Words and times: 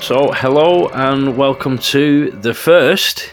So, 0.00 0.32
hello 0.32 0.88
and 0.88 1.36
welcome 1.36 1.76
to 1.78 2.30
the 2.30 2.54
first 2.54 3.30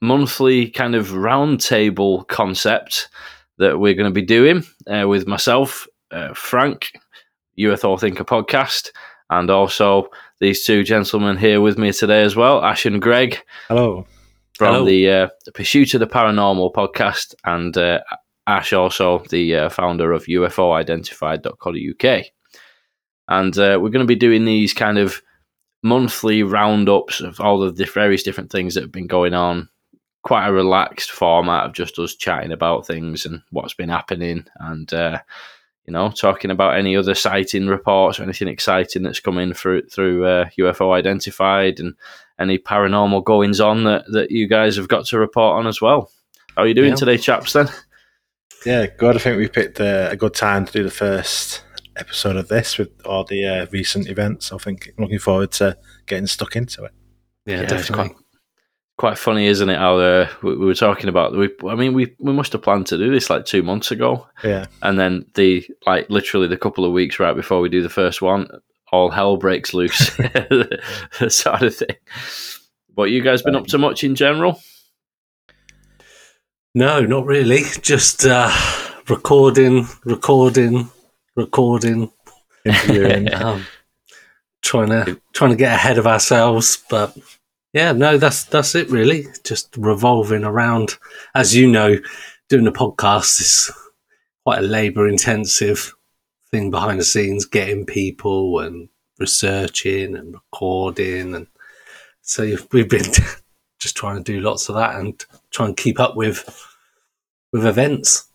monthly 0.00 0.68
kind 0.68 0.94
of 0.94 1.08
roundtable 1.08 2.26
concept 2.28 3.10
that 3.58 3.78
we're 3.78 3.94
going 3.94 4.08
to 4.08 4.14
be 4.14 4.24
doing 4.24 4.64
uh, 4.86 5.06
with 5.06 5.26
myself, 5.26 5.86
uh, 6.12 6.32
Frank, 6.32 6.92
UFO 7.58 8.00
Thinker 8.00 8.24
podcast, 8.24 8.90
and 9.28 9.50
also 9.50 10.08
these 10.40 10.64
two 10.64 10.82
gentlemen 10.82 11.36
here 11.36 11.60
with 11.60 11.76
me 11.76 11.92
today 11.92 12.22
as 12.22 12.36
well, 12.36 12.64
Ash 12.64 12.86
and 12.86 13.02
Greg 13.02 13.42
Hello. 13.68 14.06
from 14.56 14.74
Hello. 14.74 14.86
the, 14.86 15.10
uh, 15.10 15.28
the 15.44 15.52
Pursuit 15.52 15.92
of 15.94 16.00
the 16.00 16.06
Paranormal 16.06 16.72
podcast, 16.72 17.34
and 17.44 17.76
uh, 17.76 18.00
Ash 18.46 18.72
also 18.72 19.22
the 19.30 19.56
uh, 19.56 19.68
founder 19.68 20.12
of 20.12 20.24
UFOidentified.co.uk. 20.24 22.24
And 23.26 23.58
uh, 23.58 23.78
we're 23.80 23.90
going 23.90 24.04
to 24.04 24.06
be 24.06 24.14
doing 24.14 24.44
these 24.44 24.72
kind 24.72 24.98
of 24.98 25.20
monthly 25.84 26.42
roundups 26.42 27.20
of 27.20 27.38
all 27.40 27.62
of 27.62 27.76
the 27.76 27.84
various 27.84 28.22
different 28.24 28.50
things 28.50 28.74
that 28.74 28.80
have 28.82 28.90
been 28.90 29.06
going 29.06 29.34
on. 29.34 29.68
Quite 30.22 30.48
a 30.48 30.52
relaxed 30.52 31.10
format 31.10 31.66
of 31.66 31.74
just 31.74 31.98
us 31.98 32.14
chatting 32.14 32.50
about 32.50 32.86
things 32.86 33.26
and 33.26 33.42
what's 33.50 33.74
been 33.74 33.90
happening, 33.90 34.46
and 34.58 34.92
uh, 34.94 35.18
you 35.86 35.92
know, 35.92 36.10
talking 36.10 36.50
about 36.50 36.78
any 36.78 36.96
other 36.96 37.14
sighting 37.14 37.66
reports 37.66 38.18
or 38.18 38.22
anything 38.22 38.48
exciting 38.48 39.02
that's 39.02 39.20
come 39.20 39.36
in 39.36 39.52
through 39.52 39.82
through 39.88 40.24
uh, 40.24 40.48
UFO 40.58 40.94
Identified 40.96 41.78
and 41.78 41.94
any 42.38 42.56
paranormal 42.58 43.22
goings 43.22 43.60
on 43.60 43.84
that, 43.84 44.06
that 44.12 44.30
you 44.30 44.48
guys 44.48 44.76
have 44.76 44.88
got 44.88 45.04
to 45.06 45.18
report 45.18 45.58
on 45.58 45.66
as 45.66 45.82
well. 45.82 46.10
How 46.56 46.62
are 46.62 46.66
you 46.66 46.74
doing 46.74 46.90
Yeah. 46.90 46.96
today, 46.96 47.18
chaps? 47.18 47.52
Then 47.52 47.68
Yeah, 48.64 48.86
good. 48.86 49.16
I 49.16 49.18
think 49.18 49.36
we 49.36 49.46
picked 49.48 49.78
uh, 49.78 50.08
a 50.10 50.16
good 50.16 50.32
time 50.32 50.64
to 50.64 50.72
do 50.72 50.82
the 50.82 50.90
first 50.90 51.60
episode 51.96 52.36
of 52.36 52.48
this 52.48 52.78
with 52.78 52.90
all 53.04 53.24
the 53.24 53.44
uh, 53.46 53.66
recent 53.70 54.08
events. 54.08 54.52
I 54.52 54.58
think 54.58 54.92
I'm 54.96 55.04
looking 55.04 55.18
forward 55.18 55.52
to 55.52 55.76
getting 56.06 56.26
stuck 56.26 56.56
into 56.56 56.84
it. 56.84 56.92
Yeah, 57.46 57.60
it's 57.60 57.72
definitely. 57.72 58.08
quite 58.08 58.24
quite 58.96 59.18
funny, 59.18 59.46
isn't 59.46 59.68
it? 59.68 59.78
How 59.78 59.98
uh, 59.98 60.28
we, 60.42 60.56
we 60.56 60.66
were 60.66 60.74
talking 60.74 61.08
about. 61.08 61.36
We, 61.36 61.50
I 61.68 61.74
mean, 61.74 61.94
we 61.94 62.14
we 62.18 62.32
must 62.32 62.52
have 62.52 62.62
planned 62.62 62.86
to 62.88 62.98
do 62.98 63.10
this 63.10 63.30
like 63.30 63.44
two 63.44 63.62
months 63.62 63.90
ago, 63.90 64.26
Yeah, 64.42 64.66
and 64.82 64.98
then 64.98 65.26
the 65.34 65.66
like 65.86 66.08
literally 66.10 66.48
the 66.48 66.56
couple 66.56 66.84
of 66.84 66.92
weeks 66.92 67.18
right 67.18 67.34
before 67.36 67.60
we 67.60 67.68
do 67.68 67.82
the 67.82 67.88
first 67.88 68.22
one, 68.22 68.48
all 68.92 69.10
hell 69.10 69.36
breaks 69.36 69.74
loose, 69.74 69.98
sort 71.28 71.62
of 71.62 71.76
thing. 71.76 71.96
But 72.94 73.10
you 73.10 73.22
guys 73.22 73.42
been 73.42 73.56
up 73.56 73.66
to 73.68 73.78
much 73.78 74.04
in 74.04 74.14
general? 74.14 74.60
No, 76.76 77.00
not 77.00 77.26
really. 77.26 77.62
Just 77.82 78.24
uh, 78.24 78.50
recording, 79.08 79.86
recording, 80.04 80.90
recording. 81.36 82.10
interviewing. 82.64 83.32
Um, 83.34 83.66
trying 84.64 84.88
to 84.88 85.20
trying 85.32 85.50
to 85.50 85.56
get 85.56 85.74
ahead 85.74 85.98
of 85.98 86.06
ourselves, 86.06 86.82
but 86.88 87.16
yeah, 87.72 87.92
no, 87.92 88.16
that's 88.16 88.44
that's 88.44 88.74
it 88.74 88.90
really. 88.90 89.26
Just 89.44 89.76
revolving 89.76 90.42
around, 90.42 90.94
as 91.34 91.54
you 91.54 91.70
know, 91.70 91.98
doing 92.48 92.66
a 92.66 92.72
podcast 92.72 93.40
is 93.40 93.70
quite 94.44 94.60
a 94.60 94.62
labour 94.62 95.06
intensive 95.06 95.94
thing 96.50 96.70
behind 96.70 96.98
the 96.98 97.04
scenes, 97.04 97.44
getting 97.44 97.84
people 97.84 98.60
and 98.60 98.88
researching 99.18 100.16
and 100.16 100.34
recording, 100.34 101.34
and 101.34 101.46
so 102.22 102.56
we've 102.72 102.88
been 102.88 103.12
just 103.78 103.96
trying 103.96 104.16
to 104.22 104.32
do 104.32 104.40
lots 104.40 104.68
of 104.68 104.76
that 104.76 104.96
and 104.96 105.24
try 105.50 105.66
and 105.66 105.76
keep 105.76 106.00
up 106.00 106.16
with 106.16 106.48
with 107.52 107.66
events. 107.66 108.28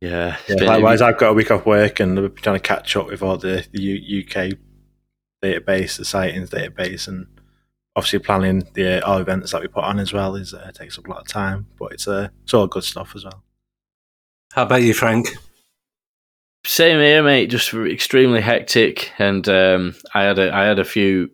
Yeah. 0.00 0.36
it's 0.40 0.48
yeah, 0.50 0.56
been- 0.56 0.66
likewise, 0.66 1.00
I've 1.02 1.18
got 1.18 1.30
a 1.30 1.34
week 1.34 1.50
off 1.50 1.66
work 1.66 2.00
and 2.00 2.16
we're 2.18 2.28
trying 2.28 2.56
to 2.56 2.60
catch 2.60 2.96
up 2.96 3.06
with 3.06 3.22
all 3.22 3.36
the, 3.38 3.66
the 3.72 3.80
U- 3.80 4.22
UK 4.24 4.58
database, 5.42 5.96
the 5.96 6.04
sightings 6.04 6.50
database, 6.50 7.08
and 7.08 7.26
obviously 7.94 8.18
planning 8.18 8.66
the 8.74 9.02
uh, 9.02 9.10
our 9.10 9.20
events 9.20 9.52
that 9.52 9.62
we 9.62 9.68
put 9.68 9.84
on 9.84 9.98
as 9.98 10.12
well 10.12 10.36
is 10.36 10.52
uh, 10.52 10.70
takes 10.74 10.98
up 10.98 11.06
a 11.06 11.10
lot 11.10 11.20
of 11.20 11.28
time, 11.28 11.66
but 11.78 11.92
it's 11.92 12.06
uh, 12.06 12.28
it's 12.44 12.54
all 12.54 12.66
good 12.66 12.84
stuff 12.84 13.12
as 13.14 13.24
well. 13.24 13.42
How 14.52 14.64
about 14.64 14.82
you, 14.82 14.94
Frank? 14.94 15.28
Same 16.64 16.98
here, 16.98 17.22
mate. 17.22 17.46
Just 17.46 17.72
extremely 17.72 18.40
hectic, 18.40 19.12
and 19.18 19.48
um, 19.48 19.94
I 20.14 20.22
had 20.24 20.38
a 20.38 20.54
I 20.54 20.64
had 20.64 20.78
a 20.78 20.84
few 20.84 21.30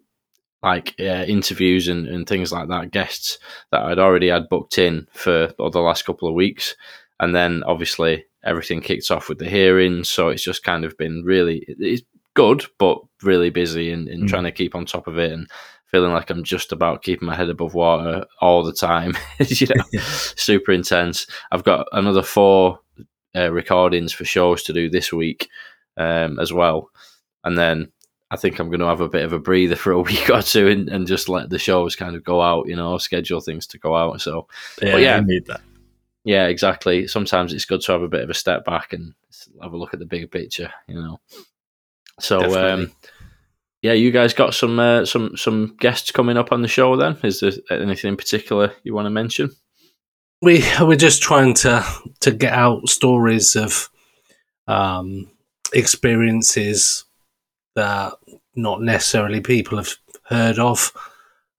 like 0.62 0.94
uh, 1.00 1.25
interviews 1.27 1.89
and, 1.89 2.06
and 2.06 2.27
things 2.27 2.53
like 2.53 2.69
that, 2.69 2.93
guests 2.93 3.39
that 3.73 3.83
I'd 3.83 3.99
already 3.99 4.29
had 4.29 4.49
booked 4.49 4.79
in 4.79 5.09
for 5.12 5.53
the 5.59 5.81
last 5.81 6.05
couple 6.05 6.29
of 6.29 6.34
weeks, 6.34 6.77
and 7.19 7.34
then 7.34 7.65
obviously 7.65 8.27
everything 8.45 8.81
kicked 8.81 9.11
off 9.11 9.29
with 9.29 9.39
the 9.39 9.49
hearings, 9.49 10.09
so 10.11 10.29
it's 10.29 10.43
just 10.45 10.63
kind 10.65 10.85
of 10.85 10.97
been 10.99 11.23
really 11.25 11.65
it's 11.69 12.03
good, 12.35 12.65
but 12.79 12.99
really 13.23 13.51
busy 13.51 13.93
and, 13.93 14.09
and 14.09 14.25
Mm. 14.25 14.29
trying 14.29 14.45
to 14.45 14.53
keep 14.53 14.75
on 14.75 14.87
top 14.87 15.07
of 15.07 15.19
it 15.19 15.33
and 15.33 15.49
feeling 15.87 16.13
like 16.13 16.31
I'm 16.31 16.43
just 16.43 16.73
about 16.73 17.03
keeping 17.03 17.27
my 17.27 17.37
head 17.37 17.51
above 17.51 17.75
water 17.75 18.25
all 18.41 18.63
the 18.63 18.73
time. 18.73 19.15
you 19.39 19.67
know, 19.69 19.85
super 20.01 20.73
intense. 20.73 21.27
I've 21.51 21.65
got 21.65 21.87
another 21.93 22.23
four 22.23 22.81
uh, 23.37 23.51
recordings 23.53 24.13
for 24.13 24.25
shows 24.25 24.63
to 24.65 24.73
do 24.73 24.89
this 24.89 25.13
week 25.13 25.49
um, 25.99 26.39
as 26.39 26.53
well, 26.53 26.89
and 27.45 27.57
then 27.59 27.93
I 28.31 28.37
think 28.37 28.59
I'm 28.59 28.69
going 28.69 28.81
to 28.81 28.87
have 28.87 29.03
a 29.03 29.11
bit 29.11 29.27
of 29.27 29.35
a 29.35 29.39
breather 29.39 29.77
for 29.77 29.93
a 29.93 30.01
week 30.11 30.31
or 30.31 30.41
two 30.41 30.67
and, 30.69 30.89
and 30.89 31.07
just 31.07 31.29
let 31.29 31.51
the 31.51 31.59
shows 31.59 31.95
kind 31.97 32.17
of 32.17 32.25
go 32.25 32.41
out. 32.41 32.67
You 32.67 32.77
know, 32.77 32.97
schedule 32.97 33.43
things 33.43 33.67
to 33.69 33.79
go 33.79 33.95
out. 33.95 34.23
So 34.23 34.49
Yeah, 34.81 34.97
yeah. 34.97 35.21
you 35.21 35.27
need 35.27 35.47
that. 35.47 35.61
Yeah, 36.25 36.47
exactly. 36.47 37.06
Sometimes 37.06 37.53
it's 37.53 37.65
good 37.65 37.81
to 37.83 37.93
have 37.93 38.03
a 38.03 38.09
bit 38.09 38.22
of 38.22 38.31
a 38.31 38.34
step 38.34 38.65
back 38.65 38.93
and 38.93 39.15
have 39.62 39.72
a 39.72 39.77
look 39.77 39.94
at 39.94 40.00
the 40.00 40.06
bigger 40.06 40.27
picture. 40.27 40.72
You 40.88 40.94
know. 40.94 41.21
So 42.21 42.72
um, 42.72 42.93
yeah, 43.81 43.93
you 43.93 44.10
guys 44.10 44.34
got 44.34 44.55
some 44.55 44.78
uh, 44.78 45.05
some 45.05 45.37
some 45.37 45.77
guests 45.81 46.11
coming 46.11 46.37
up 46.37 46.53
on 46.53 46.62
the 46.62 46.69
show. 46.69 46.97
Then 46.97 47.16
is 47.22 47.41
there 47.41 47.53
anything 47.71 48.11
in 48.11 48.16
particular 48.16 48.72
you 48.84 48.94
want 48.94 49.06
to 49.06 49.11
mention? 49.11 49.50
we 50.43 50.65
we're 50.81 50.97
just 50.97 51.22
trying 51.22 51.55
to 51.55 51.82
to 52.21 52.32
get 52.32 52.53
out 52.53 52.88
stories 52.88 53.56
of 53.56 53.88
um, 54.66 55.31
experiences 55.72 57.05
that 57.75 58.15
not 58.55 58.82
necessarily 58.82 59.41
people 59.41 59.78
have 59.78 59.94
heard 60.25 60.59
of 60.59 60.93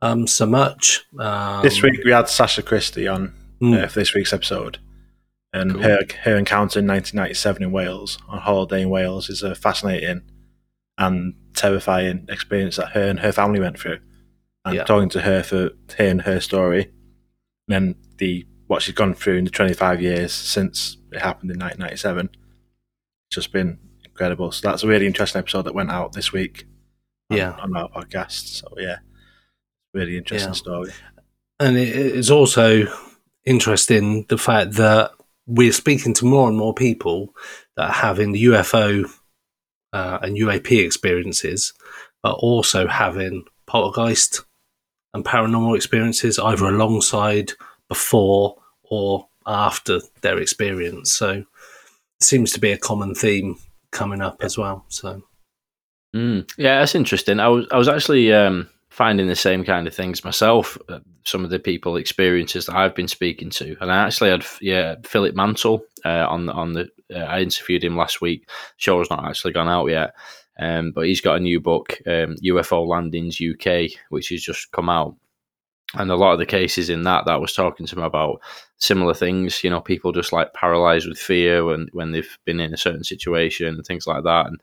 um, 0.02 0.28
so 0.28 0.46
much. 0.46 1.06
Um, 1.18 1.63
This 1.63 1.81
week 1.81 2.03
we 2.03 2.12
had 2.12 2.29
Sasha 2.29 2.62
Christie 2.62 3.07
on 3.07 3.34
mm, 3.63 3.84
uh, 3.84 3.88
for 3.88 4.00
this 4.00 4.13
week's 4.13 4.34
episode. 4.34 4.79
And 5.53 5.74
Cool. 5.74 5.84
her 5.84 6.00
her 6.24 6.35
encounter 6.38 6.79
in 6.79 6.88
1997 6.88 7.62
in 7.63 7.72
Wales 7.72 8.18
on 8.28 8.40
holiday 8.40 8.81
in 8.81 8.90
Wales 8.90 9.29
is 9.29 9.44
a 9.44 9.53
fascinating 9.56 10.22
and 10.97 11.35
terrifying 11.56 12.25
experience 12.29 12.78
that 12.78 12.90
her 12.94 13.07
and 13.09 13.19
her 13.19 13.31
family 13.31 13.59
went 13.59 13.79
through. 13.79 14.00
And 14.66 14.75
Yeah. 14.75 14.84
talking 14.84 15.09
to 15.09 15.22
her 15.22 15.44
for 15.44 15.72
hearing 15.97 16.19
her 16.19 16.40
story, 16.40 16.91
and 17.69 17.96
the 18.18 18.46
what 18.68 18.81
she's 18.81 18.96
gone 18.96 19.13
through 19.13 19.35
in 19.38 19.44
the 19.46 19.52
25 19.52 20.02
years 20.02 20.31
since 20.34 20.97
it 21.12 21.19
happened 21.22 21.52
in 21.52 21.59
1997, 21.59 22.29
it's 22.34 23.35
just 23.35 23.52
been 23.52 23.78
incredible. 24.06 24.52
So 24.52 24.68
that's 24.68 24.84
a 24.84 24.88
really 24.88 25.06
interesting 25.06 25.40
episode 25.40 25.63
that 25.63 25.75
went 25.75 25.91
out 25.91 26.13
this 26.13 26.31
week. 26.31 26.66
on- 27.29 27.38
Yeah. 27.38 27.52
on 27.52 27.75
our 27.75 27.90
podcast. 27.90 28.47
So 28.62 28.68
yeah, 28.78 29.00
really 29.94 30.18
interesting 30.18 30.50
Yeah. 30.50 30.53
story. 30.56 30.91
and 31.59 31.78
it 31.78 31.90
is 31.96 32.29
also 32.31 32.85
interesting 33.46 34.26
the 34.30 34.38
fact 34.38 34.74
that 34.74 35.12
we're 35.46 35.74
speaking 35.74 36.14
to 36.16 36.26
more 36.26 36.48
and 36.48 36.58
more 36.58 36.74
people 36.74 37.34
that 37.76 37.90
are 37.90 37.94
having 37.94 38.34
UFO 38.36 39.09
uh, 39.92 40.20
and 40.22 40.38
UAP 40.38 40.84
experiences, 40.84 41.74
but 42.22 42.34
also 42.34 42.88
having 42.88 43.44
poltergeist 43.68 44.42
and 45.14 45.26
paranormal 45.26 45.76
experiences 45.76 46.40
either 46.40 46.66
alongside, 46.66 47.52
before, 47.90 48.58
or 48.84 49.28
after 49.46 50.00
their 50.22 50.40
experience. 50.40 51.14
So 51.14 51.30
it 51.32 51.46
seems 52.24 52.52
to 52.53 52.59
be 52.59 52.72
a 52.72 52.78
common 52.78 53.14
theme 53.14 53.58
coming 53.92 54.22
up 54.22 54.38
as 54.42 54.58
well. 54.58 54.86
So 54.88 55.24
Mm. 56.14 56.50
Yeah, 56.58 56.79
that's 56.79 56.96
interesting. 56.96 57.40
I 57.40 57.47
was 57.47 57.66
I 57.72 57.78
was 57.78 57.88
actually 57.88 58.32
um, 58.34 58.70
finding 58.90 59.28
the 59.28 59.35
same 59.35 59.64
kind 59.64 59.88
of 59.88 59.96
things 59.96 60.23
myself. 60.23 60.78
Some 61.25 61.43
of 61.43 61.49
the 61.49 61.59
people 61.59 61.96
experiences 61.96 62.66
that 62.66 62.75
I've 62.75 62.96
been 62.96 63.08
speaking 63.08 63.49
to, 63.52 63.75
and 63.81 63.91
I 63.91 64.05
actually 64.05 64.31
had 64.31 64.46
yeah 64.61 64.96
Philip 65.03 65.35
Mantle 65.35 65.84
uh, 66.05 66.25
on 66.29 66.49
on 66.49 66.73
the. 66.73 66.90
Uh, 67.14 67.20
I 67.20 67.41
interviewed 67.41 67.84
him 67.84 67.97
last 67.97 68.22
week. 68.22 68.49
Show's 68.78 69.09
not 69.09 69.25
actually 69.25 69.53
gone 69.53 69.70
out 69.70 69.87
yet, 69.87 70.16
um, 70.59 70.91
but 70.91 71.05
he's 71.05 71.22
got 71.22 71.37
a 71.37 71.41
new 71.41 71.59
book, 71.59 71.97
um, 72.05 72.35
UFO 72.43 72.87
Landings 72.87 73.40
UK, 73.40 73.99
which 74.09 74.29
has 74.29 74.41
just 74.41 74.72
come 74.72 74.90
out. 74.90 75.16
And 75.96 76.09
a 76.09 76.16
lot 76.16 76.34
of 76.34 76.40
the 76.40 76.46
cases 76.47 76.90
in 76.90 77.03
that 77.03 77.26
that 77.26 77.40
was 77.40 77.53
talking 77.53 77.85
to 77.85 77.96
him 77.96 78.03
about 78.03 78.41
similar 78.78 79.14
things. 79.14 79.64
You 79.64 79.69
know, 79.69 79.81
people 79.81 80.11
just 80.11 80.34
like 80.34 80.53
paralyzed 80.53 81.08
with 81.08 81.19
fear 81.19 81.64
when 81.66 81.87
when 81.93 82.11
they've 82.11 82.37
been 82.46 82.59
in 82.59 82.73
a 82.73 82.78
certain 82.78 83.03
situation 83.03 83.67
and 83.67 83.85
things 83.85 84.08
like 84.08 84.23
that. 84.23 84.47
And 84.47 84.59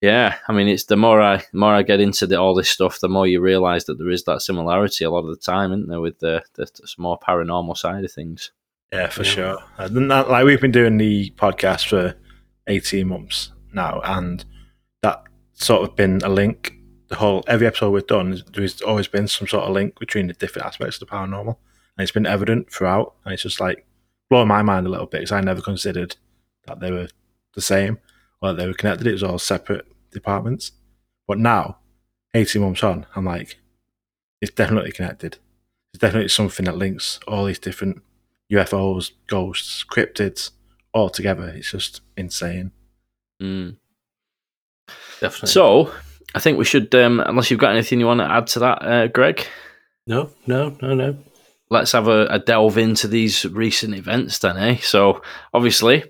yeah, 0.00 0.36
I 0.48 0.52
mean, 0.52 0.68
it's 0.68 0.84
the 0.84 0.96
more 0.96 1.20
I 1.20 1.36
the 1.38 1.44
more 1.58 1.74
I 1.74 1.82
get 1.82 2.00
into 2.00 2.26
the, 2.26 2.40
all 2.40 2.54
this 2.54 2.70
stuff, 2.70 3.00
the 3.00 3.08
more 3.08 3.26
you 3.26 3.40
realise 3.40 3.84
that 3.84 3.98
there 3.98 4.10
is 4.10 4.24
that 4.24 4.42
similarity 4.42 5.04
a 5.04 5.10
lot 5.10 5.24
of 5.24 5.30
the 5.30 5.36
time, 5.36 5.72
isn't 5.72 5.88
there, 5.88 6.00
with 6.00 6.18
the 6.20 6.42
the, 6.54 6.64
the 6.64 6.88
more 6.98 7.18
paranormal 7.18 7.76
side 7.76 8.04
of 8.04 8.12
things. 8.12 8.50
Yeah, 8.92 9.08
for 9.08 9.22
Yeah. 9.22 9.30
sure. 9.30 9.58
Uh, 9.78 9.88
and 9.92 10.10
that, 10.10 10.28
like 10.30 10.44
we've 10.44 10.60
been 10.60 10.72
doing 10.72 10.96
the 10.96 11.30
podcast 11.36 11.88
for 11.88 12.14
eighteen 12.66 13.08
months 13.08 13.52
now, 13.72 14.00
and 14.04 14.44
that 15.02 15.22
sort 15.52 15.82
of 15.88 15.94
been 15.96 16.20
a 16.24 16.28
link 16.28 16.74
the 17.08 17.16
whole 17.16 17.42
every 17.48 17.66
episode 17.66 17.90
we've 17.90 18.06
done, 18.06 18.40
there's 18.54 18.80
always 18.82 19.08
been 19.08 19.26
some 19.26 19.48
sort 19.48 19.64
of 19.64 19.72
link 19.72 19.98
between 19.98 20.28
the 20.28 20.32
different 20.34 20.66
aspects 20.66 20.96
of 21.00 21.00
the 21.08 21.14
paranormal, 21.14 21.56
and 21.96 22.02
it's 22.04 22.12
been 22.12 22.24
evident 22.26 22.72
throughout. 22.72 23.14
And 23.24 23.34
it's 23.34 23.42
just 23.42 23.60
like 23.60 23.84
blowing 24.30 24.46
my 24.48 24.62
mind 24.62 24.86
a 24.86 24.90
little 24.90 25.06
bit 25.06 25.18
because 25.18 25.32
I 25.32 25.40
never 25.40 25.60
considered 25.60 26.16
that 26.66 26.78
they 26.78 26.90
were 26.92 27.08
the 27.54 27.60
same 27.60 27.98
or 28.40 28.52
that 28.52 28.62
they 28.62 28.66
were 28.68 28.74
connected. 28.74 29.08
It 29.08 29.12
was 29.12 29.24
all 29.24 29.40
separate 29.40 29.86
departments. 30.10 30.72
But 31.26 31.38
now, 31.38 31.78
18 32.34 32.62
months 32.62 32.82
on, 32.82 33.06
I'm 33.14 33.24
like, 33.24 33.58
it's 34.40 34.54
definitely 34.54 34.92
connected. 34.92 35.38
It's 35.92 36.00
definitely 36.00 36.28
something 36.28 36.66
that 36.66 36.76
links 36.76 37.20
all 37.26 37.44
these 37.44 37.58
different 37.58 38.02
UFOs, 38.52 39.12
ghosts, 39.26 39.84
cryptids 39.84 40.50
all 40.92 41.10
together. 41.10 41.48
It's 41.48 41.70
just 41.70 42.00
insane. 42.16 42.72
Mm. 43.42 43.76
Definitely. 45.20 45.48
So, 45.48 45.92
I 46.34 46.40
think 46.40 46.58
we 46.58 46.64
should, 46.64 46.94
um, 46.94 47.20
unless 47.20 47.50
you've 47.50 47.60
got 47.60 47.72
anything 47.72 48.00
you 48.00 48.06
want 48.06 48.20
to 48.20 48.30
add 48.30 48.46
to 48.48 48.58
that, 48.60 48.82
uh, 48.82 49.06
Greg, 49.08 49.44
no, 50.06 50.30
no, 50.46 50.76
no, 50.80 50.94
no. 50.94 51.16
let's 51.70 51.92
have 51.92 52.08
a, 52.08 52.26
a 52.26 52.38
delve 52.38 52.78
into 52.78 53.06
these 53.08 53.44
recent 53.46 53.94
events 53.94 54.38
then, 54.38 54.56
eh? 54.56 54.76
So, 54.76 55.22
obviously, 55.52 56.04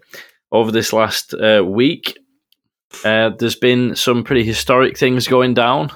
over 0.53 0.71
this 0.71 0.93
last 0.93 1.35
uh, 1.35 1.63
week, 1.67 2.19
uh, 3.05 3.31
there's 3.39 3.57
been 3.57 3.95
some 3.97 4.25
pretty 4.25 4.45
historic 4.45 4.99
things 4.99 5.29
going 5.29 5.55
down. 5.55 5.91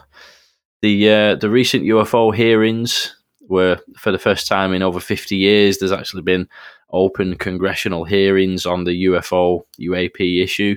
The 0.82 1.10
uh, 1.10 1.34
the 1.36 1.50
recent 1.50 1.84
UFO 1.84 2.34
hearings 2.34 3.16
were 3.48 3.78
for 3.96 4.12
the 4.12 4.18
first 4.18 4.46
time 4.46 4.72
in 4.72 4.82
over 4.82 5.00
50 5.00 5.36
years. 5.36 5.78
There's 5.78 5.92
actually 5.92 6.22
been 6.22 6.48
open 6.90 7.36
congressional 7.36 8.04
hearings 8.04 8.66
on 8.66 8.84
the 8.84 9.04
UFO 9.06 9.62
UAP 9.80 10.42
issue. 10.42 10.76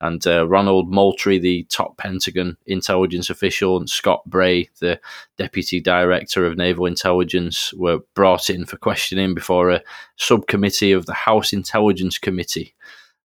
And 0.00 0.26
uh, 0.26 0.48
Ronald 0.48 0.90
Moultrie, 0.90 1.38
the 1.38 1.62
top 1.64 1.96
Pentagon 1.96 2.56
intelligence 2.66 3.30
official, 3.30 3.76
and 3.76 3.88
Scott 3.88 4.22
Bray, 4.26 4.68
the 4.80 5.00
deputy 5.38 5.80
director 5.80 6.44
of 6.44 6.56
naval 6.56 6.86
intelligence, 6.86 7.72
were 7.74 8.00
brought 8.14 8.50
in 8.50 8.66
for 8.66 8.78
questioning 8.78 9.32
before 9.32 9.70
a 9.70 9.82
subcommittee 10.16 10.90
of 10.90 11.06
the 11.06 11.14
House 11.14 11.52
Intelligence 11.52 12.18
Committee. 12.18 12.74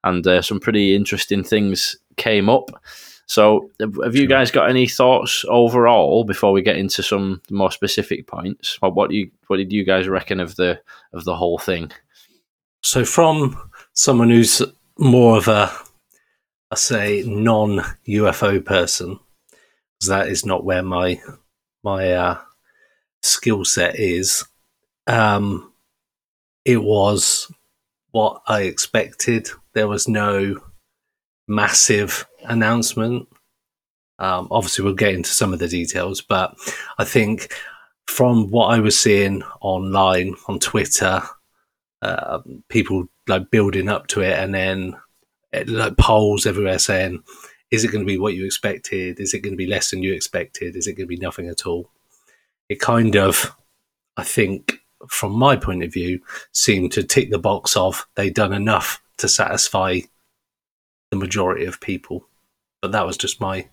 And 0.03 0.25
uh, 0.27 0.43
some 0.43 0.59
pretty 0.59 0.95
interesting 0.95 1.43
things 1.43 1.95
came 2.17 2.49
up. 2.49 2.69
So, 3.27 3.69
have 4.03 4.15
you 4.15 4.27
guys 4.27 4.51
got 4.51 4.69
any 4.69 4.87
thoughts 4.87 5.43
overall 5.49 6.23
before 6.23 6.53
we 6.53 6.61
get 6.61 6.77
into 6.77 7.03
some 7.03 7.41
more 7.49 7.71
specific 7.71 8.25
points? 8.25 8.81
What, 8.81 8.95
what 8.95 9.09
do 9.09 9.17
you 9.17 9.31
what 9.47 9.57
did 9.57 9.71
you 9.71 9.83
guys 9.83 10.07
reckon 10.07 10.39
of 10.39 10.55
the 10.55 10.79
of 11.13 11.25
the 11.25 11.35
whole 11.35 11.57
thing? 11.57 11.91
So, 12.83 13.03
from 13.03 13.57
someone 13.93 14.29
who's 14.29 14.61
more 14.97 15.37
of 15.37 15.49
a, 15.49 15.71
I 16.71 16.75
say, 16.75 17.23
non 17.25 17.81
UFO 18.07 18.63
person, 18.63 19.19
because 19.99 20.09
that 20.09 20.27
is 20.29 20.45
not 20.45 20.63
where 20.63 20.83
my 20.83 21.21
my 21.83 22.13
uh, 22.13 22.37
skill 23.21 23.65
set 23.65 23.99
is. 23.99 24.45
Um, 25.05 25.73
it 26.63 26.81
was 26.81 27.51
what 28.11 28.41
I 28.47 28.61
expected. 28.61 29.49
There 29.73 29.87
was 29.87 30.07
no 30.07 30.61
massive 31.47 32.27
announcement. 32.45 33.27
Um, 34.19 34.47
obviously, 34.49 34.83
we'll 34.83 34.93
get 34.95 35.13
into 35.13 35.29
some 35.29 35.53
of 35.53 35.59
the 35.59 35.67
details, 35.67 36.21
but 36.21 36.55
I 36.97 37.03
think 37.03 37.53
from 38.07 38.49
what 38.49 38.67
I 38.67 38.79
was 38.79 38.99
seeing 38.99 39.43
online 39.61 40.35
on 40.47 40.59
Twitter, 40.59 41.21
uh, 42.01 42.39
people 42.69 43.07
like 43.27 43.51
building 43.51 43.89
up 43.89 44.07
to 44.07 44.21
it, 44.21 44.37
and 44.39 44.53
then 44.53 44.95
it, 45.51 45.69
like 45.69 45.97
polls 45.97 46.45
everywhere 46.45 46.79
saying, 46.79 47.23
"Is 47.71 47.83
it 47.83 47.91
going 47.91 48.03
to 48.03 48.11
be 48.11 48.17
what 48.17 48.33
you 48.33 48.45
expected? 48.45 49.19
Is 49.19 49.33
it 49.33 49.39
going 49.39 49.53
to 49.53 49.57
be 49.57 49.67
less 49.67 49.91
than 49.91 50.03
you 50.03 50.13
expected? 50.13 50.75
Is 50.75 50.87
it 50.87 50.93
going 50.93 51.07
to 51.07 51.15
be 51.15 51.17
nothing 51.17 51.47
at 51.47 51.65
all?" 51.67 51.91
It 52.69 52.79
kind 52.79 53.15
of, 53.15 53.55
I 54.17 54.23
think, 54.23 54.79
from 55.07 55.33
my 55.33 55.55
point 55.55 55.83
of 55.83 55.93
view, 55.93 56.21
seemed 56.51 56.91
to 56.93 57.03
tick 57.03 57.29
the 57.29 57.39
box 57.39 57.77
of 57.77 58.07
they'd 58.15 58.33
done 58.33 58.53
enough 58.53 59.01
to 59.17 59.27
satisfy 59.27 60.01
the 61.11 61.17
majority 61.17 61.65
of 61.65 61.79
people. 61.79 62.27
But 62.81 62.91
that 62.91 63.05
was 63.05 63.17
just 63.17 63.41
my 63.41 63.67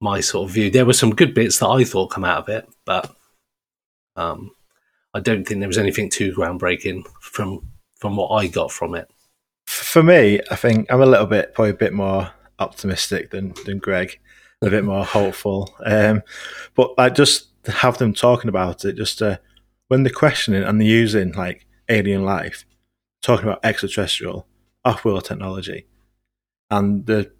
my 0.00 0.20
sort 0.20 0.48
of 0.48 0.54
view. 0.54 0.70
There 0.70 0.86
were 0.86 0.92
some 0.92 1.14
good 1.14 1.34
bits 1.34 1.58
that 1.58 1.68
I 1.68 1.84
thought 1.84 2.10
come 2.10 2.24
out 2.24 2.42
of 2.42 2.48
it, 2.48 2.68
but 2.84 3.14
um, 4.16 4.50
I 5.14 5.20
don't 5.20 5.46
think 5.46 5.60
there 5.60 5.68
was 5.68 5.78
anything 5.78 6.10
too 6.10 6.32
groundbreaking 6.32 7.04
from 7.20 7.68
from 7.98 8.16
what 8.16 8.30
I 8.30 8.48
got 8.48 8.72
from 8.72 8.94
it. 8.94 9.08
For 9.66 10.02
me, 10.02 10.40
I 10.50 10.56
think 10.56 10.90
I'm 10.90 11.00
a 11.00 11.06
little 11.06 11.26
bit, 11.26 11.54
probably 11.54 11.70
a 11.70 11.74
bit 11.74 11.92
more 11.92 12.30
optimistic 12.58 13.30
than 13.30 13.54
than 13.64 13.78
Greg, 13.78 14.18
a 14.60 14.70
bit 14.70 14.84
more 14.84 15.04
hopeful. 15.04 15.74
Um, 15.84 16.22
but 16.74 16.94
I 16.98 17.10
just 17.10 17.48
have 17.66 17.98
them 17.98 18.12
talking 18.12 18.48
about 18.48 18.84
it, 18.84 18.96
just 18.96 19.22
uh, 19.22 19.38
when 19.88 20.02
they're 20.02 20.12
questioning 20.12 20.62
and 20.62 20.80
they're 20.80 20.88
using 20.88 21.32
like 21.32 21.66
alien 21.88 22.24
life, 22.24 22.64
talking 23.22 23.46
about 23.46 23.64
extraterrestrial, 23.64 24.46
off-world 24.84 25.24
technology, 25.24 25.86
and 26.72 27.04
they're 27.04 27.30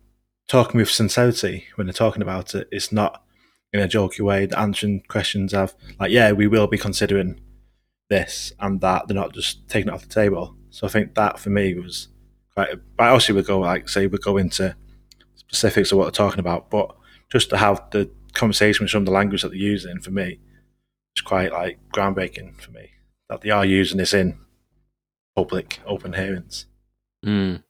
talking 0.47 0.79
with 0.79 0.91
sincerity 0.91 1.65
when 1.77 1.87
they're 1.87 1.95
talking 1.95 2.21
about 2.21 2.55
it. 2.55 2.69
It's 2.71 2.93
not 2.93 3.25
in 3.73 3.81
a 3.81 3.89
jokey 3.89 4.21
way. 4.21 4.45
They're 4.45 4.59
answering 4.59 5.03
questions 5.09 5.55
of 5.55 5.75
like, 5.99 6.11
yeah, 6.11 6.33
we 6.33 6.47
will 6.47 6.67
be 6.67 6.77
considering 6.77 7.41
this 8.11 8.53
and 8.61 8.83
that. 8.83 9.09
They're 9.09 9.15
not 9.15 9.33
just 9.33 9.67
taking 9.69 9.89
it 9.89 9.95
off 9.95 10.03
the 10.03 10.09
table. 10.09 10.55
So 10.69 10.87
I 10.87 10.91
think 10.91 11.15
that 11.15 11.39
for 11.39 11.49
me 11.49 11.75
was 11.75 12.09
quite. 12.55 12.69
But 12.97 13.05
obviously, 13.09 13.35
we 13.35 13.43
go 13.43 13.59
like 13.59 13.89
say 13.89 14.07
we 14.07 14.19
go 14.19 14.37
into 14.37 14.77
specifics 15.35 15.93
of 15.93 15.99
what 15.99 16.05
they're 16.05 16.27
talking 16.27 16.41
about, 16.41 16.69
but 16.69 16.95
just 17.31 17.49
to 17.51 17.57
have 17.57 17.83
the 17.91 18.11
conversation 18.35 18.85
with 18.85 18.91
some 18.91 19.03
of 19.03 19.07
the 19.07 19.13
language 19.13 19.43
that 19.43 19.49
they're 19.49 19.57
using 19.57 19.99
for 20.01 20.11
me 20.11 20.41
is 21.17 21.23
quite 21.23 21.53
like 21.53 21.79
groundbreaking 21.95 22.61
for 22.61 22.71
me 22.71 22.91
that 23.31 23.41
they 23.41 23.51
are 23.51 23.65
using 23.65 23.97
this 23.97 24.13
in 24.13 24.39
public 25.35 25.81
open 25.87 26.13
hearings. 26.13 26.67
Mm. 27.25 27.63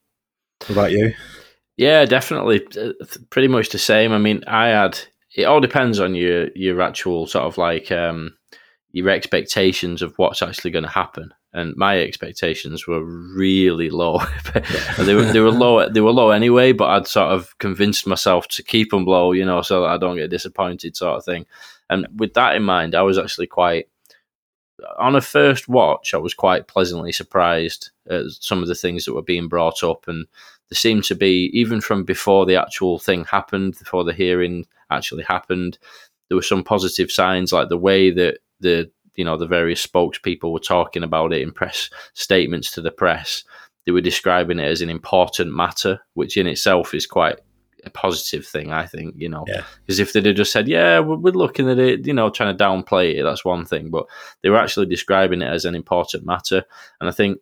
What 0.58 0.70
about 0.70 0.92
you? 0.92 1.14
Yeah, 1.82 2.04
definitely. 2.04 2.64
Uh, 2.80 2.92
Pretty 3.30 3.48
much 3.48 3.70
the 3.70 3.78
same. 3.78 4.12
I 4.12 4.18
mean, 4.18 4.44
I 4.46 4.68
had. 4.68 5.00
It 5.34 5.44
all 5.44 5.60
depends 5.60 5.98
on 5.98 6.14
your 6.14 6.48
your 6.54 6.80
actual 6.80 7.26
sort 7.26 7.44
of 7.44 7.58
like 7.58 7.90
um, 7.90 8.36
your 8.92 9.08
expectations 9.08 10.00
of 10.00 10.14
what's 10.16 10.42
actually 10.42 10.70
going 10.70 10.84
to 10.84 10.90
happen. 10.90 11.34
And 11.54 11.74
my 11.76 12.00
expectations 12.00 12.86
were 12.86 13.04
really 13.04 13.90
low. 13.90 14.20
they 14.98 15.14
were 15.14 15.24
they 15.24 15.40
were 15.40 15.50
low 15.50 15.88
they 15.88 16.00
were 16.00 16.12
low 16.12 16.30
anyway. 16.30 16.72
But 16.72 16.90
I'd 16.90 17.08
sort 17.08 17.32
of 17.32 17.58
convinced 17.58 18.06
myself 18.06 18.46
to 18.48 18.62
keep 18.62 18.90
them 18.90 19.04
low, 19.04 19.32
you 19.32 19.44
know, 19.44 19.62
so 19.62 19.80
that 19.80 19.90
I 19.90 19.98
don't 19.98 20.16
get 20.16 20.30
disappointed, 20.30 20.96
sort 20.96 21.18
of 21.18 21.24
thing. 21.24 21.46
And 21.90 22.06
with 22.16 22.34
that 22.34 22.54
in 22.54 22.62
mind, 22.62 22.94
I 22.94 23.02
was 23.02 23.18
actually 23.18 23.48
quite 23.48 23.88
on 24.98 25.16
a 25.16 25.20
first 25.20 25.68
watch. 25.68 26.14
I 26.14 26.18
was 26.18 26.32
quite 26.32 26.68
pleasantly 26.68 27.10
surprised 27.10 27.90
at 28.08 28.26
some 28.30 28.62
of 28.62 28.68
the 28.68 28.74
things 28.76 29.04
that 29.04 29.14
were 29.14 29.22
being 29.22 29.48
brought 29.48 29.82
up 29.82 30.06
and 30.06 30.26
there 30.72 30.76
seemed 30.76 31.04
to 31.04 31.14
be 31.14 31.50
even 31.52 31.82
from 31.82 32.02
before 32.02 32.46
the 32.46 32.56
actual 32.56 32.98
thing 32.98 33.24
happened, 33.26 33.78
before 33.78 34.04
the 34.04 34.12
hearing 34.14 34.64
actually 34.90 35.22
happened, 35.22 35.76
there 36.28 36.36
were 36.36 36.40
some 36.42 36.64
positive 36.64 37.12
signs, 37.12 37.52
like 37.52 37.68
the 37.68 37.76
way 37.76 38.10
that 38.10 38.38
the 38.60 38.90
you 39.16 39.22
know 39.22 39.36
the 39.36 39.46
various 39.46 39.86
spokespeople 39.86 40.50
were 40.50 40.58
talking 40.58 41.02
about 41.02 41.34
it 41.34 41.42
in 41.42 41.52
press 41.52 41.90
statements 42.14 42.70
to 42.70 42.80
the 42.80 42.90
press. 42.90 43.44
They 43.84 43.92
were 43.92 44.00
describing 44.00 44.60
it 44.60 44.64
as 44.64 44.80
an 44.80 44.88
important 44.88 45.54
matter, 45.54 46.00
which 46.14 46.38
in 46.38 46.46
itself 46.46 46.94
is 46.94 47.04
quite 47.04 47.38
a 47.84 47.90
positive 47.90 48.46
thing, 48.46 48.72
I 48.72 48.86
think. 48.86 49.14
You 49.18 49.28
know, 49.28 49.44
because 49.44 49.98
Yeah. 49.98 50.04
if 50.04 50.14
they'd 50.14 50.24
have 50.24 50.36
just 50.36 50.52
said, 50.52 50.68
"Yeah, 50.68 51.00
we're, 51.00 51.16
we're 51.16 51.34
looking 51.34 51.68
at 51.68 51.78
it," 51.78 52.06
you 52.06 52.14
know, 52.14 52.30
trying 52.30 52.56
to 52.56 52.64
downplay 52.64 53.18
it, 53.18 53.24
that's 53.24 53.44
one 53.44 53.66
thing. 53.66 53.90
But 53.90 54.06
they 54.40 54.48
were 54.48 54.56
actually 54.56 54.86
describing 54.86 55.42
it 55.42 55.52
as 55.52 55.66
an 55.66 55.74
important 55.74 56.24
matter, 56.24 56.64
and 56.98 57.10
I 57.10 57.12
think 57.12 57.40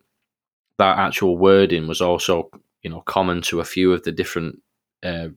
that 0.78 0.98
actual 0.98 1.38
wording 1.38 1.86
was 1.86 2.00
also 2.00 2.50
you 2.82 2.90
know 2.90 3.00
common 3.02 3.42
to 3.42 3.60
a 3.60 3.64
few 3.64 3.92
of 3.92 4.02
the 4.04 4.12
different 4.12 4.60
uh, 5.02 5.28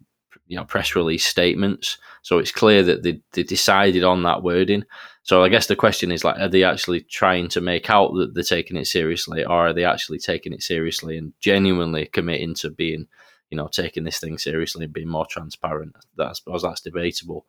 you 0.48 0.58
know 0.58 0.66
press 0.66 0.96
release 0.96 1.26
statements. 1.26 1.98
So 2.22 2.38
it's 2.38 2.52
clear 2.52 2.84
that 2.84 3.04
they, 3.04 3.22
they 3.34 3.44
decided 3.44 4.04
on 4.04 4.24
that 4.24 4.44
wording. 4.44 4.84
So 5.24 5.44
I 5.44 5.50
guess 5.50 5.68
the 5.68 5.76
question 5.78 6.12
is 6.12 6.26
like, 6.26 6.38
are 6.38 6.50
they 6.50 6.64
actually 6.66 7.02
trying 7.02 7.48
to 7.50 7.62
make 7.62 7.90
out 7.90 8.14
that 8.16 8.34
they're 8.34 8.44
taking 8.44 8.76
it 8.76 8.88
seriously, 8.88 9.46
or 9.46 9.68
are 9.68 9.74
they 9.74 9.86
actually 9.86 10.20
taking 10.20 10.52
it 10.52 10.62
seriously 10.62 11.18
and 11.18 11.32
genuinely 11.40 12.08
committing 12.08 12.56
to 12.56 12.70
being, 12.70 13.08
you 13.50 13.58
know, 13.58 13.68
taking 13.70 14.04
this 14.04 14.20
thing 14.20 14.38
seriously 14.38 14.84
and 14.84 14.94
being 14.94 15.08
more 15.08 15.26
transparent? 15.26 15.96
That's 16.18 16.30
I 16.30 16.34
suppose 16.34 16.64
that's 16.64 16.82
debatable. 16.82 17.46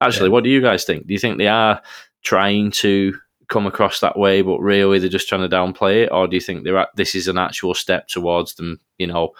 Actually, 0.00 0.28
Yeah. 0.28 0.32
what 0.32 0.44
do 0.44 0.50
you 0.50 0.62
guys 0.62 0.84
think? 0.84 1.06
Do 1.06 1.12
you 1.12 1.18
think 1.18 1.36
they 1.38 1.48
are 1.48 1.82
trying 2.22 2.70
to 2.70 3.14
come 3.48 3.66
across 3.66 4.00
that 4.00 4.18
way, 4.18 4.42
but 4.42 4.58
really 4.60 4.98
they're 4.98 5.08
just 5.08 5.28
trying 5.28 5.48
to 5.48 5.56
downplay 5.56 6.04
it, 6.04 6.12
or 6.12 6.28
do 6.28 6.36
you 6.36 6.40
think 6.40 6.64
they're 6.64 6.78
at, 6.78 6.90
this 6.96 7.14
is 7.14 7.28
an 7.28 7.38
actual 7.38 7.74
step 7.74 8.08
towards 8.08 8.54
them, 8.54 8.80
you 8.98 9.06
know, 9.06 9.30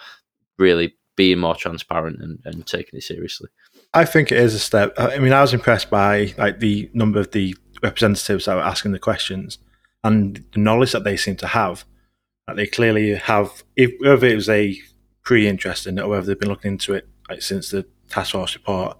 really 0.57 0.95
being 1.15 1.39
more 1.39 1.55
transparent 1.55 2.21
and, 2.21 2.39
and 2.45 2.65
taking 2.65 2.97
it 2.97 3.03
seriously? 3.03 3.49
I 3.93 4.05
think 4.05 4.31
it 4.31 4.39
is 4.39 4.53
a 4.53 4.59
step. 4.59 4.93
I 4.97 5.19
mean, 5.19 5.33
I 5.33 5.41
was 5.41 5.53
impressed 5.53 5.89
by 5.89 6.33
like 6.37 6.59
the 6.59 6.89
number 6.93 7.19
of 7.19 7.31
the 7.31 7.55
representatives 7.81 8.45
that 8.45 8.55
were 8.55 8.61
asking 8.61 8.91
the 8.91 8.99
questions 8.99 9.57
and 10.03 10.43
the 10.53 10.59
knowledge 10.59 10.91
that 10.91 11.03
they 11.03 11.17
seem 11.17 11.35
to 11.37 11.47
have. 11.47 11.85
That 12.47 12.55
they 12.55 12.65
clearly 12.65 13.13
have, 13.13 13.63
if, 13.75 13.91
whether 13.99 14.25
it 14.25 14.35
was 14.35 14.49
a 14.49 14.75
pre-interest 15.23 15.85
in 15.85 15.99
it 15.99 16.01
or 16.01 16.07
whether 16.07 16.25
they've 16.25 16.39
been 16.39 16.49
looking 16.49 16.71
into 16.71 16.93
it 16.95 17.07
like 17.29 17.43
since 17.43 17.69
the 17.69 17.85
task 18.09 18.31
force 18.31 18.55
report. 18.55 18.97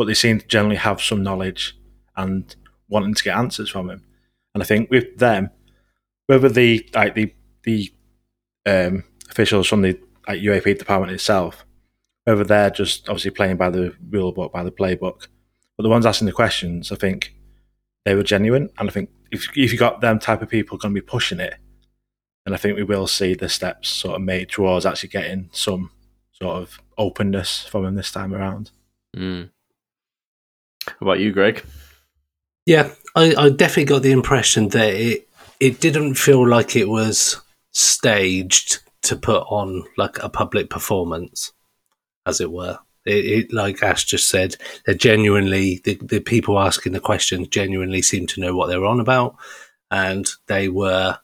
but 0.00 0.06
they 0.06 0.14
seem 0.14 0.40
to 0.40 0.46
generally 0.46 0.76
have 0.76 0.98
some 0.98 1.22
knowledge 1.22 1.76
and 2.16 2.56
wanting 2.88 3.12
to 3.12 3.22
get 3.22 3.36
answers 3.36 3.68
from 3.68 3.90
him. 3.90 4.02
And 4.54 4.62
I 4.62 4.66
think 4.66 4.90
with 4.90 5.18
them, 5.18 5.50
whether 6.26 6.48
the 6.48 6.88
like 6.94 7.14
the 7.14 7.34
the 7.62 7.92
um, 8.66 9.04
officials 9.30 9.68
from 9.68 9.82
the 9.82 9.98
like, 10.28 10.40
UAP 10.40 10.78
department 10.78 11.12
itself, 11.12 11.64
whether 12.24 12.44
they're 12.44 12.70
just 12.70 13.08
obviously 13.08 13.30
playing 13.30 13.56
by 13.56 13.70
the 13.70 13.94
rule 14.10 14.32
book, 14.32 14.52
by 14.52 14.62
the 14.62 14.70
playbook, 14.70 15.28
but 15.76 15.82
the 15.82 15.88
ones 15.88 16.06
asking 16.06 16.26
the 16.26 16.32
questions, 16.32 16.92
I 16.92 16.96
think 16.96 17.34
they 18.04 18.14
were 18.14 18.22
genuine. 18.22 18.70
And 18.78 18.88
I 18.88 18.92
think 18.92 19.10
if 19.30 19.48
if 19.56 19.72
you 19.72 19.78
got 19.78 20.00
them 20.00 20.18
type 20.18 20.42
of 20.42 20.48
people 20.48 20.78
going 20.78 20.94
to 20.94 21.00
be 21.00 21.04
pushing 21.04 21.40
it, 21.40 21.54
then 22.44 22.54
I 22.54 22.56
think 22.56 22.76
we 22.76 22.84
will 22.84 23.06
see 23.06 23.34
the 23.34 23.48
steps 23.48 23.88
sort 23.88 24.16
of 24.16 24.22
made 24.22 24.50
towards 24.50 24.86
actually 24.86 25.10
getting 25.10 25.48
some 25.52 25.90
sort 26.32 26.56
of 26.56 26.80
openness 26.98 27.64
from 27.64 27.84
him 27.84 27.94
this 27.94 28.12
time 28.12 28.34
around. 28.34 28.70
Mm. 29.16 29.50
What 30.98 31.08
about 31.12 31.20
you, 31.20 31.32
Greg? 31.32 31.64
Yeah, 32.66 32.90
I, 33.14 33.34
I 33.36 33.50
definitely 33.50 33.84
got 33.86 34.02
the 34.02 34.12
impression 34.12 34.68
that 34.68 34.94
it 34.94 35.28
it 35.58 35.80
didn't 35.80 36.14
feel 36.14 36.46
like 36.46 36.76
it 36.76 36.88
was 36.88 37.40
staged 37.72 38.78
to 39.02 39.16
put 39.16 39.42
on 39.48 39.84
like 39.96 40.22
a 40.22 40.28
public 40.28 40.70
performance, 40.70 41.52
as 42.26 42.40
it 42.40 42.50
were. 42.50 42.78
It, 43.06 43.24
it, 43.24 43.52
like 43.52 43.82
Ash 43.82 44.04
just 44.04 44.28
said, 44.28 44.56
they 44.86 44.94
genuinely 44.94 45.80
the, 45.84 45.94
the 46.02 46.20
people 46.20 46.58
asking 46.58 46.92
the 46.92 47.00
questions 47.00 47.48
genuinely 47.48 48.02
seemed 48.02 48.28
to 48.30 48.40
know 48.40 48.54
what 48.54 48.66
they 48.68 48.76
were 48.78 48.86
on 48.86 49.00
about, 49.00 49.36
and 49.90 50.26
they 50.46 50.68
were 50.68 51.18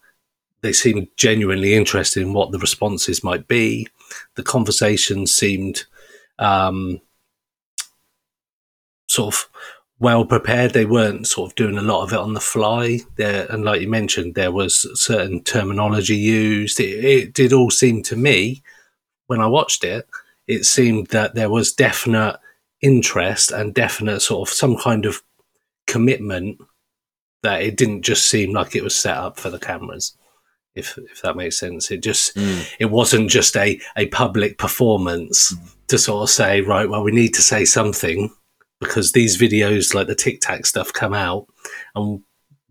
they 0.62 0.73
seemed 0.73 1.09
genuinely 1.16 1.75
interested 1.75 2.23
in 2.23 2.33
what 2.33 2.50
the 2.50 2.59
responses 2.59 3.23
might 3.23 3.47
be. 3.47 3.88
The 4.37 4.43
conversation 4.43 5.26
seemed 5.26 5.85
um, 6.38 7.00
sort 9.09 9.35
of 9.35 9.49
well 9.99 10.25
prepared. 10.25 10.73
They 10.73 10.87
weren't 10.87 11.26
sort 11.26 11.50
of 11.50 11.57
doing 11.57 11.79
a 11.79 11.83
lot 11.83 12.03
of 12.03 12.12
it 12.12 12.19
on 12.19 12.35
the 12.35 12.41
fly. 12.41 13.00
There, 13.17 13.47
and 13.50 13.65
like 13.65 13.81
you 13.81 13.88
mentioned, 13.88 14.35
there 14.35 14.53
was 14.53 14.88
certain 15.00 15.43
terminology 15.43 16.17
used. 16.17 16.81
It, 16.81 17.05
it 17.05 17.33
did 17.35 17.53
all 17.53 17.71
seem 17.71 18.03
to 18.05 18.17
me 18.17 18.62
when 19.26 19.41
I 19.41 19.47
watched 19.47 19.85
it, 19.85 20.09
it 20.47 20.65
seemed 20.65 21.09
that 21.09 21.35
there 21.35 21.50
was 21.50 21.73
definite 21.73 22.38
interest 22.81 23.50
and 23.50 23.75
definite 23.75 24.21
sort 24.21 24.49
of 24.49 24.55
some 24.55 24.76
kind 24.76 25.07
of 25.07 25.23
commitment 25.87 26.59
that 27.43 27.62
it 27.62 27.76
didn't 27.76 28.03
just 28.03 28.29
seem 28.29 28.53
like 28.53 28.75
it 28.75 28.85
was 28.85 28.95
set 28.95 29.17
up 29.17 29.38
for 29.38 29.50
the 29.50 29.59
cameras. 29.59 30.17
If, 30.75 30.99
if 30.99 31.23
that 31.23 31.37
makes 31.37 31.59
sense, 31.59 31.91
it 31.91 32.03
just 32.03 32.37
mm. 32.37 32.69
it 32.79 32.87
wasn't 32.87 33.31
just 33.31 33.57
a, 33.57 33.81
a 33.97 34.07
public 34.09 34.59
performance 34.59 35.55
mm. 35.55 35.75
to 35.88 35.97
sort 35.97 36.25
of 36.25 36.31
say 36.31 36.61
right. 36.61 36.88
Well, 36.88 37.03
we 37.03 37.12
need 37.12 37.35
to 37.35 37.43
say 37.43 37.65
something 37.65 38.31
because 38.80 39.12
these 39.12 39.40
videos 39.40 39.95
like 39.95 40.06
the 40.06 40.14
Tic 40.14 40.40
Tac 40.40 40.66
stuff 40.66 40.92
come 40.92 41.14
out 41.14 41.47
and 41.95 42.23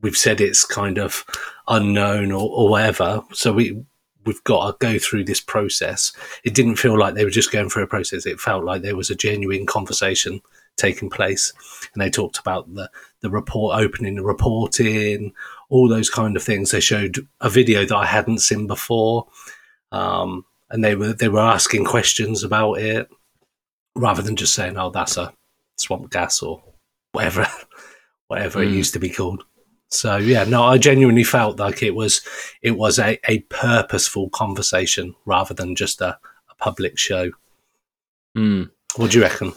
we've 0.02 0.18
said 0.18 0.40
it's 0.40 0.66
kind 0.66 0.98
of 1.00 1.26
unknown 1.68 2.32
or, 2.32 2.50
or 2.50 2.70
whatever. 2.70 3.24
So 3.34 3.54
we 3.54 3.84
we've 4.26 4.44
got 4.44 4.80
to 4.80 4.86
go 4.86 5.00
through 5.00 5.24
this 5.24 5.40
process. 5.40 6.12
It 6.44 6.54
didn't 6.54 6.78
feel 6.78 6.98
like 6.98 7.14
they 7.14 7.24
were 7.24 7.32
just 7.32 7.52
going 7.52 7.70
through 7.70 7.84
a 7.84 7.88
process. 7.88 8.26
It 8.26 8.40
felt 8.40 8.64
like 8.64 8.82
there 8.82 8.96
was 8.96 9.10
a 9.10 9.16
genuine 9.16 9.66
conversation 9.66 10.42
taking 10.78 11.10
place, 11.10 11.54
and 11.94 12.02
they 12.02 12.10
talked 12.10 12.38
about 12.38 12.74
the 12.74 12.90
the 13.22 13.30
report 13.30 13.80
opening, 13.80 14.16
the 14.16 14.24
reporting, 14.24 15.34
all 15.70 15.88
those 15.88 16.10
kind 16.10 16.36
of 16.36 16.44
things. 16.44 16.72
They 16.72 16.80
showed 16.80 17.28
a 17.42 17.50
video 17.50 17.86
that 17.86 17.96
I 17.96 18.06
hadn't 18.06 18.40
seen 18.40 18.68
before, 18.68 19.28
um, 19.92 20.46
and 20.70 20.84
they 20.84 20.96
were 20.96 21.14
they 21.14 21.30
were 21.30 21.40
asking 21.40 21.86
questions 21.86 22.44
about 22.44 22.76
it 22.76 23.10
rather 23.96 24.22
than 24.22 24.36
just 24.36 24.54
saying, 24.54 24.78
"Oh, 24.78 24.90
that's 24.90 25.18
a 25.18 25.34
swamp 25.78 26.12
gas 26.12 26.42
or 26.42 26.64
whatever, 27.12 27.48
whatever 28.28 28.60
mm. 28.60 28.68
it 28.68 28.76
used 28.76 28.94
to 28.94 29.00
be 29.00 29.10
called. 29.10 29.44
So 29.90 30.18
yeah, 30.18 30.44
no, 30.44 30.64
I 30.64 30.78
genuinely 30.78 31.24
felt 31.24 31.60
like 31.60 31.82
it 31.82 31.96
was 31.96 32.22
it 32.62 32.72
was 32.72 33.00
a, 33.00 33.20
a 33.30 33.40
purposeful 33.50 34.30
conversation 34.30 35.16
rather 35.26 35.54
than 35.54 35.76
just 35.76 36.02
a, 36.02 36.18
a 36.50 36.56
public 36.58 36.98
show. 36.98 37.32
Mm. 38.38 38.72
What 38.98 39.12
do 39.12 39.18
you 39.18 39.24
reckon? 39.24 39.54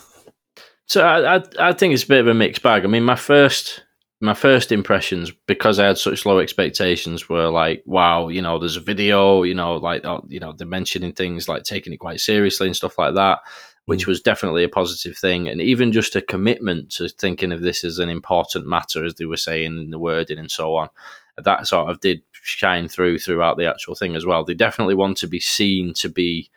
So 0.87 1.04
I, 1.04 1.37
I, 1.37 1.42
I 1.58 1.72
think 1.72 1.92
it's 1.92 2.04
a 2.04 2.08
bit 2.08 2.20
of 2.20 2.28
a 2.28 2.34
mixed 2.34 2.62
bag. 2.62 2.84
I 2.84 2.88
mean, 2.88 3.04
my 3.04 3.16
first 3.16 3.82
my 4.20 4.34
first 4.34 4.72
impressions 4.72 5.30
because 5.46 5.78
I 5.78 5.87
had 5.87 5.98
such 5.98 6.26
low 6.26 6.40
expectations 6.40 7.28
were 7.28 7.48
like, 7.50 7.82
wow, 7.87 8.28
you 8.28 8.42
know, 8.42 8.58
there's 8.58 8.76
a 8.76 8.80
video, 8.80 9.44
you 9.44 9.54
know, 9.54 9.76
like 9.76 10.04
oh, 10.04 10.25
you 10.28 10.40
know, 10.40 10.52
they're 10.52 10.66
mentioning 10.66 11.12
things 11.12 11.48
like 11.48 11.64
taking 11.64 11.92
it 11.92 11.98
quite 11.98 12.20
seriously 12.20 12.66
and 12.66 12.76
stuff 12.76 12.98
like 12.98 13.14
that 13.14 13.40
which 13.88 14.07
was 14.07 14.21
definitely 14.21 14.62
a 14.62 14.68
positive 14.68 15.16
thing. 15.16 15.49
And 15.49 15.62
even 15.62 15.92
just 15.92 16.14
a 16.14 16.21
commitment 16.21 16.90
to 16.90 17.09
thinking 17.09 17.52
of 17.52 17.62
this 17.62 17.85
as 17.85 17.99
an 17.99 18.11
important 18.11 18.66
matter, 18.66 19.02
as 19.02 19.14
they 19.14 19.25
were 19.25 19.38
saying 19.38 19.78
in 19.78 19.88
the 19.88 19.99
wording 19.99 20.38
and 20.38 20.50
so 20.50 20.76
on, 20.76 20.90
that 21.38 21.66
sort 21.66 21.88
of 21.88 21.99
did 22.00 22.21
shine 22.33 22.87
through 22.87 23.18
throughout 23.18 23.57
the 23.57 23.64
actual 23.64 23.95
thing 23.95 24.14
as 24.14 24.26
well. 24.26 24.45
They 24.45 24.52
definitely 24.52 24.95
want 24.95 25.16
to 25.18 25.26
be 25.26 25.40
seen 25.40 25.95
to 25.95 26.11
be 26.11 26.50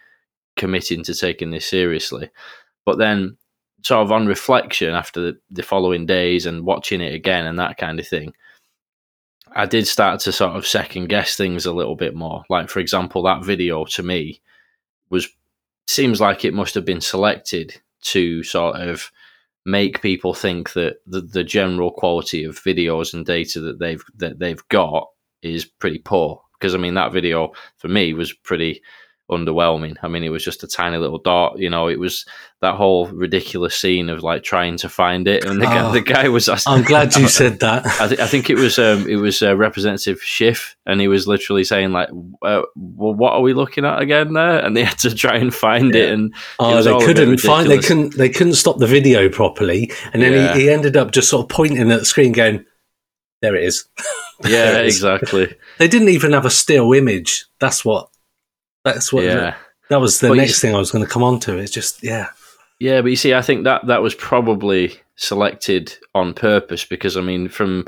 committing 0.58 1.04
to 1.04 1.16
taking 1.16 1.52
this 1.52 1.66
seriously. 1.66 2.30
But 2.86 2.98
then, 2.98 3.38
sort 3.82 4.04
of 4.04 4.12
on 4.12 4.28
reflection 4.28 4.94
after 4.94 5.36
the 5.50 5.64
following 5.64 6.06
days 6.06 6.46
and 6.46 6.66
watching 6.66 7.00
it 7.00 7.14
again 7.14 7.46
and 7.46 7.58
that 7.60 7.78
kind 7.78 7.98
of 7.98 8.06
thing, 8.06 8.34
I 9.56 9.68
did 9.68 9.88
start 9.88 10.20
to 10.22 10.34
sort 10.34 10.58
of 10.58 10.68
second 10.68 11.08
guess 11.08 11.38
things 11.38 11.66
a 11.66 11.72
little 11.72 11.96
bit 11.96 12.14
more. 12.14 12.44
Like, 12.50 12.68
for 12.68 12.82
example, 12.82 13.24
that 13.24 13.46
video 13.46 13.86
to 13.86 14.04
me 14.04 14.42
was 15.10 15.30
seems 15.88 16.22
like 16.22 16.46
it 16.46 16.54
must 16.54 16.76
have 16.76 16.86
been 16.86 17.02
selected 17.02 17.82
to 18.02 18.44
sort 18.44 18.76
of 18.78 19.12
make 19.66 20.02
people 20.02 20.34
think 20.34 20.74
that 20.74 20.98
the, 21.06 21.22
the 21.22 21.44
general 21.44 21.92
quality 21.92 22.44
of 22.44 22.62
videos 22.62 23.14
and 23.14 23.26
data 23.26 23.60
that 23.60 23.80
they've 23.80 24.04
that 24.18 24.40
they've 24.40 24.68
got 24.70 25.08
is 25.42 25.66
pretty 25.66 26.00
poor. 26.00 26.42
Because 26.54 26.76
I 26.76 26.78
mean, 26.78 26.94
that 26.96 27.14
video 27.14 27.52
for 27.78 27.88
me 27.88 28.14
was 28.14 28.34
pretty 28.34 28.82
underwhelming. 29.32 29.98
I 30.04 30.08
mean, 30.08 30.24
it 30.24 30.30
was 30.30 30.44
just 30.44 30.64
a 30.64 30.68
tiny 30.68 30.98
little 30.98 31.18
dot. 31.18 31.58
You 31.58 31.70
know, 31.70 31.88
it 31.88 32.00
was 32.00 32.26
that 32.62 32.76
whole 32.76 33.08
ridiculous 33.08 33.76
scene 33.76 34.10
of 34.10 34.22
like 34.22 34.44
trying 34.44 34.78
to 34.78 34.90
find 34.90 35.28
it, 35.28 35.46
and 35.46 35.60
the, 35.60 35.66
oh, 35.66 35.70
guy, 35.70 35.92
the 35.94 36.02
guy 36.02 36.30
was. 36.30 36.48
I'm 36.68 36.84
glad 36.84 37.16
you 37.18 37.28
said 37.28 37.60
that. 37.62 37.86
I, 38.00 38.08
th- 38.08 38.20
I 38.20 38.28
think 38.28 38.50
it 38.50 38.56
was 38.56 38.78
um, 38.78 39.08
it 39.08 39.16
was 39.16 39.42
uh, 39.42 39.58
Representative 39.58 40.22
Schiff, 40.22 40.76
and 40.86 41.02
he 41.02 41.08
was 41.08 41.28
literally 41.28 41.64
saying 41.64 41.92
like, 41.92 42.10
uh, 42.44 42.62
"Well, 42.76 43.16
what 43.16 43.34
are 43.34 43.42
we 43.42 43.54
looking 43.54 43.86
at 43.86 44.02
again 44.02 44.34
there?" 44.34 44.64
And 44.64 44.78
they 44.78 44.84
had 44.84 45.00
to 45.00 45.16
try 45.16 45.38
and 45.38 45.54
find 45.54 45.96
yeah. 45.96 46.02
it, 46.02 46.14
and 46.14 46.36
oh, 46.60 46.78
it 46.78 46.84
they 46.84 47.06
couldn't 47.06 47.40
find. 47.40 47.70
They 47.70 47.80
couldn't. 47.80 48.16
They 48.16 48.30
couldn't 48.30 48.54
stop 48.54 48.78
the 48.78 48.88
video 48.88 49.30
properly, 49.30 49.92
and 50.14 50.22
then 50.22 50.34
yeah. 50.34 50.54
he, 50.54 50.62
he 50.62 50.70
ended 50.70 50.96
up 50.96 51.12
just 51.12 51.30
sort 51.30 51.44
of 51.44 51.50
pointing 51.50 51.92
at 51.92 52.00
the 52.00 52.06
screen, 52.06 52.32
going, 52.32 52.64
"There 53.42 53.56
it 53.56 53.64
is." 53.64 53.86
yeah, 54.46 54.78
exactly. 54.78 55.56
They 55.80 55.88
didn't 55.88 56.10
even 56.10 56.34
have 56.34 56.46
a 56.46 56.52
still 56.52 56.94
image. 56.94 57.46
That's 57.60 57.84
what 57.84 58.11
that's 58.84 59.12
what. 59.12 59.24
Yeah. 59.24 59.56
That 59.90 60.00
was 60.00 60.22
the 60.22 60.30
but 60.30 60.38
next 60.38 60.62
thing 60.62 60.74
I 60.74 60.78
was 60.78 60.92
going 60.92 61.04
to 61.04 61.10
come 61.10 61.24
on 61.24 61.40
to. 61.42 61.58
It's 61.58 61.72
just 61.72 62.02
yeah. 62.02 62.28
Yeah, 62.80 63.02
but 63.02 63.10
you 63.10 63.16
see, 63.16 63.34
I 63.34 63.42
think 63.42 63.66
that 63.66 63.86
that 63.88 64.02
was 64.02 64.16
probably 64.16 64.98
selected 65.16 65.96
on 66.16 66.34
purpose 66.34 66.84
because 66.86 67.16
I 67.16 67.22
mean, 67.22 67.48
from 67.48 67.86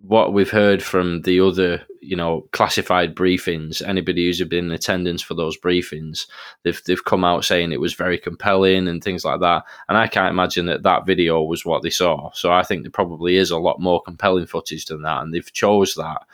what 0.00 0.32
we've 0.32 0.50
heard 0.50 0.82
from 0.82 1.22
the 1.22 1.40
other, 1.40 1.82
you 2.00 2.16
know, 2.16 2.48
classified 2.50 3.14
briefings, 3.14 3.86
anybody 3.86 4.26
who's 4.26 4.42
been 4.44 4.64
in 4.64 4.72
attendance 4.72 5.22
for 5.22 5.34
those 5.34 5.56
briefings, 5.56 6.26
they've 6.64 6.82
they've 6.86 7.04
come 7.04 7.24
out 7.24 7.44
saying 7.44 7.70
it 7.70 7.80
was 7.80 7.94
very 7.94 8.18
compelling 8.18 8.88
and 8.88 9.04
things 9.04 9.24
like 9.24 9.40
that. 9.40 9.62
And 9.88 9.96
I 9.96 10.08
can't 10.08 10.32
imagine 10.32 10.66
that 10.66 10.82
that 10.82 11.06
video 11.06 11.42
was 11.42 11.64
what 11.64 11.82
they 11.82 11.90
saw. 11.90 12.32
So 12.32 12.50
I 12.50 12.64
think 12.64 12.82
there 12.82 12.90
probably 12.90 13.36
is 13.36 13.50
a 13.50 13.58
lot 13.58 13.78
more 13.78 14.02
compelling 14.02 14.46
footage 14.46 14.86
than 14.86 15.02
that, 15.02 15.22
and 15.22 15.32
they've 15.32 15.52
chose 15.52 15.94
that 15.94 16.26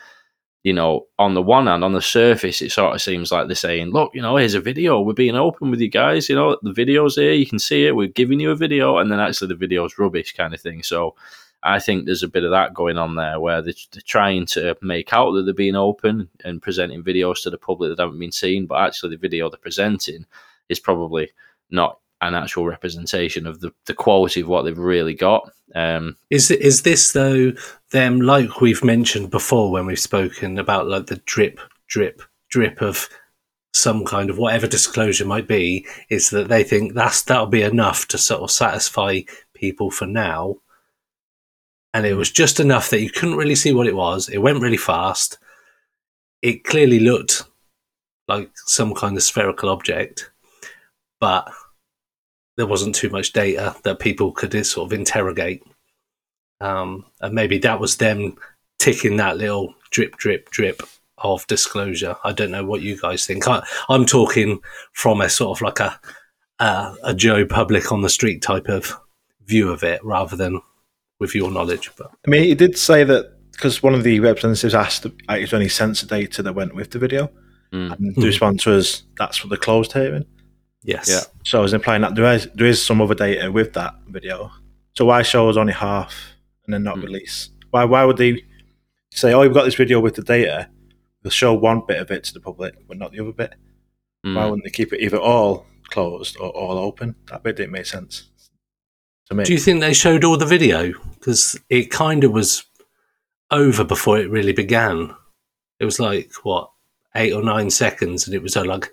you 0.64 0.72
know, 0.72 1.06
on 1.18 1.34
the 1.34 1.42
one 1.42 1.66
hand, 1.66 1.84
on 1.84 1.92
the 1.92 2.02
surface, 2.02 2.60
it 2.60 2.72
sort 2.72 2.94
of 2.94 3.00
seems 3.00 3.30
like 3.30 3.46
they're 3.46 3.54
saying, 3.54 3.90
look, 3.90 4.10
you 4.14 4.20
know, 4.20 4.36
here's 4.36 4.54
a 4.54 4.60
video. 4.60 5.00
We're 5.00 5.12
being 5.12 5.36
open 5.36 5.70
with 5.70 5.80
you 5.80 5.88
guys. 5.88 6.28
You 6.28 6.34
know, 6.34 6.58
the 6.62 6.72
video's 6.72 7.14
here. 7.14 7.32
You 7.32 7.46
can 7.46 7.58
see 7.58 7.86
it. 7.86 7.94
We're 7.94 8.08
giving 8.08 8.40
you 8.40 8.50
a 8.50 8.56
video. 8.56 8.98
And 8.98 9.10
then 9.10 9.20
actually 9.20 9.48
the 9.48 9.54
video's 9.54 9.98
rubbish 9.98 10.34
kind 10.34 10.52
of 10.52 10.60
thing. 10.60 10.82
So 10.82 11.14
I 11.62 11.78
think 11.78 12.04
there's 12.04 12.24
a 12.24 12.28
bit 12.28 12.44
of 12.44 12.50
that 12.50 12.74
going 12.74 12.98
on 12.98 13.14
there 13.14 13.38
where 13.38 13.62
they're, 13.62 13.74
trying 14.04 14.46
to 14.46 14.76
make 14.82 15.12
out 15.12 15.32
that 15.32 15.42
they're 15.42 15.54
being 15.54 15.76
open 15.76 16.28
and 16.44 16.62
presenting 16.62 17.04
videos 17.04 17.42
to 17.42 17.50
the 17.50 17.58
public 17.58 17.90
that 17.90 18.02
haven't 18.02 18.18
been 18.18 18.32
seen. 18.32 18.66
But 18.66 18.80
actually, 18.80 19.10
the 19.10 19.20
video 19.20 19.48
they're 19.48 19.58
presenting 19.58 20.26
is 20.68 20.80
probably 20.80 21.30
not 21.70 22.00
an 22.20 22.34
actual 22.34 22.66
representation 22.66 23.46
of 23.46 23.60
the, 23.60 23.72
the 23.86 23.94
quality 23.94 24.40
of 24.40 24.48
what 24.48 24.62
they've 24.62 24.78
really 24.78 25.14
got. 25.14 25.50
Um, 25.74 26.16
is 26.30 26.50
is 26.50 26.82
this 26.82 27.12
though 27.12 27.52
them 27.90 28.20
like 28.20 28.60
we've 28.60 28.82
mentioned 28.82 29.30
before 29.30 29.70
when 29.70 29.84
we've 29.86 29.98
spoken 29.98 30.58
about 30.58 30.88
like 30.88 31.06
the 31.06 31.20
drip 31.26 31.60
drip 31.88 32.22
drip 32.48 32.80
of 32.80 33.08
some 33.74 34.04
kind 34.04 34.30
of 34.30 34.38
whatever 34.38 34.66
disclosure 34.66 35.24
might 35.24 35.46
be 35.46 35.86
is 36.08 36.30
that 36.30 36.48
they 36.48 36.64
think 36.64 36.94
that's 36.94 37.22
that'll 37.22 37.46
be 37.46 37.62
enough 37.62 38.08
to 38.08 38.18
sort 38.18 38.42
of 38.42 38.50
satisfy 38.50 39.20
people 39.54 39.90
for 39.90 40.06
now. 40.06 40.56
And 41.94 42.06
it 42.06 42.14
was 42.14 42.30
just 42.30 42.60
enough 42.60 42.90
that 42.90 43.00
you 43.00 43.10
couldn't 43.10 43.36
really 43.36 43.54
see 43.54 43.72
what 43.72 43.86
it 43.86 43.96
was. 43.96 44.28
It 44.28 44.38
went 44.38 44.60
really 44.60 44.76
fast. 44.76 45.38
It 46.42 46.64
clearly 46.64 47.00
looked 47.00 47.44
like 48.26 48.50
some 48.54 48.94
kind 48.94 49.16
of 49.16 49.22
spherical 49.22 49.68
object. 49.68 50.30
But 51.20 51.50
there 52.58 52.66
wasn't 52.66 52.94
too 52.94 53.08
much 53.08 53.32
data 53.32 53.74
that 53.84 54.00
people 54.00 54.32
could 54.32 54.66
sort 54.66 54.86
of 54.86 54.92
interrogate. 54.92 55.62
Um, 56.60 57.06
and 57.20 57.32
maybe 57.32 57.56
that 57.58 57.78
was 57.78 57.96
them 57.96 58.36
ticking 58.80 59.16
that 59.16 59.38
little 59.38 59.74
drip, 59.92 60.16
drip, 60.16 60.50
drip 60.50 60.82
of 61.18 61.46
disclosure. 61.46 62.16
I 62.24 62.32
don't 62.32 62.50
know 62.50 62.64
what 62.64 62.82
you 62.82 63.00
guys 63.00 63.24
think. 63.24 63.46
I, 63.46 63.64
am 63.88 64.04
talking 64.04 64.58
from 64.92 65.20
a 65.20 65.28
sort 65.28 65.56
of 65.56 65.62
like 65.62 65.78
a, 65.78 66.00
a 66.58 66.94
a 67.04 67.14
Joe 67.14 67.46
public 67.46 67.92
on 67.92 68.02
the 68.02 68.08
street 68.08 68.42
type 68.42 68.68
of 68.68 68.92
view 69.46 69.70
of 69.70 69.84
it, 69.84 70.04
rather 70.04 70.36
than 70.36 70.60
with 71.20 71.36
your 71.36 71.52
knowledge. 71.52 71.92
But 71.96 72.10
I 72.26 72.30
mean, 72.30 72.42
he 72.42 72.56
did 72.56 72.76
say 72.76 73.04
that 73.04 73.34
because 73.52 73.84
one 73.84 73.94
of 73.94 74.02
the 74.02 74.18
representatives 74.18 74.74
asked 74.74 75.06
if 75.06 75.12
there 75.28 75.40
was 75.40 75.54
any 75.54 75.68
sensor 75.68 76.06
data 76.06 76.42
that 76.42 76.54
went 76.54 76.74
with 76.74 76.90
the 76.90 76.98
video, 76.98 77.30
Mm. 77.72 77.98
and 77.98 78.14
the 78.16 78.26
response 78.26 78.64
was 78.64 79.02
that's 79.18 79.36
for 79.36 79.48
the 79.48 79.56
closed 79.58 79.92
hearing. 79.92 80.24
Yes, 80.94 81.08
Yeah. 81.08 81.20
So 81.44 81.58
I 81.58 81.62
was 81.62 81.72
implying 81.74 82.02
that 82.02 82.14
there 82.14 82.32
is 82.34 82.48
there 82.54 82.66
is 82.66 82.84
some 82.84 83.00
other 83.00 83.14
data 83.14 83.50
with 83.52 83.72
that 83.74 83.94
video. 84.08 84.50
So 84.96 85.04
why 85.04 85.22
show 85.22 85.48
us 85.50 85.56
only 85.56 85.72
half 85.72 86.12
and 86.64 86.72
then 86.74 86.82
not 86.82 86.96
Mm. 86.96 87.04
release? 87.04 87.50
Why 87.70 87.84
why 87.84 88.04
would 88.04 88.16
they 88.16 88.44
say, 89.12 89.32
oh, 89.32 89.40
we've 89.40 89.54
got 89.54 89.64
this 89.64 89.74
video 89.82 90.00
with 90.00 90.14
the 90.16 90.22
data? 90.22 90.68
We'll 91.22 91.30
show 91.30 91.52
one 91.54 91.82
bit 91.86 92.00
of 92.00 92.10
it 92.10 92.24
to 92.24 92.32
the 92.34 92.40
public, 92.40 92.72
but 92.88 92.96
not 92.98 93.12
the 93.12 93.20
other 93.20 93.32
bit. 93.32 93.54
Mm. 94.26 94.34
Why 94.36 94.44
wouldn't 94.46 94.64
they 94.64 94.70
keep 94.70 94.92
it 94.92 95.00
either 95.00 95.18
all 95.18 95.66
closed 95.90 96.36
or 96.38 96.48
all 96.50 96.78
open? 96.78 97.14
That 97.30 97.42
bit 97.42 97.56
didn't 97.56 97.72
make 97.72 97.86
sense 97.86 98.28
to 99.28 99.34
me. 99.34 99.44
Do 99.44 99.52
you 99.52 99.58
think 99.58 99.80
they 99.80 99.92
showed 99.94 100.24
all 100.24 100.36
the 100.36 100.46
video? 100.56 100.92
Because 101.14 101.58
it 101.68 101.90
kind 101.90 102.24
of 102.24 102.32
was 102.32 102.64
over 103.50 103.84
before 103.84 104.18
it 104.18 104.30
really 104.30 104.52
began. 104.52 105.14
It 105.80 105.84
was 105.84 105.98
like 106.00 106.30
what 106.42 106.70
eight 107.14 107.32
or 107.32 107.42
nine 107.42 107.70
seconds, 107.70 108.26
and 108.26 108.34
it 108.34 108.42
was 108.42 108.56
uh, 108.56 108.64
like 108.64 108.90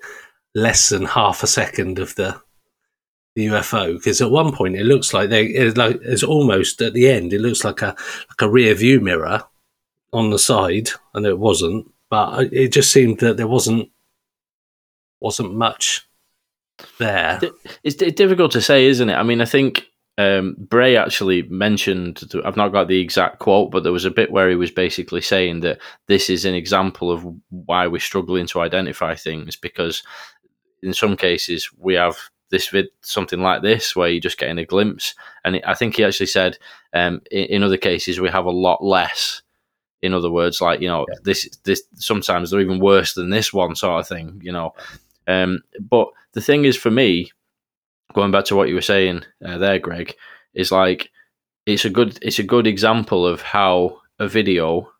less 0.56 0.88
than 0.88 1.04
half 1.04 1.42
a 1.42 1.46
second 1.46 1.98
of 1.98 2.14
the 2.14 2.40
the 3.34 3.46
UFO. 3.48 3.94
Because 3.94 4.22
at 4.22 4.30
one 4.30 4.52
point 4.52 4.74
it 4.74 4.84
looks 4.84 5.12
like 5.12 5.28
they 5.28 5.44
it's 5.44 5.76
like 5.76 5.98
it's 6.02 6.22
almost 6.22 6.80
at 6.80 6.94
the 6.94 7.08
end. 7.08 7.32
It 7.32 7.40
looks 7.42 7.62
like 7.62 7.82
a 7.82 7.94
like 8.28 8.40
a 8.40 8.48
rear 8.48 8.74
view 8.74 9.00
mirror 9.00 9.44
on 10.12 10.30
the 10.30 10.38
side, 10.38 10.88
and 11.14 11.26
it 11.26 11.38
wasn't. 11.38 11.92
But 12.08 12.52
it 12.52 12.72
just 12.72 12.90
seemed 12.90 13.20
that 13.20 13.36
there 13.36 13.46
wasn't 13.46 13.90
wasn't 15.20 15.54
much 15.54 16.08
there. 16.98 17.40
It's 17.84 17.96
difficult 17.96 18.52
to 18.52 18.62
say, 18.62 18.86
isn't 18.86 19.10
it? 19.10 19.14
I 19.14 19.22
mean, 19.22 19.42
I 19.42 19.44
think 19.44 19.86
um, 20.18 20.56
Bray 20.58 20.96
actually 20.96 21.42
mentioned, 21.42 22.22
I've 22.44 22.56
not 22.56 22.72
got 22.72 22.88
the 22.88 23.00
exact 23.00 23.38
quote, 23.38 23.70
but 23.70 23.82
there 23.82 23.92
was 23.92 24.06
a 24.06 24.10
bit 24.10 24.30
where 24.30 24.48
he 24.48 24.56
was 24.56 24.70
basically 24.70 25.20
saying 25.20 25.60
that 25.60 25.78
this 26.06 26.30
is 26.30 26.44
an 26.44 26.54
example 26.54 27.10
of 27.10 27.26
why 27.50 27.86
we're 27.86 28.00
struggling 28.00 28.46
to 28.48 28.60
identify 28.60 29.14
things 29.14 29.56
because 29.56 30.02
in 30.82 30.92
some 30.92 31.16
cases 31.16 31.70
we 31.78 31.94
have 31.94 32.16
this 32.50 32.68
vid, 32.68 32.88
something 33.02 33.40
like 33.40 33.62
this 33.62 33.96
where 33.96 34.08
you're 34.08 34.20
just 34.20 34.38
getting 34.38 34.58
a 34.58 34.64
glimpse. 34.64 35.14
And 35.44 35.60
I 35.66 35.74
think 35.74 35.96
he 35.96 36.04
actually 36.04 36.26
said 36.26 36.58
um, 36.92 37.20
in, 37.30 37.44
in 37.46 37.62
other 37.62 37.76
cases 37.76 38.20
we 38.20 38.28
have 38.28 38.46
a 38.46 38.50
lot 38.50 38.82
less. 38.82 39.42
In 40.02 40.12
other 40.12 40.30
words, 40.30 40.60
like 40.60 40.80
you 40.80 40.88
know, 40.88 41.06
this 41.24 41.48
this 41.64 41.82
sometimes 41.94 42.50
they're 42.50 42.60
even 42.60 42.78
worse 42.78 43.14
than 43.14 43.30
this 43.30 43.52
one 43.52 43.74
sort 43.74 44.00
of 44.00 44.08
thing. 44.08 44.40
You 44.44 44.52
know, 44.52 44.74
um, 45.26 45.62
but 45.80 46.08
the 46.32 46.40
thing 46.40 46.64
is 46.64 46.76
for 46.76 46.90
me, 46.90 47.32
going 48.12 48.30
back 48.30 48.44
to 48.46 48.56
what 48.56 48.68
you 48.68 48.74
were 48.74 48.82
saying 48.82 49.24
uh, 49.44 49.58
there, 49.58 49.78
Greg, 49.78 50.14
is 50.54 50.70
like 50.70 51.10
it's 51.64 51.84
a 51.84 51.90
good 51.90 52.18
it's 52.22 52.38
a 52.38 52.44
good 52.44 52.66
example 52.66 53.26
of 53.26 53.42
how 53.42 54.00
a 54.18 54.28
video 54.28 54.92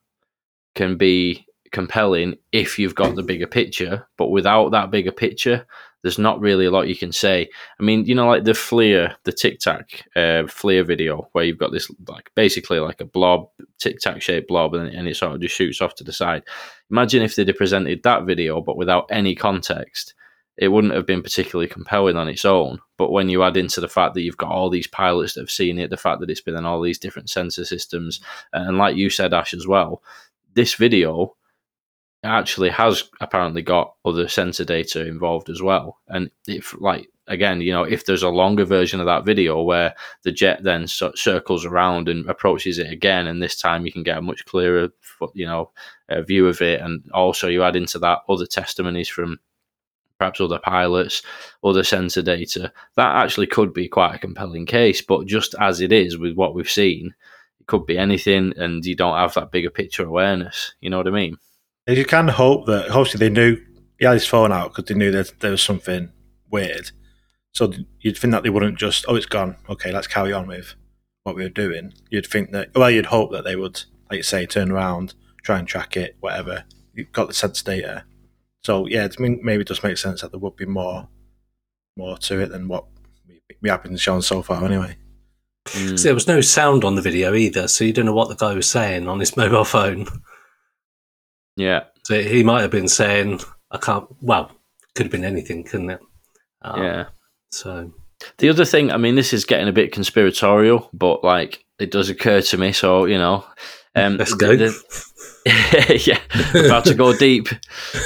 can 0.74 0.96
be 0.96 1.45
compelling 1.76 2.34
if 2.52 2.78
you've 2.78 2.94
got 2.94 3.14
the 3.16 3.22
bigger 3.22 3.46
picture, 3.46 4.08
but 4.16 4.28
without 4.30 4.70
that 4.70 4.90
bigger 4.90 5.12
picture, 5.12 5.66
there's 6.00 6.18
not 6.18 6.40
really 6.40 6.64
a 6.64 6.70
lot 6.70 6.88
you 6.88 6.96
can 6.96 7.12
say. 7.12 7.50
I 7.78 7.82
mean, 7.82 8.06
you 8.06 8.14
know, 8.14 8.26
like 8.26 8.44
the 8.44 8.52
FLIR, 8.52 9.14
the 9.24 9.32
Tic 9.32 9.58
Tac 9.58 10.08
uh, 10.16 10.48
FLIR 10.48 10.86
video, 10.86 11.28
where 11.32 11.44
you've 11.44 11.58
got 11.58 11.72
this 11.72 11.90
like 12.08 12.30
basically 12.34 12.78
like 12.80 13.02
a 13.02 13.04
blob, 13.04 13.50
Tic 13.76 13.98
Tac 13.98 14.22
shaped 14.22 14.48
blob, 14.48 14.72
and, 14.72 14.88
and 14.88 15.06
it 15.06 15.16
sort 15.16 15.34
of 15.34 15.42
just 15.42 15.54
shoots 15.54 15.82
off 15.82 15.94
to 15.96 16.04
the 16.04 16.14
side. 16.14 16.44
Imagine 16.90 17.20
if 17.20 17.36
they'd 17.36 17.54
presented 17.54 18.02
that 18.04 18.24
video, 18.24 18.62
but 18.62 18.78
without 18.78 19.04
any 19.10 19.34
context 19.34 20.14
it 20.56 20.68
wouldn't 20.68 20.94
have 20.94 21.04
been 21.04 21.22
particularly 21.22 21.68
compelling 21.68 22.16
on 22.16 22.28
its 22.28 22.46
own. 22.46 22.78
But 22.96 23.12
when 23.12 23.28
you 23.28 23.42
add 23.42 23.58
into 23.58 23.78
the 23.82 23.90
fact 23.90 24.14
that 24.14 24.22
you've 24.22 24.38
got 24.38 24.50
all 24.50 24.70
these 24.70 24.86
pilots 24.86 25.34
that 25.34 25.42
have 25.42 25.50
seen 25.50 25.78
it, 25.78 25.90
the 25.90 25.98
fact 25.98 26.20
that 26.20 26.30
it's 26.30 26.40
been 26.40 26.56
in 26.56 26.64
all 26.64 26.80
these 26.80 26.98
different 26.98 27.28
sensor 27.28 27.66
systems, 27.66 28.20
and 28.54 28.78
like 28.78 28.96
you 28.96 29.10
said, 29.10 29.34
Ash, 29.34 29.52
as 29.52 29.66
well, 29.66 30.02
this 30.54 30.72
video 30.74 31.36
actually 32.26 32.70
has 32.70 33.04
apparently 33.20 33.62
got 33.62 33.94
other 34.04 34.28
sensor 34.28 34.64
data 34.64 35.06
involved 35.06 35.48
as 35.48 35.62
well. 35.62 35.98
And 36.08 36.30
if, 36.46 36.74
like, 36.80 37.08
again, 37.26 37.60
you 37.60 37.72
know, 37.72 37.84
if 37.84 38.06
there's 38.06 38.22
a 38.22 38.28
longer 38.28 38.64
version 38.64 39.00
of 39.00 39.06
that 39.06 39.24
video 39.24 39.62
where 39.62 39.94
the 40.22 40.32
jet 40.32 40.62
then 40.62 40.86
circles 40.86 41.64
around 41.64 42.08
and 42.08 42.28
approaches 42.28 42.78
it 42.78 42.90
again, 42.92 43.26
and 43.26 43.42
this 43.42 43.60
time 43.60 43.84
you 43.84 43.92
can 43.92 44.02
get 44.02 44.18
a 44.18 44.22
much 44.22 44.44
clearer, 44.44 44.88
you 45.34 45.46
know, 45.46 45.70
uh, 46.08 46.22
view 46.22 46.46
of 46.46 46.62
it, 46.62 46.80
and 46.80 47.02
also 47.12 47.48
you 47.48 47.62
add 47.62 47.76
into 47.76 47.98
that 47.98 48.20
other 48.28 48.46
testimonies 48.46 49.08
from 49.08 49.38
perhaps 50.18 50.40
other 50.40 50.58
pilots, 50.58 51.22
other 51.62 51.82
sensor 51.82 52.22
data, 52.22 52.72
that 52.96 53.16
actually 53.16 53.46
could 53.46 53.74
be 53.74 53.88
quite 53.88 54.14
a 54.14 54.18
compelling 54.18 54.64
case. 54.64 55.02
But 55.02 55.26
just 55.26 55.54
as 55.60 55.80
it 55.80 55.92
is 55.92 56.16
with 56.16 56.34
what 56.34 56.54
we've 56.54 56.70
seen, 56.70 57.14
it 57.60 57.66
could 57.66 57.86
be 57.86 57.98
anything, 57.98 58.54
and 58.56 58.84
you 58.84 58.94
don't 58.94 59.18
have 59.18 59.34
that 59.34 59.50
bigger 59.50 59.70
picture 59.70 60.06
awareness. 60.06 60.74
You 60.80 60.90
know 60.90 60.98
what 60.98 61.08
I 61.08 61.10
mean? 61.10 61.36
You 61.86 62.04
can 62.04 62.28
hope 62.28 62.66
that, 62.66 62.90
obviously, 62.90 63.18
they 63.18 63.30
knew 63.32 63.58
he 63.98 64.04
had 64.04 64.14
his 64.14 64.26
phone 64.26 64.52
out 64.52 64.72
because 64.72 64.86
they 64.88 64.98
knew 64.98 65.12
that 65.12 65.40
there 65.40 65.52
was 65.52 65.62
something 65.62 66.10
weird. 66.50 66.90
So 67.52 67.72
you'd 68.00 68.18
think 68.18 68.32
that 68.32 68.42
they 68.42 68.50
wouldn't 68.50 68.78
just, 68.78 69.04
oh, 69.08 69.14
it's 69.14 69.26
gone. 69.26 69.56
Okay, 69.68 69.92
let's 69.92 70.06
carry 70.06 70.32
on 70.32 70.46
with 70.46 70.74
what 71.22 71.36
we 71.36 71.42
were 71.42 71.48
doing. 71.48 71.92
You'd 72.10 72.26
think 72.26 72.50
that, 72.52 72.74
well, 72.74 72.90
you'd 72.90 73.06
hope 73.06 73.32
that 73.32 73.44
they 73.44 73.56
would, 73.56 73.82
like 74.10 74.18
you 74.18 74.22
say, 74.22 74.46
turn 74.46 74.70
around, 74.70 75.14
try 75.42 75.58
and 75.58 75.66
track 75.66 75.96
it, 75.96 76.16
whatever. 76.20 76.64
You've 76.92 77.12
got 77.12 77.28
the 77.28 77.34
sensor 77.34 77.64
data. 77.64 78.04
So 78.62 78.86
yeah, 78.86 79.08
maybe 79.18 79.62
it 79.62 79.68
does 79.68 79.82
make 79.82 79.96
sense 79.96 80.20
that 80.20 80.32
there 80.32 80.40
would 80.40 80.56
be 80.56 80.66
more, 80.66 81.08
more 81.96 82.18
to 82.18 82.40
it 82.40 82.50
than 82.50 82.68
what 82.68 82.84
we, 83.28 83.40
we 83.62 83.68
have 83.68 83.82
been 83.82 83.96
shown 83.96 84.22
so 84.22 84.42
far. 84.42 84.64
Anyway, 84.64 84.96
mm. 85.66 86.02
there 86.02 86.14
was 86.14 86.26
no 86.26 86.40
sound 86.40 86.84
on 86.84 86.96
the 86.96 87.02
video 87.02 87.34
either, 87.34 87.68
so 87.68 87.84
you 87.84 87.92
don't 87.92 88.06
know 88.06 88.14
what 88.14 88.28
the 88.28 88.34
guy 88.34 88.54
was 88.54 88.68
saying 88.68 89.08
on 89.08 89.20
his 89.20 89.36
mobile 89.36 89.64
phone. 89.64 90.06
Yeah, 91.56 91.84
so 92.04 92.20
he 92.20 92.42
might 92.44 92.62
have 92.62 92.70
been 92.70 92.88
saying, 92.88 93.40
"I 93.70 93.78
can't." 93.78 94.06
Well, 94.20 94.50
could 94.94 95.06
have 95.06 95.12
been 95.12 95.24
anything, 95.24 95.64
couldn't 95.64 95.90
it? 95.90 96.00
Um, 96.62 96.82
yeah. 96.82 97.06
So 97.50 97.92
the 98.38 98.48
other 98.48 98.64
thing, 98.64 98.90
I 98.90 98.96
mean, 98.96 99.14
this 99.14 99.32
is 99.32 99.44
getting 99.44 99.68
a 99.68 99.72
bit 99.72 99.92
conspiratorial, 99.92 100.88
but 100.92 101.22
like 101.24 101.64
it 101.78 101.90
does 101.90 102.08
occur 102.08 102.40
to 102.40 102.58
me. 102.58 102.72
So 102.72 103.04
you 103.04 103.18
know, 103.18 103.44
um, 103.94 104.16
let's 104.16 104.34
go. 104.34 104.56
The, 104.56 104.72
yeah, 106.06 106.66
about 106.66 106.84
to 106.86 106.94
go 106.94 107.16
deep. 107.16 107.48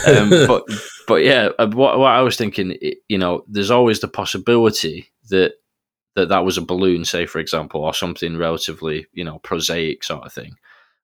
Um, 0.07 0.31
but 0.47 0.65
but 1.07 1.25
yeah, 1.25 1.49
what 1.59 1.99
what 1.99 2.13
I 2.13 2.23
was 2.23 2.37
thinking, 2.37 2.77
you 3.09 3.19
know, 3.19 3.45
there's 3.49 3.71
always 3.71 4.01
the 4.01 4.09
possibility 4.09 5.11
that 5.31 5.55
that 6.17 6.29
that 6.29 6.45
was 6.45 6.59
a 6.59 6.63
balloon, 6.63 7.05
say 7.05 7.27
for 7.27 7.39
example, 7.39 7.83
or 7.83 7.95
something 7.95 8.37
relatively 8.37 9.07
you 9.13 9.25
know 9.25 9.39
prosaic 9.41 10.05
sort 10.05 10.25
of 10.25 10.33
thing. 10.33 10.57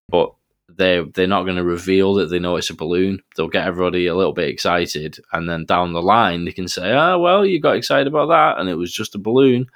But 0.09 0.33
they 0.69 1.03
they're 1.15 1.27
not 1.27 1.45
going 1.45 1.57
to 1.57 1.65
reveal 1.65 2.15
that 2.15 2.27
they 2.27 2.39
know 2.39 2.57
it's 2.57 2.71
a 2.71 2.75
balloon. 2.75 3.23
They'll 3.37 3.49
get 3.49 3.67
everybody 3.67 4.07
a 4.07 4.15
little 4.15 4.33
bit 4.33 4.49
excited, 4.49 5.19
and 5.33 5.49
then 5.49 5.65
down 5.65 5.93
the 5.93 6.03
line 6.03 6.45
they 6.45 6.53
can 6.53 6.69
say, 6.69 6.93
"Ah, 6.93 7.17
well, 7.19 7.47
you 7.47 7.61
got 7.61 7.77
excited 7.77 8.07
about 8.07 8.29
that, 8.29 8.61
and 8.61 8.69
it 8.69 8.75
was 8.75 8.93
just 8.93 9.15
a 9.15 9.19
balloon." 9.19 9.67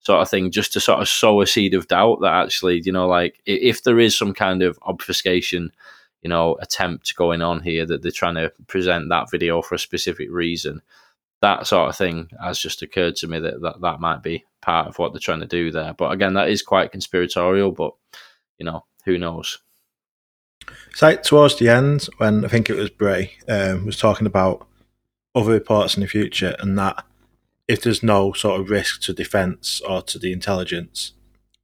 Sort 0.00 0.22
of 0.22 0.30
thing, 0.30 0.50
just 0.50 0.72
to 0.74 0.80
sort 0.80 1.00
of 1.00 1.08
sow 1.08 1.40
a 1.42 1.46
seed 1.46 1.74
of 1.74 1.88
doubt 1.88 2.20
that 2.22 2.32
actually, 2.32 2.80
you 2.84 2.92
know, 2.92 3.08
like 3.08 3.40
if 3.46 3.82
there 3.82 3.98
is 3.98 4.16
some 4.16 4.32
kind 4.32 4.62
of 4.62 4.78
obfuscation 4.82 5.72
you 6.22 6.28
know 6.28 6.56
attempt 6.60 7.14
going 7.16 7.42
on 7.42 7.60
here 7.60 7.86
that 7.86 8.02
they're 8.02 8.10
trying 8.10 8.34
to 8.34 8.52
present 8.66 9.08
that 9.08 9.30
video 9.30 9.62
for 9.62 9.74
a 9.74 9.78
specific 9.78 10.28
reason 10.30 10.82
that 11.40 11.66
sort 11.66 11.88
of 11.88 11.96
thing 11.96 12.28
has 12.42 12.58
just 12.58 12.82
occurred 12.82 13.14
to 13.16 13.28
me 13.28 13.38
that 13.38 13.60
that, 13.60 13.80
that 13.80 14.00
might 14.00 14.22
be 14.22 14.44
part 14.60 14.88
of 14.88 14.98
what 14.98 15.12
they're 15.12 15.20
trying 15.20 15.40
to 15.40 15.46
do 15.46 15.70
there 15.70 15.94
but 15.94 16.12
again 16.12 16.34
that 16.34 16.48
is 16.48 16.62
quite 16.62 16.92
conspiratorial 16.92 17.70
but 17.70 17.92
you 18.58 18.66
know 18.66 18.84
who 19.04 19.18
knows 19.18 19.58
it's 20.90 21.02
like 21.02 21.22
towards 21.22 21.58
the 21.58 21.68
end 21.68 22.08
when 22.18 22.44
i 22.44 22.48
think 22.48 22.68
it 22.68 22.76
was 22.76 22.90
bray 22.90 23.32
um, 23.48 23.86
was 23.86 23.98
talking 23.98 24.26
about 24.26 24.66
other 25.34 25.52
reports 25.52 25.96
in 25.96 26.00
the 26.00 26.08
future 26.08 26.56
and 26.60 26.78
that 26.78 27.04
if 27.68 27.82
there's 27.82 28.02
no 28.02 28.32
sort 28.32 28.60
of 28.60 28.70
risk 28.70 29.02
to 29.02 29.12
defense 29.12 29.80
or 29.82 30.00
to 30.02 30.18
the 30.18 30.32
intelligence 30.32 31.12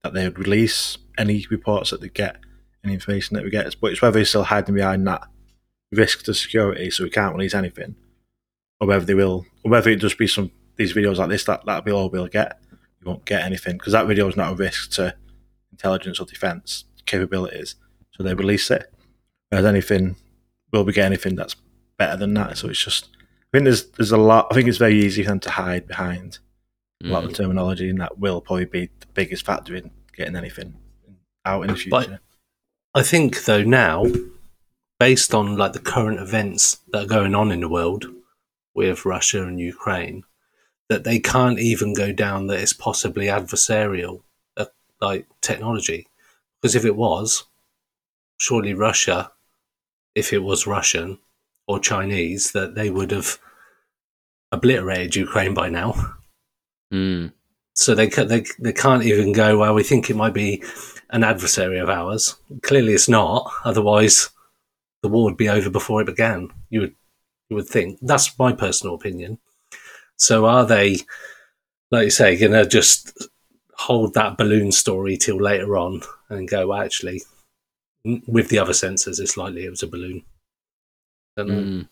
that 0.03 0.13
they 0.13 0.25
would 0.25 0.39
release 0.39 0.99
any 1.17 1.47
reports 1.51 1.91
that 1.91 2.01
they 2.01 2.11
get 2.11 2.37
any 2.85 2.95
information 2.95 3.35
that 3.35 3.45
we 3.45 3.51
get. 3.51 3.75
But 3.81 3.93
it's 3.93 4.03
whether 4.03 4.19
he's 4.19 4.29
still 4.29 4.45
hiding 4.45 4.75
behind 4.75 5.07
that 5.07 5.27
risk 5.91 6.25
to 6.25 6.35
security, 6.35 6.91
so 6.91 7.05
we 7.05 7.11
can't 7.11 7.35
release 7.35 7.55
anything, 7.55 7.97
or 8.81 8.87
whether 8.87 9.05
they 9.05 9.15
will, 9.15 9.47
or 9.65 9.71
whether 9.71 9.91
it 9.91 9.97
just 9.97 10.19
be 10.19 10.27
some 10.27 10.51
these 10.77 10.93
videos 10.93 11.19
like 11.19 11.29
this 11.29 11.45
that 11.45 11.65
that'll 11.65 11.83
be 11.83 11.93
all 11.93 12.11
we'll 12.11 12.29
get. 12.29 12.61
You 13.01 13.07
won't 13.07 13.25
get 13.25 13.43
anything 13.43 13.79
because 13.79 13.93
that 13.93 14.07
video 14.07 14.29
is 14.29 14.37
not 14.37 14.53
a 14.53 14.57
risk 14.57 14.91
to 14.93 15.15
intelligence 15.73 16.21
or 16.21 16.27
defense 16.27 16.85
capabilities, 17.07 17.77
so 18.13 18.23
they 18.23 18.35
release 18.35 18.71
it. 18.71 18.93
Whereas 19.51 19.65
anything, 19.67 20.17
will 20.73 20.85
we 20.85 20.93
get 20.93 21.07
anything 21.07 21.37
that's 21.37 21.57
better 21.99 22.17
than 22.17 22.35
that? 22.35 22.59
So 22.59 22.69
it's 22.69 22.83
just, 22.85 23.09
I 23.17 23.47
think 23.53 23.65
there's 23.65 23.85
there's 23.93 24.11
a 24.13 24.17
lot. 24.17 24.49
I 24.51 24.55
think 24.55 24.69
it's 24.69 24.79
very 24.79 24.95
easy 25.05 25.23
for 25.23 25.31
them 25.31 25.41
to 25.41 25.51
hide 25.51 25.87
behind 25.87 26.39
a 27.05 27.09
lot 27.09 27.25
of 27.25 27.31
Mm. 27.31 27.33
the 27.37 27.43
terminology, 27.43 27.89
and 27.89 28.01
that 28.01 28.19
will 28.19 28.41
probably 28.41 28.65
be 28.65 28.87
the 29.01 29.07
biggest 29.15 29.45
factor 29.47 29.77
in 29.77 29.91
getting 30.17 30.37
anything 30.37 30.75
out 31.45 31.63
in 31.63 31.69
the 31.69 31.77
future. 31.77 31.91
But- 31.91 32.21
I 32.97 33.03
think 33.03 33.45
though 33.45 33.63
now, 33.65 34.07
based 35.01 35.35
on 35.35 35.57
like 35.57 35.73
the 35.73 35.81
current 35.81 36.21
events 36.21 36.79
that 36.93 37.05
are 37.05 37.09
going 37.09 37.35
on 37.35 37.51
in 37.51 37.61
the 37.61 37.69
world 37.69 38.07
with 38.75 39.05
Russia 39.05 39.43
and 39.45 39.59
Ukraine, 39.61 40.23
that 40.89 41.05
they 41.05 41.19
can't 41.19 41.59
even 41.59 41.93
go 41.95 42.13
down 42.13 42.47
that 42.47 42.61
it's 42.61 42.73
possibly 42.73 43.27
adversarial, 43.27 44.23
uh, 44.57 44.67
like 45.01 45.27
technology, 45.41 46.07
because 46.63 46.75
if 46.77 46.85
it 46.85 46.95
was, 46.97 47.45
surely 48.39 48.75
Russia, 48.75 49.33
if 50.15 50.33
it 50.33 50.43
was 50.43 50.67
Russian 50.67 51.19
or 51.67 51.79
Chinese, 51.79 52.53
that 52.53 52.75
they 52.75 52.91
would 52.91 53.11
have 53.11 53.39
obliterated 54.53 55.17
Ukraine 55.17 55.55
by 55.55 55.69
now. 55.69 56.17
Mm. 56.93 57.33
So 57.75 57.95
they 57.95 58.09
they 58.09 58.45
they 58.59 58.73
can't 58.73 59.05
even 59.05 59.33
go. 59.33 59.59
Well, 59.59 59.75
we 59.75 59.83
think 59.83 60.09
it 60.09 60.17
might 60.17 60.35
be 60.35 60.63
an 61.11 61.25
adversary 61.25 61.79
of 61.79 61.89
ours. 61.89 62.37
Clearly, 62.63 62.93
it's 62.95 63.09
not. 63.09 63.51
Otherwise, 63.65 64.31
the 65.03 65.09
war 65.09 65.25
would 65.25 65.37
be 65.37 65.49
over 65.49 65.71
before 65.71 66.01
it 66.01 66.07
began. 66.07 66.51
You 66.71 66.81
would 66.83 66.95
you 67.51 67.57
would 67.57 67.67
think. 67.67 67.99
That's 68.01 68.39
my 68.39 68.53
personal 68.53 68.95
opinion. 68.95 69.39
So, 70.17 70.47
are 70.47 70.65
they, 70.65 70.99
like 71.91 72.05
you 72.05 72.11
say, 72.11 72.37
going 72.39 72.53
to 72.53 72.67
just 72.67 73.29
hold 73.77 74.15
that 74.15 74.39
balloon 74.39 74.71
story 74.71 75.17
till 75.17 75.41
later 75.41 75.77
on 75.77 76.03
and 76.29 76.49
go? 76.49 76.69
Well, 76.69 76.81
actually, 76.81 77.23
with 78.05 78.49
the 78.49 78.59
other 78.59 78.73
sensors, 78.73 79.21
it's 79.21 79.37
likely 79.37 79.65
it 79.65 79.71
was 79.71 79.83
a 79.83 79.87
balloon. 79.87 80.23
Mm. 81.39 81.89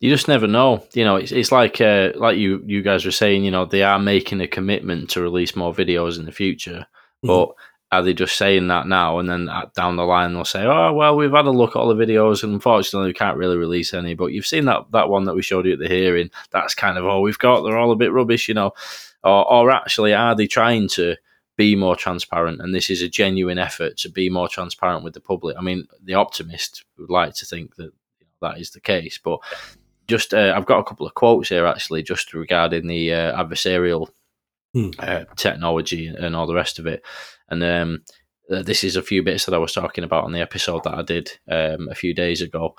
You 0.00 0.10
just 0.10 0.28
never 0.28 0.46
know. 0.46 0.84
You 0.92 1.04
know, 1.04 1.16
it's, 1.16 1.32
it's 1.32 1.52
like 1.52 1.80
uh, 1.80 2.10
like 2.16 2.36
you 2.36 2.62
you 2.66 2.82
guys 2.82 3.04
were 3.04 3.10
saying. 3.10 3.44
You 3.44 3.50
know, 3.50 3.64
they 3.64 3.82
are 3.82 3.98
making 3.98 4.40
a 4.40 4.48
commitment 4.48 5.10
to 5.10 5.22
release 5.22 5.56
more 5.56 5.72
videos 5.72 6.18
in 6.18 6.26
the 6.26 6.32
future, 6.32 6.86
Mhm. 7.24 7.28
but 7.28 7.54
are 7.92 8.02
they 8.02 8.12
just 8.12 8.36
saying 8.36 8.66
that 8.68 8.88
now 8.88 9.18
and 9.20 9.30
then 9.30 9.48
down 9.76 9.94
the 9.96 10.02
line 10.04 10.34
they'll 10.34 10.44
say, 10.44 10.64
"Oh 10.64 10.92
well, 10.92 11.16
we've 11.16 11.30
had 11.30 11.46
a 11.46 11.50
look 11.50 11.70
at 11.70 11.78
all 11.78 11.94
the 11.94 12.04
videos 12.06 12.42
and 12.42 12.52
unfortunately 12.52 13.08
we 13.08 13.14
can't 13.14 13.36
really 13.38 13.56
release 13.56 13.94
any." 13.94 14.14
But 14.14 14.32
you've 14.32 14.46
seen 14.46 14.64
that 14.66 14.86
that 14.92 15.08
one 15.08 15.24
that 15.24 15.34
we 15.36 15.42
showed 15.42 15.64
you 15.64 15.74
at 15.74 15.78
the 15.78 15.88
hearing. 15.88 16.30
That's 16.50 16.74
kind 16.74 16.98
of 16.98 17.06
all 17.06 17.22
we've 17.22 17.38
got. 17.38 17.62
They're 17.62 17.78
all 17.78 17.92
a 17.92 17.96
bit 17.96 18.12
rubbish, 18.12 18.48
you 18.48 18.54
know. 18.54 18.72
Or 19.22 19.50
or 19.50 19.70
actually, 19.70 20.12
are 20.12 20.34
they 20.34 20.48
trying 20.48 20.88
to? 20.88 21.16
Be 21.56 21.76
more 21.76 21.96
transparent, 21.96 22.60
and 22.60 22.74
this 22.74 22.90
is 22.90 23.02
a 23.02 23.08
genuine 23.08 23.58
effort 23.58 23.96
to 23.98 24.08
be 24.08 24.28
more 24.28 24.48
transparent 24.48 25.04
with 25.04 25.14
the 25.14 25.20
public. 25.20 25.56
I 25.56 25.62
mean, 25.62 25.86
the 26.02 26.14
optimist 26.14 26.84
would 26.98 27.10
like 27.10 27.34
to 27.34 27.46
think 27.46 27.76
that 27.76 27.92
you 28.18 28.26
know, 28.26 28.48
that 28.48 28.60
is 28.60 28.70
the 28.70 28.80
case, 28.80 29.18
but 29.22 29.38
just 30.08 30.34
uh, 30.34 30.52
I've 30.56 30.66
got 30.66 30.80
a 30.80 30.84
couple 30.84 31.06
of 31.06 31.14
quotes 31.14 31.48
here 31.48 31.66
actually, 31.66 32.02
just 32.02 32.34
regarding 32.34 32.86
the 32.88 33.12
uh, 33.12 33.42
adversarial 33.42 34.08
Hmm. 34.74 34.90
uh, 34.98 35.22
technology 35.36 36.08
and 36.08 36.34
all 36.34 36.48
the 36.48 36.54
rest 36.54 36.80
of 36.80 36.86
it. 36.88 37.04
And 37.48 37.62
um, 37.62 38.02
uh, 38.50 38.62
this 38.62 38.82
is 38.82 38.96
a 38.96 39.02
few 39.02 39.22
bits 39.22 39.44
that 39.44 39.54
I 39.54 39.58
was 39.58 39.72
talking 39.72 40.02
about 40.02 40.24
on 40.24 40.32
the 40.32 40.40
episode 40.40 40.82
that 40.82 40.94
I 40.94 41.02
did 41.02 41.30
um, 41.48 41.88
a 41.88 41.94
few 41.94 42.12
days 42.12 42.42
ago, 42.42 42.74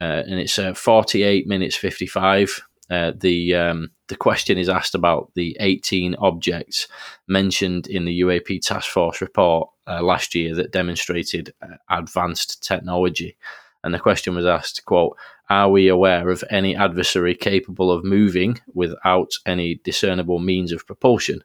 uh, 0.00 0.22
and 0.26 0.40
it's 0.40 0.58
uh, 0.58 0.72
forty-eight 0.72 1.46
minutes 1.46 1.76
fifty-five. 1.76 2.62
Uh, 2.90 3.12
the 3.16 3.54
um, 3.54 3.90
the 4.08 4.16
question 4.16 4.58
is 4.58 4.68
asked 4.68 4.94
about 4.94 5.30
the 5.34 5.56
18 5.60 6.14
objects 6.16 6.86
mentioned 7.26 7.86
in 7.86 8.04
the 8.04 8.20
UAP 8.20 8.60
task 8.60 8.90
force 8.90 9.20
report 9.20 9.70
uh, 9.86 10.02
last 10.02 10.34
year 10.34 10.54
that 10.54 10.72
demonstrated 10.72 11.54
uh, 11.62 11.76
advanced 11.90 12.62
technology, 12.62 13.36
and 13.82 13.94
the 13.94 13.98
question 13.98 14.34
was 14.34 14.44
asked, 14.44 14.84
"quote 14.84 15.16
Are 15.48 15.70
we 15.70 15.88
aware 15.88 16.28
of 16.28 16.44
any 16.50 16.76
adversary 16.76 17.34
capable 17.34 17.90
of 17.90 18.04
moving 18.04 18.60
without 18.74 19.32
any 19.46 19.76
discernible 19.76 20.38
means 20.38 20.70
of 20.72 20.86
propulsion?" 20.86 21.42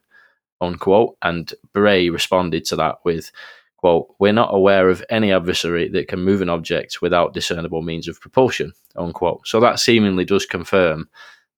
Unquote. 0.61 1.15
And 1.21 1.53
Bray 1.73 2.09
responded 2.09 2.65
to 2.65 2.75
that 2.75 2.97
with, 3.05 3.31
"quote 3.79 4.13
We're 4.19 4.33
not 4.33 4.53
aware 4.53 4.89
of 4.89 5.03
any 5.09 5.31
adversary 5.31 5.87
that 5.89 6.07
can 6.09 6.19
move 6.19 6.41
an 6.41 6.49
object 6.49 7.01
without 7.01 7.33
discernible 7.33 7.81
means 7.81 8.07
of 8.07 8.19
propulsion." 8.19 8.73
Unquote. 8.95 9.47
So 9.47 9.59
that 9.61 9.79
seemingly 9.79 10.25
does 10.25 10.45
confirm 10.45 11.09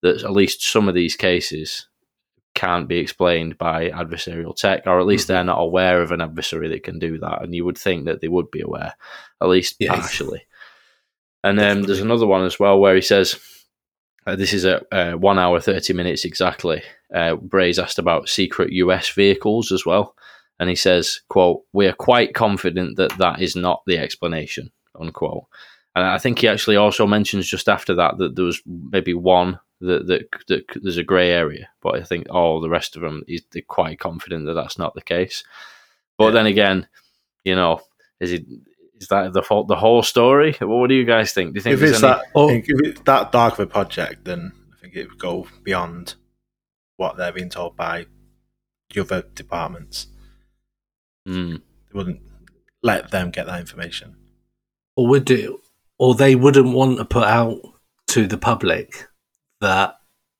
that 0.01 0.23
at 0.23 0.31
least 0.31 0.63
some 0.63 0.87
of 0.87 0.93
these 0.95 1.15
cases 1.15 1.87
can't 2.53 2.87
be 2.87 2.97
explained 2.97 3.57
by 3.57 3.89
adversarial 3.89 4.55
tech, 4.55 4.85
or 4.85 4.99
at 4.99 5.05
least 5.05 5.27
they're 5.27 5.43
not 5.43 5.59
aware 5.61 6.01
of 6.01 6.11
an 6.11 6.21
adversary 6.21 6.67
that 6.67 6.83
can 6.83 6.99
do 6.99 7.17
that. 7.17 7.41
And 7.41 7.55
you 7.55 7.63
would 7.65 7.77
think 7.77 8.05
that 8.05 8.19
they 8.21 8.27
would 8.27 8.51
be 8.51 8.61
aware, 8.61 8.93
at 9.41 9.47
least 9.47 9.77
Yeah. 9.79 9.95
partially. 9.95 10.45
And 11.43 11.57
then 11.57 11.81
there's 11.83 12.01
another 12.01 12.27
one 12.27 12.45
as 12.45 12.59
well 12.59 12.79
where 12.79 12.93
he 12.93 13.01
says, 13.01 13.39
uh, 14.27 14.35
this 14.35 14.53
is 14.53 14.65
at 14.65 14.85
uh, 14.91 15.13
one 15.13 15.39
hour, 15.39 15.59
30 15.59 15.93
minutes 15.93 16.25
exactly. 16.25 16.83
Uh, 17.13 17.35
Bray's 17.35 17.79
asked 17.79 17.97
about 17.99 18.29
secret 18.29 18.71
US 18.73 19.09
vehicles 19.09 19.71
as 19.71 19.85
well. 19.85 20.15
And 20.61 20.69
he 20.69 20.75
says, 20.75 21.21
quote, 21.27 21.63
we 21.73 21.87
are 21.87 21.93
quite 21.93 22.35
confident 22.35 22.95
that 22.97 23.17
that 23.17 23.41
is 23.41 23.55
not 23.55 23.81
the 23.87 23.97
explanation, 23.97 24.71
unquote. 24.99 25.45
And 25.95 26.05
I 26.05 26.19
think 26.19 26.37
he 26.37 26.47
actually 26.47 26.75
also 26.75 27.07
mentions 27.07 27.47
just 27.47 27.67
after 27.67 27.95
that 27.95 28.19
that 28.19 28.35
there 28.35 28.45
was 28.45 28.61
maybe 28.67 29.15
one 29.15 29.59
that, 29.79 30.05
that, 30.05 30.29
that 30.49 30.63
there's 30.83 30.97
a 30.99 31.03
grey 31.03 31.31
area, 31.31 31.67
but 31.81 31.95
I 31.95 32.03
think 32.03 32.27
all 32.29 32.61
the 32.61 32.69
rest 32.69 32.95
of 32.95 33.01
them, 33.01 33.23
he's 33.25 33.41
they're 33.51 33.63
quite 33.63 33.97
confident 33.99 34.45
that 34.45 34.53
that's 34.53 34.77
not 34.77 34.93
the 34.93 35.01
case. 35.01 35.43
But 36.19 36.25
Yeah. 36.27 36.31
then 36.33 36.45
again, 36.45 36.87
you 37.43 37.55
know, 37.55 37.81
is 38.19 38.31
it 38.31 38.45
is 38.99 39.07
that 39.07 39.33
the 39.33 39.41
fault 39.41 39.67
the 39.67 39.75
whole 39.75 40.03
story? 40.03 40.53
What 40.61 40.89
do 40.89 40.93
you 40.93 41.05
guys 41.05 41.33
think? 41.33 41.53
Do 41.53 41.57
you 41.57 41.61
think 41.63 41.73
If 41.73 41.81
it's 41.81 42.03
any- 42.03 42.13
that, 42.13 42.21
Oh. 42.35 42.49
if 42.51 42.63
it's 42.67 43.01
that 43.01 43.31
dark 43.31 43.53
of 43.53 43.61
a 43.61 43.65
project, 43.65 44.25
then 44.25 44.51
I 44.71 44.79
think 44.79 44.95
it 44.95 45.09
would 45.09 45.17
go 45.17 45.47
beyond 45.63 46.13
what 46.97 47.17
they're 47.17 47.31
being 47.33 47.49
told 47.49 47.75
by 47.75 48.05
the 48.93 49.01
other 49.01 49.23
departments. 49.33 50.05
Hmm. 51.25 51.55
They 51.55 51.93
wouldn't 51.97 52.21
let 52.83 53.11
them 53.11 53.31
get 53.31 53.45
that 53.47 53.59
information. 53.59 54.15
or 54.95 55.07
would 55.07 55.25
do, 55.25 55.59
or 55.97 56.15
they 56.15 56.35
wouldn't 56.35 56.73
want 56.73 56.97
to 56.97 57.05
put 57.05 57.23
out 57.23 57.59
to 58.07 58.27
the 58.27 58.37
public 58.37 59.07
that 59.61 59.95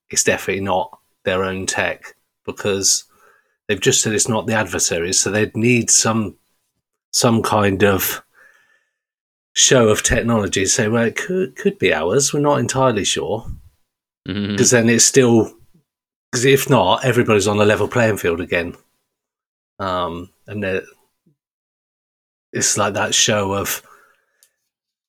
it's 0.10 0.24
definitely 0.24 0.62
not 0.64 1.00
their 1.24 1.44
own 1.44 1.66
tech 1.66 2.16
because 2.46 3.06
they've 3.68 3.80
just 3.80 4.02
said 4.02 4.14
it's 4.14 4.28
not 4.28 4.46
the 4.48 4.54
adversaries, 4.54 5.20
so 5.20 5.30
they'd 5.32 5.56
need 5.56 5.90
some 5.90 6.36
some 7.14 7.42
kind 7.44 7.84
of 7.84 8.24
show 9.54 9.90
of 9.90 10.02
technology 10.04 10.64
to 10.64 10.70
say, 10.70 10.88
well, 10.88 11.04
it 11.04 11.16
could 11.16 11.56
could 11.56 11.78
be 11.78 11.94
ours. 11.94 12.34
We're 12.34 12.40
not 12.42 12.60
entirely 12.60 13.06
sure 13.06 13.46
because 14.26 14.72
then 14.72 14.90
it's 14.90 15.06
still 15.06 15.54
because 16.32 16.46
if 16.46 16.70
not, 16.70 17.06
everybody's 17.06 17.48
on 17.48 17.60
a 17.60 17.66
level 17.66 17.88
playing 17.88 18.18
field 18.18 18.42
again. 18.42 18.76
Um, 19.80 20.30
and 20.52 20.82
it's 22.54 22.78
like 22.78 22.94
that 22.94 23.16
show 23.16 23.54
of 23.54 23.82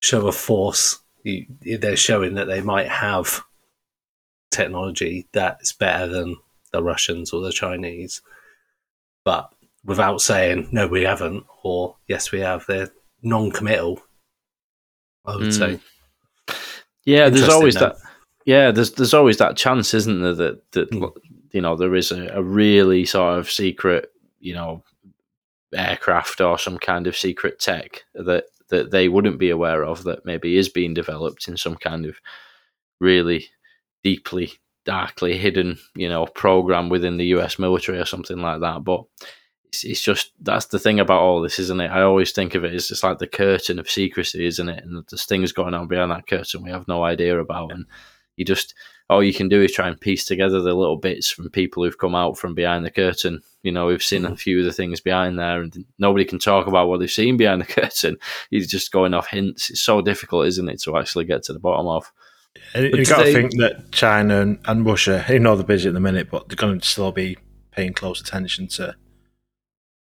show 0.00 0.26
of 0.26 0.36
force. 0.36 0.98
You, 1.24 1.46
they're 1.78 1.96
showing 1.96 2.34
that 2.34 2.46
they 2.46 2.60
might 2.60 2.88
have 2.88 3.42
technology 4.50 5.28
that's 5.32 5.72
better 5.72 6.06
than 6.08 6.36
the 6.72 6.82
Russians 6.82 7.32
or 7.32 7.40
the 7.40 7.52
Chinese, 7.52 8.22
but 9.24 9.52
without 9.84 10.20
saying 10.20 10.68
no, 10.72 10.86
we 10.86 11.02
haven't, 11.02 11.44
or 11.62 11.96
yes, 12.08 12.32
we 12.32 12.40
have. 12.40 12.64
They're 12.66 12.90
non-committal. 13.22 14.00
I 15.24 15.36
would 15.36 15.46
Mm. 15.48 15.58
say. 15.58 15.80
Yeah, 17.04 17.28
there's 17.28 17.48
always 17.48 17.74
though. 17.74 17.80
that. 17.90 17.96
Yeah, 18.44 18.72
there's 18.72 18.92
there's 18.92 19.14
always 19.14 19.36
that 19.38 19.56
chance, 19.56 19.94
isn't 19.94 20.20
there? 20.22 20.34
That 20.34 20.72
that 20.72 20.90
Mm. 20.90 21.12
you 21.52 21.60
know 21.60 21.76
there 21.76 21.94
is 21.94 22.10
a, 22.10 22.26
a 22.28 22.42
really 22.42 23.04
sort 23.04 23.38
of 23.38 23.48
secret, 23.50 24.10
you 24.40 24.54
know, 24.54 24.82
aircraft 25.74 26.40
or 26.40 26.58
some 26.58 26.78
kind 26.78 27.06
of 27.06 27.16
secret 27.16 27.58
tech 27.58 28.04
that 28.14 28.44
that 28.68 28.90
they 28.90 29.08
wouldn't 29.08 29.38
be 29.38 29.50
aware 29.50 29.84
of 29.84 30.04
that 30.04 30.24
maybe 30.24 30.56
is 30.56 30.68
being 30.68 30.94
developed 30.94 31.46
in 31.46 31.56
some 31.56 31.76
kind 31.76 32.06
of 32.06 32.16
really 33.00 33.46
deeply 34.02 34.52
darkly 34.84 35.36
hidden, 35.36 35.78
you 35.94 36.08
know, 36.08 36.26
program 36.26 36.88
within 36.88 37.16
the 37.16 37.26
US 37.26 37.58
military 37.58 37.98
or 37.98 38.06
something 38.06 38.38
like 38.38 38.60
that. 38.60 38.82
But 38.82 39.04
it's, 39.66 39.84
it's 39.84 40.00
just 40.00 40.32
that's 40.40 40.66
the 40.66 40.78
thing 40.78 41.00
about 41.00 41.20
all 41.20 41.40
this, 41.40 41.58
isn't 41.58 41.80
it? 41.80 41.90
I 41.90 42.02
always 42.02 42.32
think 42.32 42.54
of 42.54 42.64
it 42.64 42.74
as 42.74 42.88
just 42.88 43.02
like 43.02 43.18
the 43.18 43.26
curtain 43.26 43.78
of 43.78 43.90
secrecy, 43.90 44.46
isn't 44.46 44.68
it? 44.68 44.84
And 44.84 45.04
there's 45.10 45.24
things 45.24 45.52
going 45.52 45.74
on 45.74 45.88
behind 45.88 46.10
that 46.10 46.26
curtain 46.26 46.62
we 46.62 46.70
have 46.70 46.88
no 46.88 47.04
idea 47.04 47.38
about, 47.38 47.72
and 47.72 47.86
you 48.36 48.44
just 48.44 48.74
all 49.08 49.22
you 49.22 49.34
can 49.34 49.48
do 49.48 49.60
is 49.60 49.72
try 49.72 49.88
and 49.88 50.00
piece 50.00 50.24
together 50.24 50.60
the 50.60 50.74
little 50.74 50.96
bits 50.96 51.30
from 51.30 51.50
people 51.50 51.84
who've 51.84 51.98
come 51.98 52.14
out 52.14 52.38
from 52.38 52.54
behind 52.54 52.84
the 52.84 52.90
curtain. 52.90 53.42
You 53.62 53.72
know, 53.72 53.86
we've 53.86 54.02
seen 54.02 54.24
a 54.24 54.28
mm-hmm. 54.28 54.36
few 54.36 54.60
of 54.60 54.64
the 54.64 54.72
things 54.72 55.00
behind 55.00 55.38
there, 55.38 55.62
and 55.62 55.84
nobody 55.98 56.24
can 56.24 56.38
talk 56.38 56.66
about 56.66 56.88
what 56.88 57.00
they've 57.00 57.10
seen 57.10 57.36
behind 57.36 57.60
the 57.60 57.66
curtain. 57.80 58.16
He's 58.50 58.70
just 58.70 58.92
going 58.92 59.14
off 59.14 59.28
hints. 59.28 59.70
It's 59.70 59.80
so 59.80 60.00
difficult, 60.00 60.46
isn't 60.46 60.68
it, 60.68 60.80
to 60.82 60.96
actually 60.96 61.24
get 61.24 61.42
to 61.44 61.52
the 61.52 61.60
bottom 61.60 61.86
of? 61.86 62.10
You've 62.74 63.08
got 63.08 63.24
to 63.24 63.32
think 63.32 63.56
that 63.58 63.92
China 63.92 64.40
and, 64.40 64.58
and 64.66 64.84
Russia, 64.84 65.24
even 65.28 65.44
though 65.44 65.56
they're 65.56 65.64
busy 65.64 65.88
at 65.88 65.94
the 65.94 66.00
minute, 66.00 66.30
but 66.30 66.48
they're 66.48 66.56
going 66.56 66.80
to 66.80 66.88
still 66.88 67.12
be 67.12 67.38
paying 67.70 67.92
close 67.92 68.20
attention 68.20 68.68
to 68.68 68.94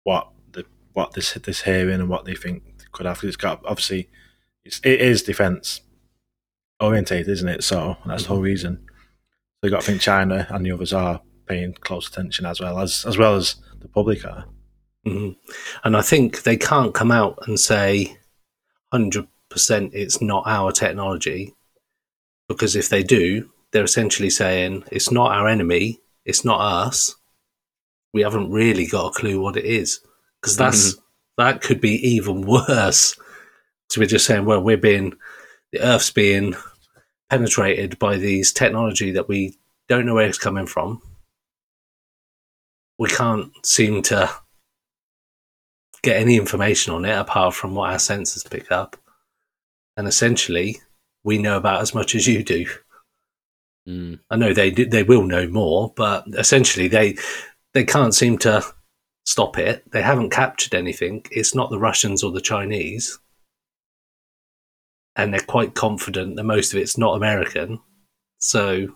what 0.04 0.30
the 0.52 0.64
what 0.92 1.12
this 1.14 1.32
this 1.34 1.62
hearing 1.62 2.00
and 2.00 2.08
what 2.08 2.24
they 2.24 2.34
think 2.34 2.62
could 2.92 3.06
have. 3.06 3.22
It's 3.24 3.36
got 3.36 3.62
obviously 3.66 4.08
it's, 4.64 4.80
it 4.84 5.00
is 5.00 5.22
defence 5.22 5.80
orientated, 6.80 7.28
isn't 7.28 7.48
it? 7.48 7.64
So 7.64 7.96
that's 8.06 8.24
the 8.24 8.28
whole 8.30 8.40
reason. 8.40 8.84
So 8.86 9.66
you 9.66 9.70
got 9.70 9.80
to 9.80 9.86
think 9.86 10.00
China 10.00 10.46
and 10.50 10.64
the 10.64 10.72
others 10.72 10.92
are 10.92 11.20
paying 11.46 11.74
close 11.74 12.08
attention 12.08 12.44
as 12.44 12.60
well 12.60 12.78
as 12.80 13.04
as 13.06 13.16
well 13.16 13.36
as 13.36 13.56
the 13.80 13.88
public 13.88 14.24
are. 14.24 14.44
hmm 15.04 15.30
And 15.84 15.96
I 15.96 16.02
think 16.02 16.42
they 16.42 16.56
can't 16.56 16.94
come 16.94 17.10
out 17.12 17.38
and 17.46 17.58
say 17.58 18.18
100% 18.92 19.26
it's 19.92 20.20
not 20.20 20.44
our 20.46 20.72
technology 20.72 21.54
because 22.48 22.76
if 22.76 22.88
they 22.88 23.02
do, 23.02 23.50
they're 23.72 23.84
essentially 23.84 24.30
saying 24.30 24.84
it's 24.92 25.10
not 25.10 25.32
our 25.32 25.48
enemy, 25.48 26.00
it's 26.24 26.44
not 26.44 26.60
us. 26.60 27.14
We 28.12 28.22
haven't 28.22 28.50
really 28.50 28.86
got 28.86 29.08
a 29.08 29.18
clue 29.18 29.40
what 29.40 29.56
it 29.56 29.64
is 29.64 30.00
because 30.40 30.56
that's 30.56 30.94
that 31.38 31.60
could 31.60 31.80
be 31.80 31.94
even 32.06 32.42
worse. 32.46 33.16
So 33.90 34.00
we're 34.00 34.06
just 34.06 34.26
saying, 34.26 34.44
well, 34.44 34.62
we're 34.62 34.76
being 34.76 35.12
the 35.76 35.84
Earth's 35.84 36.10
being 36.10 36.54
penetrated 37.28 37.98
by 37.98 38.16
these 38.16 38.52
technology 38.52 39.10
that 39.12 39.28
we 39.28 39.56
don't 39.88 40.06
know 40.06 40.14
where 40.14 40.28
it's 40.28 40.38
coming 40.38 40.66
from. 40.66 41.02
We 42.98 43.08
can't 43.08 43.52
seem 43.64 44.02
to 44.04 44.30
get 46.02 46.16
any 46.16 46.36
information 46.36 46.94
on 46.94 47.04
it 47.04 47.16
apart 47.16 47.54
from 47.54 47.74
what 47.74 47.90
our 47.90 47.96
sensors 47.96 48.48
pick 48.48 48.72
up. 48.72 48.96
And 49.96 50.08
essentially, 50.08 50.80
we 51.24 51.38
know 51.38 51.56
about 51.56 51.82
as 51.82 51.94
much 51.94 52.14
as 52.14 52.26
you 52.26 52.42
do. 52.42 52.66
Mm. 53.88 54.20
I 54.30 54.36
know 54.36 54.52
they 54.52 54.70
they 54.70 55.02
will 55.02 55.24
know 55.24 55.46
more, 55.46 55.92
but 55.94 56.24
essentially 56.34 56.88
they 56.88 57.16
they 57.74 57.84
can't 57.84 58.14
seem 58.14 58.38
to 58.38 58.64
stop 59.24 59.58
it. 59.58 59.90
They 59.90 60.02
haven't 60.02 60.30
captured 60.30 60.74
anything. 60.74 61.24
It's 61.30 61.54
not 61.54 61.70
the 61.70 61.78
Russians 61.78 62.22
or 62.22 62.32
the 62.32 62.40
Chinese, 62.40 63.18
and 65.16 65.32
they're 65.32 65.40
quite 65.40 65.74
confident 65.74 66.36
that 66.36 66.44
most 66.44 66.72
of 66.72 66.78
it's 66.78 66.98
not 66.98 67.16
American. 67.16 67.80
So, 68.38 68.88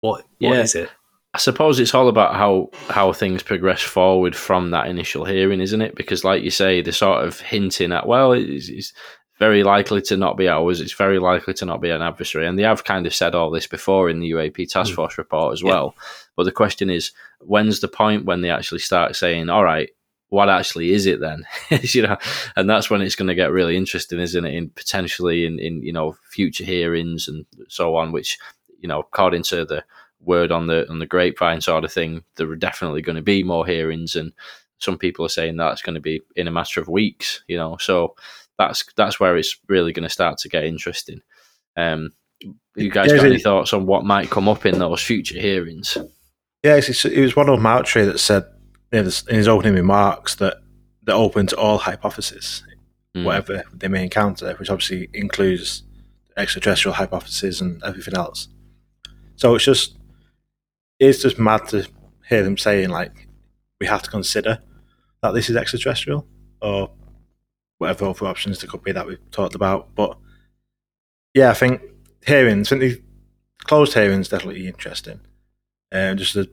what 0.00 0.24
what 0.40 0.58
is 0.58 0.74
Yeah. 0.74 0.82
it? 0.82 0.90
I 1.34 1.38
suppose 1.38 1.80
it's 1.80 1.94
all 1.94 2.08
about 2.08 2.34
how 2.34 2.68
how 2.90 3.12
things 3.12 3.42
progress 3.42 3.80
forward 3.82 4.36
from 4.36 4.70
that 4.70 4.86
initial 4.88 5.24
hearing, 5.24 5.60
isn't 5.60 5.80
it? 5.80 5.94
Because, 5.94 6.24
like 6.24 6.42
you 6.42 6.50
say, 6.50 6.82
they're 6.82 6.92
sort 6.92 7.24
of 7.24 7.40
hinting 7.40 7.90
at, 7.92 8.06
well, 8.06 8.32
it's, 8.32 8.68
it's 8.68 8.92
very 9.38 9.62
likely 9.62 10.02
to 10.02 10.16
not 10.16 10.36
be 10.36 10.46
ours. 10.48 10.80
It's 10.80 10.92
very 10.92 11.18
likely 11.18 11.54
to 11.54 11.64
not 11.64 11.80
be 11.80 11.88
an 11.90 12.02
adversary, 12.02 12.46
and 12.46 12.58
they 12.58 12.64
have 12.64 12.84
kind 12.84 13.06
of 13.06 13.14
said 13.14 13.34
all 13.34 13.50
this 13.50 13.66
before 13.66 14.10
in 14.10 14.20
the 14.20 14.30
UAP 14.32 14.66
task 14.68 14.92
Mm. 14.92 14.96
force 14.96 15.16
report 15.18 15.54
as 15.54 15.62
Yeah. 15.62 15.70
well. 15.70 15.94
But 16.36 16.44
the 16.44 16.52
question 16.52 16.90
is, 16.90 17.12
when's 17.40 17.80
the 17.80 17.88
point 17.88 18.26
when 18.26 18.42
they 18.42 18.50
actually 18.50 18.80
start 18.80 19.16
saying, 19.16 19.48
all 19.48 19.64
right? 19.64 19.88
What 20.32 20.48
actually 20.48 20.94
is 20.94 21.04
it 21.04 21.20
then? 21.20 21.44
you 21.82 22.00
know, 22.00 22.16
and 22.56 22.68
that's 22.68 22.88
when 22.88 23.02
it's 23.02 23.16
going 23.16 23.28
to 23.28 23.34
get 23.34 23.52
really 23.52 23.76
interesting, 23.76 24.18
isn't 24.18 24.46
it? 24.46 24.54
In 24.54 24.70
potentially 24.70 25.44
in, 25.44 25.58
in 25.58 25.82
you 25.82 25.92
know 25.92 26.16
future 26.30 26.64
hearings 26.64 27.28
and 27.28 27.44
so 27.68 27.96
on, 27.96 28.12
which 28.12 28.38
you 28.80 28.88
know, 28.88 29.00
according 29.00 29.42
to 29.42 29.66
the 29.66 29.84
word 30.22 30.50
on 30.50 30.68
the 30.68 30.88
on 30.88 31.00
the 31.00 31.06
grapevine 31.06 31.60
sort 31.60 31.84
of 31.84 31.92
thing, 31.92 32.24
there 32.36 32.50
are 32.50 32.56
definitely 32.56 33.02
going 33.02 33.16
to 33.16 33.22
be 33.22 33.42
more 33.42 33.66
hearings, 33.66 34.16
and 34.16 34.32
some 34.78 34.96
people 34.96 35.26
are 35.26 35.28
saying 35.28 35.58
that's 35.58 35.82
going 35.82 35.96
to 35.96 36.00
be 36.00 36.22
in 36.34 36.48
a 36.48 36.50
matter 36.50 36.80
of 36.80 36.88
weeks. 36.88 37.44
You 37.46 37.58
know, 37.58 37.76
so 37.76 38.14
that's 38.56 38.86
that's 38.96 39.20
where 39.20 39.36
it's 39.36 39.58
really 39.68 39.92
going 39.92 40.04
to 40.04 40.08
start 40.08 40.38
to 40.38 40.48
get 40.48 40.64
interesting. 40.64 41.20
Um, 41.76 42.08
you 42.74 42.90
guys 42.90 43.12
got 43.12 43.26
any 43.26 43.34
it- 43.34 43.42
thoughts 43.42 43.74
on 43.74 43.84
what 43.84 44.06
might 44.06 44.30
come 44.30 44.48
up 44.48 44.64
in 44.64 44.78
those 44.78 45.02
future 45.02 45.38
hearings? 45.38 45.98
Yeah, 46.62 46.76
it's, 46.76 46.88
it's, 46.88 47.04
it 47.04 47.20
was 47.20 47.36
Ronald 47.36 47.60
Moultrie 47.60 48.06
that 48.06 48.18
said 48.18 48.44
in 48.92 49.04
his, 49.04 49.26
in 49.28 49.36
his 49.36 49.48
opening 49.48 49.74
remarks 49.74 50.34
that 50.36 50.58
they're 51.02 51.14
open 51.16 51.46
to 51.48 51.56
all 51.56 51.78
hypotheses, 51.78 52.62
Mm. 53.14 53.24
whatever 53.24 53.62
they 53.74 53.88
may 53.88 54.04
encounter, 54.04 54.54
which 54.54 54.70
obviously 54.70 55.10
includes 55.12 55.82
extraterrestrial 56.38 56.94
hypotheses 56.94 57.60
and 57.60 57.82
everything 57.84 58.14
else. 58.14 58.48
So 59.36 59.54
it's 59.54 59.64
just 59.66 59.98
it's 60.98 61.20
just 61.20 61.38
mad 61.38 61.68
to 61.68 61.86
hear 62.28 62.42
them 62.42 62.56
saying 62.56 62.88
like 62.88 63.26
we 63.80 63.86
have 63.86 64.00
to 64.02 64.10
consider 64.10 64.60
that 65.22 65.32
this 65.34 65.50
is 65.50 65.56
extraterrestrial 65.56 66.26
or 66.62 66.90
whatever 67.76 68.06
other 68.06 68.24
options 68.26 68.60
there 68.60 68.70
could 68.70 68.82
be 68.82 68.92
that 68.92 69.06
we've 69.06 69.30
talked 69.30 69.54
about. 69.54 69.94
But 69.94 70.16
yeah, 71.34 71.50
I 71.50 71.54
think 71.54 71.82
hearings, 72.24 72.72
I 72.72 72.78
think 72.78 72.80
the 72.94 73.02
closed 73.64 73.92
hearings 73.92 74.28
definitely 74.30 74.66
interesting. 74.68 75.20
Um, 75.92 76.16
just 76.16 76.32
to, 76.32 76.48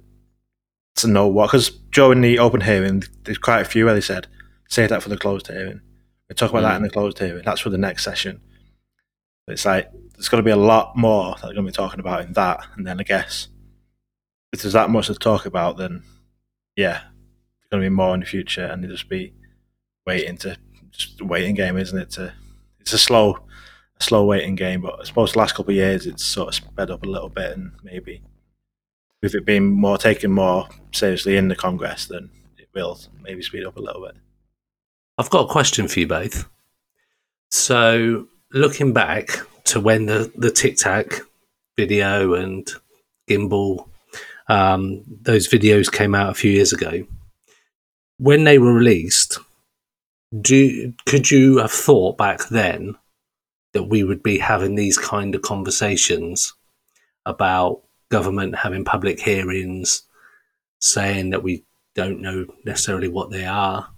to 1.02 1.08
know 1.08 1.28
what, 1.28 1.48
because 1.48 1.70
during 1.70 2.22
the 2.22 2.40
open 2.40 2.62
hearing, 2.62 3.04
there's 3.24 3.38
quite 3.38 3.62
a 3.62 3.66
few 3.66 3.86
where 3.86 3.94
they 3.94 4.02
said, 4.02 4.28
say 4.68 4.88
that 4.88 5.04
for 5.04 5.10
the 5.10 5.18
closed 5.18 5.48
hearing. 5.48 5.82
We 6.28 6.36
talk 6.36 6.52
about 6.52 6.62
that 6.62 6.76
in 6.76 6.82
mm. 6.82 6.86
the 6.86 6.92
closed 6.92 7.20
hearing. 7.20 7.44
That's 7.44 7.62
for 7.62 7.70
the 7.70 7.78
next 7.78 8.04
session. 8.04 8.42
It's 9.48 9.66
like, 9.66 9.92
there's 10.14 10.30
going 10.30 10.44
to 10.44 10.48
be 10.48 10.52
a 10.52 10.58
lot 10.58 10.96
more 10.96 11.34
that 11.36 11.42
they're 11.42 11.54
going 11.54 11.66
to 11.66 11.72
be 11.72 11.76
talking 11.76 12.00
about 12.00 12.26
in 12.26 12.34
that. 12.34 12.60
And 12.76 12.86
then 12.86 13.00
I 13.00 13.04
guess 13.04 13.48
if 14.54 14.62
there's 14.62 14.74
that 14.74 14.92
much 14.92 15.08
to 15.08 15.16
talk 15.16 15.46
about, 15.46 15.78
then 15.78 16.04
yeah, 16.76 17.02
there's 17.02 17.70
going 17.72 17.84
to 17.84 17.90
be 17.90 17.96
more 17.96 18.14
in 18.14 18.20
the 18.20 18.26
future. 18.28 18.66
And 18.66 18.84
they 18.84 18.88
just 18.88 19.10
be 19.10 19.34
waiting 20.06 20.38
to, 20.38 20.58
just 20.92 21.22
waiting 21.22 21.56
game, 21.56 21.78
isn't 21.78 21.98
it? 21.98 22.12
To, 22.12 22.34
it's 22.80 22.94
a 22.94 23.00
slow, 23.00 23.40
a 24.00 24.04
slow 24.04 24.24
waiting 24.26 24.56
game. 24.56 24.82
But 24.82 25.00
I 25.00 25.04
suppose 25.06 25.32
the 25.32 25.40
last 25.40 25.56
couple 25.56 25.72
of 25.72 25.78
years, 25.78 26.06
it's 26.06 26.24
sort 26.24 26.50
of 26.50 26.56
sped 26.56 26.92
up 26.92 27.04
a 27.04 27.10
little 27.10 27.30
bit 27.30 27.58
and 27.58 27.72
maybe 27.82 28.22
with 29.22 29.36
it 29.36 29.46
being 29.46 29.70
more 29.70 29.98
taken 29.98 30.32
more 30.32 30.68
seriously 30.92 31.38
in 31.38 31.48
the 31.48 31.56
Congress, 31.56 32.06
then 32.06 32.30
it 32.58 32.68
will 32.74 33.00
maybe 33.22 33.42
speed 33.42 33.66
up 33.66 33.78
a 33.78 33.82
little 33.82 34.06
bit. 34.06 34.16
I've 35.18 35.30
got 35.30 35.50
a 35.50 35.52
question 35.52 35.88
for 35.88 36.00
you 36.00 36.08
both. 36.08 36.50
So, 37.52 38.28
looking 38.54 38.94
back 38.94 39.40
to 39.66 39.80
when 39.80 40.06
the, 40.06 40.32
the 40.36 40.52
Tic 40.52 40.78
Tac 40.78 41.22
video 41.78 42.34
and 42.36 42.70
Gimbal, 43.30 43.88
um, 44.48 45.04
those 45.22 45.48
videos 45.48 45.92
came 45.92 46.16
out 46.16 46.30
a 46.30 46.36
few 46.36 46.52
years 46.52 46.74
ago, 46.74 47.06
when 48.18 48.44
they 48.44 48.60
were 48.60 48.74
released, 48.74 49.40
do 50.42 50.94
could 51.06 51.32
you 51.32 51.58
have 51.58 51.72
thought 51.72 52.18
back 52.18 52.50
then 52.50 52.96
that 53.74 53.84
we 53.84 54.04
would 54.04 54.22
be 54.22 54.38
having 54.38 54.76
these 54.76 54.98
kind 54.98 55.36
of 55.36 55.42
conversations 55.42 56.54
about 57.26 57.82
government 58.10 58.56
having 58.56 58.84
public 58.84 59.20
hearings, 59.20 60.04
saying 60.80 61.32
that 61.32 61.44
we 61.44 61.64
don't 61.96 62.22
know 62.22 62.46
necessarily 62.66 63.08
what 63.08 63.32
they 63.32 63.46
are, 63.46 63.90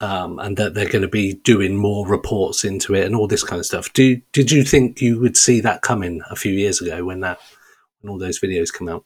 um, 0.00 0.38
and 0.38 0.56
that 0.56 0.74
they're 0.74 0.88
going 0.88 1.02
to 1.02 1.08
be 1.08 1.34
doing 1.34 1.76
more 1.76 2.06
reports 2.06 2.64
into 2.64 2.94
it 2.94 3.06
and 3.06 3.14
all 3.14 3.28
this 3.28 3.44
kind 3.44 3.60
of 3.60 3.66
stuff. 3.66 3.92
Do 3.92 4.20
did 4.32 4.50
you 4.50 4.64
think 4.64 5.00
you 5.00 5.20
would 5.20 5.36
see 5.36 5.60
that 5.60 5.82
coming 5.82 6.22
a 6.30 6.36
few 6.36 6.52
years 6.52 6.80
ago 6.80 7.04
when 7.04 7.20
that 7.20 7.38
when 8.00 8.10
all 8.10 8.18
those 8.18 8.40
videos 8.40 8.72
come 8.72 8.88
out? 8.88 9.04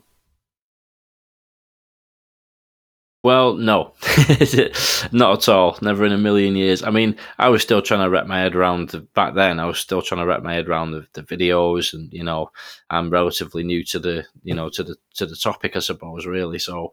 Well, 3.27 3.55
no, 3.55 3.93
not 5.11 5.39
at 5.39 5.49
all. 5.49 5.77
Never 5.83 6.07
in 6.07 6.13
a 6.13 6.17
million 6.17 6.55
years. 6.55 6.85
I 6.85 6.91
mean, 6.91 7.17
I 7.41 7.49
was 7.49 7.61
still 7.61 7.83
trying 7.83 8.05
to 8.05 8.09
wrap 8.09 8.29
my 8.29 8.39
head 8.39 8.55
around 8.55 8.91
the, 8.91 9.01
back 9.01 9.35
then. 9.35 9.59
I 9.59 9.65
was 9.65 9.81
still 9.81 10.01
trying 10.01 10.21
to 10.21 10.27
wrap 10.27 10.45
my 10.45 10.55
head 10.55 10.69
around 10.69 10.93
the, 10.93 11.09
the 11.13 11.25
videos, 11.25 11.93
and 11.93 12.13
you 12.13 12.23
know, 12.23 12.53
I'm 12.89 13.11
relatively 13.11 13.65
new 13.65 13.83
to 13.87 13.99
the 13.99 14.27
you 14.45 14.55
know 14.55 14.69
to 14.69 14.85
the 14.85 14.95
to 15.15 15.27
the 15.27 15.35
topic, 15.35 15.75
I 15.75 15.81
suppose. 15.81 16.25
Really, 16.25 16.61
so 16.61 16.93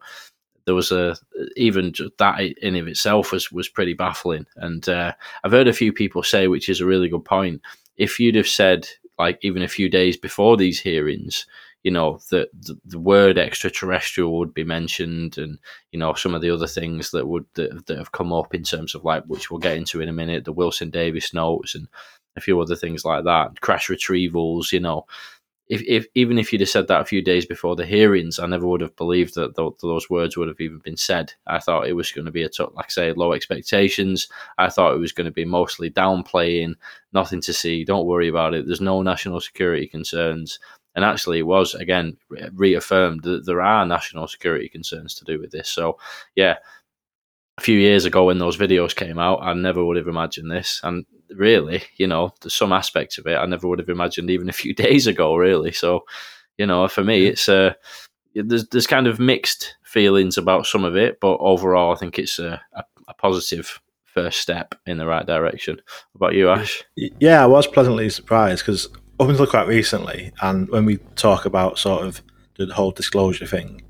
there 0.65 0.74
was 0.74 0.91
a 0.91 1.15
even 1.56 1.93
that 2.17 2.41
in 2.41 2.78
of 2.78 2.88
itself 2.88 3.32
was 3.32 3.52
was 3.52 3.69
pretty 3.69 3.93
baffling. 3.93 4.48
And 4.56 4.89
uh, 4.89 5.13
I've 5.43 5.52
heard 5.52 5.67
a 5.67 5.72
few 5.82 5.93
people 5.93 6.24
say, 6.24 6.48
which 6.48 6.67
is 6.67 6.82
a 6.82 6.88
really 6.88 7.10
good 7.10 7.26
point. 7.26 7.62
If 7.96 8.19
you'd 8.19 8.34
have 8.34 8.48
said 8.48 8.88
like 9.19 9.38
even 9.43 9.62
a 9.62 9.67
few 9.67 9.88
days 9.88 10.17
before 10.17 10.58
these 10.58 10.80
hearings, 10.80 11.46
you 11.84 11.91
know, 11.91 12.19
that 12.32 12.50
the, 12.54 12.78
the 12.86 13.00
word 13.00 13.38
extraterrestrial 13.38 14.38
would 14.39 14.54
be 14.54 14.63
mentioned, 14.63 15.38
and 15.38 15.60
you 15.91 16.00
know 16.00 16.13
some 16.13 16.34
of 16.34 16.41
the 16.41 16.50
other 16.50 16.67
things 16.67 17.12
that 17.12 17.28
would 17.28 17.46
that, 17.56 17.86
that 17.88 17.98
have 17.98 18.13
come 18.13 18.32
up 18.34 18.56
in 18.56 18.63
terms 18.63 18.96
of 18.96 19.04
like 19.04 19.24
which 19.26 19.52
we'll 19.52 19.60
get 19.60 19.78
into 19.78 20.02
in 20.02 20.10
a 20.10 20.13
minute, 20.13 20.46
the 20.46 20.54
Wilson 20.54 20.89
Davis 20.89 21.34
notes 21.34 21.76
and 21.76 21.88
a 22.36 22.41
few 22.41 22.60
other 22.60 22.76
things 22.76 23.06
like 23.06 23.26
that, 23.26 23.62
crash 23.62 23.89
retrievals, 23.89 24.72
you 24.72 24.80
know. 24.80 25.06
If, 25.69 25.82
if 25.88 26.08
even 26.13 26.38
if 26.38 26.52
you'd 26.52 26.62
have 26.62 26.69
said 26.69 26.88
that 26.89 27.02
a 27.02 27.06
few 27.06 27.22
days 27.22 27.46
before 27.46 27.76
the 27.76 27.86
hearings, 27.86 28.38
I 28.38 28.46
never 28.48 28.67
would 28.67 28.82
have 28.82 28.96
believed 28.98 29.36
that 29.36 29.56
th- 29.56 29.74
those 29.82 30.10
words 30.10 30.36
would 30.36 30.50
have 30.50 30.60
even 30.60 30.80
been 30.80 30.98
said. 30.98 31.34
I 31.48 31.60
thought 31.60 31.88
it 31.88 31.93
was 31.93 32.12
going 32.12 32.26
to 32.26 32.32
be 32.32 32.43
a 32.43 32.50
t- 32.50 32.65
like 32.74 32.88
I 32.88 32.89
say 32.89 33.13
low 33.13 33.32
expectations. 33.32 34.28
I 34.58 34.69
thought 34.69 34.93
it 34.93 35.00
was 35.00 35.13
going 35.13 35.26
to 35.26 35.32
be 35.32 35.46
mostly 35.46 35.89
downplaying, 35.89 36.76
nothing 37.13 37.39
to 37.41 37.54
see, 37.54 37.86
don't 37.86 38.06
worry 38.06 38.28
about 38.28 38.54
it. 38.54 38.67
There's 38.67 38.82
no 38.82 39.02
national 39.02 39.39
security 39.39 39.88
concerns. 39.88 40.60
And 40.95 41.03
actually, 41.03 41.39
it 41.39 41.47
was 41.47 41.73
again 41.73 42.17
reaffirmed 42.53 43.23
that 43.23 43.45
there 43.45 43.62
are 43.62 43.86
national 43.86 44.27
security 44.27 44.69
concerns 44.69 45.15
to 45.15 45.25
do 45.25 45.39
with 45.39 45.51
this. 45.51 45.69
So, 45.69 45.97
yeah, 46.36 46.58
a 47.58 47.62
few 47.62 47.77
years 47.77 48.06
ago 48.06 48.25
when 48.25 48.39
those 48.39 48.58
videos 48.58 48.95
came 48.95 49.19
out, 49.19 49.41
I 49.41 49.53
never 49.53 49.84
would 49.84 49.97
have 49.97 50.08
imagined 50.08 50.51
this. 50.51 50.79
And 50.84 51.06
really, 51.36 51.84
you 51.97 52.08
know, 52.08 52.34
there's 52.41 52.53
some 52.53 52.71
aspects 52.71 53.17
of 53.17 53.27
it 53.27 53.38
I 53.38 53.45
never 53.45 53.67
would 53.67 53.79
have 53.79 53.89
imagined 53.89 54.29
even 54.29 54.49
a 54.49 54.53
few 54.53 54.73
days 54.86 55.08
ago. 55.08 55.36
Really, 55.36 55.71
so 55.71 56.06
you 56.58 56.65
know, 56.65 56.88
for 56.88 57.03
me, 57.03 57.27
it's 57.27 57.49
uh, 57.49 57.73
there's 58.36 58.67
there's 58.69 58.88
kind 58.88 59.08
of 59.08 59.19
mixed 59.19 59.75
feelings 59.84 60.38
about 60.38 60.65
some 60.65 60.84
of 60.84 60.95
it, 60.95 61.19
but 61.19 61.38
overall, 61.39 61.93
I 61.93 61.97
think 61.97 62.17
it's 62.17 62.39
a, 62.39 62.62
a, 62.73 62.84
a 63.08 63.13
positive 63.13 63.79
first 64.06 64.39
step 64.39 64.75
in 64.86 64.97
the 64.97 65.08
right 65.08 65.25
direction. 65.25 65.82
What 66.13 66.27
about 66.27 66.36
you, 66.36 66.49
Ash? 66.49 66.84
Yeah, 66.95 67.43
I 67.43 67.47
was 67.47 67.67
pleasantly 67.67 68.10
surprised 68.10 68.63
because 68.63 68.88
up 69.24 69.30
until 69.30 69.48
quite 69.48 69.68
recently, 69.68 70.34
and 70.42 70.68
when 70.70 70.86
we 70.86 70.98
talk 71.16 71.46
about 71.46 71.80
sort 71.80 72.06
of 72.06 72.22
the 72.58 72.66
whole 72.74 72.92
disclosure 72.92 73.46
thing, 73.46 73.82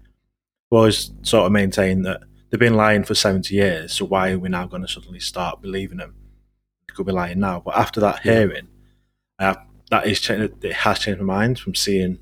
we 0.70 0.78
always 0.78 1.12
sort 1.24 1.46
of 1.48 1.52
maintain 1.52 2.04
that 2.04 2.22
they've 2.50 2.60
been 2.60 2.76
lying 2.76 3.04
for 3.04 3.16
70 3.16 3.54
years, 3.54 3.94
so 3.94 4.06
why 4.06 4.32
are 4.32 4.40
we 4.40 4.50
now 4.50 4.68
going 4.68 4.84
to 4.84 4.88
suddenly 4.88 5.20
start 5.20 5.62
believing 5.62 5.98
them? 5.98 6.14
They 6.88 6.94
could 6.94 7.08
be 7.08 7.12
lying 7.12 7.40
now. 7.40 7.62
But 7.66 7.76
after 7.76 8.00
that 8.02 8.22
hearing, 8.22 8.68
uh, 9.40 9.56
that 9.90 10.06
is 10.06 10.20
changed, 10.20 10.64
it 10.64 10.74
has 10.74 11.00
changed 11.00 11.20
my 11.22 11.34
mind 11.34 11.60
from 11.60 11.74
seeing 11.74 12.20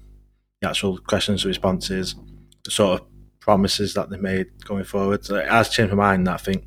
the 0.62 0.69
actual 0.69 0.97
questions 0.97 1.43
and 1.43 1.50
responses, 1.50 2.15
the 2.63 2.71
sort 2.71 3.02
of 3.02 3.08
promises 3.41 3.93
that 3.95 4.10
they 4.10 4.17
made 4.17 4.47
going 4.63 4.86
forward. 4.86 5.26
So 5.26 5.36
it 5.36 5.50
has 5.50 5.67
changed 5.67 5.93
my 5.93 6.12
mind 6.12 6.28
that 6.28 6.36
I 6.36 6.38
think 6.38 6.65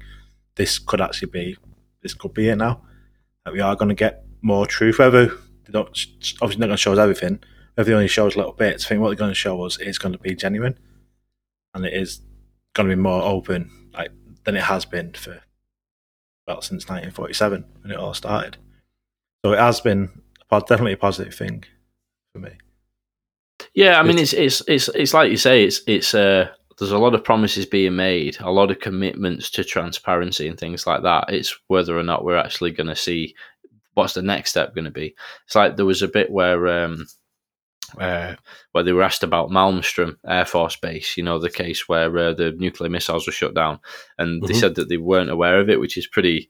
this 0.56 0.78
could 0.78 1.00
actually 1.00 1.30
be, 1.30 1.56
this 2.02 2.12
could 2.12 2.34
be 2.34 2.50
it 2.50 2.56
now. 2.56 2.82
That 3.46 3.54
we 3.54 3.60
are 3.60 3.76
going 3.76 3.88
to 3.88 3.94
get 3.94 4.24
more 4.42 4.66
truth. 4.66 4.98
Whether 4.98 5.32
they 5.64 5.72
don't, 5.72 5.88
obviously 6.40 6.60
not 6.60 6.66
going 6.66 6.70
to 6.70 6.76
show 6.76 6.92
us 6.92 6.98
everything, 6.98 7.40
if 7.76 7.86
they 7.86 7.92
only 7.92 8.08
show 8.08 8.26
us 8.26 8.36
little 8.36 8.52
bits, 8.52 8.84
I 8.84 8.88
think 8.88 9.00
what 9.00 9.08
they're 9.08 9.16
going 9.16 9.30
to 9.30 9.34
show 9.34 9.62
us 9.62 9.78
is 9.80 9.98
going 9.98 10.12
to 10.12 10.18
be 10.18 10.34
genuine, 10.34 10.78
and 11.74 11.84
it 11.84 11.92
is 11.92 12.20
going 12.74 12.88
to 12.88 12.96
be 12.96 13.00
more 13.00 13.22
open, 13.22 13.70
like 13.92 14.10
than 14.44 14.56
it 14.56 14.64
has 14.64 14.84
been 14.84 15.12
for 15.14 15.40
well 16.46 16.60
since 16.60 16.84
1947 16.84 17.64
when 17.82 17.90
it 17.90 17.98
all 17.98 18.14
started. 18.14 18.58
So 19.44 19.52
it 19.52 19.58
has 19.58 19.80
been 19.80 20.22
definitely 20.50 20.92
a 20.92 20.96
positive 20.96 21.34
thing 21.34 21.64
for 22.32 22.40
me. 22.40 22.50
Yeah, 23.74 23.98
I 23.98 24.02
mean, 24.02 24.18
it's 24.18 24.32
it's 24.32 24.62
it's 24.68 24.88
it's 24.88 25.14
like 25.14 25.30
you 25.30 25.36
say, 25.36 25.64
it's 25.64 25.80
it's 25.86 26.14
uh, 26.14 26.48
there's 26.78 26.92
a 26.92 26.98
lot 26.98 27.14
of 27.14 27.24
promises 27.24 27.66
being 27.66 27.96
made, 27.96 28.36
a 28.40 28.50
lot 28.50 28.70
of 28.70 28.80
commitments 28.80 29.50
to 29.50 29.64
transparency 29.64 30.48
and 30.48 30.58
things 30.58 30.86
like 30.86 31.02
that. 31.02 31.24
It's 31.28 31.58
whether 31.68 31.98
or 31.98 32.02
not 32.02 32.24
we're 32.24 32.36
actually 32.36 32.70
going 32.70 32.88
to 32.88 32.96
see 32.96 33.34
what's 33.94 34.14
the 34.14 34.22
next 34.22 34.50
step 34.50 34.74
going 34.74 34.84
to 34.84 34.90
be. 34.90 35.14
It's 35.46 35.54
like 35.54 35.76
there 35.76 35.86
was 35.86 36.02
a 36.02 36.08
bit 36.08 36.30
where 36.30 36.66
um, 36.84 37.06
uh, 37.98 38.34
where 38.72 38.82
they 38.84 38.92
were 38.92 39.02
asked 39.02 39.22
about 39.22 39.50
Malmstrom 39.50 40.16
Air 40.26 40.44
Force 40.44 40.76
Base, 40.76 41.16
you 41.16 41.22
know, 41.22 41.38
the 41.38 41.50
case 41.50 41.88
where 41.88 42.16
uh, 42.18 42.32
the 42.34 42.52
nuclear 42.52 42.90
missiles 42.90 43.26
were 43.26 43.32
shut 43.32 43.54
down, 43.54 43.78
and 44.18 44.42
they 44.42 44.52
Mhm. 44.54 44.60
said 44.60 44.74
that 44.76 44.88
they 44.88 44.96
weren't 44.96 45.30
aware 45.30 45.60
of 45.60 45.68
it, 45.70 45.78
which 45.80 45.96
is 45.96 46.06
pretty 46.06 46.48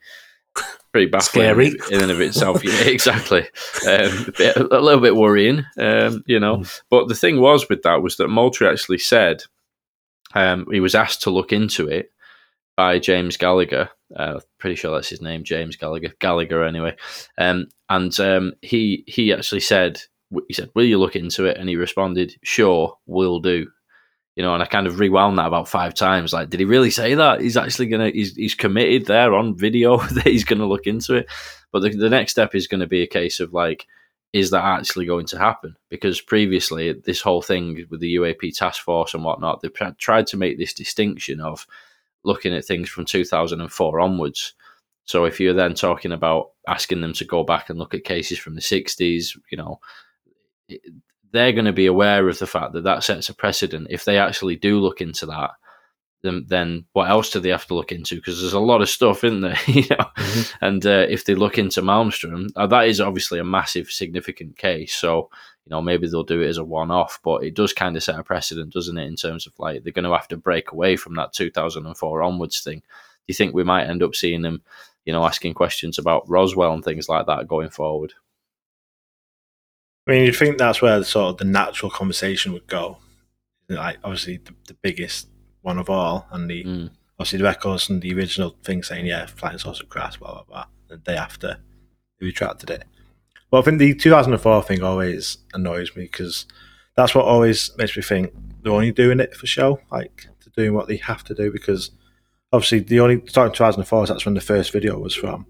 pretty 0.92 1.06
baffling 1.10 1.44
Scary. 1.46 1.72
in 1.90 2.00
and 2.00 2.12
of 2.12 2.20
itself. 2.20 2.62
yeah, 2.64 2.72
exactly, 2.84 3.42
um, 3.88 4.26
a, 4.28 4.32
bit, 4.38 4.56
a 4.56 4.80
little 4.80 5.00
bit 5.00 5.16
worrying, 5.16 5.64
um, 5.78 6.22
you 6.26 6.38
know. 6.38 6.62
But 6.90 7.08
the 7.08 7.16
thing 7.16 7.40
was 7.40 7.68
with 7.68 7.82
that 7.82 8.00
was 8.02 8.16
that 8.18 8.28
Moultrie 8.28 8.68
actually 8.68 8.98
said 8.98 9.42
um, 10.34 10.66
he 10.70 10.78
was 10.80 10.94
asked 10.94 11.22
to 11.22 11.30
look 11.30 11.52
into 11.52 11.88
it 11.88 12.10
by 12.76 12.98
James 12.98 13.36
Gallagher. 13.36 13.90
Uh, 14.14 14.40
pretty 14.58 14.76
sure 14.76 14.94
that's 14.94 15.08
his 15.08 15.22
name, 15.22 15.44
James 15.44 15.76
Gallagher. 15.76 16.12
Gallagher, 16.20 16.64
anyway. 16.64 16.96
Um, 17.38 17.66
and 17.88 18.18
um, 18.20 18.52
he 18.62 19.04
he 19.06 19.32
actually 19.32 19.60
said 19.60 20.00
he 20.48 20.54
said, 20.54 20.70
"Will 20.74 20.84
you 20.84 20.98
look 20.98 21.16
into 21.16 21.46
it?" 21.46 21.56
And 21.56 21.68
he 21.68 21.76
responded, 21.76 22.34
"Sure, 22.42 22.96
will 23.06 23.40
do." 23.40 23.68
You 24.36 24.42
know, 24.42 24.52
and 24.52 24.62
I 24.62 24.66
kind 24.66 24.88
of 24.88 24.98
rewound 24.98 25.38
that 25.38 25.46
about 25.46 25.68
five 25.68 25.94
times. 25.94 26.32
Like, 26.32 26.50
did 26.50 26.58
he 26.58 26.66
really 26.66 26.90
say 26.90 27.14
that? 27.14 27.40
He's 27.40 27.56
actually 27.56 27.86
gonna 27.86 28.10
he's 28.10 28.34
he's 28.34 28.54
committed 28.54 29.06
there 29.06 29.34
on 29.34 29.56
video 29.56 29.98
that 30.14 30.26
he's 30.26 30.44
gonna 30.44 30.66
look 30.66 30.86
into 30.86 31.14
it. 31.14 31.28
But 31.74 31.82
the, 31.82 31.90
the 31.90 32.08
next 32.08 32.30
step 32.30 32.54
is 32.54 32.68
going 32.68 32.82
to 32.82 32.86
be 32.86 33.02
a 33.02 33.06
case 33.08 33.40
of 33.40 33.52
like, 33.52 33.88
is 34.32 34.50
that 34.50 34.62
actually 34.62 35.06
going 35.06 35.26
to 35.26 35.38
happen? 35.40 35.76
Because 35.90 36.20
previously, 36.20 36.92
this 36.92 37.20
whole 37.20 37.42
thing 37.42 37.84
with 37.90 37.98
the 37.98 38.14
UAP 38.14 38.56
task 38.56 38.80
force 38.80 39.12
and 39.12 39.24
whatnot, 39.24 39.60
they've 39.60 39.96
tried 39.98 40.28
to 40.28 40.36
make 40.36 40.56
this 40.56 40.72
distinction 40.72 41.40
of 41.40 41.66
looking 42.24 42.54
at 42.54 42.64
things 42.64 42.88
from 42.88 43.04
2004 43.04 44.00
onwards. 44.00 44.54
So 45.04 45.24
if 45.24 45.38
you're 45.38 45.54
then 45.54 45.74
talking 45.74 46.12
about 46.12 46.50
asking 46.66 47.00
them 47.02 47.12
to 47.14 47.24
go 47.24 47.44
back 47.44 47.68
and 47.68 47.78
look 47.78 47.94
at 47.94 48.04
cases 48.04 48.38
from 48.38 48.54
the 48.54 48.60
60s, 48.62 49.36
you 49.50 49.58
know, 49.58 49.80
they're 51.32 51.52
going 51.52 51.64
to 51.66 51.72
be 51.72 51.86
aware 51.86 52.28
of 52.28 52.38
the 52.38 52.46
fact 52.46 52.72
that 52.72 52.84
that 52.84 53.04
sets 53.04 53.28
a 53.28 53.34
precedent. 53.34 53.88
If 53.90 54.04
they 54.04 54.18
actually 54.18 54.56
do 54.56 54.78
look 54.80 55.00
into 55.00 55.26
that, 55.26 55.50
then 56.22 56.46
then 56.48 56.86
what 56.94 57.10
else 57.10 57.30
do 57.30 57.38
they 57.40 57.50
have 57.50 57.66
to 57.66 57.74
look 57.74 57.92
into? 57.92 58.16
Because 58.16 58.40
there's 58.40 58.54
a 58.54 58.58
lot 58.60 58.80
of 58.80 58.88
stuff 58.88 59.24
in 59.24 59.42
there, 59.42 59.58
you 59.66 59.82
know. 59.90 60.06
Mhm. 60.16 60.54
And 60.62 60.86
uh, 60.86 61.06
if 61.08 61.24
they 61.24 61.34
look 61.34 61.58
into 61.58 61.82
Malmstrom, 61.82 62.48
uh, 62.56 62.66
that 62.68 62.88
is 62.88 63.00
obviously 63.00 63.38
a 63.38 63.44
massive, 63.44 63.90
significant 63.90 64.56
case. 64.56 64.94
So 64.94 65.28
you 65.66 65.70
know 65.70 65.80
maybe 65.82 66.06
they'll 66.08 66.22
do 66.22 66.42
it 66.42 66.48
as 66.48 66.58
a 66.58 66.64
one-off, 66.64 67.20
but 67.24 67.42
it 67.44 67.54
does 67.54 67.72
kind 67.72 67.96
of 67.96 68.02
set 68.02 68.18
a 68.18 68.22
precedent, 68.22 68.72
doesn't 68.72 68.98
it? 68.98 69.06
In 69.06 69.16
terms 69.16 69.46
of 69.46 69.52
like 69.58 69.82
they're 69.82 69.92
going 69.92 70.04
to 70.04 70.12
have 70.12 70.28
to 70.28 70.36
break 70.36 70.72
away 70.72 70.96
from 70.96 71.14
that 71.16 71.32
2004 71.32 72.22
onwards 72.22 72.60
thing. 72.60 72.78
Do 72.80 72.84
you 73.28 73.34
think 73.34 73.54
we 73.54 73.64
might 73.64 73.86
end 73.86 74.02
up 74.02 74.14
seeing 74.14 74.42
them, 74.42 74.62
you 75.06 75.12
know, 75.12 75.24
asking 75.24 75.54
questions 75.54 75.98
about 75.98 76.28
Roswell 76.28 76.74
and 76.74 76.84
things 76.84 77.08
like 77.08 77.26
that 77.26 77.48
going 77.48 77.70
forward? 77.70 78.12
I 80.06 80.10
mean, 80.12 80.24
you'd 80.26 80.36
think 80.36 80.58
that's 80.58 80.82
where 80.82 80.98
the, 80.98 81.04
sort 81.04 81.30
of 81.30 81.36
the 81.38 81.44
natural 81.46 81.90
conversation 81.90 82.52
would 82.52 82.66
go. 82.66 82.98
Like, 83.70 83.96
obviously, 84.04 84.36
the, 84.36 84.52
the 84.68 84.74
biggest 84.74 85.28
one 85.62 85.78
of 85.78 85.88
all, 85.88 86.26
and 86.30 86.50
the 86.50 86.64
Mm. 86.64 86.90
obviously 87.18 87.38
the 87.38 87.44
records 87.44 87.88
and 87.88 88.02
the 88.02 88.12
original 88.12 88.54
thing 88.62 88.82
saying, 88.82 89.06
yeah, 89.06 89.24
flying 89.24 89.56
saucer 89.56 89.86
crash, 89.86 90.18
blah, 90.18 90.32
blah, 90.34 90.42
blah. 90.44 90.66
The 90.88 90.98
day 90.98 91.16
after, 91.16 91.56
they 92.20 92.26
retracted 92.26 92.68
it. 92.68 92.84
But 93.54 93.60
I 93.60 93.62
think 93.66 93.78
the 93.78 93.94
2004 93.94 94.64
thing 94.64 94.82
always 94.82 95.38
annoys 95.52 95.94
me 95.94 96.06
because 96.10 96.44
that's 96.96 97.14
what 97.14 97.24
always 97.24 97.70
makes 97.78 97.96
me 97.96 98.02
think 98.02 98.32
they're 98.64 98.72
only 98.72 98.90
doing 98.90 99.20
it 99.20 99.36
for 99.36 99.46
show, 99.46 99.78
like 99.92 100.26
they're 100.44 100.64
doing 100.64 100.74
what 100.74 100.88
they 100.88 100.96
have 100.96 101.22
to 101.22 101.36
do 101.36 101.52
because 101.52 101.92
obviously 102.52 102.80
the 102.80 102.98
only 102.98 103.22
starting 103.28 103.54
2004 103.54 104.02
is 104.02 104.08
that's 104.08 104.24
when 104.24 104.34
the 104.34 104.40
first 104.40 104.72
video 104.72 104.98
was 104.98 105.14
from 105.14 105.46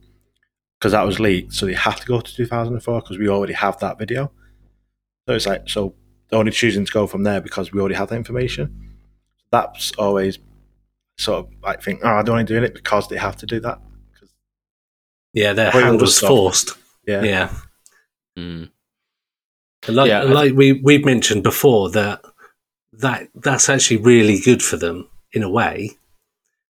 because 0.78 0.92
that 0.92 1.06
was 1.06 1.18
leaked, 1.18 1.54
so 1.54 1.64
they 1.64 1.72
have 1.72 1.98
to 1.98 2.06
go 2.06 2.20
to 2.20 2.34
2004 2.36 3.00
because 3.00 3.16
we 3.16 3.26
already 3.26 3.54
have 3.54 3.78
that 3.80 3.98
video. 3.98 4.30
So 5.26 5.34
it's 5.34 5.46
like, 5.46 5.66
so 5.70 5.94
they're 6.28 6.38
only 6.38 6.52
choosing 6.52 6.84
to 6.84 6.92
go 6.92 7.06
from 7.06 7.22
there 7.22 7.40
because 7.40 7.72
we 7.72 7.80
already 7.80 7.94
have 7.94 8.10
that 8.10 8.16
information. 8.16 8.98
That's 9.50 9.92
always 9.92 10.38
sort 11.16 11.46
of 11.46 11.52
like 11.62 11.82
think, 11.82 12.00
oh, 12.04 12.22
they're 12.22 12.34
only 12.34 12.44
doing 12.44 12.64
it 12.64 12.74
because 12.74 13.08
they 13.08 13.16
have 13.16 13.36
to 13.38 13.46
do 13.46 13.60
that. 13.60 13.78
'Cause- 14.20 14.34
Yeah, 15.32 15.54
their 15.54 15.70
Well, 15.72 15.84
hand 15.84 16.00
was 16.02 16.20
forced. 16.20 16.72
yeah. 17.06 17.22
Yeah. 17.22 17.50
Mm. 18.38 18.70
Like, 19.88 20.08
Yeah, 20.08 20.22
like 20.22 20.54
we 20.54 20.72
we've 20.72 21.04
mentioned 21.04 21.42
before 21.42 21.90
that 21.90 22.22
that 22.92 23.28
that's 23.34 23.68
actually 23.68 23.98
really 23.98 24.40
good 24.40 24.62
for 24.62 24.76
them 24.76 25.08
in 25.32 25.42
a 25.42 25.50
way 25.50 25.90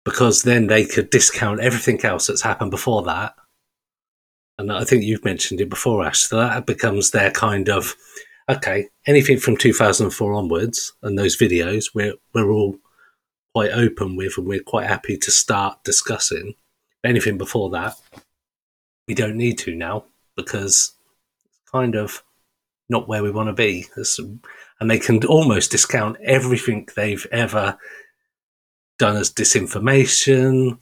because 0.04 0.44
then 0.44 0.68
they 0.68 0.86
could 0.86 1.10
discount 1.10 1.60
everything 1.60 2.04
else 2.06 2.28
that's 2.28 2.42
happened 2.42 2.72
before 2.72 3.04
that. 3.04 3.36
And 4.58 4.72
I 4.72 4.86
think 4.86 5.04
you've 5.04 5.26
mentioned 5.26 5.60
it 5.60 5.70
before, 5.70 6.06
Ash. 6.06 6.22
So 6.22 6.38
that 6.38 6.66
becomes 6.66 7.12
their 7.12 7.32
kind 7.32 7.70
of 7.70 7.96
okay. 8.50 8.88
Anything 9.06 9.38
from 9.38 9.58
2004 9.58 10.34
onwards 10.34 10.94
and 11.04 11.18
those 11.18 11.38
videos, 11.38 11.94
we're 11.94 12.14
we're 12.34 12.52
all 12.52 12.78
quite 13.54 13.72
open 13.72 14.16
with, 14.16 14.38
and 14.38 14.48
we're 14.48 14.64
quite 14.64 14.88
happy 14.88 15.18
to 15.18 15.32
start 15.32 15.84
discussing. 15.84 16.56
Anything 17.04 17.38
before 17.38 17.70
that, 17.72 17.96
we 19.08 19.14
don't 19.14 19.36
need 19.36 19.58
to 19.60 19.76
now 19.76 20.06
because 20.38 20.95
kind 21.76 21.96
of 21.96 22.24
not 22.90 23.08
where 23.08 23.24
we 23.24 23.32
want 23.32 23.50
to 23.50 23.54
be. 23.54 23.86
Some- 24.04 24.42
and 24.80 24.90
they 24.90 25.00
can 25.00 25.24
almost 25.26 25.72
discount 25.72 26.18
everything 26.24 26.88
they've 26.96 27.26
ever 27.32 27.78
done 29.00 29.16
as 29.18 29.32
disinformation, 29.32 30.78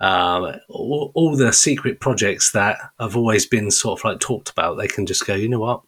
um, 0.00 0.42
all, 0.68 1.10
all 1.14 1.36
the 1.36 1.52
secret 1.52 2.00
projects 2.00 2.52
that 2.52 2.78
have 2.98 3.16
always 3.16 3.46
been 3.46 3.70
sort 3.70 3.98
of 4.00 4.04
like 4.04 4.20
talked 4.20 4.50
about. 4.50 4.76
They 4.76 4.88
can 4.88 5.06
just 5.06 5.26
go, 5.26 5.34
you 5.34 5.48
know 5.48 5.60
what? 5.60 5.82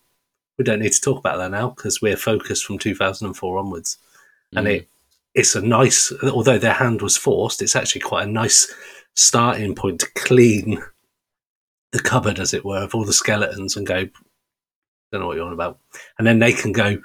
We 0.59 0.65
don't 0.65 0.81
need 0.81 0.93
to 0.93 1.01
talk 1.01 1.19
about 1.19 1.39
that 1.39 1.51
now 1.51 1.71
because 1.71 2.03
we're 2.03 2.17
focused 2.17 2.65
from 2.65 2.79
2004 2.79 3.59
onwards. 3.59 3.97
And 4.55 4.67
Mm. 4.67 4.71
it 4.77 4.89
it's 5.35 5.55
a 5.55 5.63
nice, 5.63 6.13
although 6.25 6.59
their 6.59 6.75
hand 6.75 7.01
was 7.01 7.17
forced, 7.17 7.63
it's 7.63 7.75
actually 7.75 8.03
quite 8.03 8.29
a 8.29 8.31
nice 8.31 8.71
starting 9.15 9.75
point 9.75 9.99
to 10.01 10.07
clean 10.15 10.83
the 11.93 12.01
cupboard, 12.01 12.39
as 12.39 12.53
it 12.53 12.67
were, 12.67 12.83
of 12.83 12.95
all 12.95 13.07
the 13.07 13.15
skeletons 13.15 13.75
and 13.75 13.87
go, 13.87 14.09
don't 15.13 15.21
know 15.21 15.27
what 15.29 15.37
you're 15.37 15.47
on 15.47 15.53
about. 15.53 15.79
And 16.19 16.27
then 16.27 16.39
they 16.39 16.53
can 16.53 16.73
go, 16.73 16.97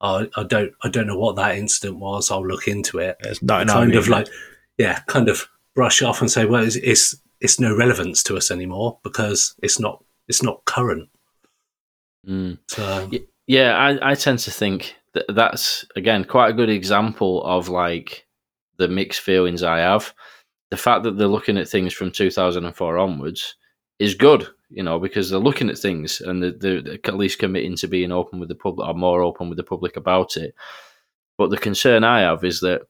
oh, 0.00 0.26
I 0.36 0.42
don't, 0.44 0.72
I 0.82 0.88
don't 0.88 1.06
know 1.06 1.18
what 1.18 1.36
that 1.36 1.56
incident 1.56 1.98
was. 1.98 2.30
I'll 2.30 2.46
look 2.46 2.68
into 2.68 2.98
it. 2.98 3.16
It's 3.20 3.42
not 3.42 3.62
an 3.62 3.68
kind 3.68 3.94
of 3.94 4.04
argument. 4.04 4.28
like, 4.28 4.28
yeah, 4.76 5.00
kind 5.06 5.28
of 5.28 5.48
brush 5.74 6.02
off 6.02 6.20
and 6.20 6.30
say, 6.30 6.44
well, 6.44 6.62
it's, 6.62 6.76
it's 6.76 7.16
it's 7.40 7.60
no 7.60 7.74
relevance 7.74 8.22
to 8.24 8.36
us 8.36 8.50
anymore 8.50 8.98
because 9.02 9.54
it's 9.62 9.78
not 9.78 10.02
it's 10.26 10.42
not 10.42 10.64
current. 10.64 11.08
Mm. 12.26 12.58
So 12.68 13.10
Yeah, 13.46 13.76
I, 13.76 14.12
I 14.12 14.14
tend 14.14 14.40
to 14.40 14.50
think 14.50 14.96
that 15.14 15.24
that's 15.34 15.84
again 15.96 16.24
quite 16.24 16.50
a 16.50 16.54
good 16.54 16.68
example 16.68 17.42
of 17.44 17.68
like 17.68 18.26
the 18.76 18.88
mixed 18.88 19.20
feelings 19.20 19.62
I 19.62 19.78
have. 19.78 20.12
The 20.70 20.76
fact 20.76 21.04
that 21.04 21.16
they're 21.16 21.28
looking 21.28 21.56
at 21.56 21.68
things 21.68 21.94
from 21.94 22.10
2004 22.10 22.98
onwards 22.98 23.54
is 23.98 24.14
good, 24.14 24.48
you 24.70 24.82
know, 24.82 24.98
because 24.98 25.30
they're 25.30 25.38
looking 25.38 25.70
at 25.70 25.78
things 25.78 26.20
and 26.20 26.42
they're, 26.42 26.80
they're 26.82 26.94
at 27.04 27.16
least 27.16 27.38
committing 27.38 27.76
to 27.76 27.88
being 27.88 28.12
open 28.12 28.38
with 28.38 28.48
the 28.48 28.54
public 28.54 28.86
or 28.86 28.94
more 28.94 29.22
open 29.22 29.48
with 29.48 29.56
the 29.56 29.64
public 29.64 29.96
about 29.96 30.36
it. 30.36 30.54
But 31.38 31.50
the 31.50 31.58
concern 31.58 32.04
I 32.04 32.20
have 32.20 32.44
is 32.44 32.60
that 32.60 32.82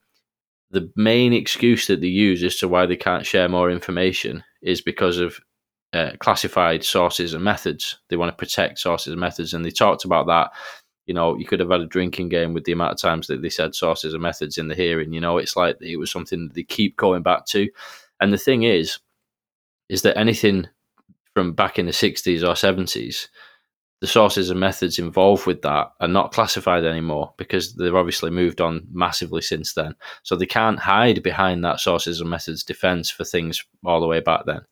the 0.70 0.91
main 0.97 1.33
excuse 1.33 1.87
that 1.87 2.01
they 2.01 2.09
use 2.09 2.43
as 2.43 2.57
to 2.57 2.68
why 2.68 2.87
they 2.87 2.97
can't 2.97 3.26
share 3.26 3.49
more 3.49 3.70
information 3.70 4.45
is 4.62 4.81
because 4.81 5.18
of 5.18 5.39
uh, 5.93 6.11
classified 6.18 6.85
sources 6.85 7.33
and 7.33 7.43
methods. 7.45 7.99
They 8.09 8.16
want 8.16 8.31
to 8.31 8.37
protect 8.37 8.79
sources 8.79 9.12
and 9.12 9.20
methods, 9.20 9.55
and 9.55 9.64
they 9.64 9.70
talked 9.70 10.05
about 10.05 10.26
that. 10.26 10.51
You 11.07 11.14
know, 11.14 11.39
you 11.39 11.47
could 11.47 11.61
have 11.61 11.70
had 11.70 11.81
a 11.81 11.87
drinking 11.87 12.29
game 12.29 12.53
with 12.53 12.64
the 12.64 12.72
amount 12.72 12.93
of 12.93 12.99
times 12.99 13.29
that 13.29 13.41
they 13.41 13.49
said 13.49 13.74
sources 13.74 14.12
and 14.12 14.22
methods 14.22 14.59
in 14.59 14.68
the 14.68 14.74
hearing. 14.74 15.12
You 15.12 15.20
know, 15.20 15.39
it's 15.39 15.57
like 15.57 15.79
it 15.81 15.97
was 15.97 16.11
something 16.11 16.49
that 16.49 16.55
they 16.55 16.64
keep 16.64 16.97
going 16.97 17.22
back 17.22 17.47
to. 17.47 17.68
And 18.20 18.33
the 18.33 18.39
thing 18.39 18.64
is, 18.64 18.99
is 19.89 20.03
that 20.03 20.18
anything 20.18 20.68
from 21.39 21.53
back 21.53 21.78
in 21.78 21.86
the 21.86 21.93
60s 21.93 22.43
or 22.43 22.55
70s, 22.55 23.28
the 24.01 24.09
sources 24.09 24.51
and 24.51 24.59
methods 24.59 24.99
involved 24.99 25.47
with 25.47 25.62
that 25.62 25.93
are 26.01 26.09
not 26.09 26.32
classified 26.32 26.84
anymore 26.84 27.32
because 27.36 27.76
they've 27.76 27.95
obviously 27.95 28.28
moved 28.28 28.61
on 28.61 28.84
massively 28.91 29.41
since 29.41 29.74
then. 29.74 29.95
So 30.24 30.34
they 30.34 30.47
can't 30.47 30.80
hide 30.80 31.22
behind 31.22 31.64
that 31.64 31.78
sources 31.78 32.20
and 32.20 32.28
methods 32.28 32.64
defense 32.64 33.09
for 33.09 33.22
things 33.22 33.64
all 33.84 34.01
the 34.01 34.09
way 34.09 34.18
back 34.18 34.47
then. 34.47 34.62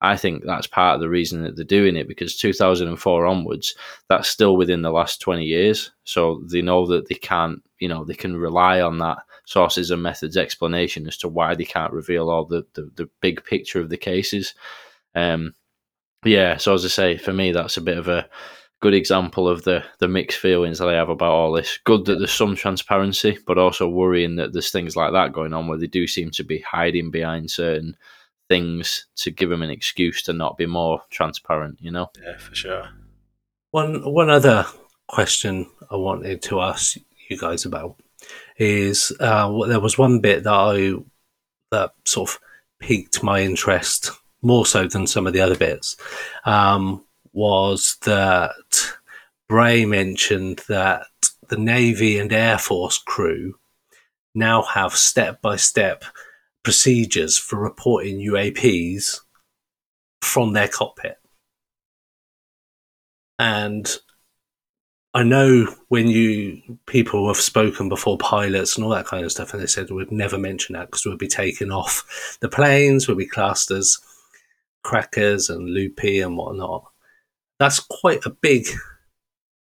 I 0.00 0.16
think 0.16 0.42
that's 0.44 0.66
part 0.66 0.96
of 0.96 1.00
the 1.00 1.08
reason 1.08 1.44
that 1.44 1.54
they're 1.54 1.64
doing 1.64 1.94
it 1.94 2.08
because 2.08 2.36
2004 2.36 3.24
onwards, 3.24 3.76
that's 4.08 4.28
still 4.28 4.56
within 4.56 4.82
the 4.82 4.90
last 4.90 5.20
20 5.20 5.44
years. 5.44 5.92
So 6.02 6.42
they 6.50 6.62
know 6.62 6.84
that 6.86 7.08
they 7.08 7.14
can't, 7.14 7.62
you 7.78 7.86
know, 7.86 8.04
they 8.04 8.14
can 8.14 8.36
rely 8.36 8.80
on 8.80 8.98
that 8.98 9.18
sources 9.44 9.92
and 9.92 10.02
methods 10.02 10.36
explanation 10.36 11.06
as 11.06 11.16
to 11.18 11.28
why 11.28 11.54
they 11.54 11.64
can't 11.64 11.92
reveal 11.92 12.28
all 12.28 12.44
the, 12.44 12.66
the, 12.74 12.90
the 12.96 13.08
big 13.20 13.44
picture 13.44 13.78
of 13.78 13.88
the 13.88 13.96
cases. 13.96 14.54
Um, 15.14 15.54
yeah, 16.24 16.56
so 16.56 16.74
as 16.74 16.84
I 16.84 16.88
say, 16.88 17.16
for 17.16 17.32
me, 17.32 17.52
that's 17.52 17.76
a 17.76 17.82
bit 17.82 17.98
of 17.98 18.08
a 18.08 18.28
good 18.80 18.94
example 18.94 19.48
of 19.48 19.64
the 19.64 19.84
the 19.98 20.08
mixed 20.08 20.38
feelings 20.38 20.78
that 20.78 20.88
I 20.88 20.94
have 20.94 21.08
about 21.08 21.32
all 21.32 21.52
this. 21.52 21.78
Good 21.84 22.04
that 22.06 22.18
there's 22.18 22.32
some 22.32 22.56
transparency, 22.56 23.38
but 23.46 23.58
also 23.58 23.88
worrying 23.88 24.36
that 24.36 24.52
there's 24.52 24.70
things 24.70 24.96
like 24.96 25.12
that 25.12 25.32
going 25.32 25.52
on 25.52 25.68
where 25.68 25.78
they 25.78 25.86
do 25.86 26.06
seem 26.06 26.30
to 26.32 26.44
be 26.44 26.60
hiding 26.60 27.10
behind 27.10 27.50
certain 27.50 27.96
things 28.48 29.06
to 29.16 29.30
give 29.30 29.50
them 29.50 29.62
an 29.62 29.70
excuse 29.70 30.22
to 30.22 30.32
not 30.32 30.56
be 30.56 30.66
more 30.66 31.02
transparent. 31.10 31.78
You 31.80 31.90
know? 31.90 32.10
Yeah, 32.22 32.36
for 32.38 32.54
sure. 32.54 32.88
One 33.70 34.12
one 34.12 34.30
other 34.30 34.66
question 35.08 35.68
I 35.90 35.96
wanted 35.96 36.42
to 36.42 36.60
ask 36.60 36.96
you 37.28 37.38
guys 37.38 37.64
about 37.64 37.96
is 38.56 39.12
uh, 39.20 39.66
there 39.66 39.80
was 39.80 39.98
one 39.98 40.20
bit 40.20 40.44
that 40.44 40.52
I 40.52 40.94
that 41.70 41.92
sort 42.04 42.30
of 42.30 42.38
piqued 42.80 43.22
my 43.22 43.40
interest 43.40 44.12
more 44.42 44.66
so 44.66 44.86
than 44.86 45.06
some 45.06 45.26
of 45.26 45.32
the 45.32 45.40
other 45.40 45.56
bits. 45.56 45.96
Um, 46.44 47.04
was 47.32 47.96
that 48.02 48.94
Bray 49.48 49.84
mentioned 49.84 50.62
that 50.68 51.06
the 51.48 51.56
Navy 51.56 52.18
and 52.18 52.32
Air 52.32 52.58
Force 52.58 52.98
crew 52.98 53.54
now 54.34 54.62
have 54.62 54.94
step 54.94 55.40
by 55.40 55.56
step 55.56 56.04
procedures 56.62 57.38
for 57.38 57.58
reporting 57.58 58.18
UAPs 58.18 59.20
from 60.20 60.52
their 60.52 60.68
cockpit. 60.68 61.16
And 63.38 63.88
I 65.14 65.22
know 65.22 65.74
when 65.88 66.08
you 66.08 66.78
people 66.86 67.26
have 67.28 67.38
spoken 67.38 67.88
before 67.88 68.18
pilots 68.18 68.76
and 68.76 68.84
all 68.84 68.90
that 68.90 69.06
kind 69.06 69.24
of 69.24 69.32
stuff, 69.32 69.52
and 69.52 69.62
they 69.62 69.66
said 69.66 69.90
we'd 69.90 70.12
never 70.12 70.36
mention 70.36 70.74
that 70.74 70.86
because 70.86 71.06
we'd 71.06 71.18
be 71.18 71.28
taken 71.28 71.70
off 71.70 72.36
the 72.40 72.48
planes, 72.48 73.08
we'd 73.08 73.16
be 73.16 73.26
classed 73.26 73.70
as 73.70 73.98
crackers 74.88 75.50
and 75.50 75.68
loopy 75.68 76.20
and 76.20 76.36
whatnot 76.36 76.84
that's 77.58 77.80
quite 77.80 78.24
a 78.24 78.30
big 78.30 78.66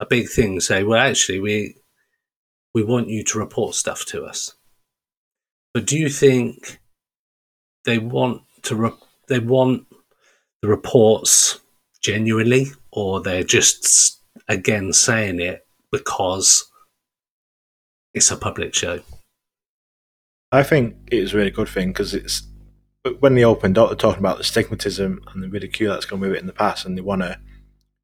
a 0.00 0.06
big 0.06 0.28
thing. 0.28 0.60
Say, 0.60 0.82
well, 0.82 1.00
actually, 1.00 1.40
we 1.40 1.76
we 2.74 2.82
want 2.82 3.08
you 3.08 3.24
to 3.24 3.38
report 3.38 3.74
stuff 3.74 4.04
to 4.06 4.24
us. 4.24 4.54
But 5.74 5.86
do 5.86 5.98
you 5.98 6.08
think 6.08 6.80
they 7.84 7.98
want 7.98 8.42
to 8.62 8.76
re- 8.76 9.04
they 9.28 9.38
want 9.38 9.86
the 10.62 10.68
reports 10.68 11.60
genuinely, 12.02 12.66
or 12.92 13.20
they're 13.20 13.44
just 13.44 14.20
again 14.48 14.92
saying 14.92 15.40
it 15.40 15.66
because 15.92 16.70
it's 18.14 18.30
a 18.30 18.36
public 18.36 18.74
show? 18.74 19.00
I 20.50 20.62
think 20.62 20.96
it's 21.12 21.34
a 21.34 21.36
really 21.36 21.50
good 21.50 21.68
thing 21.68 21.88
because 21.88 22.14
it's 22.14 22.47
when 23.14 23.34
they 23.34 23.44
opened 23.44 23.78
up, 23.78 23.88
they're 23.88 23.96
talking 23.96 24.20
about 24.20 24.38
the 24.38 24.44
stigmatism 24.44 25.18
and 25.32 25.42
the 25.42 25.48
ridicule 25.48 25.92
that's 25.92 26.06
gone 26.06 26.20
with 26.20 26.32
it 26.32 26.40
in 26.40 26.46
the 26.46 26.52
past, 26.52 26.84
and 26.86 26.96
they 26.96 27.02
want 27.02 27.22
to 27.22 27.38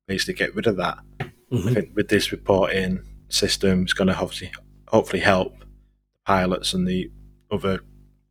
basically 0.07 0.35
get 0.35 0.55
rid 0.55 0.67
of 0.67 0.77
that. 0.77 0.99
Mm-hmm. 1.21 1.69
I 1.69 1.75
think 1.75 1.91
with 1.95 2.09
this 2.09 2.33
reporting 2.33 3.03
system, 3.29 3.83
it's 3.83 3.93
going 3.93 4.09
to 4.09 4.15
hopefully 4.15 4.53
hopefully 4.89 5.21
help 5.21 5.65
pilots 6.25 6.73
and 6.73 6.87
the 6.87 7.11
other 7.51 7.81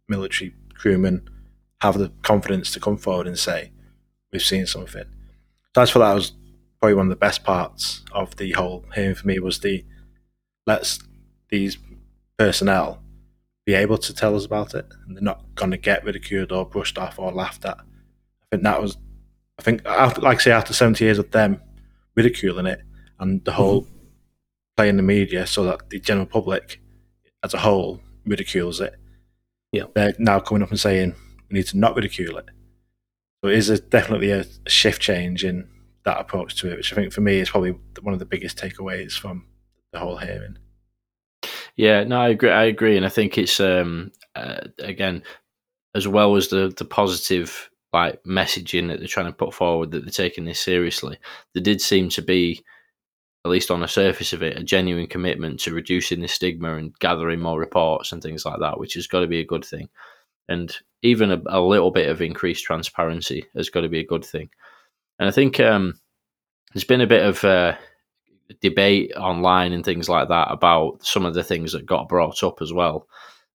military 0.08 0.54
crewmen 0.76 1.28
have 1.82 1.98
the 1.98 2.10
confidence 2.22 2.72
to 2.72 2.80
come 2.80 2.98
forward 2.98 3.28
and 3.28 3.38
say 3.38 3.72
we've 4.32 4.42
seen 4.42 4.66
something. 4.66 5.06
So 5.76 5.82
I 5.82 5.86
for 5.86 6.00
that 6.00 6.14
was 6.14 6.32
probably 6.80 6.96
one 6.96 7.08
of 7.08 7.10
the 7.10 7.16
best 7.16 7.44
parts 7.44 8.04
of 8.12 8.36
the 8.38 8.52
whole 8.52 8.86
hearing 8.96 9.16
for 9.16 9.28
me 9.28 9.40
was 9.40 9.60
the 9.60 9.84
let's 10.66 11.00
these 11.50 11.78
personnel 12.38 13.03
be 13.66 13.74
able 13.74 13.98
to 13.98 14.14
tell 14.14 14.36
us 14.36 14.46
about 14.46 14.74
it 14.74 14.86
and 15.06 15.16
they're 15.16 15.24
not 15.24 15.44
going 15.56 15.72
to 15.72 15.78
get 15.78 16.04
ridiculed 16.04 16.52
or 16.52 16.66
brushed 16.66 16.98
off 16.98 17.18
or 17.18 17.32
laughed 17.32 17.66
at. 17.66 17.78
I 17.78 18.46
think 18.52 18.64
that 18.64 18.82
was 18.82 18.98
I 19.60 19.62
think, 19.62 19.86
after, 19.86 20.22
like 20.22 20.40
I 20.40 20.42
say, 20.42 20.52
after 20.52 20.74
70 20.74 21.04
years 21.04 21.20
of 21.20 21.32
them 21.32 21.62
ridiculing 22.16 22.66
it 22.66 22.82
and 23.20 23.44
the 23.46 23.52
whole 23.52 23.84
mm-hmm. 23.84 23.96
playing 24.78 24.98
the 24.98 25.04
media 25.04 25.46
so 25.46 25.64
that 25.66 25.90
the 25.90 26.00
general 26.00 26.26
public 26.26 26.82
as 27.44 27.54
a 27.54 27.60
whole 27.60 28.02
ridicules 28.26 28.82
it, 28.82 28.96
yeah. 29.72 29.84
they're 29.94 30.16
now 30.18 30.40
coming 30.40 30.64
up 30.64 30.70
and 30.70 30.80
saying 30.80 31.16
we 31.50 31.58
need 31.58 31.68
to 31.68 31.78
not 31.78 31.96
ridicule 31.96 32.38
it. 32.38 32.50
So 33.44 33.50
it 33.50 33.58
is 33.58 33.70
a, 33.70 33.80
definitely 33.80 34.32
a, 34.32 34.46
a 34.66 34.70
shift 34.70 35.02
change 35.02 35.44
in 35.44 35.70
that 36.06 36.20
approach 36.20 36.56
to 36.58 36.72
it, 36.72 36.78
which 36.78 36.92
I 36.92 36.96
think 36.96 37.14
for 37.14 37.22
me 37.22 37.40
is 37.40 37.50
probably 37.50 37.76
one 38.02 38.14
of 38.14 38.20
the 38.20 38.26
biggest 38.26 38.58
takeaways 38.58 39.14
from 39.14 39.46
the 39.92 40.00
whole 40.00 40.18
hearing. 40.18 40.58
Yeah, 41.76 42.04
no, 42.04 42.20
I 42.20 42.30
agree. 42.30 42.52
I 42.52 42.66
agree, 42.66 42.98
and 42.98 43.06
I 43.06 43.10
think 43.10 43.38
it's 43.38 43.60
um, 43.60 44.12
uh, 44.36 44.62
again 44.80 45.24
as 45.96 46.08
well 46.08 46.36
as 46.36 46.50
the 46.50 46.74
the 46.78 46.86
positive 46.86 47.70
like 47.94 48.24
messaging 48.24 48.88
that 48.90 49.00
they're 49.00 49.08
trying 49.08 49.28
to 49.28 49.34
put 49.34 49.54
forward 49.54 49.92
that 49.92 50.02
they're 50.02 50.12
taking 50.12 50.46
this 50.46 50.60
seriously. 50.62 51.18
There 51.54 51.64
did 51.64 51.82
seem 51.82 52.10
to 52.10 52.22
be, 52.24 52.64
at 53.46 53.52
least 53.52 53.72
on 53.72 53.82
the 53.82 53.88
surface 53.88 54.34
of 54.34 54.44
it, 54.44 54.58
a 54.58 54.64
genuine 54.64 55.08
commitment 55.08 55.60
to 55.62 55.74
reducing 55.74 56.22
the 56.22 56.28
stigma 56.28 56.76
and 56.78 56.98
gathering 57.00 57.42
more 57.42 57.60
reports 57.60 58.12
and 58.12 58.22
things 58.24 58.46
like 58.46 58.60
that, 58.62 58.80
which 58.80 58.96
has 58.96 59.08
got 59.08 59.22
to 59.22 59.28
be 59.28 59.40
a 59.42 59.46
good 59.46 59.66
thing. 59.66 59.90
And 60.50 60.76
even 61.04 61.32
a, 61.32 61.42
a 61.48 61.62
little 61.62 61.92
bit 61.92 62.10
of 62.10 62.22
increased 62.22 62.66
transparency 62.66 63.46
has 63.56 63.70
got 63.70 63.82
to 63.82 63.90
be 63.90 64.00
a 64.00 64.06
good 64.08 64.26
thing. 64.26 64.50
And 65.20 65.30
I 65.30 65.32
think 65.32 65.60
um, 65.60 65.96
there's 66.74 66.84
been 66.86 67.02
a 67.02 67.08
bit 67.08 67.26
of 67.26 67.44
uh, 67.46 67.76
debate 68.62 69.12
online 69.16 69.74
and 69.74 69.84
things 69.86 70.10
like 70.10 70.28
that 70.28 70.52
about 70.52 71.04
some 71.04 71.26
of 71.26 71.34
the 71.34 71.44
things 71.44 71.72
that 71.72 71.86
got 71.86 72.10
brought 72.10 72.44
up 72.44 72.62
as 72.62 72.72
well 72.72 73.08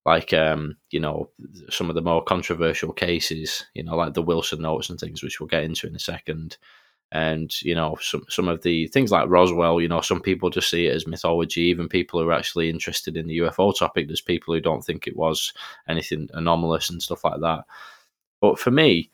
like 0.08 0.32
um, 0.32 0.74
you 0.90 1.00
know 1.00 1.28
some 1.68 1.90
of 1.90 1.94
the 1.94 2.00
more 2.00 2.24
controversial 2.24 2.92
cases, 2.94 3.66
you 3.74 3.82
know, 3.82 3.94
like 3.94 4.14
the 4.14 4.22
Wilson 4.22 4.62
notes 4.62 4.88
and 4.88 4.98
things, 4.98 5.22
which 5.22 5.38
we'll 5.38 5.48
get 5.48 5.64
into 5.64 5.86
in 5.86 5.94
a 5.94 5.98
second. 5.98 6.56
And 7.12 7.50
you 7.62 7.74
know 7.74 7.98
some 8.00 8.24
some 8.28 8.48
of 8.48 8.62
the 8.62 8.86
things 8.88 9.12
like 9.12 9.28
Roswell, 9.28 9.82
you 9.82 9.88
know, 9.88 10.00
some 10.00 10.22
people 10.22 10.48
just 10.48 10.70
see 10.70 10.86
it 10.86 10.94
as 10.94 11.06
mythology. 11.06 11.60
Even 11.62 11.90
people 11.90 12.20
who 12.20 12.28
are 12.28 12.32
actually 12.32 12.70
interested 12.70 13.18
in 13.18 13.26
the 13.26 13.38
UFO 13.38 13.76
topic, 13.78 14.06
there's 14.06 14.22
people 14.22 14.54
who 14.54 14.60
don't 14.60 14.82
think 14.82 15.06
it 15.06 15.16
was 15.16 15.52
anything 15.88 16.30
anomalous 16.32 16.88
and 16.88 17.02
stuff 17.02 17.24
like 17.24 17.40
that. 17.40 17.64
But 18.40 18.58
for 18.58 18.70
me, 18.70 19.10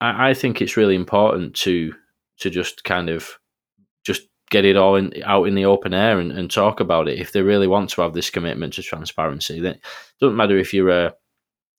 I, 0.00 0.30
I 0.30 0.34
think 0.34 0.62
it's 0.62 0.76
really 0.76 0.94
important 0.94 1.54
to 1.56 1.94
to 2.38 2.48
just 2.48 2.84
kind 2.84 3.08
of 3.08 3.38
get 4.50 4.64
it 4.64 4.76
all 4.76 4.96
in, 4.96 5.12
out 5.24 5.44
in 5.44 5.54
the 5.54 5.64
open 5.64 5.94
air 5.94 6.18
and, 6.18 6.32
and, 6.32 6.50
talk 6.50 6.80
about 6.80 7.08
it. 7.08 7.18
If 7.18 7.32
they 7.32 7.42
really 7.42 7.66
want 7.66 7.90
to 7.90 8.02
have 8.02 8.14
this 8.14 8.30
commitment 8.30 8.74
to 8.74 8.82
transparency, 8.82 9.60
then 9.60 9.74
it 9.74 9.82
doesn't 10.20 10.36
matter 10.36 10.58
if 10.58 10.72
you're 10.72 10.90
a, 10.90 11.14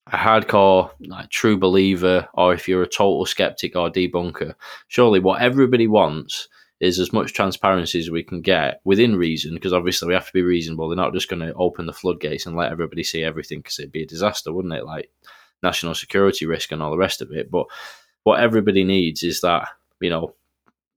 a 0.07 0.17
hardcore, 0.17 0.91
like, 0.99 1.29
true 1.29 1.57
believer 1.57 2.27
or 2.33 2.53
if 2.53 2.67
you're 2.67 2.83
a 2.83 2.87
total 2.87 3.25
skeptic 3.25 3.75
or 3.75 3.89
debunker. 3.89 4.53
Surely, 4.87 5.19
what 5.19 5.41
everybody 5.41 5.87
wants 5.87 6.47
is 6.79 6.99
as 6.99 7.11
much 7.11 7.33
transparency 7.33 7.99
as 7.99 8.09
we 8.09 8.23
can 8.23 8.41
get 8.41 8.79
within 8.85 9.15
reason, 9.15 9.53
because 9.53 9.73
obviously 9.73 10.07
we 10.07 10.13
have 10.13 10.27
to 10.27 10.33
be 10.33 10.41
reasonable. 10.41 10.87
They're 10.87 10.95
not 10.95 11.13
just 11.13 11.29
going 11.29 11.41
to 11.41 11.53
open 11.55 11.85
the 11.85 11.93
floodgates 11.93 12.45
and 12.45 12.55
let 12.55 12.71
everybody 12.71 13.03
see 13.03 13.23
everything, 13.23 13.59
because 13.59 13.79
it'd 13.79 13.91
be 13.91 14.03
a 14.03 14.07
disaster, 14.07 14.53
wouldn't 14.53 14.73
it? 14.73 14.85
Like 14.85 15.09
national 15.61 15.93
security 15.93 16.45
risk 16.45 16.71
and 16.71 16.81
all 16.81 16.91
the 16.91 16.97
rest 16.97 17.21
of 17.21 17.31
it. 17.31 17.51
But 17.51 17.65
what 18.23 18.39
everybody 18.39 18.83
needs 18.83 19.23
is 19.23 19.41
that 19.41 19.67
you 19.99 20.09
know 20.09 20.35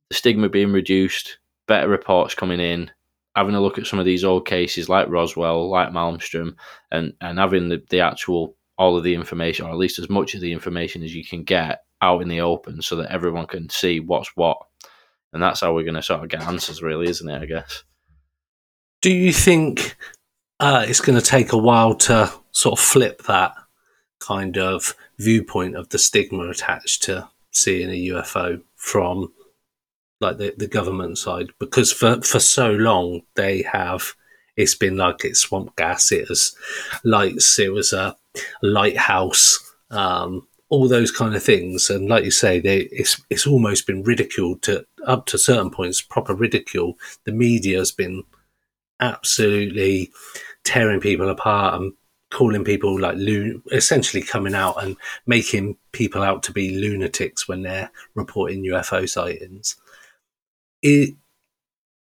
the 0.09 0.17
stigma 0.17 0.49
being 0.49 0.73
reduced, 0.73 1.39
better 1.67 1.89
reports 1.89 2.35
coming 2.35 2.61
in, 2.61 2.91
having 3.37 3.55
a 3.55 3.61
look 3.61 3.79
at 3.79 3.87
some 3.87 3.99
of 3.99 4.05
these 4.05 4.25
old 4.25 4.47
cases 4.47 4.89
like 4.89 5.09
Roswell, 5.09 5.69
like 5.69 5.91
Malmstrom, 5.91 6.55
and 6.91 7.13
and 7.21 7.39
having 7.39 7.69
the, 7.69 7.83
the 7.91 8.01
actual 8.01 8.57
all 8.79 8.97
of 8.97 9.05
the 9.05 9.15
information, 9.15 9.67
or 9.67 9.71
at 9.71 9.79
least 9.79 9.99
as 9.99 10.11
much 10.11 10.35
of 10.35 10.41
the 10.41 10.53
information 10.53 11.03
as 11.03 11.15
you 11.15 11.25
can 11.25 11.45
get 11.45 11.85
out 12.01 12.23
in 12.23 12.29
the 12.29 12.41
open, 12.41 12.83
so 12.83 12.97
that 12.97 13.11
everyone 13.11 13.47
can 13.47 13.69
see 13.69 14.01
what's 14.01 14.35
what, 14.37 14.59
and 15.33 15.43
that's 15.43 15.61
how 15.61 15.75
we're 15.75 15.85
going 15.85 15.95
to 15.95 16.03
sort 16.03 16.23
of 16.23 16.29
get 16.29 16.43
answers, 16.43 16.83
really, 16.83 17.09
isn't 17.09 17.29
it? 17.29 17.43
I 17.43 17.47
guess. 17.47 17.85
Do 19.01 19.11
you 19.11 19.33
think 19.33 19.97
uh, 20.61 20.85
it's 20.87 21.01
going 21.01 21.19
to 21.19 21.25
take 21.25 21.53
a 21.53 21.59
while 21.59 21.95
to 21.95 22.33
sort 22.53 22.79
of 22.79 22.85
flip 22.85 23.25
that 23.25 23.53
kind 24.21 24.57
of 24.57 24.95
viewpoint 25.19 25.77
of 25.77 25.89
the 25.89 25.99
stigma 25.99 26.49
attached 26.49 27.03
to 27.03 27.29
seeing 27.51 27.91
a 27.91 28.15
UFO 28.15 28.63
from 28.77 29.33
like 30.23 30.39
the, 30.39 30.55
the 30.57 30.67
government 30.67 31.19
side, 31.19 31.51
because 31.59 31.93
for, 31.93 32.23
for 32.23 32.41
so 32.41 32.73
long 32.73 33.23
they 33.35 33.63
have 33.63 34.15
it's 34.57 34.75
been 34.75 34.97
like 34.97 35.25
it's 35.25 35.41
swamp 35.41 35.75
gas, 35.77 36.13
it 36.13 36.29
was 36.29 36.57
lights, 37.05 37.59
it 37.59 37.73
was 37.73 37.93
a 37.93 38.17
lighthouse, 38.63 39.59
um, 39.91 40.47
all 40.69 40.89
those 40.89 41.11
kind 41.11 41.35
of 41.35 41.43
things. 41.43 41.91
And 41.91 42.09
like 42.09 42.25
you 42.25 42.31
say, 42.31 42.61
they 42.61 42.83
it's 42.93 43.21
it's 43.31 43.47
almost 43.47 43.87
been 43.87 44.03
ridiculed 44.03 44.63
to 44.63 44.87
up 45.07 45.27
to 45.27 45.39
certain 45.39 45.71
points, 45.71 46.01
proper 46.01 46.35
ridicule. 46.35 46.99
The 47.25 47.33
media 47.33 47.79
has 47.79 47.93
been 47.93 48.25
absolutely 49.01 50.13
tearing 50.65 51.01
people 51.01 51.29
apart 51.29 51.81
and 51.81 51.93
calling 52.31 52.65
people 52.65 52.99
like 52.99 53.17
essentially 53.73 54.23
coming 54.23 54.55
out 54.55 54.83
and 54.83 54.97
making 55.27 55.77
people 55.93 56.23
out 56.23 56.43
to 56.43 56.53
be 56.53 56.75
lunatics 56.77 57.47
when 57.47 57.63
they're 57.63 57.91
reporting 58.15 58.65
UFO 58.65 59.09
sightings. 59.09 59.77
It, 60.83 61.15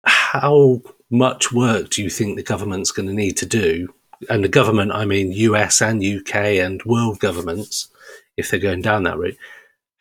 how 0.04 0.82
much 1.10 1.52
work 1.52 1.90
do 1.90 2.02
you 2.02 2.10
think 2.10 2.36
the 2.36 2.44
government's 2.44 2.92
going 2.92 3.08
to 3.08 3.14
need 3.14 3.38
to 3.38 3.46
do? 3.46 3.94
And 4.30 4.44
the 4.44 4.50
government, 4.50 4.92
I 4.92 5.06
mean 5.06 5.32
US 5.32 5.82
and 5.82 6.04
UK 6.04 6.36
and 6.36 6.82
world 6.84 7.20
governments, 7.20 7.90
if 8.38 8.50
they're 8.50 8.60
going 8.60 8.82
down 8.82 9.04
that 9.04 9.18
route, 9.18 9.38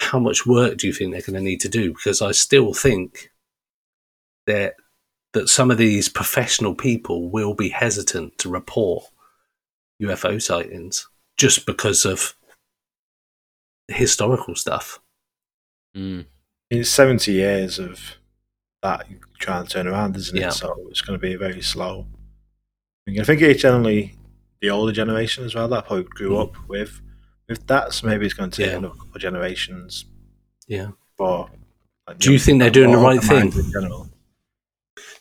how 0.00 0.18
much 0.18 0.46
work 0.46 0.78
do 0.78 0.86
you 0.86 0.92
think 0.92 1.12
they're 1.12 1.20
going 1.20 1.34
to 1.34 1.40
need 1.40 1.60
to 1.60 1.68
do? 1.68 1.92
Because 1.92 2.22
I 2.22 2.32
still 2.32 2.72
think 2.72 3.30
that 4.46 4.74
that 5.32 5.48
some 5.48 5.70
of 5.70 5.78
these 5.78 6.08
professional 6.08 6.74
people 6.74 7.30
will 7.30 7.54
be 7.54 7.68
hesitant 7.68 8.36
to 8.38 8.48
report 8.48 9.04
UFO 10.02 10.42
sightings 10.42 11.08
just 11.36 11.66
because 11.66 12.04
of 12.04 12.34
historical 13.88 14.56
stuff. 14.56 14.98
Mm. 15.96 16.26
It's 16.68 16.90
70 16.90 17.32
years 17.32 17.78
of 17.78 18.16
that 18.82 19.06
trying 19.38 19.64
to 19.66 19.70
turn 19.70 19.86
around, 19.86 20.16
isn't 20.16 20.36
it? 20.36 20.40
Yeah. 20.40 20.50
So 20.50 20.86
it's 20.90 21.00
going 21.00 21.18
to 21.18 21.22
be 21.22 21.34
very 21.36 21.62
slow. 21.62 22.06
I 23.08 23.24
think 23.24 23.40
it's 23.42 23.62
generally 23.62 24.14
the 24.60 24.70
older 24.70 24.92
generation 24.92 25.44
as 25.44 25.54
well 25.54 25.66
that 25.68 25.86
probably 25.86 26.04
grew 26.04 26.30
Mm. 26.30 26.42
up 26.42 26.68
with 26.68 27.00
with 27.48 27.66
that. 27.66 27.92
So 27.92 28.06
maybe 28.06 28.24
it's 28.24 28.34
going 28.34 28.50
to 28.50 28.56
take 28.56 28.70
Yeah. 28.70 28.78
another 28.78 28.94
couple 28.94 29.16
of 29.16 29.20
generations 29.20 30.04
Yeah. 30.68 30.90
for. 31.16 31.50
Like, 32.06 32.18
Do 32.18 32.32
you 32.32 32.38
think 32.38 32.60
they're 32.60 32.70
doing 32.70 32.92
the 32.92 32.98
right 32.98 33.20
thing? 33.20 33.52
In 33.52 33.70
general. 33.72 34.08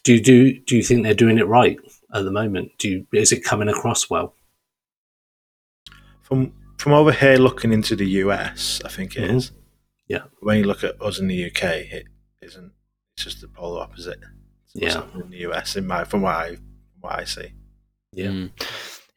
Do 0.03 0.14
you 0.14 0.22
do 0.22 0.60
do 0.60 0.76
you 0.78 0.84
think 0.84 1.03
they're 1.03 1.14
doing 1.14 1.38
it 1.39 1.47
right 1.47 1.78
at 2.14 2.24
the 2.24 2.32
moment? 2.32 2.72
Do 2.78 2.89
you, 2.89 3.07
is 3.14 3.32
it 3.32 3.43
coming 3.43 3.68
across 3.70 4.10
well? 4.10 4.36
From 6.22 6.53
from 6.78 6.93
over 6.93 7.12
here 7.12 7.38
looking 7.38 7.74
into 7.74 7.95
the 7.95 8.07
US, 8.24 8.82
I 8.86 8.89
think 8.89 9.16
it 9.18 9.30
is. 9.30 9.49
Mhm. 9.51 9.53
Yeah. 10.07 10.24
When 10.41 10.57
you 10.60 10.64
look 10.64 10.84
at 10.84 11.01
us 11.01 11.20
in 11.20 11.28
the 11.28 11.36
UK, 11.45 11.64
it 11.91 12.05
isn't. 12.41 12.72
It's 13.20 13.26
just 13.26 13.42
the 13.42 13.50
polar 13.50 13.82
opposite. 13.82 14.20
Yeah. 14.74 15.04
in 15.14 15.30
the 15.30 15.40
US, 15.50 15.76
in 15.76 15.86
my 15.86 16.06
from 16.06 16.22
what 16.22 16.36
I 16.36 16.56
from 16.56 17.02
what 17.02 17.20
I 17.20 17.26
see. 17.26 17.52
Yeah. 18.14 18.28
Mm. 18.28 18.52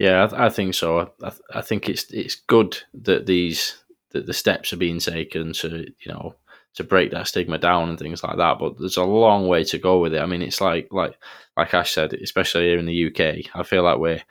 Yeah, 0.00 0.26
I, 0.26 0.46
I 0.46 0.48
think 0.48 0.74
so. 0.74 1.12
I, 1.22 1.32
I 1.54 1.60
think 1.60 1.88
it's 1.88 2.10
it's 2.10 2.34
good 2.34 2.76
that 2.94 3.26
these 3.26 3.76
that 4.10 4.26
the 4.26 4.32
steps 4.32 4.72
are 4.72 4.76
being 4.76 4.98
taken 4.98 5.52
to 5.52 5.86
you 6.04 6.12
know 6.12 6.34
to 6.74 6.82
break 6.82 7.12
that 7.12 7.28
stigma 7.28 7.58
down 7.58 7.90
and 7.90 7.98
things 7.98 8.24
like 8.24 8.38
that. 8.38 8.58
But 8.58 8.76
there's 8.76 8.96
a 8.96 9.04
long 9.04 9.46
way 9.46 9.62
to 9.62 9.78
go 9.78 10.00
with 10.00 10.14
it. 10.14 10.20
I 10.20 10.26
mean, 10.26 10.42
it's 10.42 10.60
like 10.60 10.88
like 10.90 11.14
like 11.56 11.72
Ash 11.72 11.92
said, 11.92 12.12
especially 12.12 12.64
here 12.64 12.80
in 12.80 12.86
the 12.86 13.06
UK. 13.06 13.54
I 13.54 13.62
feel 13.62 13.84
like 13.84 13.98
we're 13.98 14.24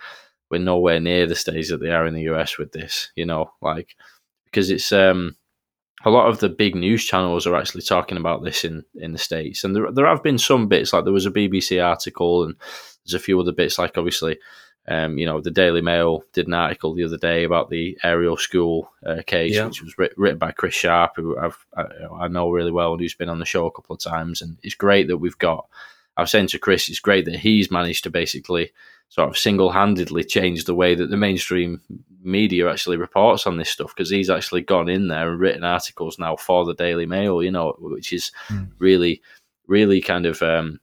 we're 0.49 0.59
nowhere 0.59 0.99
near 0.99 1.27
the 1.27 1.35
stage 1.35 1.69
that 1.69 1.79
they 1.79 1.91
are 1.91 2.05
in 2.05 2.13
the 2.13 2.29
US 2.33 2.57
with 2.57 2.73
this. 2.73 3.09
You 3.15 3.25
know, 3.25 3.53
like 3.61 3.95
because 4.43 4.69
it's 4.69 4.91
um 4.91 5.37
a 6.05 6.09
lot 6.09 6.27
of 6.29 6.39
the 6.39 6.49
big 6.49 6.75
news 6.75 7.03
channels 7.05 7.45
are 7.45 7.55
actually 7.55 7.81
talking 7.83 8.17
about 8.17 8.43
this 8.43 8.63
in, 8.63 8.83
in 8.95 9.11
the 9.11 9.17
states, 9.17 9.63
and 9.63 9.75
there 9.75 9.91
there 9.91 10.07
have 10.07 10.23
been 10.23 10.37
some 10.37 10.67
bits 10.67 10.93
like 10.93 11.03
there 11.03 11.13
was 11.13 11.25
a 11.25 11.31
BBC 11.31 11.83
article, 11.83 12.43
and 12.43 12.55
there's 13.05 13.13
a 13.13 13.19
few 13.23 13.39
other 13.39 13.51
bits 13.51 13.77
like 13.79 13.97
obviously, 13.97 14.37
um, 14.87 15.17
you 15.17 15.25
know, 15.25 15.41
the 15.41 15.51
Daily 15.51 15.81
Mail 15.81 16.23
did 16.33 16.47
an 16.47 16.53
article 16.53 16.93
the 16.93 17.03
other 17.03 17.17
day 17.17 17.43
about 17.43 17.69
the 17.69 17.97
Ariel 18.03 18.37
School 18.37 18.91
uh, 19.05 19.21
case, 19.25 19.55
Yeah. 19.55 19.65
which 19.67 19.81
was 19.83 19.97
writ- 19.97 20.17
written 20.17 20.39
by 20.39 20.51
Chris 20.51 20.73
Sharp, 20.73 21.13
who 21.15 21.37
I've, 21.37 21.65
I, 21.77 21.83
I 22.21 22.27
know 22.27 22.49
really 22.49 22.71
well, 22.71 22.93
and 22.93 23.01
who's 23.01 23.13
been 23.15 23.29
on 23.29 23.39
the 23.39 23.45
show 23.45 23.65
a 23.67 23.71
couple 23.71 23.95
of 23.95 24.01
times, 24.01 24.41
and 24.41 24.57
it's 24.63 24.75
great 24.75 25.07
that 25.07 25.17
we've 25.17 25.37
got. 25.37 25.67
I 26.17 26.21
was 26.21 26.31
saying 26.31 26.47
to 26.47 26.59
Chris, 26.59 26.89
it's 26.89 26.99
great 26.99 27.25
that 27.25 27.35
he's 27.39 27.71
managed 27.71 28.03
to 28.03 28.09
basically 28.09 28.71
sort 29.11 29.27
of 29.29 29.37
single-handedly 29.37 30.23
changed 30.23 30.65
the 30.65 30.73
way 30.73 30.95
that 30.95 31.09
the 31.09 31.17
mainstream 31.17 31.81
media 32.23 32.71
actually 32.71 32.95
reports 32.95 33.45
on 33.45 33.57
this 33.57 33.69
stuff 33.69 33.93
because 33.93 34.09
he's 34.09 34.29
actually 34.29 34.61
gone 34.61 34.87
in 34.87 35.09
there 35.09 35.29
and 35.31 35.39
written 35.39 35.65
articles 35.65 36.17
now 36.17 36.37
for 36.37 36.63
the 36.63 36.73
Daily 36.73 37.05
Mail, 37.05 37.43
you 37.43 37.51
know, 37.51 37.75
which 37.79 38.13
is 38.13 38.31
Mm. 38.47 38.69
really, 38.79 39.21
really 39.67 39.99
kind 39.99 40.25
of, 40.25 40.41
um, 40.41 40.79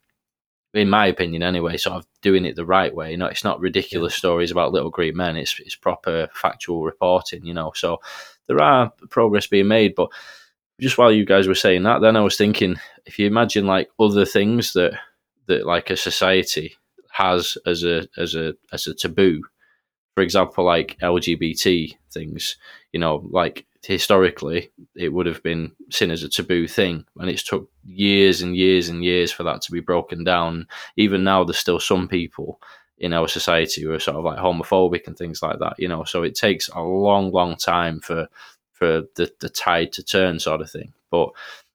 in 0.74 0.90
my 0.90 1.06
opinion, 1.06 1.42
anyway, 1.42 1.78
sort 1.78 1.96
of 1.96 2.06
doing 2.20 2.44
it 2.44 2.54
the 2.54 2.66
right 2.66 2.94
way. 2.94 3.12
You 3.12 3.16
know, 3.16 3.28
it's 3.28 3.44
not 3.44 3.60
ridiculous 3.60 4.14
stories 4.14 4.50
about 4.50 4.72
little 4.72 4.90
green 4.90 5.16
men. 5.16 5.38
It's 5.38 5.58
it's 5.58 5.74
proper 5.74 6.28
factual 6.34 6.84
reporting. 6.84 7.46
You 7.46 7.54
know, 7.54 7.72
so 7.74 8.02
there 8.46 8.60
are 8.60 8.92
progress 9.08 9.46
being 9.46 9.68
made, 9.68 9.94
but 9.94 10.10
just 10.82 10.98
while 10.98 11.10
you 11.10 11.24
guys 11.24 11.48
were 11.48 11.54
saying 11.54 11.84
that, 11.84 12.02
then 12.02 12.14
I 12.14 12.20
was 12.20 12.36
thinking, 12.36 12.76
if 13.06 13.18
you 13.18 13.26
imagine 13.26 13.66
like 13.66 13.88
other 13.98 14.26
things 14.26 14.74
that 14.74 14.92
that 15.46 15.64
like 15.64 15.88
a 15.88 15.96
society 15.96 16.76
has 17.18 17.58
as 17.66 17.82
a 17.84 18.06
as 18.16 18.34
a 18.34 18.54
as 18.72 18.86
a 18.86 18.94
taboo, 18.94 19.42
for 20.14 20.22
example, 20.22 20.64
like 20.64 20.96
LGBT 21.02 21.96
things, 22.12 22.56
you 22.92 23.00
know, 23.00 23.28
like 23.30 23.66
historically 23.84 24.70
it 24.94 25.12
would 25.12 25.26
have 25.26 25.42
been 25.42 25.72
seen 25.90 26.10
as 26.10 26.22
a 26.22 26.28
taboo 26.28 26.68
thing, 26.68 27.04
and 27.16 27.28
it's 27.28 27.42
took 27.42 27.68
years 27.84 28.40
and 28.40 28.56
years 28.56 28.88
and 28.88 29.02
years 29.04 29.32
for 29.32 29.42
that 29.42 29.62
to 29.62 29.72
be 29.72 29.80
broken 29.80 30.22
down. 30.22 30.68
Even 30.96 31.24
now, 31.24 31.42
there's 31.42 31.58
still 31.58 31.80
some 31.80 32.06
people 32.06 32.60
in 32.98 33.12
our 33.12 33.28
society 33.28 33.82
who 33.82 33.92
are 33.92 34.00
sort 34.00 34.16
of 34.16 34.24
like 34.24 34.38
homophobic 34.38 35.06
and 35.06 35.16
things 35.16 35.42
like 35.42 35.58
that, 35.58 35.74
you 35.78 35.88
know. 35.88 36.04
So 36.04 36.22
it 36.22 36.36
takes 36.36 36.68
a 36.68 36.80
long, 36.80 37.32
long 37.32 37.56
time 37.56 38.00
for 38.00 38.28
for 38.72 39.02
the, 39.16 39.28
the 39.40 39.48
tide 39.48 39.92
to 39.94 40.04
turn, 40.04 40.38
sort 40.38 40.60
of 40.60 40.70
thing. 40.70 40.92
But 41.10 41.30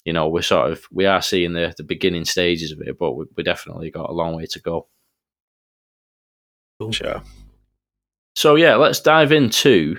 you 0.05 0.13
know, 0.13 0.29
we're 0.29 0.41
sort 0.41 0.71
of 0.71 0.85
we 0.91 1.05
are 1.05 1.21
seeing 1.21 1.53
the 1.53 1.73
the 1.75 1.83
beginning 1.83 2.25
stages 2.25 2.71
of 2.71 2.81
it, 2.81 2.97
but 2.97 3.13
we, 3.13 3.25
we 3.35 3.43
definitely 3.43 3.91
got 3.91 4.09
a 4.09 4.13
long 4.13 4.35
way 4.35 4.45
to 4.45 4.59
go. 4.61 4.87
Sure. 6.91 7.21
So 8.35 8.55
yeah, 8.55 8.75
let's 8.75 8.99
dive 8.99 9.31
into 9.31 9.97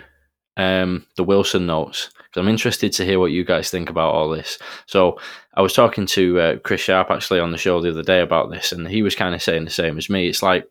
um, 0.57 1.07
the 1.17 1.25
Wilson 1.25 1.67
notes 1.67 2.11
because 2.17 2.41
I'm 2.41 2.49
interested 2.49 2.93
to 2.95 3.05
hear 3.05 3.21
what 3.21 3.31
you 3.31 3.45
guys 3.45 3.71
think 3.71 3.89
about 3.91 4.13
all 4.13 4.29
this. 4.29 4.59
So 4.87 5.19
I 5.55 5.63
was 5.63 5.73
talking 5.73 6.07
to 6.07 6.41
uh, 6.41 6.57
Chris 6.59 6.81
Sharp 6.81 7.11
actually 7.11 7.41
on 7.41 7.53
the 7.53 7.59
show 7.59 7.81
the 7.81 7.91
other 7.91 8.03
day 8.03 8.21
about 8.21 8.51
this, 8.51 8.73
and 8.73 8.89
he 8.89 9.03
was 9.03 9.15
kind 9.15 9.35
of 9.35 9.43
saying 9.43 9.65
the 9.65 9.71
same 9.71 9.99
as 9.99 10.11
me. 10.11 10.29
It's 10.29 10.43
like 10.43 10.67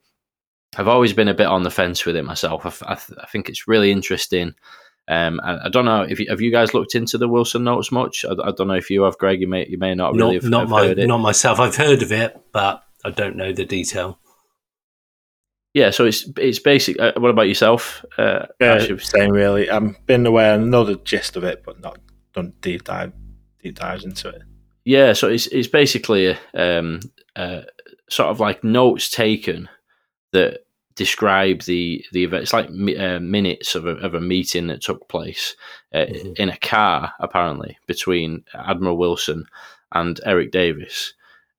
I've 0.76 0.88
always 0.90 1.14
been 1.14 1.28
a 1.30 1.34
bit 1.34 1.48
on 1.48 1.64
the 1.64 1.72
fence 1.72 2.06
with 2.06 2.16
it 2.16 2.24
myself. 2.26 2.66
I, 2.66 2.92
I, 2.92 2.96
th- 2.96 3.20
I 3.22 3.28
think 3.28 3.48
it's 3.48 3.68
really 3.68 3.92
interesting. 3.92 4.56
Um, 5.08 5.40
I, 5.44 5.66
I 5.66 5.70
don't 5.70 5.86
know 5.86 6.02
if 6.02 6.20
you, 6.20 6.26
have 6.30 6.42
you 6.42 6.52
guys 6.52 6.74
looked 6.74 6.96
into 6.96 7.18
the 7.18 7.28
Wilson 7.28 7.64
notes 7.64 7.92
much. 7.92 8.26
I, 8.26 8.32
I 8.32 8.52
don't 8.52 8.68
know 8.68 8.74
if 8.74 8.90
you 8.90 9.04
have, 9.04 9.18
Greg. 9.18 9.40
You 9.42 9.48
may 9.48 9.68
you 9.68 9.78
may 9.78 9.96
not 9.96 10.14
really 10.16 10.36
Not 10.36 10.44
have, 10.44 10.50
not 10.52 10.60
have 10.62 10.70
my 10.70 10.88
heard 10.88 11.00
it. 11.00 11.08
not 11.08 11.20
myself. 11.20 11.60
I've 11.60 11.76
heard 11.76 12.02
of 12.02 12.12
it, 12.12 12.42
but 12.52 12.84
I 13.06 13.10
don't 13.12 13.36
know 13.36 13.52
the 13.54 13.66
detail. 13.66 14.20
Yeah, 15.74 15.90
so 15.90 16.06
it's 16.06 16.28
it's 16.38 16.60
basic. 16.60 17.00
Uh, 17.00 17.14
what 17.18 17.30
about 17.32 17.48
yourself? 17.48 18.06
Uh, 18.18 18.46
Yeah, 18.60 18.86
same 19.00 19.32
really. 19.32 19.70
I've 19.70 20.06
been 20.06 20.26
aware, 20.26 20.54
I 20.54 20.58
know 20.58 20.84
the 20.84 20.96
gist 20.98 21.36
of 21.36 21.44
it, 21.44 21.64
but 21.66 21.80
not 21.82 21.98
done 22.34 22.54
deep 22.62 22.84
dive, 22.84 23.12
deep 23.62 23.76
dives 23.80 24.06
into 24.06 24.30
it. 24.30 24.44
Yeah, 24.86 25.14
so 25.14 25.30
it's 25.30 25.48
it's 25.48 25.68
basically 25.68 26.28
a, 26.28 26.40
um, 26.80 27.00
uh, 27.36 27.62
sort 28.10 28.30
of 28.30 28.40
like 28.40 28.64
notes 28.64 29.10
taken 29.10 29.68
that 30.32 30.60
describe 30.96 31.62
the 31.64 32.06
the 32.12 32.24
event. 32.24 32.44
It's 32.44 32.54
like 32.54 32.70
mi- 32.70 32.98
uh, 32.98 33.20
minutes 33.20 33.74
of 33.74 33.88
a, 33.88 33.92
of 33.98 34.14
a 34.14 34.22
meeting 34.22 34.68
that 34.68 34.82
took 34.82 35.08
place 35.10 35.56
uh, 35.94 36.06
Mhm. 36.06 36.38
in 36.38 36.50
a 36.50 36.58
car, 36.58 37.14
apparently, 37.20 37.78
between 37.88 38.44
Admiral 38.54 38.98
Wilson 38.98 39.46
and 39.92 40.20
Eric 40.26 40.52
Davis. 40.52 41.14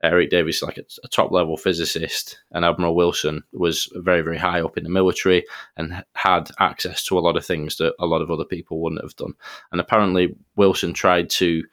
Eric 0.05 0.31
Davis, 0.31 0.63
like 0.63 0.79
a, 0.79 0.85
a 1.03 1.09
top 1.09 1.31
level 1.33 1.57
physicist, 1.57 2.39
and 2.53 2.65
Admiral 2.65 2.95
Wilson 2.95 3.43
was 3.53 3.91
very, 3.95 4.23
very 4.23 4.39
high 4.39 4.61
up 4.61 4.77
in 4.77 4.85
the 4.85 4.91
military 4.91 5.45
and 5.77 6.05
had 6.15 6.51
access 6.61 7.05
to 7.07 7.19
a 7.19 7.21
lot 7.21 7.37
of 7.37 7.45
things 7.45 7.77
that 7.77 7.95
a 7.99 8.07
lot 8.07 8.23
of 8.23 8.31
other 8.31 8.45
people 8.45 8.81
wouldn't 8.81 9.03
have 9.03 9.17
done. 9.17 9.35
And 9.73 9.81
apparently, 9.81 10.37
Wilson 10.57 10.93
tried 10.93 11.31
to 11.31 11.65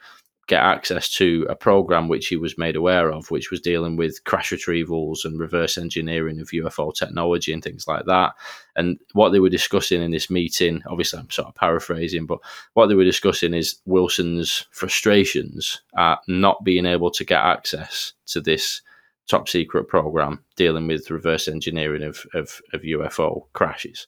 get 0.51 0.61
access 0.61 1.07
to 1.07 1.47
a 1.49 1.55
program 1.55 2.09
which 2.09 2.27
he 2.27 2.35
was 2.35 2.57
made 2.57 2.75
aware 2.75 3.09
of, 3.09 3.31
which 3.31 3.51
was 3.51 3.61
dealing 3.61 3.95
with 3.95 4.21
crash 4.25 4.51
retrievals 4.51 5.23
and 5.23 5.39
reverse 5.39 5.77
engineering 5.77 6.41
of 6.41 6.49
UFO 6.49 6.93
technology 6.93 7.53
and 7.53 7.63
things 7.63 7.87
like 7.87 8.03
that. 8.07 8.33
And 8.75 8.99
what 9.13 9.29
they 9.29 9.39
were 9.39 9.47
discussing 9.47 10.01
in 10.01 10.11
this 10.11 10.29
meeting, 10.29 10.83
obviously, 10.87 11.19
I'm 11.19 11.29
sort 11.29 11.47
of 11.47 11.55
paraphrasing, 11.55 12.25
but 12.25 12.39
what 12.73 12.87
they 12.87 12.95
were 12.95 13.05
discussing 13.05 13.53
is 13.53 13.79
Wilson's 13.85 14.67
frustrations 14.71 15.81
at 15.97 16.19
not 16.27 16.65
being 16.65 16.85
able 16.85 17.11
to 17.11 17.23
get 17.23 17.39
access 17.39 18.11
to 18.25 18.41
this 18.41 18.81
top 19.29 19.47
secret 19.47 19.87
program 19.87 20.43
dealing 20.57 20.85
with 20.85 21.09
reverse 21.09 21.47
engineering 21.47 22.03
of, 22.03 22.25
of, 22.33 22.61
of 22.73 22.81
UFO 22.81 23.43
crashes. 23.53 24.05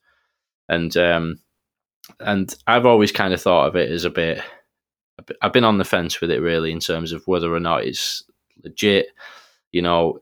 And 0.67 0.97
um, 0.97 1.39
and 2.19 2.53
I've 2.67 2.85
always 2.85 3.13
kind 3.13 3.33
of 3.33 3.41
thought 3.41 3.69
of 3.69 3.77
it 3.77 3.89
as 3.89 4.03
a 4.03 4.09
bit 4.09 4.43
I've 5.41 5.53
been 5.53 5.63
on 5.63 5.77
the 5.77 5.85
fence 5.85 6.19
with 6.19 6.31
it 6.31 6.41
really 6.41 6.71
in 6.71 6.79
terms 6.79 7.11
of 7.11 7.25
whether 7.27 7.53
or 7.53 7.59
not 7.59 7.83
it's 7.83 8.23
legit. 8.63 9.07
You 9.71 9.81
know, 9.81 10.19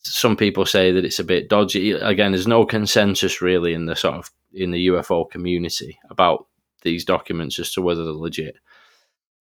some 0.00 0.36
people 0.36 0.66
say 0.66 0.92
that 0.92 1.04
it's 1.04 1.20
a 1.20 1.24
bit 1.24 1.48
dodgy. 1.48 1.92
Again, 1.92 2.32
there's 2.32 2.46
no 2.46 2.64
consensus 2.64 3.40
really 3.40 3.72
in 3.72 3.86
the 3.86 3.96
sort 3.96 4.16
of 4.16 4.30
in 4.52 4.70
the 4.70 4.88
UFO 4.88 5.30
community 5.30 5.98
about 6.10 6.46
these 6.82 7.04
documents 7.04 7.58
as 7.58 7.72
to 7.72 7.82
whether 7.82 8.04
they're 8.04 8.12
legit. 8.12 8.56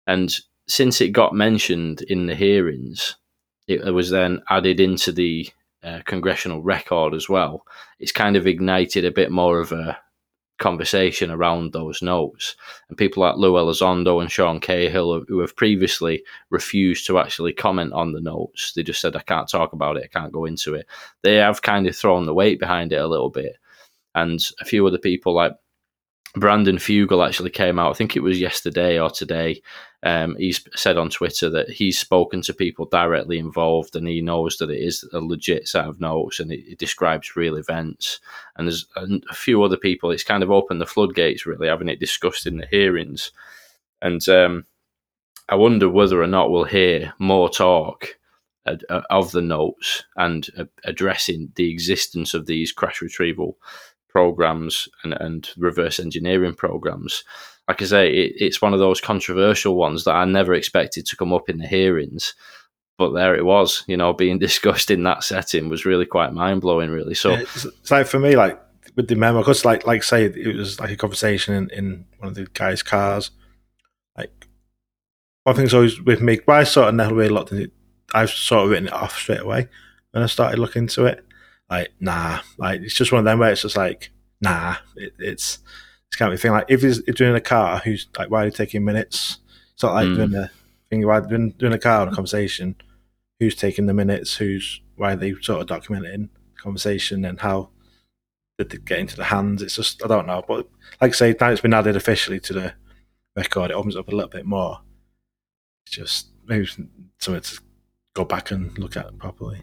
And 0.05 0.35
since 0.67 1.01
it 1.01 1.09
got 1.09 1.33
mentioned 1.33 2.01
in 2.03 2.25
the 2.25 2.35
hearings, 2.35 3.15
it 3.67 3.93
was 3.93 4.09
then 4.09 4.41
added 4.49 4.79
into 4.79 5.11
the 5.11 5.49
uh, 5.83 6.01
congressional 6.05 6.61
record 6.61 7.13
as 7.13 7.29
well. 7.29 7.65
It's 7.99 8.11
kind 8.11 8.35
of 8.35 8.47
ignited 8.47 9.05
a 9.05 9.11
bit 9.11 9.31
more 9.31 9.59
of 9.59 9.71
a 9.71 9.97
conversation 10.59 11.31
around 11.31 11.73
those 11.73 12.01
notes. 12.01 12.55
And 12.89 12.97
people 12.97 13.21
like 13.21 13.37
Lou 13.37 13.53
Elizondo 13.53 14.21
and 14.21 14.31
Sean 14.31 14.59
Cahill, 14.59 15.25
who 15.27 15.39
have 15.39 15.55
previously 15.55 16.23
refused 16.49 17.07
to 17.07 17.17
actually 17.17 17.53
comment 17.53 17.93
on 17.93 18.11
the 18.11 18.21
notes, 18.21 18.73
they 18.73 18.83
just 18.83 19.01
said, 19.01 19.15
I 19.15 19.21
can't 19.21 19.49
talk 19.49 19.73
about 19.73 19.97
it, 19.97 20.03
I 20.03 20.19
can't 20.19 20.33
go 20.33 20.45
into 20.45 20.75
it. 20.75 20.85
They 21.23 21.35
have 21.35 21.61
kind 21.61 21.87
of 21.87 21.95
thrown 21.95 22.25
the 22.25 22.33
weight 22.33 22.59
behind 22.59 22.93
it 22.93 22.97
a 22.97 23.07
little 23.07 23.29
bit. 23.29 23.57
And 24.15 24.39
a 24.61 24.65
few 24.65 24.85
other 24.85 24.97
people 24.97 25.33
like 25.33 25.53
Brandon 26.35 26.77
Fugal 26.77 27.25
actually 27.25 27.49
came 27.49 27.79
out, 27.79 27.91
I 27.91 27.93
think 27.93 28.15
it 28.15 28.21
was 28.21 28.39
yesterday 28.39 28.99
or 28.99 29.09
today. 29.09 29.61
Um, 30.03 30.35
he's 30.37 30.63
said 30.75 30.97
on 30.97 31.09
Twitter 31.09 31.49
that 31.49 31.69
he's 31.69 31.99
spoken 31.99 32.41
to 32.43 32.53
people 32.53 32.85
directly 32.85 33.37
involved 33.37 33.95
and 33.95 34.07
he 34.07 34.21
knows 34.21 34.57
that 34.57 34.69
it 34.69 34.81
is 34.81 35.03
a 35.11 35.19
legit 35.19 35.67
set 35.67 35.85
of 35.85 35.99
notes 35.99 36.39
and 36.39 36.51
it, 36.51 36.59
it 36.67 36.77
describes 36.77 37.35
real 37.35 37.55
events. 37.55 38.19
And 38.55 38.67
there's 38.67 38.85
a, 38.95 39.07
a, 39.29 39.33
few 39.33 39.63
other 39.63 39.75
people, 39.75 40.11
it's 40.11 40.23
kind 40.23 40.43
of 40.43 40.51
opened 40.51 40.79
the 40.79 40.85
floodgates, 40.85 41.45
really, 41.45 41.67
having 41.67 41.89
it 41.89 41.99
discussed 41.99 42.45
in 42.45 42.57
the 42.57 42.67
hearings. 42.67 43.31
And 44.01 44.27
um, 44.29 44.65
I 45.49 45.55
wonder 45.55 45.89
whether 45.89 46.21
or 46.21 46.27
not 46.27 46.51
we'll 46.51 46.63
hear 46.63 47.13
more 47.17 47.49
talk 47.49 48.19
of 49.09 49.31
the 49.31 49.41
notes 49.41 50.03
and 50.15 50.47
addressing 50.83 51.51
the 51.55 51.71
existence 51.71 52.33
of 52.33 52.45
these 52.45 52.71
crash 52.71 53.01
retrieval 53.01 53.57
programs 54.09 54.89
and, 55.03 55.13
and 55.13 55.49
reverse 55.57 55.99
engineering 55.99 56.53
programs. 56.53 57.23
Like 57.67 57.81
I 57.81 57.85
say, 57.85 58.11
it, 58.11 58.33
it's 58.37 58.61
one 58.61 58.73
of 58.73 58.79
those 58.79 58.99
controversial 58.99 59.75
ones 59.75 60.03
that 60.03 60.15
I 60.15 60.25
never 60.25 60.53
expected 60.53 61.05
to 61.05 61.15
come 61.15 61.31
up 61.31 61.49
in 61.49 61.59
the 61.59 61.67
hearings. 61.67 62.33
But 62.97 63.13
there 63.13 63.35
it 63.35 63.45
was, 63.45 63.83
you 63.87 63.95
know, 63.95 64.11
being 64.11 64.39
discussed 64.47 64.91
in 64.91 65.03
that 65.03 65.23
setting 65.23 65.69
was 65.69 65.85
really 65.85 66.05
quite 66.05 66.33
mind 66.33 66.61
blowing, 66.61 66.89
really. 66.89 67.15
So 67.15 67.31
it's, 67.31 67.91
like 67.91 68.07
for 68.07 68.19
me, 68.19 68.35
like 68.35 68.59
with 68.95 69.07
the 69.07 69.15
memo, 69.15 69.39
because 69.39 69.63
like 69.63 69.85
like 69.85 70.03
say 70.03 70.25
it 70.25 70.55
was 70.55 70.79
like 70.79 70.91
a 70.91 70.97
conversation 70.97 71.53
in, 71.53 71.69
in 71.69 72.05
one 72.17 72.29
of 72.29 72.35
the 72.35 72.47
guys' 72.53 72.83
cars. 72.83 73.31
Like 74.17 74.47
one 75.43 75.55
thing's 75.55 75.73
always 75.73 76.01
with 76.01 76.21
me, 76.21 76.39
but 76.45 76.55
I 76.55 76.63
sort 76.63 76.89
of 76.89 76.95
never 76.95 77.15
really 77.15 77.29
looked 77.29 77.51
it. 77.53 77.71
I've 78.13 78.31
sort 78.31 78.65
of 78.65 78.71
written 78.71 78.87
it 78.87 78.93
off 78.93 79.15
straight 79.15 79.41
away 79.41 79.69
when 80.11 80.23
I 80.23 80.25
started 80.25 80.57
looking 80.57 80.83
into 80.83 81.05
it 81.05 81.23
like 81.69 81.89
nah, 81.99 82.39
like 82.57 82.81
it's 82.81 82.95
just 82.95 83.11
one 83.11 83.19
of 83.19 83.25
them 83.25 83.39
where 83.39 83.51
it's 83.51 83.61
just 83.61 83.77
like 83.77 84.11
nah, 84.41 84.77
it, 84.95 85.13
it's 85.19 85.59
it's 86.07 86.15
kind 86.17 86.33
of 86.33 86.41
thing. 86.41 86.51
Like 86.51 86.65
if 86.69 86.81
he's 86.81 87.01
doing 87.03 87.35
a 87.35 87.41
car, 87.41 87.79
who's 87.79 88.07
like 88.17 88.29
why 88.29 88.43
are 88.43 88.45
you 88.45 88.51
taking 88.51 88.83
minutes? 88.83 89.39
It's 89.73 89.83
not 89.83 89.93
like 89.93 90.07
mm. 90.07 90.15
doing 90.15 90.35
a 90.35 90.51
thing. 90.89 91.05
Why 91.05 91.19
doing 91.19 91.51
doing 91.51 91.73
a 91.73 91.79
car 91.79 92.01
on 92.01 92.09
a 92.09 92.15
conversation? 92.15 92.75
Who's 93.39 93.55
taking 93.55 93.85
the 93.85 93.93
minutes? 93.93 94.35
Who's 94.35 94.81
why 94.95 95.13
are 95.13 95.15
they 95.15 95.33
sort 95.41 95.61
of 95.61 95.67
documenting 95.67 96.29
the 96.29 96.61
conversation 96.61 97.23
and 97.23 97.39
how 97.39 97.69
did 98.57 98.73
it 98.73 98.85
get 98.85 98.99
into 98.99 99.15
the 99.15 99.25
hands? 99.25 99.61
It's 99.61 99.75
just 99.75 100.03
I 100.03 100.07
don't 100.07 100.27
know, 100.27 100.43
but 100.47 100.67
like 100.99 101.11
I 101.11 101.15
say, 101.15 101.35
now 101.39 101.51
it's 101.51 101.61
been 101.61 101.73
added 101.73 101.95
officially 101.95 102.39
to 102.41 102.53
the 102.53 102.73
record. 103.35 103.71
It 103.71 103.75
opens 103.75 103.95
up 103.95 104.07
a 104.07 104.15
little 104.15 104.29
bit 104.29 104.45
more. 104.45 104.79
It's 105.85 105.95
just 105.95 106.27
maybe 106.45 106.67
something 107.19 107.41
to 107.41 107.59
go 108.13 108.25
back 108.25 108.51
and 108.51 108.77
look 108.77 108.97
at 108.97 109.17
properly. 109.17 109.61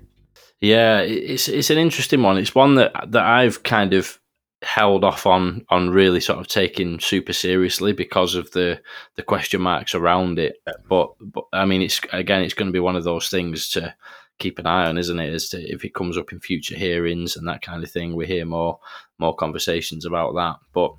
Yeah, 0.60 1.00
it's 1.00 1.48
it's 1.48 1.70
an 1.70 1.78
interesting 1.78 2.22
one. 2.22 2.38
It's 2.38 2.54
one 2.54 2.76
that 2.76 2.92
that 3.08 3.24
I've 3.24 3.62
kind 3.62 3.92
of 3.92 4.18
held 4.62 5.04
off 5.04 5.26
on 5.26 5.64
on 5.68 5.90
really 5.90 6.20
sort 6.20 6.38
of 6.38 6.48
taking 6.48 6.98
super 6.98 7.32
seriously 7.32 7.92
because 7.92 8.34
of 8.34 8.50
the 8.52 8.80
the 9.16 9.22
question 9.22 9.60
marks 9.60 9.94
around 9.94 10.38
it. 10.38 10.56
But 10.88 11.10
but 11.20 11.44
I 11.52 11.66
mean, 11.66 11.82
it's 11.82 12.00
again, 12.12 12.42
it's 12.42 12.54
going 12.54 12.68
to 12.68 12.72
be 12.72 12.80
one 12.80 12.96
of 12.96 13.04
those 13.04 13.28
things 13.28 13.68
to 13.70 13.94
keep 14.38 14.58
an 14.58 14.66
eye 14.66 14.86
on, 14.86 14.98
isn't 14.98 15.20
it? 15.20 15.32
As 15.32 15.48
to 15.50 15.60
if 15.60 15.84
it 15.84 15.94
comes 15.94 16.16
up 16.16 16.32
in 16.32 16.40
future 16.40 16.76
hearings 16.76 17.36
and 17.36 17.46
that 17.48 17.62
kind 17.62 17.84
of 17.84 17.90
thing, 17.90 18.14
we 18.14 18.26
hear 18.26 18.46
more 18.46 18.78
more 19.18 19.34
conversations 19.34 20.06
about 20.06 20.34
that. 20.34 20.56
But 20.72 20.94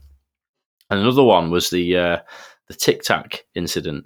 another 0.90 1.24
one 1.24 1.50
was 1.50 1.72
the 1.72 1.98
uh, 1.98 2.20
the 2.68 2.76
Tic 2.76 3.02
Tac 3.02 3.46
incident 3.56 4.06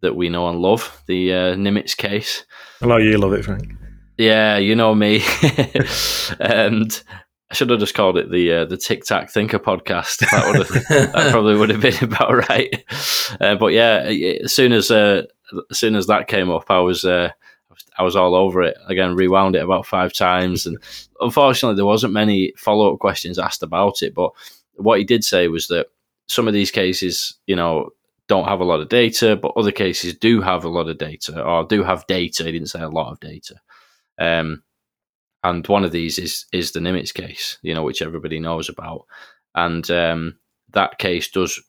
that 0.00 0.16
we 0.16 0.28
know 0.28 0.48
and 0.48 0.60
love, 0.60 1.02
the 1.06 1.32
uh, 1.32 1.54
Nimitz 1.54 1.96
case. 1.96 2.44
I 2.82 2.86
know 2.86 2.98
you 2.98 3.18
love 3.18 3.32
it, 3.32 3.44
Frank. 3.44 3.72
Yeah, 4.18 4.56
you 4.58 4.74
know 4.74 4.94
me. 4.96 5.22
and 6.40 7.02
I 7.50 7.54
should 7.54 7.70
have 7.70 7.78
just 7.78 7.94
called 7.94 8.18
it 8.18 8.30
the 8.30 8.52
uh, 8.52 8.64
the 8.64 8.76
Tic 8.76 9.04
Tac 9.04 9.30
Thinker 9.30 9.60
podcast. 9.60 10.18
That 10.18 10.48
would 10.48 10.56
have, 10.56 11.12
that 11.14 11.28
probably 11.30 11.56
would 11.56 11.70
have 11.70 11.80
been 11.80 12.02
about 12.02 12.48
right. 12.48 12.84
Uh, 13.40 13.54
but 13.54 13.68
yeah, 13.68 14.00
as 14.42 14.52
soon 14.52 14.72
as 14.72 14.90
uh, 14.90 15.22
as 15.70 15.78
soon 15.78 15.94
as 15.94 16.08
that 16.08 16.26
came 16.26 16.50
up, 16.50 16.68
I 16.68 16.80
was 16.80 17.04
uh, 17.04 17.30
I 17.96 18.02
was 18.02 18.16
all 18.16 18.34
over 18.34 18.62
it. 18.62 18.76
Again, 18.88 19.14
rewound 19.14 19.54
it 19.54 19.64
about 19.64 19.86
five 19.86 20.12
times, 20.12 20.66
and 20.66 20.76
unfortunately, 21.20 21.76
there 21.76 21.86
wasn't 21.86 22.12
many 22.12 22.52
follow 22.56 22.92
up 22.92 22.98
questions 22.98 23.38
asked 23.38 23.62
about 23.62 24.02
it. 24.02 24.14
But 24.14 24.32
what 24.74 24.98
he 24.98 25.04
did 25.04 25.22
say 25.22 25.46
was 25.46 25.68
that 25.68 25.86
some 26.26 26.48
of 26.48 26.54
these 26.54 26.72
cases, 26.72 27.38
you 27.46 27.54
know, 27.54 27.90
don't 28.26 28.48
have 28.48 28.60
a 28.60 28.64
lot 28.64 28.80
of 28.80 28.88
data, 28.88 29.36
but 29.36 29.52
other 29.56 29.72
cases 29.72 30.14
do 30.14 30.42
have 30.42 30.64
a 30.64 30.68
lot 30.68 30.88
of 30.88 30.98
data 30.98 31.42
or 31.42 31.64
do 31.64 31.82
have 31.82 32.06
data. 32.08 32.44
He 32.44 32.52
didn't 32.52 32.68
say 32.68 32.82
a 32.82 32.88
lot 32.88 33.12
of 33.12 33.20
data. 33.20 33.54
Um, 34.18 34.62
and 35.44 35.66
one 35.66 35.84
of 35.84 35.92
these 35.92 36.18
is 36.18 36.46
is 36.52 36.72
the 36.72 36.80
Nimitz 36.80 37.14
case, 37.14 37.58
you 37.62 37.74
know, 37.74 37.82
which 37.82 38.02
everybody 38.02 38.40
knows 38.40 38.68
about, 38.68 39.06
and 39.54 39.88
um, 39.90 40.38
that 40.72 40.98
case 40.98 41.28
does 41.28 41.60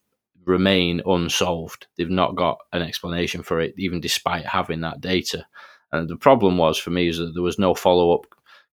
remain 0.46 1.02
unsolved. 1.06 1.88
They've 1.98 2.10
not 2.10 2.36
got 2.36 2.58
an 2.74 2.82
explanation 2.82 3.44
for 3.44 3.60
it, 3.60 3.76
even 3.78 4.02
despite 4.02 4.46
having 4.46 4.82
that 4.82 5.02
data. 5.02 5.46
And 5.92 6.10
the 6.10 6.18
problem 6.18 6.58
was 6.58 6.78
for 6.78 6.90
me 6.90 7.08
is 7.08 7.18
that 7.18 7.34
there 7.34 7.44
was 7.44 7.60
no 7.60 7.74
follow 7.74 8.14
up 8.14 8.26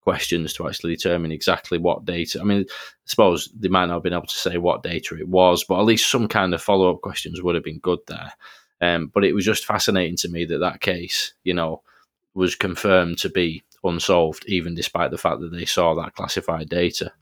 questions 0.02 0.52
to 0.54 0.68
actually 0.68 0.94
determine 0.94 1.32
exactly 1.32 1.78
what 1.78 2.04
data. 2.04 2.40
I 2.40 2.44
mean, 2.44 2.60
I 2.60 2.72
suppose 3.06 3.50
they 3.58 3.68
might 3.68 3.86
not 3.86 3.94
have 3.94 4.02
been 4.04 4.12
able 4.12 4.26
to 4.26 4.36
say 4.36 4.56
what 4.56 4.82
data 4.82 5.16
it 5.18 5.28
was, 5.28 5.64
but 5.64 5.80
at 5.80 5.84
least 5.84 6.10
some 6.10 6.28
kind 6.28 6.54
of 6.54 6.62
follow 6.62 6.90
up 6.90 7.00
questions 7.00 7.42
would 7.42 7.56
have 7.56 7.64
been 7.64 7.80
good 7.80 7.98
there. 8.06 8.32
Um, 8.80 9.10
but 9.12 9.24
it 9.24 9.34
was 9.34 9.44
just 9.44 9.64
fascinating 9.64 10.16
to 10.18 10.28
me 10.28 10.44
that 10.44 10.58
that 10.58 10.80
case, 10.80 11.34
you 11.44 11.54
know, 11.54 11.82
was 12.34 12.54
confirmed 12.54 13.18
to 13.18 13.30
be 13.30 13.64
unsolved, 13.86 14.44
even 14.46 14.74
despite 14.74 15.10
the 15.10 15.18
fact 15.18 15.40
that 15.40 15.52
they 15.52 15.64
saw 15.64 15.94
that 15.94 16.14
classified 16.14 16.68
data. 16.68 17.12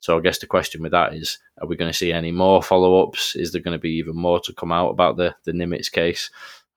So 0.00 0.18
I 0.18 0.20
guess 0.20 0.38
the 0.38 0.46
question 0.46 0.82
with 0.82 0.92
that 0.92 1.14
is: 1.14 1.38
Are 1.60 1.66
we 1.66 1.76
going 1.76 1.90
to 1.90 1.96
see 1.96 2.12
any 2.12 2.32
more 2.32 2.62
follow-ups? 2.62 3.36
Is 3.36 3.52
there 3.52 3.62
going 3.62 3.76
to 3.76 3.82
be 3.82 3.96
even 3.96 4.16
more 4.16 4.40
to 4.40 4.52
come 4.52 4.72
out 4.72 4.90
about 4.90 5.16
the 5.16 5.34
the 5.44 5.52
Nimitz 5.52 5.90
case? 5.90 6.30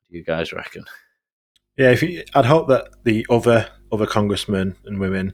do 0.09 0.17
you 0.17 0.23
guys 0.23 0.53
reckon? 0.53 0.85
Yeah, 1.77 1.91
if 1.91 2.01
you, 2.01 2.23
I'd 2.33 2.45
hope 2.45 2.67
that 2.69 3.03
the 3.03 3.25
other 3.29 3.69
other 3.91 4.05
congressmen 4.05 4.75
and 4.85 4.99
women 4.99 5.33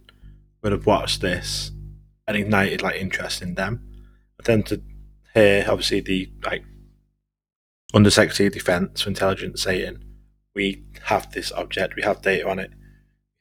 would 0.61 0.71
have 0.71 0.85
watched 0.85 1.21
this 1.21 1.71
and 2.27 2.37
ignited 2.37 2.81
like 2.81 2.99
interest 2.99 3.41
in 3.41 3.55
them. 3.55 3.87
But 4.37 4.45
then 4.45 4.63
to 4.63 4.81
hear, 5.33 5.65
obviously, 5.67 6.01
the 6.01 6.31
like 6.43 6.63
Undersecretary 7.93 8.47
of 8.47 8.53
Defence 8.53 9.01
for 9.01 9.09
Intelligence 9.09 9.61
saying, 9.61 10.03
"We 10.55 10.83
have 11.03 11.31
this 11.31 11.51
object, 11.51 11.95
we 11.95 12.03
have 12.03 12.21
data 12.21 12.49
on 12.49 12.59
it, 12.59 12.71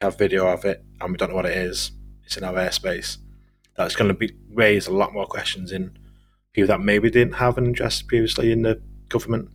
have 0.01 0.17
video 0.17 0.47
of 0.47 0.65
it 0.65 0.83
and 1.01 1.11
we 1.13 1.17
don't 1.17 1.31
know 1.31 1.37
what 1.37 1.47
it 1.47 1.57
is, 1.57 1.93
it's 2.25 2.37
in 2.37 2.45
our 2.45 2.55
airspace. 2.55 3.19
That's 3.77 3.95
going 3.95 4.09
to 4.09 4.15
be 4.15 4.33
raise 4.53 4.87
a 4.87 4.93
lot 4.93 5.13
more 5.13 5.27
questions 5.27 5.73
in 5.73 5.99
people 6.53 6.69
that 6.69 6.81
maybe 6.81 7.11
didn't 7.11 7.35
have 7.35 7.59
an 7.59 7.67
interest 7.67 8.09
previously 8.09 8.51
in 8.51 8.63
the 8.63 8.81
government. 9.09 9.51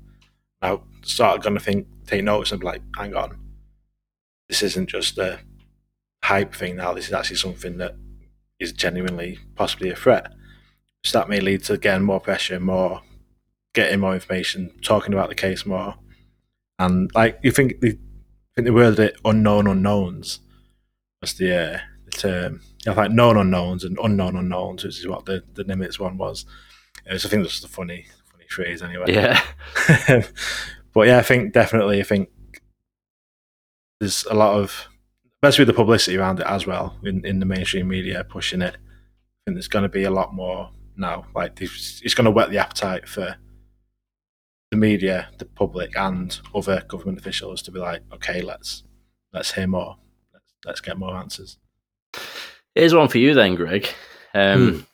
Now 0.61 0.83
start 1.03 1.41
going 1.41 1.55
to 1.55 1.63
think, 1.63 1.87
take 2.05 2.23
notice 2.23 2.51
and 2.51 2.61
be 2.61 2.67
like, 2.67 2.81
hang 2.95 3.15
on, 3.15 3.37
this 4.47 4.61
isn't 4.61 4.89
just 4.89 5.17
a 5.17 5.39
hype 6.23 6.53
thing 6.53 6.75
now. 6.75 6.93
This 6.93 7.07
is 7.07 7.13
actually 7.13 7.37
something 7.37 7.77
that 7.77 7.95
is 8.59 8.71
genuinely 8.71 9.39
possibly 9.55 9.89
a 9.89 9.95
threat. 9.95 10.31
So 11.03 11.19
that 11.19 11.29
may 11.29 11.39
lead 11.39 11.63
to 11.65 11.73
again 11.73 12.03
more 12.03 12.19
pressure, 12.19 12.59
more 12.59 13.01
getting 13.73 13.99
more 13.99 14.13
information, 14.13 14.71
talking 14.81 15.13
about 15.13 15.29
the 15.29 15.35
case 15.35 15.65
more, 15.65 15.95
and 16.79 17.11
like 17.13 17.39
you 17.43 17.51
think 17.51 17.79
the 17.81 17.97
think 18.55 18.65
the 18.65 18.73
word 18.73 18.99
it 18.99 19.19
unknown 19.25 19.67
unknowns 19.67 20.39
was 21.21 21.33
the, 21.33 21.55
uh, 21.55 21.79
the 22.05 22.11
term. 22.11 22.61
Know, 22.85 22.93
like 22.93 23.11
known 23.11 23.37
unknowns 23.37 23.83
and 23.83 23.97
unknown 24.03 24.35
unknowns, 24.35 24.83
which 24.83 24.99
is 24.99 25.07
what 25.07 25.25
the, 25.25 25.43
the 25.53 25.63
Nimitz 25.65 25.99
one 25.99 26.17
was. 26.17 26.45
It 27.05 27.13
was 27.13 27.25
I 27.25 27.29
think 27.29 27.43
that's 27.43 27.63
a 27.63 27.67
funny 27.67 28.05
funny 28.31 28.45
phrase 28.47 28.83
anyway. 28.83 29.05
Yeah. 29.07 29.41
but 30.93 31.07
yeah, 31.07 31.17
I 31.17 31.23
think 31.23 31.51
definitely 31.51 31.99
I 31.99 32.03
think 32.03 32.29
there's 33.99 34.23
a 34.25 34.35
lot 34.35 34.59
of 34.59 34.87
especially 35.41 35.63
with 35.63 35.75
the 35.75 35.81
publicity 35.81 36.17
around 36.17 36.39
it 36.39 36.47
as 36.47 36.67
well 36.67 36.95
in, 37.03 37.25
in 37.25 37.39
the 37.39 37.45
mainstream 37.45 37.87
media 37.87 38.23
pushing 38.23 38.61
it. 38.61 38.75
I 38.75 39.39
think 39.45 39.55
there's 39.55 39.67
going 39.67 39.83
to 39.83 39.89
be 39.89 40.03
a 40.03 40.11
lot 40.11 40.33
more 40.33 40.69
now. 40.95 41.25
Like 41.35 41.59
it's 41.59 42.13
going 42.13 42.25
to 42.25 42.31
whet 42.31 42.51
the 42.51 42.59
appetite 42.59 43.07
for 43.07 43.35
the 44.75 44.87
media, 44.87 45.27
the 45.37 45.45
public, 45.45 45.95
and 45.97 46.39
other 46.53 46.83
government 46.87 47.19
officials 47.19 47.61
to 47.63 47.71
be 47.71 47.79
like, 47.79 48.01
okay, 48.13 48.41
let's 48.41 48.83
let's 49.33 49.53
hear 49.53 49.67
more. 49.67 49.97
let's 50.65 50.81
get 50.81 50.97
more 50.97 51.15
answers. 51.15 51.57
Here's 52.73 52.93
one 52.93 53.07
for 53.07 53.17
you 53.19 53.33
then, 53.33 53.55
Greg. 53.55 53.87
Um, 54.33 54.85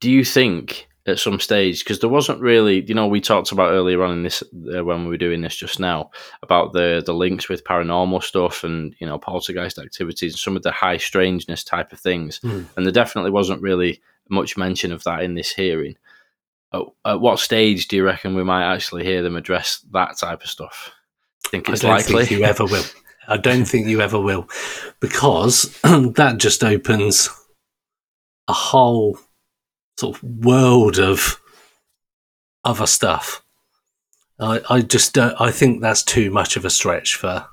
Do 0.00 0.10
you 0.10 0.24
think 0.24 0.88
at 1.06 1.18
some 1.18 1.40
stage, 1.40 1.82
because 1.82 1.98
there 2.00 2.10
wasn't 2.10 2.40
really, 2.40 2.84
you 2.84 2.94
know, 2.94 3.06
we 3.08 3.20
talked 3.20 3.50
about 3.52 3.70
earlier 3.72 4.02
on 4.04 4.12
in 4.12 4.22
this 4.22 4.42
uh, 4.42 4.84
when 4.84 5.02
we 5.04 5.08
were 5.10 5.16
doing 5.16 5.40
this 5.40 5.56
just 5.56 5.80
now 5.80 6.10
about 6.42 6.72
the 6.72 7.02
the 7.04 7.14
links 7.14 7.48
with 7.48 7.64
paranormal 7.64 8.22
stuff 8.22 8.64
and 8.64 8.94
you 9.00 9.06
know 9.06 9.18
poltergeist 9.18 9.78
activities 9.78 10.32
and 10.34 10.38
some 10.38 10.56
of 10.56 10.62
the 10.62 10.70
high 10.72 10.98
strangeness 10.98 11.64
type 11.64 11.92
of 11.92 12.00
things, 12.00 12.38
Hmm. 12.38 12.64
and 12.76 12.84
there 12.86 12.92
definitely 12.92 13.30
wasn't 13.30 13.62
really 13.62 14.00
much 14.28 14.56
mention 14.56 14.92
of 14.92 15.02
that 15.04 15.22
in 15.22 15.34
this 15.34 15.52
hearing. 15.52 15.96
At, 16.72 16.82
at 17.04 17.20
what 17.20 17.38
stage 17.38 17.88
do 17.88 17.96
you 17.96 18.04
reckon 18.04 18.34
we 18.34 18.44
might 18.44 18.72
actually 18.72 19.04
hear 19.04 19.22
them 19.22 19.36
address 19.36 19.84
that 19.92 20.16
type 20.18 20.42
of 20.42 20.48
stuff? 20.48 20.92
think 21.52 21.68
I 21.68 21.72
it's 21.72 21.82
don't 21.82 21.90
likely. 21.90 22.24
think 22.24 22.40
you 22.40 22.44
ever 22.44 22.64
will. 22.64 22.84
I 23.28 23.36
don't 23.36 23.66
think 23.66 23.86
you 23.86 24.00
ever 24.00 24.18
will, 24.18 24.48
because 24.98 25.78
that 25.82 26.36
just 26.38 26.64
opens 26.64 27.28
a 28.48 28.52
whole 28.52 29.18
sort 29.98 30.16
of 30.16 30.22
world 30.24 30.98
of 30.98 31.40
other 32.64 32.86
stuff. 32.86 33.44
I, 34.40 34.60
I 34.68 34.80
just 34.80 35.12
don't. 35.12 35.40
I 35.40 35.52
think 35.52 35.80
that's 35.80 36.02
too 36.02 36.30
much 36.30 36.56
of 36.56 36.64
a 36.64 36.70
stretch 36.70 37.14
for 37.14 37.46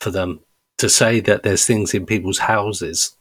for 0.00 0.10
them 0.10 0.40
to 0.78 0.88
say 0.88 1.20
that 1.20 1.42
there's 1.42 1.66
things 1.66 1.94
in 1.94 2.06
people's 2.06 2.38
houses. 2.38 3.16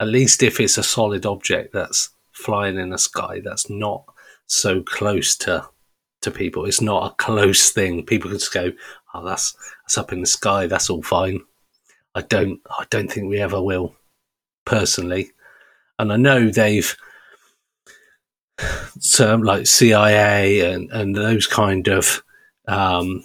At 0.00 0.08
least 0.08 0.42
if 0.42 0.58
it's 0.60 0.78
a 0.78 0.82
solid 0.82 1.26
object 1.26 1.72
that's 1.72 2.10
flying 2.34 2.78
in 2.78 2.90
the 2.90 2.98
sky, 2.98 3.40
that's 3.42 3.70
not 3.70 4.04
so 4.46 4.82
close 4.82 5.36
to 5.38 5.68
to 6.22 6.30
people. 6.30 6.64
It's 6.64 6.80
not 6.80 7.12
a 7.12 7.14
close 7.16 7.70
thing. 7.70 8.04
People 8.04 8.30
can 8.30 8.38
just 8.38 8.52
go, 8.52 8.72
"Oh, 9.14 9.24
that's 9.24 9.54
that's 9.82 9.98
up 9.98 10.12
in 10.12 10.20
the 10.20 10.26
sky. 10.26 10.66
That's 10.66 10.90
all 10.90 11.02
fine." 11.02 11.40
I 12.14 12.22
don't. 12.22 12.60
I 12.70 12.84
don't 12.90 13.10
think 13.10 13.28
we 13.28 13.40
ever 13.40 13.60
will, 13.62 13.94
personally. 14.64 15.32
And 15.98 16.12
I 16.12 16.16
know 16.16 16.50
they've 16.50 16.96
so 18.98 19.36
like 19.36 19.66
CIA 19.66 20.72
and 20.72 20.90
and 20.90 21.14
those 21.14 21.46
kind 21.46 21.88
of 21.88 22.22
um, 22.66 23.24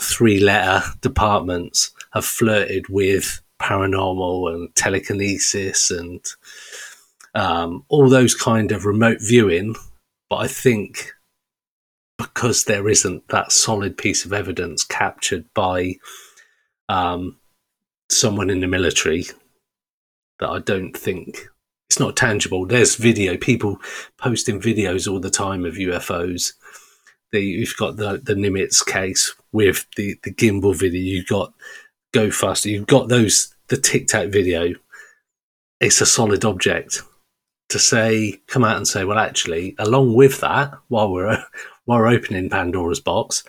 three 0.00 0.40
letter 0.40 0.82
departments 1.00 1.92
have 2.12 2.24
flirted 2.24 2.88
with 2.88 3.40
paranormal 3.60 4.52
and 4.54 4.74
telekinesis 4.74 5.90
and 5.90 6.24
um, 7.38 7.84
all 7.88 8.08
those 8.08 8.34
kind 8.34 8.72
of 8.72 8.84
remote 8.84 9.18
viewing. 9.20 9.76
But 10.28 10.36
I 10.36 10.48
think 10.48 11.12
because 12.18 12.64
there 12.64 12.88
isn't 12.88 13.28
that 13.28 13.52
solid 13.52 13.96
piece 13.96 14.24
of 14.24 14.32
evidence 14.32 14.82
captured 14.82 15.46
by 15.54 15.94
um, 16.88 17.38
someone 18.10 18.50
in 18.50 18.60
the 18.60 18.66
military, 18.66 19.24
that 20.40 20.50
I 20.50 20.58
don't 20.58 20.96
think 20.96 21.48
it's 21.88 22.00
not 22.00 22.16
tangible. 22.16 22.66
There's 22.66 22.96
video, 22.96 23.36
people 23.36 23.78
posting 24.18 24.60
videos 24.60 25.10
all 25.10 25.20
the 25.20 25.30
time 25.30 25.64
of 25.64 25.74
UFOs. 25.74 26.52
The, 27.30 27.40
you've 27.40 27.76
got 27.76 27.96
the, 27.96 28.20
the 28.22 28.34
Nimitz 28.34 28.84
case 28.84 29.34
with 29.52 29.86
the, 29.96 30.16
the 30.24 30.32
gimbal 30.32 30.76
video. 30.76 31.00
You've 31.00 31.26
got 31.26 31.52
Go 32.12 32.30
Faster. 32.30 32.68
You've 32.68 32.86
got 32.86 33.08
those, 33.08 33.54
the 33.68 33.76
Tic 33.76 34.08
Tac 34.08 34.28
video. 34.28 34.74
It's 35.80 36.00
a 36.00 36.06
solid 36.06 36.44
object. 36.44 37.02
To 37.70 37.78
say, 37.78 38.40
come 38.46 38.64
out 38.64 38.78
and 38.78 38.88
say, 38.88 39.04
well, 39.04 39.18
actually, 39.18 39.74
along 39.78 40.14
with 40.14 40.40
that, 40.40 40.72
while 40.88 41.12
we're 41.12 41.44
while 41.84 41.98
we're 41.98 42.08
opening 42.08 42.48
Pandora's 42.48 43.00
box, 43.00 43.44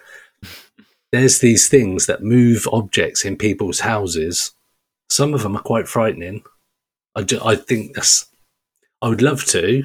there's 1.12 1.40
these 1.40 1.68
things 1.68 2.06
that 2.06 2.24
move 2.24 2.68
objects 2.72 3.26
in 3.26 3.38
people's 3.38 3.80
houses. 3.80 4.52
Some 5.10 5.34
of 5.34 5.44
them 5.44 5.56
are 5.56 5.62
quite 5.62 5.88
frightening. 5.88 6.44
I, 7.16 7.24
do, 7.24 7.40
I 7.44 7.56
think 7.56 7.96
that's. 7.96 8.28
I 9.02 9.10
would 9.10 9.22
love 9.22 9.46
to, 9.46 9.84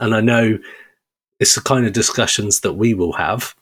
and 0.00 0.14
I 0.14 0.20
know 0.20 0.58
it's 1.40 1.54
the 1.54 1.60
kind 1.60 1.86
of 1.86 1.92
discussions 1.92 2.60
that 2.60 2.74
we 2.74 2.94
will 2.94 3.14
have. 3.14 3.54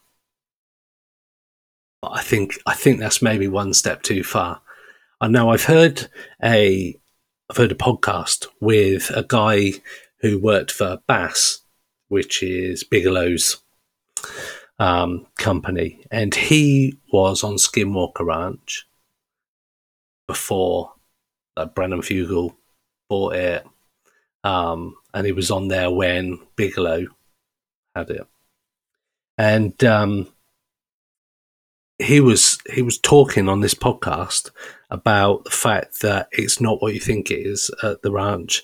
But 2.03 2.13
I 2.13 2.23
think 2.23 2.59
I 2.67 2.75
think 2.75 3.01
that's 3.01 3.23
maybe 3.23 3.49
one 3.49 3.73
step 3.73 4.03
too 4.03 4.23
far. 4.23 4.61
I 5.21 5.29
know 5.29 5.51
I've 5.51 5.65
heard 5.65 6.09
a 6.43 6.99
I've 7.51 7.59
heard 7.59 7.73
a 7.73 7.77
podcast 7.77 8.47
with 8.61 9.11
a 9.11 9.23
guy 9.23 9.73
who 10.21 10.39
worked 10.39 10.73
for 10.73 11.03
BAASS, 11.07 11.59
which 12.09 12.43
is 12.43 12.85
Bigelow's 12.85 13.59
um, 14.79 15.27
company, 15.37 16.07
and 16.11 16.35
he 16.35 16.99
was 17.13 17.45
on 17.45 17.57
Skinwalker 17.57 18.25
Ranch 18.25 18.87
before 20.27 20.93
like 21.55 21.75
Brandon 21.75 22.01
Fugal 22.01 22.57
bought 23.11 23.35
it, 23.35 23.67
um, 24.43 24.95
and 25.13 25.27
he 25.27 25.33
was 25.33 25.51
on 25.51 25.69
there 25.69 25.91
when 25.91 26.39
Bigelow 26.57 27.09
had 27.95 28.09
it, 28.09 28.27
and 29.37 29.85
um, 29.85 30.29
he 31.99 32.21
was 32.21 32.59
he 32.73 32.83
was 32.83 32.99
talking 32.99 33.49
on 33.49 33.61
this 33.61 33.75
podcast 33.75 34.51
about 34.91 35.45
the 35.45 35.51
fact 35.51 36.01
that 36.01 36.29
it's 36.33 36.61
not 36.61 36.83
what 36.83 36.95
you 36.95 37.01
think 37.01 37.31
it 37.31 37.47
is 37.47 37.71
at 37.83 38.03
the 38.03 38.13
ranch. 38.13 38.63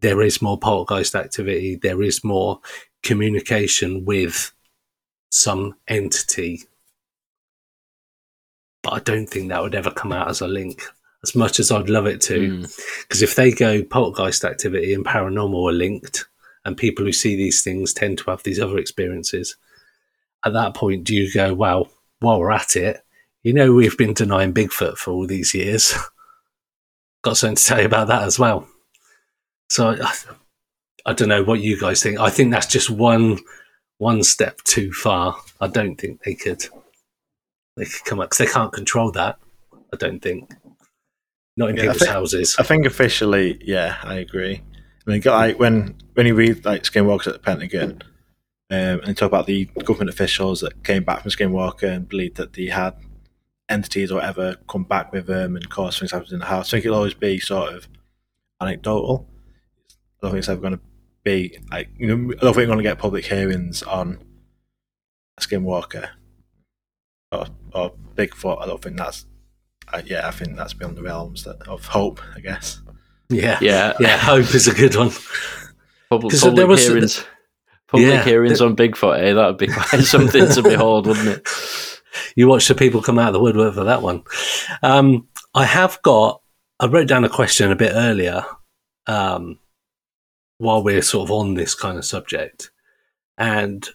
There 0.00 0.22
is 0.22 0.42
more 0.42 0.58
poltergeist 0.58 1.14
activity. 1.14 1.76
There 1.76 2.02
is 2.02 2.22
more 2.22 2.60
communication 3.02 4.04
with 4.04 4.52
some 5.30 5.74
entity. 5.88 6.64
But 8.82 8.92
I 8.92 8.98
don't 9.00 9.26
think 9.26 9.48
that 9.48 9.62
would 9.62 9.74
ever 9.74 9.90
come 9.90 10.12
out 10.12 10.28
as 10.28 10.40
a 10.40 10.46
link, 10.46 10.82
as 11.24 11.34
much 11.34 11.58
as 11.58 11.72
I'd 11.72 11.90
love 11.90 12.06
it 12.06 12.20
to. 12.22 12.38
Mm. 12.38 13.02
Because 13.02 13.22
if 13.22 13.34
they 13.34 13.50
go 13.50 13.82
poltergeist 13.82 14.44
activity 14.44 14.94
and 14.94 15.04
paranormal 15.04 15.68
are 15.68 15.72
linked, 15.72 16.26
and 16.64 16.76
people 16.76 17.04
who 17.04 17.12
see 17.12 17.34
these 17.34 17.62
things 17.62 17.92
tend 17.92 18.18
to 18.18 18.30
have 18.30 18.42
these 18.42 18.60
other 18.60 18.78
experiences, 18.78 19.56
at 20.44 20.52
that 20.52 20.74
point, 20.74 21.04
do 21.04 21.14
you 21.14 21.32
go, 21.32 21.54
well, 21.54 21.88
while 22.20 22.38
we're 22.40 22.50
at 22.50 22.76
it, 22.76 23.02
you 23.42 23.52
know, 23.52 23.72
we've 23.72 23.96
been 23.96 24.14
denying 24.14 24.52
Bigfoot 24.52 24.96
for 24.96 25.12
all 25.12 25.26
these 25.26 25.54
years. 25.54 25.94
Got 27.22 27.36
something 27.36 27.56
to 27.56 27.64
tell 27.64 27.80
you 27.80 27.86
about 27.86 28.08
that 28.08 28.22
as 28.22 28.38
well. 28.38 28.66
So 29.70 29.90
I, 30.00 30.12
I 31.06 31.12
don't 31.12 31.28
know 31.28 31.42
what 31.44 31.60
you 31.60 31.78
guys 31.80 32.02
think. 32.02 32.18
I 32.20 32.30
think 32.30 32.50
that's 32.52 32.66
just 32.66 32.90
one 32.90 33.38
one 33.98 34.22
step 34.22 34.58
too 34.62 34.92
far. 34.92 35.36
I 35.60 35.66
don't 35.66 35.96
think 35.96 36.22
they 36.22 36.34
could 36.34 36.64
they 37.76 37.84
could 37.84 38.04
come 38.04 38.20
up 38.20 38.30
because 38.30 38.38
they 38.46 38.52
can't 38.52 38.72
control 38.72 39.10
that. 39.12 39.38
I 39.92 39.96
don't 39.96 40.20
think. 40.20 40.50
Not 41.56 41.70
in 41.70 41.76
Yeah, 41.76 41.82
I 41.82 41.84
people's 41.86 41.98
think- 42.00 42.10
houses. 42.12 42.56
I 42.58 42.62
think 42.62 42.86
officially, 42.86 43.58
yeah, 43.64 43.96
I 44.04 44.14
agree. 44.16 44.62
I 45.06 45.10
mean, 45.10 45.22
like 45.24 45.58
when 45.58 45.96
when 46.14 46.26
you 46.26 46.34
read 46.34 46.64
like 46.64 46.82
Skinwalkers 46.84 47.26
at 47.28 47.32
the 47.34 47.38
Pentagon, 47.40 48.02
um, 48.70 49.00
and 49.04 49.16
talk 49.16 49.28
about 49.28 49.46
the 49.46 49.64
government 49.84 50.10
officials 50.10 50.60
that 50.60 50.82
came 50.84 51.02
back 51.04 51.22
from 51.22 51.30
Skinwalker 51.30 51.84
and 51.90 52.08
believed 52.08 52.36
that 52.36 52.52
they 52.52 52.66
had 52.66 52.94
entities 53.68 54.10
or 54.10 54.16
whatever 54.16 54.56
come 54.68 54.84
back 54.84 55.12
with 55.12 55.26
them 55.26 55.56
and 55.56 55.68
cause 55.68 55.98
things 55.98 56.12
happen 56.12 56.32
in 56.32 56.38
the 56.40 56.46
house. 56.46 56.68
I 56.68 56.76
think 56.76 56.84
it'll 56.86 56.96
always 56.98 57.14
be 57.14 57.38
sort 57.38 57.72
of 57.74 57.88
anecdotal. 58.60 59.26
I 59.90 59.94
don't 60.22 60.30
think 60.32 60.38
it's 60.40 60.48
ever 60.48 60.60
going 60.60 60.74
to 60.74 60.80
be 61.24 61.58
like 61.70 61.88
you 61.98 62.06
know. 62.06 62.32
I 62.34 62.40
don't 62.40 62.54
think 62.54 62.56
we're 62.56 62.66
going 62.66 62.78
to 62.78 62.82
get 62.82 62.98
public 62.98 63.24
hearings 63.26 63.82
on 63.82 64.18
Skinwalker 65.40 66.08
or, 67.32 67.46
or 67.74 67.92
Bigfoot. 68.16 68.62
I 68.62 68.66
don't 68.66 68.82
think 68.82 68.96
that's. 68.96 69.26
Uh, 69.92 70.02
yeah, 70.04 70.28
I 70.28 70.30
think 70.30 70.56
that's 70.56 70.74
beyond 70.74 70.96
the 70.96 71.02
realms 71.02 71.44
that, 71.44 71.66
of 71.66 71.86
hope. 71.86 72.20
I 72.36 72.40
guess. 72.40 72.80
yeah. 73.30 73.58
Yeah, 73.62 73.94
Yeah, 74.00 74.16
hope 74.18 74.54
is 74.54 74.68
a 74.68 74.74
good 74.74 74.94
one. 74.96 75.10
Public, 76.10 76.32
'Cause 76.32 76.40
public 76.42 76.56
there 76.56 76.66
was- 76.66 76.86
hearings. 76.86 77.24
Public 77.88 78.06
Yeah. 78.08 78.24
hearings 78.24 78.60
on 78.60 78.76
Bigfoot, 78.76 79.18
eh? 79.18 79.32
That'd 79.32 79.56
be 79.58 79.66
quite 79.72 80.02
something 80.04 80.48
to 80.48 80.62
behold, 80.62 81.06
wouldn't 81.06 81.28
it? 81.28 81.48
You 82.36 82.48
watch 82.48 82.68
the 82.68 82.74
people 82.74 83.02
come 83.02 83.18
out 83.18 83.28
of 83.28 83.32
the 83.34 83.40
woodwork 83.40 83.74
for 83.74 83.84
that 83.84 84.02
one. 84.02 84.22
Um, 84.82 85.28
I 85.54 85.64
have 85.64 86.00
got. 86.02 86.40
I 86.80 86.86
wrote 86.86 87.08
down 87.08 87.24
a 87.24 87.28
question 87.28 87.72
a 87.72 87.76
bit 87.76 87.92
earlier, 87.94 88.44
um, 89.06 89.58
while 90.58 90.82
we're 90.82 91.02
sort 91.02 91.28
of 91.28 91.32
on 91.32 91.54
this 91.54 91.74
kind 91.74 91.98
of 91.98 92.04
subject, 92.04 92.70
and 93.36 93.88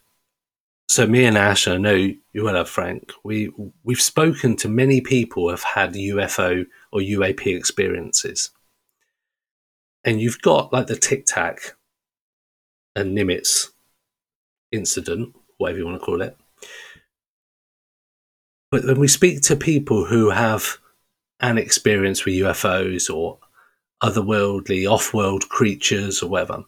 so 0.89 1.07
me 1.07 1.23
and 1.25 1.37
Ash, 1.37 1.67
I 1.67 1.77
know 1.77 1.93
you 1.93 2.43
will 2.43 2.55
have 2.55 2.69
Frank. 2.69 3.11
We 3.23 3.51
we've 3.83 4.01
spoken 4.01 4.55
to 4.57 4.69
many 4.69 5.01
people 5.01 5.43
who 5.43 5.49
have 5.49 5.63
had 5.63 5.93
UFO 5.93 6.65
or 6.91 6.99
UAP 6.99 7.45
experiences, 7.55 8.49
and 10.03 10.19
you've 10.19 10.41
got 10.41 10.73
like 10.73 10.87
the 10.87 10.95
Tic 10.97 11.25
Tac 11.25 11.75
and 12.95 13.17
Nimitz 13.17 13.69
incident, 14.73 15.33
whatever 15.57 15.79
you 15.79 15.85
want 15.85 15.99
to 15.99 16.05
call 16.05 16.21
it. 16.21 16.35
But 18.71 18.85
when 18.85 18.99
we 18.99 19.07
speak 19.07 19.41
to 19.43 19.55
people 19.55 20.05
who 20.05 20.31
have 20.31 20.77
an 21.39 21.57
experience 21.57 22.25
with 22.25 22.35
UFOs 22.35 23.13
or 23.13 23.37
otherworldly, 24.03 24.89
off-world 24.89 25.47
creatures 25.49 26.21
or 26.23 26.29
whatever, 26.29 26.63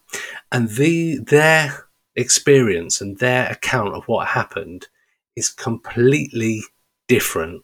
and 0.52 0.68
the 0.70 1.18
their 1.18 1.86
experience 2.14 3.00
and 3.00 3.18
their 3.18 3.50
account 3.50 3.94
of 3.94 4.04
what 4.04 4.28
happened 4.28 4.86
is 5.34 5.50
completely 5.50 6.62
different 7.08 7.62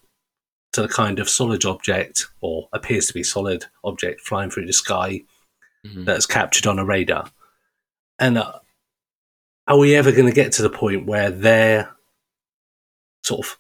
to 0.73 0.83
the 0.83 0.89
kind 0.89 1.19
of 1.19 1.29
solid 1.29 1.65
object 1.65 2.27
or 2.41 2.69
appears 2.73 3.07
to 3.07 3.15
be 3.15 3.23
solid 3.23 3.65
object 3.85 4.21
flying 4.21 4.51
through 4.51 4.67
the 4.67 4.73
sky 4.73 5.23
Mhm. 5.87 6.05
that's 6.05 6.27
captured 6.27 6.67
on 6.67 6.79
a 6.79 6.85
radar. 6.85 7.31
And 8.19 8.39
uh, 8.39 8.61
are 9.67 9.79
we 9.79 9.95
ever 9.95 10.13
going 10.13 10.27
to 10.27 10.33
get 10.33 10.53
to 10.53 10.63
the 10.63 10.71
point 10.71 11.07
where 11.07 11.31
they're 11.31 11.91
sort 13.25 13.47
of 13.47 13.59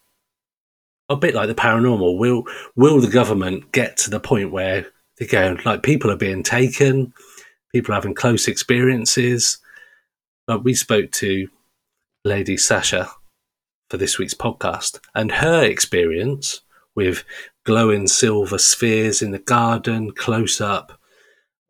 a 1.08 1.16
bit 1.16 1.34
like 1.34 1.48
the 1.48 1.54
paranormal? 1.54 2.18
Will 2.18 2.44
will 2.76 3.00
the 3.00 3.10
government 3.10 3.72
get 3.72 3.96
to 3.98 4.10
the 4.10 4.20
point 4.20 4.50
where 4.50 4.86
they 5.18 5.26
go 5.26 5.56
like 5.64 5.82
people 5.82 6.10
are 6.10 6.16
being 6.16 6.42
taken, 6.42 7.12
people 7.72 7.92
are 7.92 7.96
having 7.96 8.14
close 8.14 8.48
experiences? 8.48 9.58
But 10.46 10.64
we 10.64 10.74
spoke 10.74 11.12
to 11.12 11.48
Lady 12.24 12.56
Sasha 12.56 13.10
for 13.90 13.96
this 13.96 14.18
week's 14.18 14.34
podcast, 14.34 14.98
and 15.14 15.30
her 15.30 15.62
experience 15.62 16.62
with 16.94 17.24
glowing 17.64 18.08
silver 18.08 18.58
spheres 18.58 19.22
in 19.22 19.30
the 19.30 19.38
garden, 19.38 20.12
close 20.12 20.60
up, 20.60 20.98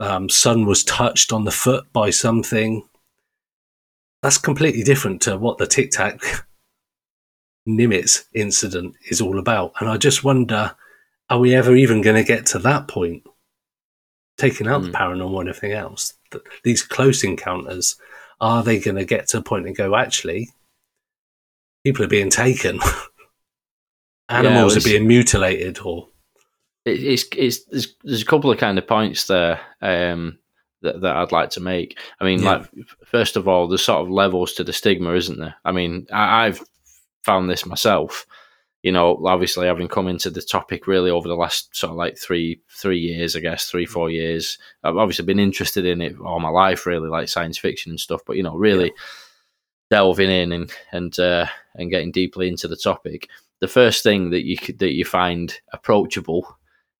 um, 0.01 0.29
was 0.65 0.85
touched 0.85 1.33
on 1.33 1.45
the 1.45 1.51
foot 1.51 1.93
by 1.93 2.11
something. 2.11 2.83
That's 4.23 4.39
completely 4.39 4.83
different 4.83 5.21
to 5.23 5.37
what 5.37 5.59
the 5.59 5.67
Tic 5.67 5.91
Tac 5.91 6.21
Nimitz 7.69 8.25
incident 8.35 8.95
is 9.11 9.21
all 9.21 9.39
about. 9.39 9.73
And 9.81 9.89
I 9.89 9.97
just 9.97 10.25
wonder 10.25 10.75
are 11.31 11.39
we 11.39 11.55
ever 11.55 11.75
even 11.75 12.03
going 12.03 12.17
to 12.17 12.25
get 12.27 12.45
to 12.47 12.59
that 12.61 12.89
point? 12.89 13.23
Taking 14.39 14.67
out 14.69 14.83
Hmm. 14.83 14.91
the 14.91 14.99
paranormal 14.99 15.41
and 15.41 15.49
everything 15.49 15.73
else, 15.73 16.15
th- 16.31 16.45
these 16.65 16.83
close 16.83 17.23
encounters, 17.25 17.97
are 18.41 18.63
they 18.63 18.79
going 18.81 18.97
to 18.97 19.05
get 19.05 19.29
to 19.29 19.39
a 19.39 19.43
point 19.43 19.67
and 19.67 19.77
go, 19.77 19.95
actually, 19.95 20.51
people 21.85 22.05
are 22.05 22.09
being 22.09 22.29
taken? 22.31 22.81
Animals 24.29 24.77
it's- 24.77 24.87
are 24.87 24.91
being 24.91 25.07
mutilated 25.09 25.79
or 25.81 26.09
it, 26.85 27.03
it's 27.03 27.25
it's 27.37 27.65
there's, 27.67 27.95
there's 28.03 28.23
a 28.23 28.27
couple 28.27 28.51
of 28.51 28.59
kind 28.59 28.77
of 28.79 28.87
points 28.89 29.27
there 29.27 29.61
um, 29.81 30.39
that 30.83 31.01
that 31.01 31.17
I'd 31.17 31.33
like 31.33 31.51
to 31.51 31.61
make. 31.61 31.99
I 32.21 32.25
mean, 32.25 32.43
Yeah. 32.43 32.51
like 32.51 32.71
first 33.07 33.37
of 33.37 33.49
all, 33.49 33.69
there's 33.69 33.85
sort 33.85 34.03
of 34.03 34.11
levels 34.11 34.53
to 34.55 34.65
the 34.65 34.73
stigma, 34.73 35.15
isn't 35.15 35.39
there? 35.39 35.55
I 35.65 35.73
mean, 35.73 36.07
I, 36.13 36.47
I've 36.47 36.63
found 37.23 37.49
this 37.51 37.65
myself. 37.67 38.27
You 38.83 38.91
know, 38.91 39.25
obviously, 39.27 39.69
having 39.69 39.87
come 39.87 40.09
into 40.09 40.29
the 40.29 40.43
topic 40.43 40.89
really 40.89 41.11
over 41.11 41.29
the 41.29 41.37
last 41.37 41.75
sort 41.77 41.93
of 41.93 41.97
like 41.97 42.19
three 42.19 42.61
three 42.69 42.99
years, 42.99 43.37
I 43.37 43.41
guess 43.41 43.67
three 43.67 43.87
four 43.87 44.11
years. 44.11 44.59
I've 44.83 44.97
obviously 44.97 45.25
been 45.25 45.39
interested 45.39 45.87
in 45.87 46.01
it 46.01 46.17
all 46.19 46.41
my 46.41 46.49
life, 46.49 46.85
really, 46.85 47.09
like 47.09 47.29
science 47.29 47.59
fiction 47.59 47.91
and 47.91 48.01
stuff. 48.01 48.23
But 48.27 48.37
you 48.37 48.43
know, 48.43 48.57
really 48.57 48.93
delving 49.91 50.31
in 50.31 50.53
and 50.53 50.73
and 50.91 51.19
uh, 51.19 51.47
and 51.77 51.91
getting 51.91 52.11
deeply 52.11 52.49
into 52.49 52.67
the 52.69 52.77
topic. 52.77 53.29
The 53.61 53.69
first 53.69 54.03
thing 54.03 54.31
that 54.31 54.45
you 54.45 54.57
could, 54.57 54.81
that 54.81 54.93
you 54.95 55.05
find 55.05 55.57
approachable 55.73 56.57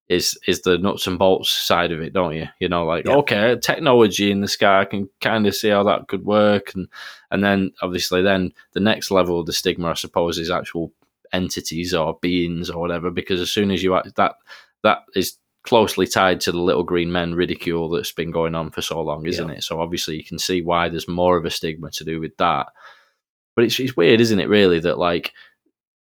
is 0.09 0.37
is 0.47 0.61
the 0.61 0.77
nuts 0.77 1.07
and 1.07 1.17
bolts 1.17 1.49
side 1.49 1.91
of 1.91 2.01
it, 2.01 2.13
don't 2.13 2.35
you? 2.35 2.47
You 2.59 2.69
know, 2.69 2.85
like 2.85 3.05
Yeah. 3.05 3.15
okay, 3.17 3.57
technology 3.61 4.31
in 4.31 4.41
the 4.41 4.47
sky, 4.47 4.81
I 4.81 4.85
can 4.85 5.09
kind 5.21 5.47
of 5.47 5.55
see 5.55 5.69
how 5.69 5.83
that 5.83 6.07
could 6.07 6.25
work, 6.25 6.73
and 6.75 6.87
and 7.31 7.43
then 7.43 7.71
obviously 7.81 8.21
then 8.21 8.53
the 8.73 8.79
next 8.79 9.11
level 9.11 9.39
of 9.39 9.45
the 9.45 9.53
stigma, 9.53 9.89
I 9.89 9.93
suppose, 9.93 10.37
is 10.37 10.51
actual 10.51 10.91
entities 11.31 11.93
or 11.93 12.19
beings 12.21 12.69
or 12.69 12.79
whatever. 12.79 13.09
Because 13.09 13.41
as 13.41 13.49
soon 13.51 13.71
as 13.71 13.81
you 13.81 13.95
act, 13.95 14.15
that 14.15 14.35
that 14.83 14.99
is 15.15 15.37
closely 15.63 16.05
tied 16.05 16.41
to 16.41 16.51
the 16.51 16.59
little 16.59 16.83
green 16.83 17.09
men 17.09 17.33
ridicule 17.33 17.89
that's 17.89 18.11
been 18.11 18.31
going 18.31 18.53
on 18.53 18.69
for 18.69 18.81
so 18.81 19.01
long, 19.01 19.25
isn't 19.25 19.47
Yeah. 19.47 19.55
it? 19.55 19.63
So 19.63 19.79
obviously 19.79 20.17
you 20.17 20.23
can 20.25 20.37
see 20.37 20.61
why 20.61 20.89
there's 20.89 21.07
more 21.07 21.37
of 21.37 21.45
a 21.45 21.49
stigma 21.49 21.89
to 21.91 22.03
do 22.03 22.19
with 22.19 22.35
that. 22.37 22.67
But 23.55 23.63
it's 23.65 23.79
it's 23.79 23.95
weird, 23.95 24.19
isn't 24.19 24.39
it? 24.41 24.49
Really, 24.49 24.79
that 24.81 24.97
like 24.97 25.31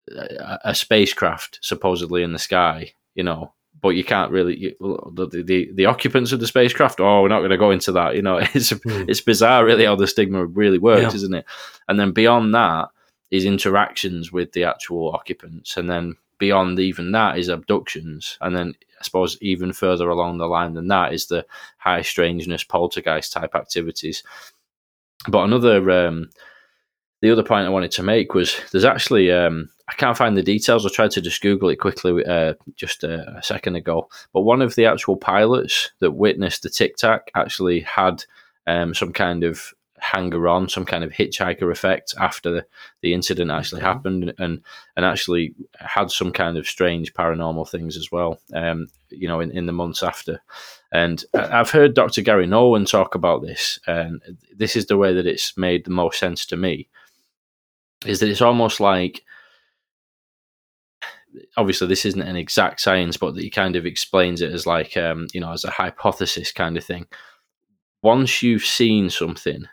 a, 0.09 0.59
a 0.65 0.75
spacecraft 0.75 1.59
supposedly 1.61 2.23
in 2.23 2.33
the 2.33 2.39
sky, 2.39 2.93
you 3.15 3.23
know, 3.23 3.53
but 3.83 3.89
you 3.89 4.03
can't 4.03 4.31
really 4.31 4.57
you, 4.57 4.75
the, 5.13 5.43
the 5.43 5.69
the 5.73 5.85
occupants 5.85 6.31
of 6.31 6.39
the 6.39 6.47
spacecraft. 6.47 6.99
Oh, 6.99 7.21
we're 7.21 7.27
not 7.27 7.39
going 7.41 7.51
to 7.51 7.57
go 7.57 7.69
into 7.69 7.91
that. 7.91 8.15
You 8.15 8.23
know, 8.23 8.37
it's 8.55 8.71
Hmm. 8.71 9.05
it's 9.07 9.21
bizarre, 9.21 9.63
really, 9.65 9.85
how 9.85 9.95
the 9.95 10.07
stigma 10.07 10.45
really 10.45 10.79
works, 10.79 11.01
Yeah. 11.13 11.15
isn't 11.17 11.33
it? 11.35 11.45
And 11.87 11.99
then 11.99 12.11
beyond 12.11 12.55
that 12.55 12.87
is 13.29 13.45
interactions 13.45 14.31
with 14.31 14.53
the 14.53 14.63
actual 14.63 15.11
occupants, 15.11 15.77
and 15.77 15.89
then 15.89 16.15
beyond 16.39 16.79
even 16.79 17.11
that 17.11 17.37
is 17.37 17.49
abductions, 17.49 18.37
and 18.41 18.55
then 18.55 18.73
I 18.99 19.03
suppose 19.03 19.37
even 19.41 19.73
further 19.73 20.09
along 20.09 20.37
the 20.37 20.47
line 20.47 20.73
than 20.75 20.87
that 20.87 21.13
is 21.13 21.27
the 21.27 21.45
high 21.77 22.01
strangeness 22.03 22.63
poltergeist 22.63 23.33
type 23.33 23.53
activities. 23.53 24.23
But 25.27 25.43
another 25.43 25.89
um, 25.91 26.29
the 27.21 27.31
other 27.31 27.43
point 27.43 27.65
I 27.65 27.69
wanted 27.69 27.91
to 27.91 28.03
make 28.03 28.33
was 28.33 28.55
there's 28.71 28.85
actually 28.85 29.29
um, 29.31 29.69
I 29.89 29.93
can't 29.93 30.17
find 30.17 30.37
the 30.37 30.43
details. 30.43 30.85
I 30.85 30.89
tried 30.89 31.11
to 31.11 31.21
just 31.21 31.41
Google 31.41 31.69
it 31.69 31.75
quickly 31.75 32.25
uh, 32.25 32.53
just 32.75 33.03
a, 33.03 33.37
a 33.37 33.43
second 33.43 33.75
ago. 33.75 34.09
But 34.31 34.41
one 34.41 34.61
of 34.61 34.75
the 34.75 34.85
actual 34.85 35.17
pilots 35.17 35.91
that 35.99 36.11
witnessed 36.11 36.63
the 36.63 36.69
Tic 36.69 36.95
Tac 36.95 37.31
actually 37.35 37.81
had 37.81 38.23
um, 38.65 38.93
some 38.93 39.11
kind 39.11 39.43
of 39.43 39.73
hanger 40.03 40.47
on, 40.47 40.67
some 40.67 40.85
kind 40.85 41.03
of 41.03 41.11
hitchhiker 41.11 41.71
effect 41.71 42.13
after 42.19 42.51
the, 42.51 42.65
the 43.01 43.13
incident 43.13 43.51
actually 43.51 43.81
happened, 43.81 44.33
and 44.37 44.61
and 44.95 45.05
actually 45.05 45.53
had 45.75 46.11
some 46.11 46.31
kind 46.31 46.57
of 46.57 46.67
strange 46.67 47.13
paranormal 47.13 47.69
things 47.69 47.97
as 47.97 48.11
well. 48.11 48.39
Um, 48.53 48.87
you 49.09 49.27
know, 49.27 49.39
in, 49.39 49.51
in 49.51 49.65
the 49.65 49.73
months 49.73 50.01
after. 50.01 50.41
And 50.91 51.23
I've 51.33 51.71
heard 51.71 51.93
Dr. 51.93 52.21
Garry 52.21 52.47
Nolan 52.47 52.85
talk 52.85 53.15
about 53.15 53.41
this, 53.41 53.79
and 53.87 54.21
this 54.55 54.75
is 54.75 54.85
the 54.85 54.97
way 54.97 55.13
that 55.13 55.27
it's 55.27 55.57
made 55.57 55.85
the 55.85 55.91
most 55.91 56.19
sense 56.19 56.45
to 56.47 56.57
me. 56.57 56.87
Is 58.05 58.19
that 58.19 58.29
it's 58.29 58.41
almost 58.41 58.79
like 58.79 59.23
obviously 61.57 61.87
this 61.87 62.05
isn't 62.05 62.21
an 62.21 62.35
exact 62.35 62.81
science, 62.81 63.17
but 63.17 63.35
he 63.35 63.49
kind 63.49 63.75
of 63.75 63.85
explains 63.85 64.41
it 64.41 64.51
as 64.51 64.65
like 64.65 64.95
um, 64.97 65.27
you 65.33 65.41
know 65.41 65.51
as 65.51 65.63
a 65.63 65.71
hypothesis 65.71 66.51
kind 66.51 66.77
of 66.77 66.83
thing. 66.83 67.05
Once 68.01 68.43
you've 68.43 68.65
seen 68.65 69.09
something, 69.09 69.65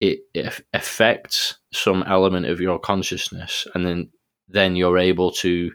it, 0.00 0.20
it 0.34 0.62
affects 0.72 1.58
some 1.72 2.04
element 2.06 2.46
of 2.46 2.60
your 2.60 2.78
consciousness, 2.78 3.66
and 3.74 3.86
then 3.86 4.10
then 4.48 4.76
you're 4.76 4.98
able 4.98 5.30
to 5.30 5.72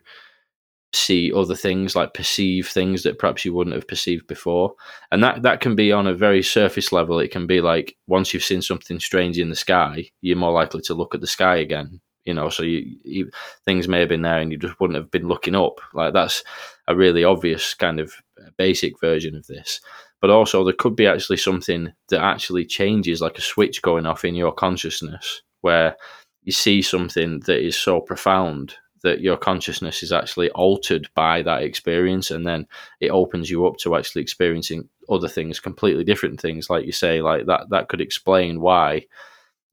see 0.92 1.32
other 1.32 1.54
things 1.54 1.96
like 1.96 2.16
perceive 2.16 2.68
things 2.68 3.04
that 3.04 3.20
perhaps 3.20 3.46
you 3.46 3.54
wouldn't 3.54 3.76
have 3.76 3.88
perceived 3.88 4.26
before. 4.28 4.74
And 5.12 5.24
that 5.24 5.44
that 5.44 5.62
can 5.62 5.76
be 5.76 5.92
on 5.92 6.08
a 6.08 6.16
very 6.16 6.42
surface 6.42 6.92
level. 6.92 7.20
It 7.20 7.32
can 7.32 7.46
be 7.46 7.62
like 7.62 7.96
once 8.08 8.34
you've 8.34 8.44
seen 8.44 8.62
something 8.62 9.00
strange 9.00 9.38
in 9.38 9.50
the 9.50 9.56
sky 9.56 10.06
you're 10.22 10.38
more 10.38 10.52
likely 10.52 10.82
to 10.82 10.94
look 10.94 11.14
at 11.14 11.22
the 11.22 11.28
sky 11.28 11.58
again 11.58 12.02
you 12.30 12.36
know 12.36 12.48
so 12.48 12.62
you, 12.62 12.96
you 13.04 13.32
things 13.66 13.88
may 13.88 14.00
have 14.02 14.10
been 14.10 14.22
there 14.22 14.38
and 14.40 14.52
you 14.52 14.58
just 14.60 14.80
wouldn't 14.80 14.98
have 14.98 15.10
been 15.10 15.28
looking 15.28 15.56
up. 15.56 15.82
Like 15.96 16.14
that's 16.14 16.44
a 16.88 16.96
really 16.96 17.24
obvious 17.24 17.74
kind 17.74 18.00
of 18.00 18.14
uh, 18.40 18.52
basic 18.56 19.00
version 19.00 19.36
of 19.36 19.48
this. 19.48 19.82
But 20.22 20.30
also 20.30 20.64
there 20.64 20.74
could 20.74 20.96
be 20.96 21.08
actually 21.08 21.38
something 21.38 21.92
that 22.10 22.22
actually 22.22 22.66
changes 22.66 23.20
like 23.20 23.40
a 23.40 23.42
switch 23.42 23.82
going 23.82 24.06
off 24.06 24.24
in 24.24 24.36
your 24.36 24.52
consciousness 24.52 25.42
where 25.62 25.96
you 26.44 26.52
see 26.52 26.84
something 26.84 27.40
that 27.48 27.66
is 27.66 27.76
so 27.76 28.00
profound 28.00 28.76
that 29.02 29.22
your 29.22 29.38
consciousness 29.38 30.04
is 30.04 30.12
actually 30.12 30.52
altered 30.52 31.10
by 31.16 31.42
that 31.42 31.64
experience 31.64 32.30
and 32.30 32.46
then 32.46 32.68
it 33.00 33.10
opens 33.10 33.50
you 33.50 33.66
up 33.66 33.78
to 33.78 33.96
actually 33.96 34.22
experiencing 34.22 34.88
other 35.10 35.28
things 35.28 35.60
completely 35.60 36.04
different 36.04 36.40
things. 36.40 36.70
Like 36.70 36.86
you 36.86 36.92
say 36.92 37.24
like 37.24 37.48
that 37.48 37.72
that 37.72 37.90
could 37.90 38.02
explain 38.02 38.62
why 38.62 39.08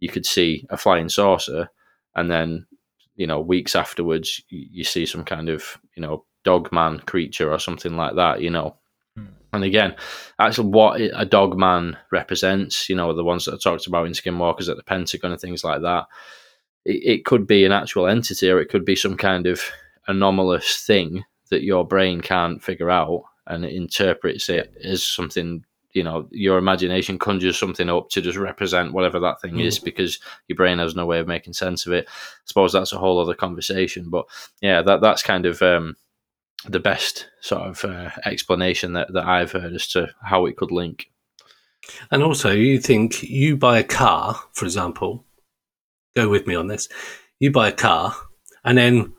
you 0.01 0.09
could 0.09 0.25
see 0.25 0.67
a 0.71 0.79
flying 0.79 1.11
saucer 1.11 1.69
and 2.17 2.31
then 2.31 2.67
you 3.15 3.27
know 3.27 3.41
weeks 3.41 3.77
afterwards 3.77 4.43
you, 4.49 4.67
you 4.73 4.85
see 4.85 5.07
some 5.07 5.25
kind 5.25 5.49
of 5.49 5.79
you 5.95 6.03
know 6.03 6.25
dog 6.45 6.73
man 6.73 6.99
creature 7.01 7.53
or 7.53 7.59
something 7.59 7.97
like 7.97 8.17
that 8.17 8.41
you 8.41 8.51
know 8.51 8.77
Hmm. 9.17 9.29
and 9.55 9.65
again 9.65 9.97
actually 10.39 10.69
what 10.69 11.01
a 11.01 11.25
dog 11.25 11.57
man 11.59 11.97
represents 12.13 12.91
you 12.91 12.95
know 12.95 13.15
the 13.15 13.25
ones 13.25 13.47
that 13.47 13.55
are 13.55 13.59
talked 13.59 13.87
about 13.87 14.07
in 14.07 14.13
skinwalkers 14.13 14.69
at 14.69 14.77
the 14.77 14.83
pentagon 14.83 15.33
and 15.33 15.41
things 15.41 15.65
like 15.65 15.81
that 15.81 16.05
it, 16.85 17.19
it 17.19 17.25
could 17.25 17.47
be 17.47 17.65
an 17.65 17.73
actual 17.73 18.09
entity 18.09 18.51
or 18.51 18.61
it 18.61 18.69
could 18.69 18.85
be 18.85 18.95
some 18.95 19.17
kind 19.17 19.47
of 19.47 19.63
anomalous 20.07 20.85
thing 20.85 21.25
that 21.51 21.63
your 21.63 21.87
brain 21.87 22.21
can't 22.21 22.63
figure 22.63 22.91
out 22.91 23.25
and 23.47 23.65
it 23.65 23.73
interprets 23.73 24.51
it 24.51 24.77
as 24.85 25.03
something 25.03 25.65
you 25.97 26.03
know 26.03 26.29
your 26.31 26.59
imagination 26.59 27.19
conjures 27.19 27.59
something 27.59 27.89
up 27.89 28.09
to 28.11 28.21
just 28.21 28.39
represent 28.39 28.93
whatever 28.93 29.19
that 29.19 29.41
thing 29.41 29.59
is 29.61 29.79
because 29.79 30.19
your 30.47 30.57
brain 30.57 30.79
has 30.79 30.95
no 30.95 31.07
way 31.07 31.19
of 31.19 31.27
making 31.27 31.53
sense 31.53 31.87
of 31.87 31.93
it 31.93 32.07
i 32.09 32.13
suppose 32.45 32.73
that's 32.73 32.93
a 32.93 32.99
whole 32.99 33.19
other 33.19 33.35
conversation 33.35 34.11
but 34.11 34.27
yeah 34.61 34.83
that 34.83 35.01
that's 35.01 35.23
kind 35.23 35.47
of 35.47 35.63
um, 35.63 35.97
the 36.69 36.81
best 36.81 37.29
sort 37.41 37.63
of 37.63 37.85
uh, 37.85 38.11
explanation 38.25 38.93
that, 38.93 39.13
that 39.13 39.25
i've 39.27 39.53
heard 39.53 39.73
as 39.73 39.87
to 39.87 40.09
how 40.23 40.47
it 40.47 40.57
could 40.57 40.71
link 40.71 41.11
And 42.11 42.23
also, 42.23 42.51
you 42.51 42.81
think 42.81 43.23
you 43.23 43.57
buy 43.57 43.79
a 43.79 43.85
car, 43.85 44.41
for 44.53 44.65
example, 44.65 45.25
go 46.15 46.29
with 46.29 46.47
me 46.47 46.55
on 46.55 46.67
this. 46.67 46.89
You 47.39 47.53
buy 47.53 47.69
a 47.69 47.73
car, 47.73 48.15
and 48.65 48.77
then 48.77 49.13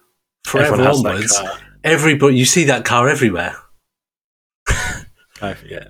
forever 0.44 0.74
Everyone 0.74 0.88
has 0.88 1.04
that 1.04 1.10
onwards, 1.10 1.42
everybody 1.84 2.36
you 2.36 2.46
see 2.46 2.66
that 2.66 2.86
car 2.86 3.08
everywhere. 3.10 3.56
I, 5.42 5.56
yeah. 5.66 5.90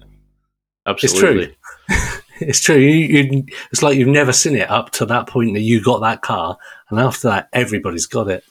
Absolutely 0.87 1.55
It's 2.39 2.61
true. 2.61 2.77
You, 2.77 3.23
you, 3.23 3.45
it's 3.71 3.81
like 3.81 3.97
you've 3.97 4.07
never 4.07 4.31
seen 4.31 4.55
it 4.55 4.69
up 4.69 4.91
to 4.91 5.05
that 5.07 5.27
point 5.27 5.53
that 5.55 5.61
you 5.61 5.83
got 5.83 6.01
that 6.01 6.21
car, 6.21 6.57
and 6.89 6.99
after 6.99 7.29
that, 7.29 7.49
everybody's 7.53 8.05
got 8.05 8.29
it. 8.29 8.43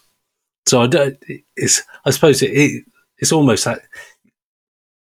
So 0.65 0.81
I 0.81 0.87
don't. 0.87 1.17
It's 1.55 1.81
I 2.05 2.09
suppose 2.11 2.41
it, 2.41 2.51
it 2.51 2.83
it's 3.17 3.31
almost 3.31 3.65
that 3.65 3.81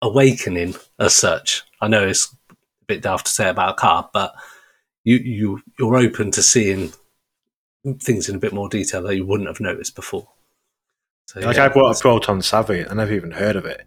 awakening 0.01 0.75
as 0.99 1.15
such. 1.15 1.63
I 1.81 1.87
know 1.87 2.07
it's 2.07 2.35
a 2.51 2.55
bit 2.85 3.01
daft 3.01 3.25
to 3.25 3.31
say 3.31 3.49
about 3.49 3.71
a 3.71 3.81
car, 3.81 4.09
but 4.13 4.33
you 5.03 5.17
you 5.17 5.61
you're 5.77 5.97
open 5.97 6.31
to 6.31 6.43
seeing 6.43 6.93
things 7.99 8.29
in 8.29 8.35
a 8.35 8.39
bit 8.39 8.53
more 8.53 8.69
detail 8.69 9.01
that 9.03 9.15
you 9.15 9.25
wouldn't 9.25 9.49
have 9.49 9.59
noticed 9.59 9.95
before. 9.95 10.27
So, 11.27 11.39
like 11.39 11.57
yeah, 11.57 11.65
I 11.65 11.69
bought 11.69 11.95
a 11.95 11.99
Proton 11.99 12.41
Savvy, 12.41 12.87
I 12.87 12.93
never 12.93 13.13
even 13.13 13.31
heard 13.31 13.55
of 13.55 13.65
it, 13.65 13.85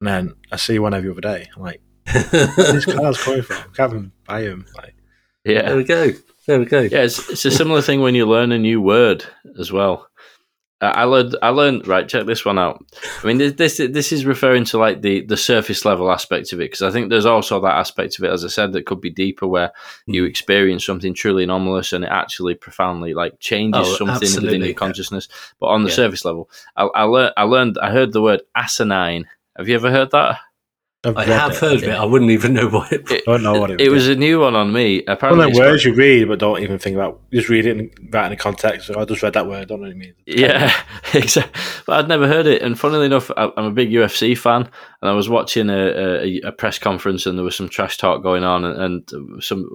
and 0.00 0.08
then 0.08 0.34
I 0.52 0.56
see 0.56 0.78
one 0.78 0.94
every 0.94 1.10
other 1.10 1.20
day. 1.20 1.48
I'm 1.54 1.62
like, 1.62 1.80
"This 2.06 2.84
car's 2.84 3.22
coming 3.22 3.42
from? 3.42 3.56
I 3.56 3.76
can't 3.76 3.92
even 3.92 4.12
buy 4.26 4.42
them." 4.42 4.66
Like, 4.76 4.94
yeah, 5.44 5.62
there 5.62 5.76
we 5.76 5.84
go. 5.84 6.12
There 6.46 6.58
we 6.58 6.64
go. 6.64 6.80
Yeah, 6.80 7.02
it's, 7.02 7.30
it's 7.30 7.44
a 7.44 7.50
similar 7.50 7.82
thing 7.82 8.00
when 8.00 8.14
you 8.14 8.26
learn 8.26 8.52
a 8.52 8.58
new 8.58 8.80
word 8.80 9.24
as 9.58 9.70
well. 9.70 10.10
I 10.82 11.04
learned. 11.04 11.36
I 11.42 11.50
learned. 11.50 11.86
Right, 11.86 12.08
check 12.08 12.24
this 12.24 12.42
one 12.42 12.58
out. 12.58 12.82
I 13.22 13.26
mean, 13.26 13.36
this 13.36 13.76
this 13.76 14.12
is 14.12 14.24
referring 14.24 14.64
to 14.66 14.78
like 14.78 15.02
the 15.02 15.20
the 15.26 15.36
surface 15.36 15.84
level 15.84 16.10
aspect 16.10 16.54
of 16.54 16.60
it 16.60 16.70
because 16.70 16.80
I 16.80 16.90
think 16.90 17.10
there's 17.10 17.26
also 17.26 17.60
that 17.60 17.76
aspect 17.76 18.18
of 18.18 18.24
it, 18.24 18.30
as 18.30 18.46
I 18.46 18.48
said, 18.48 18.72
that 18.72 18.86
could 18.86 19.00
be 19.00 19.10
deeper, 19.10 19.46
where 19.46 19.72
hmm. 20.06 20.14
you 20.14 20.24
experience 20.24 20.86
something 20.86 21.12
truly 21.12 21.44
anomalous 21.44 21.92
and 21.92 22.04
it 22.04 22.10
actually 22.10 22.54
profoundly 22.54 23.12
like 23.12 23.38
changes 23.40 23.86
oh, 23.86 23.96
something 23.96 24.42
within 24.42 24.62
your 24.62 24.72
consciousness. 24.72 25.28
Yeah. 25.30 25.36
But 25.60 25.66
on 25.66 25.82
the 25.82 25.90
yeah. 25.90 25.96
surface 25.96 26.24
level, 26.24 26.48
I, 26.74 26.84
I 26.84 27.02
learned. 27.02 27.34
I 27.36 27.42
learned. 27.42 27.78
I 27.78 27.90
heard 27.90 28.14
the 28.14 28.22
word 28.22 28.40
asinine. 28.56 29.26
Have 29.58 29.68
you 29.68 29.74
ever 29.74 29.90
heard 29.90 30.12
that? 30.12 30.38
I've 31.02 31.16
i 31.16 31.24
have 31.24 31.52
it. 31.52 31.56
heard 31.56 31.76
of 31.76 31.82
it. 31.84 31.88
I 31.88 32.04
wouldn't 32.04 32.30
even 32.30 32.52
know 32.52 32.68
what 32.68 32.92
it. 32.92 33.10
it 33.10 33.24
don't 33.24 33.42
know 33.42 33.58
what 33.58 33.70
it. 33.70 33.80
It, 33.80 33.90
was 33.90 34.06
a 34.06 34.14
new 34.14 34.40
one 34.40 34.54
on 34.54 34.70
me. 34.70 35.02
Apparently, 35.08 35.46
one 35.46 35.52
of 35.52 35.56
words 35.56 35.82
you 35.82 35.94
read 35.94 36.28
but 36.28 36.38
don't 36.38 36.60
even 36.60 36.78
think 36.78 36.94
about. 36.94 37.22
Just 37.32 37.48
read 37.48 37.64
it 37.64 37.78
and 37.78 37.90
write 38.12 38.26
in 38.26 38.30
the 38.32 38.36
context. 38.36 38.88
So 38.88 39.00
I 39.00 39.06
just 39.06 39.22
read 39.22 39.32
that 39.32 39.46
word. 39.46 39.62
I 39.62 39.64
don't 39.64 39.80
know 39.80 39.86
what 39.86 39.92
it 39.92 39.96
means. 39.96 40.14
Yeah, 40.26 40.70
exactly. 41.14 41.58
But 41.86 42.00
I'd 42.00 42.08
never 42.08 42.28
heard 42.28 42.46
it. 42.46 42.60
And 42.60 42.78
funnily 42.78 43.06
enough, 43.06 43.30
I'm 43.38 43.64
a 43.64 43.70
big 43.70 43.90
UFC 43.90 44.36
fan, 44.36 44.68
and 45.00 45.10
I 45.10 45.14
was 45.14 45.30
watching 45.30 45.70
a, 45.70 46.20
a, 46.22 46.40
a 46.42 46.52
press 46.52 46.78
conference, 46.78 47.24
and 47.24 47.38
there 47.38 47.46
was 47.46 47.56
some 47.56 47.70
trash 47.70 47.96
talk 47.96 48.22
going 48.22 48.44
on, 48.44 48.66
and, 48.66 49.08
and 49.08 49.42
some. 49.42 49.70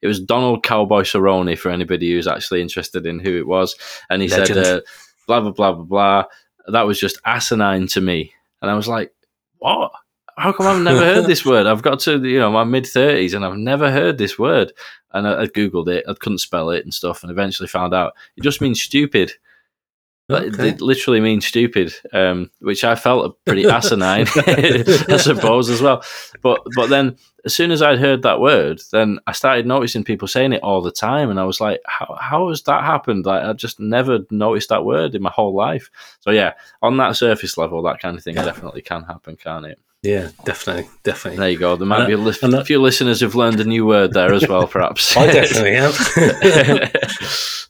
It 0.00 0.06
was 0.06 0.20
Donald 0.20 0.62
Cowboy 0.62 1.02
Cerrone 1.02 1.58
for 1.58 1.72
anybody 1.72 2.12
who's 2.12 2.28
actually 2.28 2.62
interested 2.62 3.04
in 3.04 3.18
who 3.18 3.36
it 3.36 3.48
was, 3.48 3.74
and 4.10 4.22
he 4.22 4.28
Legend. 4.28 4.64
said, 4.64 4.76
uh, 4.76 4.80
"Blah 5.26 5.40
blah 5.40 5.50
blah 5.50 5.72
blah 5.72 5.84
blah." 5.84 6.24
That 6.68 6.82
was 6.82 7.00
just 7.00 7.20
asinine 7.24 7.88
to 7.88 8.00
me, 8.00 8.32
and 8.60 8.70
I 8.70 8.74
was 8.74 8.86
like, 8.86 9.12
"What?" 9.58 9.90
How 10.36 10.52
come 10.52 10.66
I've 10.66 10.82
never 10.82 11.00
heard 11.00 11.26
this 11.26 11.44
word? 11.44 11.66
I've 11.66 11.82
got 11.82 12.00
to 12.00 12.22
you 12.24 12.38
know 12.38 12.50
my 12.50 12.64
mid 12.64 12.86
thirties 12.86 13.34
and 13.34 13.44
I've 13.44 13.56
never 13.56 13.90
heard 13.90 14.18
this 14.18 14.38
word. 14.38 14.72
And 15.14 15.28
I, 15.28 15.42
I, 15.42 15.46
googled 15.46 15.88
it, 15.88 16.06
I 16.08 16.14
couldn't 16.14 16.38
spell 16.38 16.70
it 16.70 16.84
and 16.84 16.94
stuff, 16.94 17.22
and 17.22 17.30
eventually 17.30 17.68
found 17.68 17.92
out 17.92 18.14
it 18.36 18.42
just 18.42 18.62
means 18.62 18.80
stupid. 18.80 19.32
Okay. 20.30 20.68
It 20.68 20.80
literally 20.80 21.20
means 21.20 21.46
stupid, 21.46 21.92
um, 22.12 22.50
which 22.60 22.84
I 22.84 22.94
felt 22.94 23.36
pretty 23.44 23.66
asinine, 23.68 24.26
I 24.36 25.16
suppose, 25.18 25.68
as 25.68 25.82
well. 25.82 26.02
But 26.40 26.62
but 26.76 26.88
then 26.88 27.16
as 27.44 27.54
soon 27.54 27.70
as 27.70 27.82
I'd 27.82 27.98
heard 27.98 28.22
that 28.22 28.40
word, 28.40 28.80
then 28.92 29.18
I 29.26 29.32
started 29.32 29.66
noticing 29.66 30.04
people 30.04 30.28
saying 30.28 30.52
it 30.52 30.62
all 30.62 30.80
the 30.80 30.92
time, 30.92 31.28
and 31.28 31.40
I 31.40 31.44
was 31.44 31.60
like, 31.60 31.80
how 31.86 32.16
how 32.18 32.48
has 32.48 32.62
that 32.62 32.84
happened? 32.84 33.26
Like 33.26 33.42
I 33.42 33.52
just 33.52 33.80
never 33.80 34.20
noticed 34.30 34.68
that 34.70 34.84
word 34.84 35.14
in 35.14 35.22
my 35.22 35.30
whole 35.30 35.54
life. 35.54 35.90
So 36.20 36.30
yeah, 36.30 36.54
on 36.80 36.96
that 36.98 37.16
surface 37.16 37.58
level, 37.58 37.82
that 37.82 38.00
kind 38.00 38.16
of 38.16 38.22
thing 38.22 38.36
definitely 38.36 38.82
can 38.82 39.02
happen, 39.02 39.36
can't 39.36 39.66
it? 39.66 39.78
Yeah, 40.02 40.30
definitely, 40.44 40.90
definitely. 41.04 41.38
There 41.38 41.50
you 41.50 41.58
go. 41.58 41.76
There 41.76 41.86
might 41.86 42.00
and 42.00 42.08
be 42.08 42.14
a, 42.14 42.16
li- 42.16 42.34
a 42.42 42.64
few 42.64 42.80
listeners 42.80 43.20
who've 43.20 43.36
learned 43.36 43.60
a 43.60 43.64
new 43.64 43.86
word 43.86 44.12
there 44.12 44.34
as 44.34 44.48
well, 44.48 44.66
perhaps. 44.66 45.16
I 45.16 45.26
definitely 45.26 45.76
have. 45.76 45.94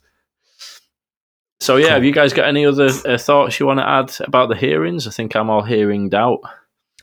so, 1.59 1.75
yeah, 1.75 1.85
cool. 1.85 1.93
have 1.93 2.03
you 2.03 2.11
guys 2.11 2.33
got 2.33 2.47
any 2.47 2.65
other 2.65 2.89
uh, 3.05 3.19
thoughts 3.19 3.59
you 3.59 3.67
want 3.67 3.81
to 3.81 3.87
add 3.87 4.11
about 4.21 4.49
the 4.49 4.55
hearings? 4.55 5.07
I 5.07 5.11
think 5.11 5.35
I'm 5.35 5.51
all 5.51 5.61
hearinged 5.61 6.15
out. 6.15 6.39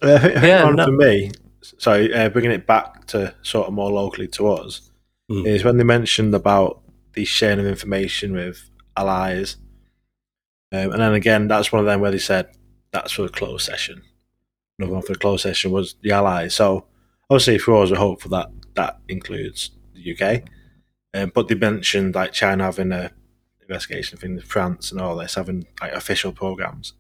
Uh, 0.02 0.30
yeah, 0.42 0.64
on 0.64 0.74
no. 0.74 0.86
for 0.86 0.92
me, 0.92 1.30
So 1.60 1.92
uh, 1.92 2.28
bringing 2.30 2.50
it 2.50 2.66
back 2.66 3.06
to 3.08 3.32
sort 3.42 3.68
of 3.68 3.74
more 3.74 3.92
locally 3.92 4.26
to 4.28 4.48
us, 4.48 4.90
mm. 5.30 5.46
is 5.46 5.62
when 5.62 5.76
they 5.76 5.84
mentioned 5.84 6.34
about 6.34 6.82
the 7.12 7.24
sharing 7.24 7.60
of 7.60 7.66
information 7.66 8.32
with 8.32 8.68
allies. 8.96 9.58
Um, 10.72 10.90
and 10.90 11.00
then 11.00 11.14
again, 11.14 11.46
that's 11.46 11.70
one 11.70 11.78
of 11.78 11.86
them 11.86 12.00
where 12.00 12.10
they 12.10 12.18
said 12.18 12.48
that's 12.90 13.12
for 13.12 13.26
a 13.26 13.28
closed 13.28 13.64
session 13.64 14.02
another 14.80 14.94
one 14.94 15.02
for 15.02 15.12
the 15.12 15.18
closed 15.18 15.42
session 15.42 15.70
was 15.70 15.94
the 16.02 16.10
Allies. 16.10 16.54
So 16.54 16.86
obviously, 17.28 17.58
for 17.58 17.82
us, 17.82 17.90
we 17.90 17.96
hope 17.96 18.22
for 18.22 18.28
that 18.30 18.50
that 18.74 18.98
includes 19.08 19.70
the 19.94 20.16
UK. 20.16 20.42
Um, 21.12 21.32
but 21.34 21.48
they 21.48 21.54
mentioned 21.54 22.14
like 22.14 22.32
China 22.32 22.64
having 22.64 22.92
a 22.92 23.10
investigation 23.60 24.18
thing, 24.18 24.40
France 24.40 24.90
and 24.90 25.00
all 25.00 25.16
this 25.16 25.34
having 25.34 25.66
like 25.80 25.92
official 25.92 26.32
programs. 26.32 26.94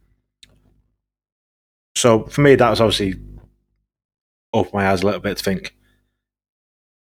So 1.96 2.24
for 2.24 2.42
me, 2.42 2.54
that 2.54 2.70
was 2.70 2.80
obviously 2.80 3.20
opened 4.52 4.74
my 4.74 4.88
eyes 4.90 5.02
a 5.02 5.06
little 5.06 5.20
bit 5.20 5.38
to 5.38 5.44
think. 5.44 5.74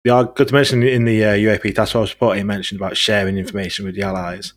Yeah, 0.05 0.25
good 0.35 0.49
to 0.49 0.55
mention 0.55 0.83
in 0.83 1.05
the 1.05 1.25
uh, 1.25 1.35
UAP 1.35 1.75
task 1.75 1.93
force 1.93 2.13
report, 2.13 2.37
he 2.37 2.43
mentioned 2.43 2.81
about 2.81 2.97
sharing 2.97 3.39
information 3.39 3.85
with 3.85 3.95
the 3.95 4.03
allies. 4.03 4.55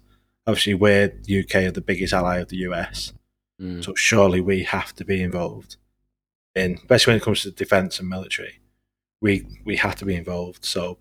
Obviously, 0.47 0.73
we're 0.73 1.07
the 1.23 1.41
UK 1.41 1.55
are 1.55 1.71
the 1.71 1.81
biggest 1.81 2.13
ally 2.13 2.37
of 2.37 2.49
the 2.49 2.57
US, 2.57 3.13
mm. 3.61 3.83
so 3.83 3.93
surely 3.95 4.41
we 4.41 4.63
have 4.63 4.93
to 4.95 5.05
be 5.05 5.21
involved 5.21 5.77
in, 6.55 6.75
especially 6.75 7.11
when 7.11 7.17
it 7.17 7.23
comes 7.23 7.41
to 7.43 7.51
defence 7.51 7.99
and 7.99 8.09
military. 8.09 8.59
We 9.21 9.45
we 9.65 9.77
have 9.77 9.95
to 9.97 10.05
be 10.05 10.15
involved, 10.15 10.65
so 10.65 10.97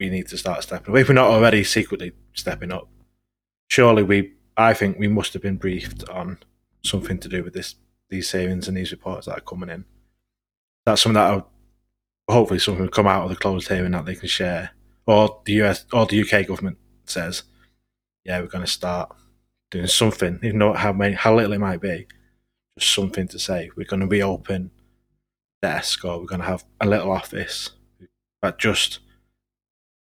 we 0.00 0.08
need 0.08 0.28
to 0.28 0.38
start 0.38 0.62
stepping 0.62 0.94
up. 0.94 1.00
If 1.00 1.08
we're 1.08 1.14
not 1.14 1.30
already 1.30 1.64
secretly 1.64 2.12
stepping 2.34 2.72
up, 2.72 2.88
surely 3.68 4.02
we. 4.02 4.34
I 4.54 4.74
think 4.74 4.98
we 4.98 5.08
must 5.08 5.32
have 5.32 5.40
been 5.40 5.56
briefed 5.56 6.06
on 6.10 6.38
something 6.82 7.18
to 7.20 7.28
do 7.28 7.42
with 7.42 7.54
this, 7.54 7.76
these 8.10 8.28
savings 8.28 8.68
and 8.68 8.76
these 8.76 8.92
reports 8.92 9.24
that 9.26 9.38
are 9.38 9.40
coming 9.40 9.70
in. 9.70 9.86
That's 10.84 11.00
something 11.00 11.14
that 11.14 11.30
I'll, 11.30 11.50
hopefully 12.28 12.58
something 12.58 12.82
will 12.82 12.90
come 12.90 13.06
out 13.06 13.24
of 13.24 13.30
the 13.30 13.36
closed 13.36 13.68
hearing 13.68 13.92
that 13.92 14.04
they 14.04 14.14
can 14.14 14.28
share, 14.28 14.72
or 15.06 15.40
the 15.46 15.54
US 15.62 15.86
or 15.90 16.04
the 16.04 16.20
UK 16.20 16.46
government 16.46 16.76
says, 17.06 17.44
yeah, 18.24 18.40
we're 18.40 18.46
going 18.46 18.64
to 18.64 18.70
start 18.70 19.16
doing 19.70 19.86
something, 19.86 20.38
even 20.42 20.58
though 20.58 20.74
how 20.74 20.92
many 20.92 21.14
how 21.14 21.34
little 21.34 21.54
it 21.54 21.58
might 21.58 21.80
be 21.80 22.06
just 22.78 22.94
something 22.94 23.28
to 23.28 23.38
say. 23.38 23.70
We're 23.76 23.86
going 23.86 24.00
to 24.00 24.06
reopen 24.06 24.70
desk 25.60 26.04
or 26.04 26.18
we're 26.18 26.26
going 26.26 26.40
to 26.40 26.46
have 26.46 26.64
a 26.80 26.86
little 26.86 27.12
office 27.12 27.70
that 28.42 28.58
just 28.58 29.00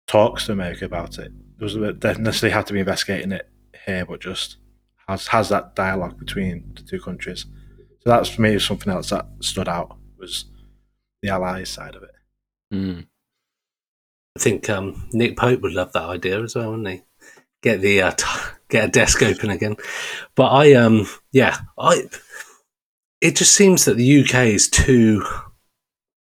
talks 0.07 0.47
to 0.47 0.53
America 0.53 0.85
about 0.85 1.19
it. 1.19 1.33
Doesn't 1.59 2.03
necessarily 2.23 2.55
have 2.55 2.67
to 2.67 2.73
be 2.73 2.81
investigating 2.81 3.33
it 3.33 3.49
here, 3.85 4.07
but 4.07 4.21
just 4.21 4.57
has 5.09 5.27
has 5.29 5.49
that 5.49 5.75
dialogue 5.75 6.19
between 6.19 6.73
the 6.77 6.83
two 6.83 7.01
countries. 7.01 7.47
So 8.01 8.11
that's 8.11 8.29
for 8.29 8.43
me 8.43 8.59
something 8.59 8.93
else 8.93 9.11
that 9.11 9.27
stood 9.41 9.69
out 9.69 9.97
was 10.19 10.45
the 11.23 11.31
allies 11.31 11.71
side 11.71 11.97
of 11.97 12.05
it. 12.05 12.15
Mm. 12.73 13.07
I 14.37 14.41
think 14.41 14.71
um, 14.71 15.09
Nick 15.13 15.37
Pope 15.37 15.63
would 15.63 15.73
love 15.73 15.93
that 15.93 16.05
idea 16.05 16.43
as 16.43 16.55
well, 16.55 16.71
wouldn't 16.71 16.89
he? 16.89 17.03
Get 17.61 17.81
the 17.81 18.03
uh, 18.03 18.11
t- 18.13 18.25
get 18.69 18.85
a 18.85 18.89
desk 18.89 19.23
open 19.23 19.51
again. 19.51 19.77
But 20.37 20.51
I 20.51 20.75
um 20.75 21.07
yeah 21.33 21.57
I 21.77 22.05
it 23.21 23.37
just 23.37 23.55
seems 23.55 23.85
that 23.85 23.97
the 23.97 24.21
UK 24.23 24.47
is 24.47 24.69
too, 24.69 25.25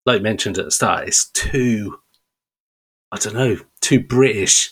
like 0.06 0.22
mentioned 0.22 0.58
at 0.58 0.64
the 0.64 0.70
start, 0.70 1.08
it's 1.08 1.30
too, 1.30 1.98
I 3.12 3.18
don't 3.18 3.34
know, 3.34 3.58
too 3.80 4.00
British 4.00 4.70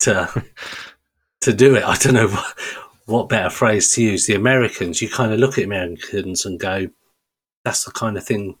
to 0.00 0.44
to 1.40 1.52
do 1.52 1.74
it. 1.74 1.84
I 1.84 1.96
don't 1.96 2.14
know 2.14 2.28
what, 2.28 2.58
what 3.06 3.28
better 3.28 3.50
phrase 3.50 3.92
to 3.92 4.02
use. 4.02 4.26
The 4.26 4.34
Americans, 4.34 5.02
you 5.02 5.08
kind 5.08 5.32
of 5.32 5.38
look 5.38 5.58
at 5.58 5.64
Americans 5.64 6.46
and 6.46 6.58
go, 6.58 6.88
that's 7.64 7.84
the 7.84 7.90
kind 7.90 8.16
of 8.16 8.24
thing 8.24 8.56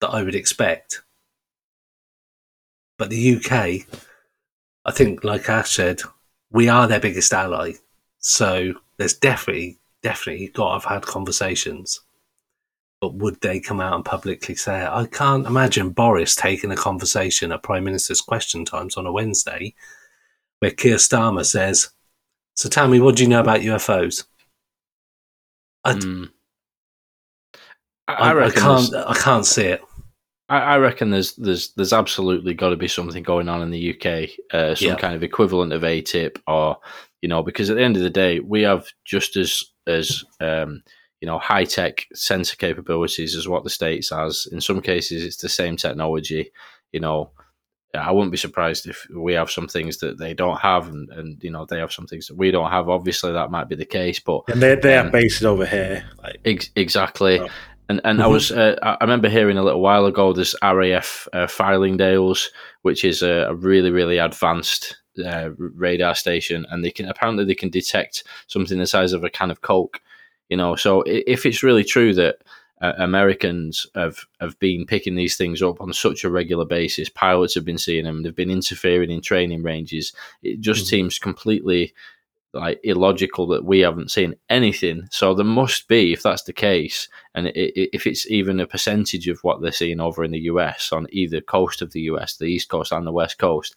that 0.00 0.08
I 0.08 0.22
would 0.22 0.34
expect. 0.34 1.02
But 2.98 3.10
the 3.10 3.36
UK, 3.36 3.86
I 4.84 4.92
think, 4.92 5.24
like 5.24 5.48
Ash 5.48 5.72
said, 5.72 6.02
we 6.50 6.68
are 6.68 6.86
their 6.86 7.00
biggest 7.00 7.32
ally. 7.32 7.72
So 8.18 8.74
there's 8.96 9.14
definitely 9.14 9.78
definitely 10.04 10.48
got 10.48 10.68
to 10.68 10.72
have 10.74 10.84
had 10.84 11.02
conversations. 11.02 12.00
But 13.00 13.14
would 13.14 13.40
they 13.40 13.58
come 13.58 13.80
out 13.80 13.94
and 13.94 14.04
publicly 14.04 14.54
say 14.54 14.82
it? 14.82 14.88
I 14.88 15.06
can't 15.06 15.46
imagine 15.46 15.90
Boris 15.90 16.36
taking 16.36 16.70
a 16.70 16.76
conversation 16.76 17.50
at 17.50 17.64
Prime 17.64 17.82
Minister's 17.82 18.20
question 18.20 18.64
times 18.64 18.96
on 18.96 19.06
a 19.06 19.12
Wednesday 19.12 19.74
where 20.60 20.70
Keir 20.70 20.96
Starmer 20.96 21.44
says, 21.44 21.90
So 22.54 22.68
tell 22.68 22.86
me, 22.86 23.00
what 23.00 23.16
do 23.16 23.24
you 23.24 23.28
know 23.28 23.40
about 23.40 23.60
UFOs? 23.60 24.24
I, 25.82 25.94
mm. 25.94 26.30
I, 28.06 28.12
I, 28.14 28.46
I 28.46 28.50
can't. 28.50 28.94
I 28.94 29.14
can't 29.14 29.44
see 29.44 29.66
it. 29.66 29.82
I, 30.48 30.76
reckon 30.76 31.10
there's 31.10 31.34
there's 31.36 31.72
there's 31.72 31.92
absolutely 31.92 32.54
got 32.54 32.68
to 32.68 32.76
be 32.76 32.88
something 32.88 33.22
going 33.22 33.48
on 33.48 33.62
in 33.62 33.70
the 33.70 33.94
UK, 33.94 34.30
uh, 34.52 34.74
some 34.74 34.88
yeah. 34.88 34.96
kind 34.96 35.14
of 35.14 35.22
equivalent 35.22 35.72
of 35.72 35.82
AATIP, 35.82 36.38
or 36.46 36.76
you 37.22 37.28
know, 37.28 37.42
because 37.42 37.70
at 37.70 37.76
the 37.76 37.82
end 37.82 37.96
of 37.96 38.02
the 38.02 38.10
day, 38.10 38.40
we 38.40 38.62
have 38.62 38.86
just 39.04 39.36
as 39.36 39.64
as 39.86 40.24
um, 40.40 40.82
you 41.20 41.26
know 41.26 41.38
high 41.38 41.64
tech 41.64 42.06
sensor 42.14 42.56
capabilities 42.56 43.34
as 43.36 43.48
what 43.48 43.64
the 43.64 43.70
states 43.70 44.10
has. 44.10 44.46
In 44.52 44.60
some 44.60 44.80
cases, 44.80 45.24
it's 45.24 45.38
the 45.38 45.48
same 45.48 45.76
technology. 45.76 46.50
You 46.92 47.00
know, 47.00 47.30
I 47.94 48.10
wouldn't 48.12 48.32
be 48.32 48.36
surprised 48.38 48.86
if 48.86 49.06
we 49.14 49.32
have 49.34 49.50
some 49.50 49.68
things 49.68 49.98
that 49.98 50.18
they 50.18 50.34
don't 50.34 50.58
have, 50.60 50.88
and, 50.88 51.08
and 51.10 51.42
you 51.42 51.50
know 51.50 51.64
they 51.64 51.78
have 51.78 51.92
some 51.92 52.06
things 52.06 52.26
that 52.28 52.36
we 52.36 52.50
don't 52.50 52.70
have. 52.70 52.88
Obviously, 52.88 53.32
that 53.32 53.50
might 53.50 53.68
be 53.68 53.76
the 53.76 53.84
case, 53.84 54.20
but 54.20 54.42
And 54.48 54.62
they 54.62 54.74
they 54.76 54.96
Um, 54.96 55.04
have 55.04 55.12
bases 55.12 55.44
over 55.44 55.66
here. 55.66 56.04
Like 56.22 56.40
ex- 56.44 56.70
exactly. 56.76 57.38
Oh. 57.40 57.48
And 57.88 58.00
and 58.04 58.22
I 58.22 58.26
Mhm. 58.26 58.30
was 58.30 58.50
uh, 58.50 58.76
I 58.82 58.92
I 58.92 59.04
remember 59.04 59.28
hearing 59.28 59.58
a 59.58 59.62
little 59.62 59.82
while 59.82 60.06
ago 60.06 60.32
there's 60.32 60.54
RAF 60.62 61.28
uh, 61.34 61.46
Fylingdales, 61.46 62.48
which 62.82 63.04
is 63.04 63.22
a, 63.22 63.46
a 63.50 63.54
really 63.54 63.90
really 63.90 64.16
advanced 64.18 64.96
uh, 65.24 65.50
radar 65.56 66.14
station, 66.14 66.66
and 66.70 66.84
they 66.84 66.90
can 66.90 67.06
apparently 67.08 67.44
they 67.44 67.54
can 67.54 67.70
detect 67.70 68.24
something 68.46 68.78
the 68.78 68.86
size 68.86 69.12
of 69.12 69.24
a 69.24 69.30
can 69.30 69.50
of 69.50 69.60
Coke. 69.62 70.00
You 70.48 70.56
know, 70.56 70.76
so 70.76 71.02
if 71.06 71.46
it's 71.46 71.62
really 71.62 71.84
true 71.84 72.14
that 72.14 72.38
uh, 72.82 72.92
Americans 72.98 73.86
have 73.94 74.18
have 74.40 74.58
been 74.58 74.84
picking 74.86 75.14
these 75.14 75.36
things 75.36 75.62
up 75.62 75.80
on 75.80 75.92
such 75.92 76.24
a 76.24 76.30
regular 76.30 76.64
basis, 76.64 77.08
pilots 77.08 77.54
have 77.54 77.64
been 77.64 77.78
seeing 77.78 78.04
them, 78.04 78.22
they've 78.22 78.34
been 78.34 78.50
interfering 78.50 79.10
in 79.10 79.20
training 79.20 79.62
ranges. 79.62 80.12
It 80.42 80.60
just 80.60 80.84
Mhm. 80.84 80.88
seems 80.88 81.18
completely 81.18 81.94
like 82.52 82.78
illogical 82.84 83.48
that 83.48 83.64
we 83.64 83.80
haven't 83.80 84.12
seen 84.12 84.34
anything. 84.48 85.08
So 85.10 85.34
there 85.34 85.44
must 85.44 85.88
be, 85.88 86.12
if 86.12 86.22
that's 86.22 86.44
the 86.44 86.52
case, 86.52 87.08
and 87.34 87.48
i 87.48 87.50
i 87.50 87.88
if 87.92 88.06
it's 88.06 88.30
even 88.30 88.60
a 88.60 88.66
percentage 88.66 89.26
of 89.28 89.40
what 89.42 89.60
they're 89.60 89.72
seeing 89.72 89.98
over 90.00 90.22
in 90.24 90.30
the 90.30 90.42
US 90.52 90.92
on 90.92 91.06
either 91.10 91.40
coast 91.40 91.82
of 91.82 91.92
the 91.92 92.02
US, 92.02 92.36
the 92.36 92.44
East 92.46 92.68
Coast 92.68 92.92
and 92.92 93.06
the 93.06 93.12
West 93.12 93.38
Coast, 93.38 93.74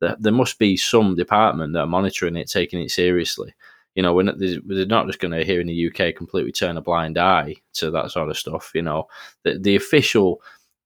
there, 0.00 0.32
must 0.32 0.58
be 0.58 0.76
some 0.76 1.14
department 1.16 1.72
that 1.72 1.80
are 1.80 1.86
monitoring 1.86 2.36
it, 2.36 2.50
taking 2.50 2.80
it 2.80 2.90
seriously. 2.90 3.54
You 3.94 4.02
know, 4.02 4.12
we're 4.12 4.24
not, 4.24 4.38
they're 4.38 4.86
not 4.86 5.06
just 5.06 5.20
going 5.20 5.32
to 5.32 5.44
here 5.44 5.60
in 5.60 5.68
the 5.68 5.88
UK 5.88 6.16
completely 6.16 6.52
turn 6.52 6.76
a 6.76 6.82
blind 6.82 7.16
eye 7.16 7.54
to 7.74 7.90
that 7.92 8.10
sort 8.10 8.28
of 8.28 8.36
stuff. 8.36 8.72
You 8.74 8.82
know, 8.82 9.06
the 9.44 9.58
the 9.58 9.76
official, 9.76 10.42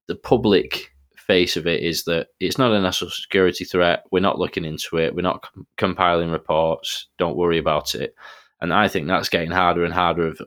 the 0.09 0.15
public 0.15 0.93
face 1.17 1.57
of 1.57 1.67
it 1.67 1.83
is 1.83 2.05
that 2.05 2.29
it's 2.41 2.59
not 2.59 2.73
a 2.73 2.81
national 2.81 3.11
security 3.11 3.65
threat. 3.65 4.05
We're 4.11 4.21
not 4.21 4.39
looking 4.39 4.65
into 4.65 4.97
it. 4.97 5.15
We're 5.15 5.23
not 5.23 5.43
com- 5.43 5.67
compiling 5.77 6.31
reports. 6.31 7.07
Don't 7.19 7.37
worry 7.37 7.59
about 7.59 7.95
it. 7.95 8.15
And 8.61 8.73
I 8.73 8.89
think 8.89 9.07
that's 9.07 9.29
getting 9.29 9.51
harder 9.51 9.85
and 9.85 9.93
harder 9.95 10.27
of, 10.29 10.41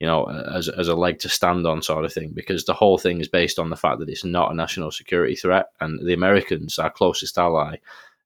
you 0.00 0.06
know, 0.06 0.24
as, 0.52 0.68
as 0.68 0.88
a 0.88 0.94
leg 0.94 1.18
to 1.20 1.28
stand 1.28 1.66
on 1.66 1.82
sort 1.82 2.04
of 2.04 2.12
thing, 2.12 2.32
because 2.34 2.64
the 2.64 2.74
whole 2.74 2.98
thing 2.98 3.20
is 3.20 3.28
based 3.28 3.58
on 3.58 3.70
the 3.70 3.76
fact 3.76 4.00
that 4.00 4.08
it's 4.08 4.24
not 4.24 4.50
a 4.50 4.54
national 4.54 4.90
security 4.90 5.36
threat. 5.36 5.66
And 5.80 6.04
the 6.04 6.14
Americans, 6.14 6.78
our 6.78 6.90
closest 6.90 7.38
ally, 7.38 7.76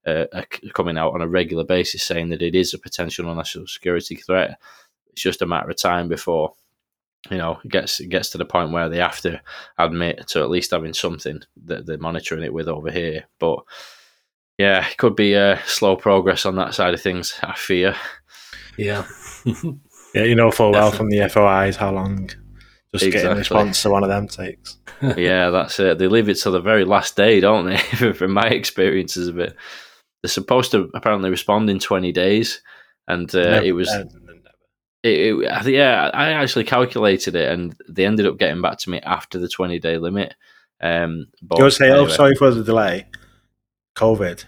uh, 0.05 0.25
are 0.33 0.45
coming 0.73 0.97
out 0.97 1.13
on 1.13 1.21
a 1.21 1.27
regular 1.27 1.63
basis 1.63 2.03
saying 2.03 2.29
that 2.29 2.41
it 2.41 2.55
is 2.55 2.73
a 2.73 2.79
potential 2.79 3.33
national 3.33 3.67
security 3.67 4.15
threat. 4.15 4.59
It's 5.11 5.21
just 5.21 5.41
a 5.41 5.45
matter 5.45 5.69
of 5.69 5.77
time 5.77 6.07
before 6.07 6.53
you 7.29 7.37
know, 7.37 7.59
it 7.63 7.69
gets 7.69 7.99
it 7.99 8.07
gets 8.07 8.29
to 8.29 8.37
the 8.37 8.45
point 8.45 8.71
where 8.71 8.87
they 8.89 8.97
have 8.97 9.19
to 9.21 9.41
admit 9.77 10.27
to 10.27 10.41
at 10.41 10.49
least 10.49 10.71
having 10.71 10.93
something 10.93 11.41
that 11.65 11.85
they're 11.85 11.97
monitoring 11.97 12.43
it 12.43 12.53
with 12.53 12.67
over 12.67 12.89
here. 12.89 13.25
But 13.39 13.59
yeah, 14.57 14.87
it 14.87 14.97
could 14.97 15.15
be 15.15 15.33
a 15.33 15.59
slow 15.65 15.95
progress 15.95 16.45
on 16.45 16.55
that 16.55 16.73
side 16.73 16.93
of 16.93 17.01
things. 17.01 17.37
I 17.43 17.55
fear. 17.55 17.95
Yeah. 18.77 19.05
yeah, 20.13 20.23
you 20.23 20.35
know 20.35 20.51
full 20.51 20.71
well 20.71 20.91
from 20.91 21.09
the 21.09 21.27
FOIs 21.29 21.75
how 21.75 21.91
long 21.91 22.29
just 22.93 23.11
getting 23.11 23.31
a 23.31 23.35
response 23.35 23.81
to 23.83 23.89
one 23.89 24.03
of 24.03 24.09
them 24.09 24.27
takes. 24.27 24.77
yeah, 25.17 25.49
that's 25.49 25.79
it. 25.79 25.97
They 25.97 26.07
leave 26.07 26.27
it 26.29 26.35
till 26.35 26.51
the 26.51 26.59
very 26.59 26.83
last 26.85 27.15
day, 27.15 27.39
don't 27.39 27.65
they? 27.67 27.77
From 28.13 28.31
my 28.33 28.47
experiences 28.47 29.27
of 29.29 29.39
it, 29.39 29.55
they're 30.21 30.29
supposed 30.29 30.71
to 30.71 30.89
apparently 30.93 31.29
respond 31.29 31.69
in 31.69 31.79
twenty 31.79 32.11
days, 32.11 32.61
and 33.07 33.33
uh, 33.33 33.43
Never- 33.43 33.65
it 33.65 33.71
was 33.71 33.87
uh, 33.89 33.99
never. 33.99 34.39
it, 35.03 35.35
it, 35.65 35.67
yeah, 35.67 36.09
I 36.13 36.31
actually 36.31 36.65
calculated 36.65 37.35
it, 37.35 37.49
and 37.49 37.75
they 37.87 38.05
ended 38.05 38.25
up 38.25 38.37
getting 38.37 38.61
back 38.61 38.79
to 38.79 38.89
me 38.89 38.99
after 39.01 39.39
the 39.39 39.47
twenty 39.47 39.79
day 39.79 39.97
limit. 39.97 40.35
Um, 40.81 41.27
but 41.41 41.69
say, 41.69 41.91
"Oh, 41.91 42.07
sorry 42.07 42.35
for 42.35 42.51
the 42.51 42.63
delay." 42.63 43.05
COVID. 43.95 44.43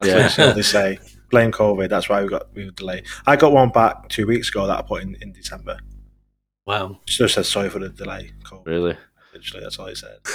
That's 0.00 0.38
Yeah. 0.38 0.46
what 0.46 0.56
they 0.56 0.62
say. 0.62 0.98
Blame 1.30 1.52
COVID. 1.52 1.88
That's 1.88 2.08
why 2.08 2.22
we 2.22 2.28
got 2.28 2.52
we 2.54 2.64
were 2.64 2.70
delayed. 2.70 3.04
I 3.26 3.36
got 3.36 3.52
one 3.52 3.70
back 3.70 4.08
two 4.08 4.26
weeks 4.26 4.48
ago 4.48 4.66
that 4.66 4.78
I 4.78 4.82
put 4.82 5.02
in 5.02 5.16
in 5.20 5.32
December. 5.32 5.78
Wow. 6.66 7.00
It 7.06 7.10
just 7.10 7.34
said 7.34 7.46
sorry 7.46 7.68
for 7.68 7.78
the 7.78 7.88
delay. 7.88 8.32
COVID. 8.44 8.66
really. 8.66 8.96
Literally, 9.32 9.62
that's 9.62 9.78
all 9.78 9.86
it 9.86 9.96
said. 9.96 10.18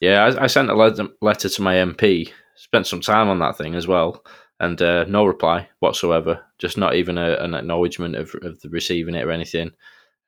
Yeah, 0.00 0.24
I, 0.24 0.44
I 0.44 0.46
sent 0.46 0.70
a 0.70 0.74
letter, 0.74 1.08
letter 1.20 1.48
to 1.48 1.62
my 1.62 1.74
MP. 1.74 2.30
Spent 2.56 2.86
some 2.86 3.00
time 3.00 3.28
on 3.28 3.38
that 3.40 3.56
thing 3.56 3.74
as 3.74 3.86
well, 3.86 4.24
and 4.60 4.80
uh, 4.80 5.04
no 5.04 5.24
reply 5.24 5.68
whatsoever. 5.80 6.44
Just 6.58 6.78
not 6.78 6.94
even 6.94 7.18
a, 7.18 7.34
an 7.36 7.54
acknowledgement 7.54 8.16
of, 8.16 8.34
of 8.42 8.60
the 8.60 8.68
receiving 8.68 9.14
it 9.14 9.24
or 9.24 9.30
anything. 9.30 9.72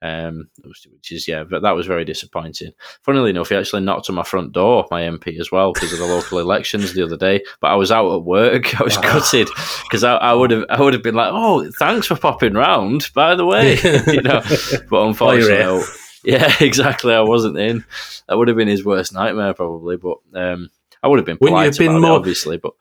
Um, 0.02 0.48
which 0.64 1.12
is 1.12 1.28
yeah, 1.28 1.44
but 1.44 1.60
that 1.60 1.72
was 1.72 1.86
very 1.86 2.06
disappointing. 2.06 2.72
Funnily 3.02 3.30
enough, 3.30 3.50
he 3.50 3.54
actually 3.56 3.82
knocked 3.82 4.08
on 4.08 4.16
my 4.16 4.22
front 4.22 4.52
door, 4.52 4.86
my 4.90 5.02
MP 5.02 5.38
as 5.38 5.52
well, 5.52 5.74
because 5.74 5.92
of 5.92 5.98
the 5.98 6.06
local 6.06 6.38
elections 6.46 6.94
the 6.94 7.02
other 7.02 7.18
day. 7.18 7.42
But 7.60 7.68
I 7.68 7.74
was 7.74 7.90
out 7.92 8.10
at 8.14 8.24
work. 8.24 8.80
I 8.80 8.84
was 8.84 8.96
Ah. 8.96 9.02
gutted 9.02 9.48
because 9.82 10.02
I, 10.02 10.14
I 10.16 10.32
would 10.32 10.50
have 10.52 10.64
I 10.70 10.80
would 10.80 10.94
have 10.94 11.02
been 11.02 11.14
like, 11.16 11.30
oh, 11.32 11.70
thanks 11.78 12.06
for 12.06 12.16
popping 12.16 12.54
round. 12.54 13.10
By 13.14 13.34
the 13.34 13.44
way, 13.44 13.74
you 14.06 14.22
know, 14.22 14.40
but 14.88 15.02
unfortunately. 15.06 15.64
I- 15.64 15.84
yeah, 16.22 16.52
exactly. 16.60 17.14
I 17.14 17.20
wasn't 17.22 17.56
in. 17.58 17.82
That 18.28 18.36
would 18.36 18.48
have 18.48 18.56
been 18.56 18.68
his 18.68 18.84
worst 18.84 19.14
nightmare, 19.14 19.54
probably. 19.54 19.96
But 19.96 20.18
um, 20.34 20.68
I 21.02 21.08
would 21.08 21.18
have 21.18 21.24
been 21.24 21.38
Wouldn't 21.40 21.58
you 21.58 21.62
polite 21.62 21.66
have 21.66 21.78
been 21.78 22.00
more- 22.00 22.10
it, 22.12 22.14
obviously. 22.14 22.56
But 22.58 22.72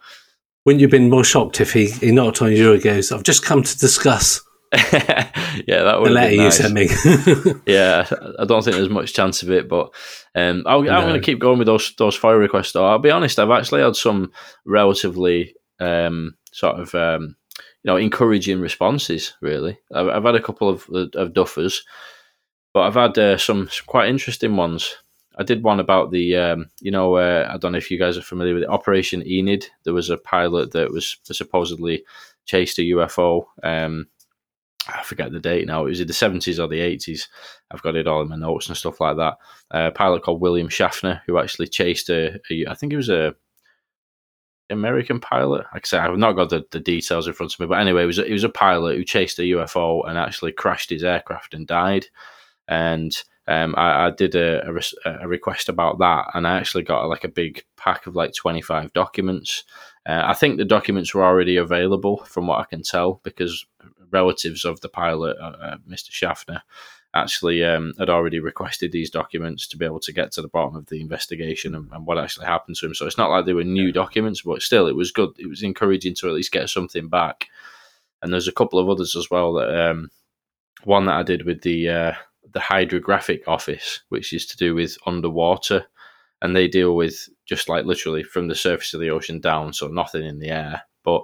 Wouldn't 0.65 0.81
you 0.81 0.87
have 0.87 0.91
been 0.91 1.09
more 1.09 1.23
shocked 1.23 1.61
if 1.61 1.71
he, 1.71 1.87
he 1.89 2.11
knocked 2.11 2.41
on 2.41 2.51
your 2.51 2.65
door 2.65 2.73
and 2.73 2.83
goes, 2.83 3.13
I've 3.13 3.23
just 3.23 3.45
come 3.45 3.63
to 3.63 3.77
discuss 3.77 4.41
yeah, 4.73 5.83
that 5.83 5.93
the 5.95 5.99
would 6.01 6.11
have 6.11 6.15
letter 6.15 6.29
been 6.29 6.37
you 6.37 6.43
nice. 6.45 6.57
sent 6.57 6.73
me? 6.73 6.87
Yeah, 7.65 8.07
I 8.39 8.45
don't 8.45 8.63
think 8.63 8.75
there's 8.75 8.89
much 8.89 9.13
chance 9.13 9.41
of 9.43 9.49
it, 9.51 9.67
but 9.67 9.93
um, 10.35 10.63
I'll, 10.67 10.79
I'm 10.79 10.85
No. 10.85 11.01
going 11.01 11.13
to 11.19 11.25
keep 11.25 11.39
going 11.39 11.57
with 11.57 11.65
those 11.67 11.93
those 11.97 12.15
fire 12.15 12.37
requests. 12.37 12.73
Though 12.73 12.85
I'll 12.87 12.99
be 12.99 13.11
honest, 13.11 13.39
I've 13.39 13.49
actually 13.49 13.81
had 13.81 13.95
some 13.95 14.31
relatively 14.65 15.55
um, 15.79 16.35
sort 16.51 16.79
of 16.79 16.93
um, 16.95 17.35
you 17.83 17.89
know 17.89 17.97
encouraging 17.97 18.59
responses. 18.61 19.33
Really, 19.41 19.79
I've, 19.93 20.07
I've 20.07 20.23
had 20.23 20.35
a 20.35 20.41
couple 20.41 20.69
of 20.69 20.87
of 21.15 21.33
duffers, 21.33 21.77
but 22.73 22.81
I've 22.81 22.93
had 22.95 23.17
uh, 23.17 23.37
some, 23.37 23.69
some 23.69 23.85
quite 23.87 24.09
interesting 24.09 24.55
ones. 24.55 24.95
I 25.37 25.43
did 25.43 25.63
one 25.63 25.79
about 25.79 26.11
the, 26.11 26.35
um, 26.35 26.69
you 26.81 26.91
know, 26.91 27.15
uh, 27.15 27.49
I 27.49 27.55
don't 27.57 27.71
know 27.71 27.77
if 27.77 27.89
you 27.89 27.97
guys 27.97 28.17
are 28.17 28.21
familiar 28.21 28.53
with 28.53 28.63
it, 28.63 28.69
Operation 28.69 29.25
Enid. 29.25 29.67
There 29.85 29.93
was 29.93 30.09
a 30.09 30.17
pilot 30.17 30.71
that 30.73 30.91
was 30.91 31.15
supposedly 31.23 32.03
chased 32.45 32.77
a 32.77 32.81
UFO. 32.81 33.45
I 34.87 35.03
forget 35.03 35.31
the 35.31 35.39
date 35.39 35.67
now. 35.67 35.85
It 35.85 35.89
was 35.89 35.99
in 35.99 36.07
the 36.07 36.13
seventies 36.13 36.59
or 36.59 36.67
the 36.67 36.79
eighties. 36.79 37.27
I've 37.69 37.81
got 37.81 37.95
it 37.95 38.07
all 38.07 38.21
in 38.21 38.29
my 38.29 38.37
notes 38.37 38.67
and 38.67 38.77
stuff 38.77 39.01
like 39.01 39.17
that. 39.17 39.37
Uh, 39.73 39.87
a 39.87 39.91
pilot 39.91 40.23
called 40.23 40.41
William 40.41 40.69
Schaffner 40.69 41.21
who 41.27 41.37
actually 41.37 41.67
chased 41.67 42.09
a, 42.09 42.39
a 42.49 42.65
I 42.67 42.73
think 42.75 42.93
it 42.93 42.97
was 42.97 43.09
a 43.09 43.35
American 44.69 45.19
pilot. 45.19 45.65
Like 45.73 45.85
I 45.85 45.87
say, 45.87 45.97
I've 45.97 46.17
not 46.17 46.33
got 46.33 46.49
the, 46.49 46.65
the 46.71 46.79
details 46.79 47.27
in 47.27 47.33
front 47.33 47.53
of 47.53 47.59
me, 47.59 47.65
but 47.65 47.79
anyway, 47.79 48.03
it 48.03 48.07
was 48.07 48.19
a, 48.19 48.25
it 48.25 48.33
was 48.33 48.43
a 48.43 48.49
pilot 48.49 48.95
who 48.95 49.03
chased 49.03 49.39
a 49.39 49.43
UFO 49.43 50.07
and 50.07 50.17
actually 50.17 50.51
crashed 50.51 50.91
his 50.91 51.03
aircraft 51.03 51.53
and 51.53 51.67
died. 51.67 52.05
And 52.67 53.15
um, 53.47 53.73
I, 53.77 54.05
I 54.05 54.11
did 54.11 54.35
a, 54.35 54.61
a, 55.05 55.11
a 55.21 55.27
request 55.27 55.69
about 55.69 55.97
that, 55.99 56.27
and 56.35 56.47
I 56.47 56.57
actually 56.57 56.83
got 56.83 57.09
like 57.09 57.23
a 57.23 57.29
big 57.29 57.63
pack 57.77 58.05
of 58.05 58.15
like 58.15 58.33
twenty 58.33 58.61
five 58.61 58.93
documents. 58.93 59.63
Uh, 60.05 60.21
I 60.23 60.33
think 60.33 60.57
the 60.57 60.65
documents 60.65 61.13
were 61.13 61.25
already 61.25 61.57
available, 61.57 62.23
from 62.25 62.47
what 62.47 62.59
I 62.59 62.65
can 62.65 62.83
tell, 62.83 63.21
because 63.23 63.65
relatives 64.11 64.65
of 64.65 64.81
the 64.81 64.89
pilot, 64.89 65.37
uh, 65.39 65.55
uh, 65.61 65.77
Mr. 65.89 66.11
Schaffner, 66.11 66.61
actually 67.13 67.63
um, 67.63 67.93
had 67.97 68.09
already 68.09 68.39
requested 68.39 68.91
these 68.91 69.09
documents 69.09 69.67
to 69.67 69.77
be 69.77 69.85
able 69.85 69.99
to 69.99 70.13
get 70.13 70.31
to 70.31 70.41
the 70.41 70.47
bottom 70.47 70.75
of 70.75 70.85
the 70.87 71.01
investigation 71.01 71.73
and, 71.73 71.91
and 71.91 72.05
what 72.05 72.19
actually 72.19 72.45
happened 72.45 72.75
to 72.75 72.85
him. 72.85 72.93
So 72.93 73.07
it's 73.07 73.17
not 73.17 73.31
like 73.31 73.45
they 73.45 73.53
were 73.53 73.63
new 73.63 73.91
documents, 73.91 74.41
but 74.41 74.61
still, 74.61 74.87
it 74.87 74.95
was 74.95 75.11
good. 75.11 75.31
It 75.39 75.47
was 75.47 75.63
encouraging 75.63 76.15
to 76.15 76.27
at 76.27 76.33
least 76.33 76.51
get 76.51 76.69
something 76.69 77.09
back. 77.09 77.47
And 78.21 78.31
there's 78.31 78.47
a 78.47 78.53
couple 78.53 78.79
of 78.79 78.89
others 78.89 79.15
as 79.15 79.29
well. 79.31 79.53
That 79.53 79.89
um, 79.89 80.11
one 80.83 81.05
that 81.05 81.15
I 81.15 81.23
did 81.23 81.45
with 81.45 81.61
the 81.61 81.89
uh, 81.89 82.13
the 82.53 82.59
hydrographic 82.59 83.47
office, 83.47 84.01
which 84.09 84.33
is 84.33 84.45
to 84.47 84.57
do 84.57 84.75
with 84.75 84.97
underwater, 85.05 85.85
and 86.41 86.55
they 86.55 86.67
deal 86.67 86.95
with 86.95 87.29
just 87.45 87.69
like 87.69 87.85
literally 87.85 88.23
from 88.23 88.47
the 88.47 88.55
surface 88.55 88.93
of 88.93 88.99
the 88.99 89.09
ocean 89.09 89.39
down, 89.39 89.73
so 89.73 89.87
nothing 89.87 90.25
in 90.25 90.39
the 90.39 90.49
air. 90.49 90.83
But 91.03 91.23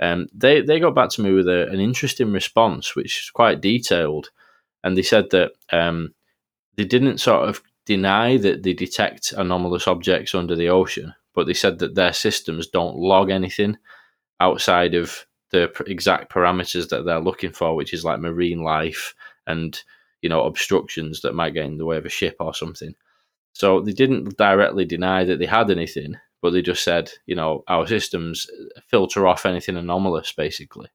um, 0.00 0.26
they 0.32 0.60
they 0.60 0.80
got 0.80 0.94
back 0.94 1.10
to 1.10 1.22
me 1.22 1.32
with 1.32 1.48
a, 1.48 1.68
an 1.68 1.80
interesting 1.80 2.32
response, 2.32 2.96
which 2.96 3.24
is 3.24 3.30
quite 3.30 3.60
detailed, 3.60 4.30
and 4.82 4.96
they 4.96 5.02
said 5.02 5.30
that 5.30 5.52
um, 5.72 6.14
they 6.76 6.84
didn't 6.84 7.18
sort 7.18 7.48
of 7.48 7.62
deny 7.86 8.36
that 8.38 8.62
they 8.62 8.72
detect 8.72 9.32
anomalous 9.32 9.86
objects 9.86 10.34
under 10.34 10.56
the 10.56 10.68
ocean, 10.68 11.14
but 11.34 11.46
they 11.46 11.54
said 11.54 11.78
that 11.78 11.94
their 11.94 12.12
systems 12.12 12.66
don't 12.66 12.96
log 12.96 13.30
anything 13.30 13.76
outside 14.40 14.94
of 14.94 15.26
the 15.50 15.70
exact 15.86 16.32
parameters 16.32 16.88
that 16.88 17.04
they're 17.04 17.20
looking 17.20 17.52
for, 17.52 17.76
which 17.76 17.92
is 17.92 18.04
like 18.04 18.20
marine 18.20 18.62
life 18.62 19.14
and 19.46 19.82
you 20.22 20.28
know 20.28 20.42
obstructions 20.44 21.20
that 21.20 21.34
might 21.34 21.54
get 21.54 21.66
in 21.66 21.78
the 21.78 21.84
way 21.84 21.96
of 21.96 22.06
a 22.06 22.10
ship 22.10 22.36
or 22.40 22.54
something. 22.54 22.94
So 23.52 23.80
they 23.80 23.92
didn't 23.92 24.36
directly 24.36 24.84
deny 24.84 25.24
that 25.24 25.38
they 25.38 25.46
had 25.46 25.70
anything, 25.70 26.16
but 26.44 26.52
they 26.52 26.60
just 26.60 26.84
said, 26.84 27.10
you 27.24 27.34
know, 27.34 27.64
our 27.68 27.86
systems 27.86 28.46
filter 28.88 29.26
off 29.26 29.46
anything 29.46 29.78
anomalous, 29.78 30.30
basically. 30.32 30.88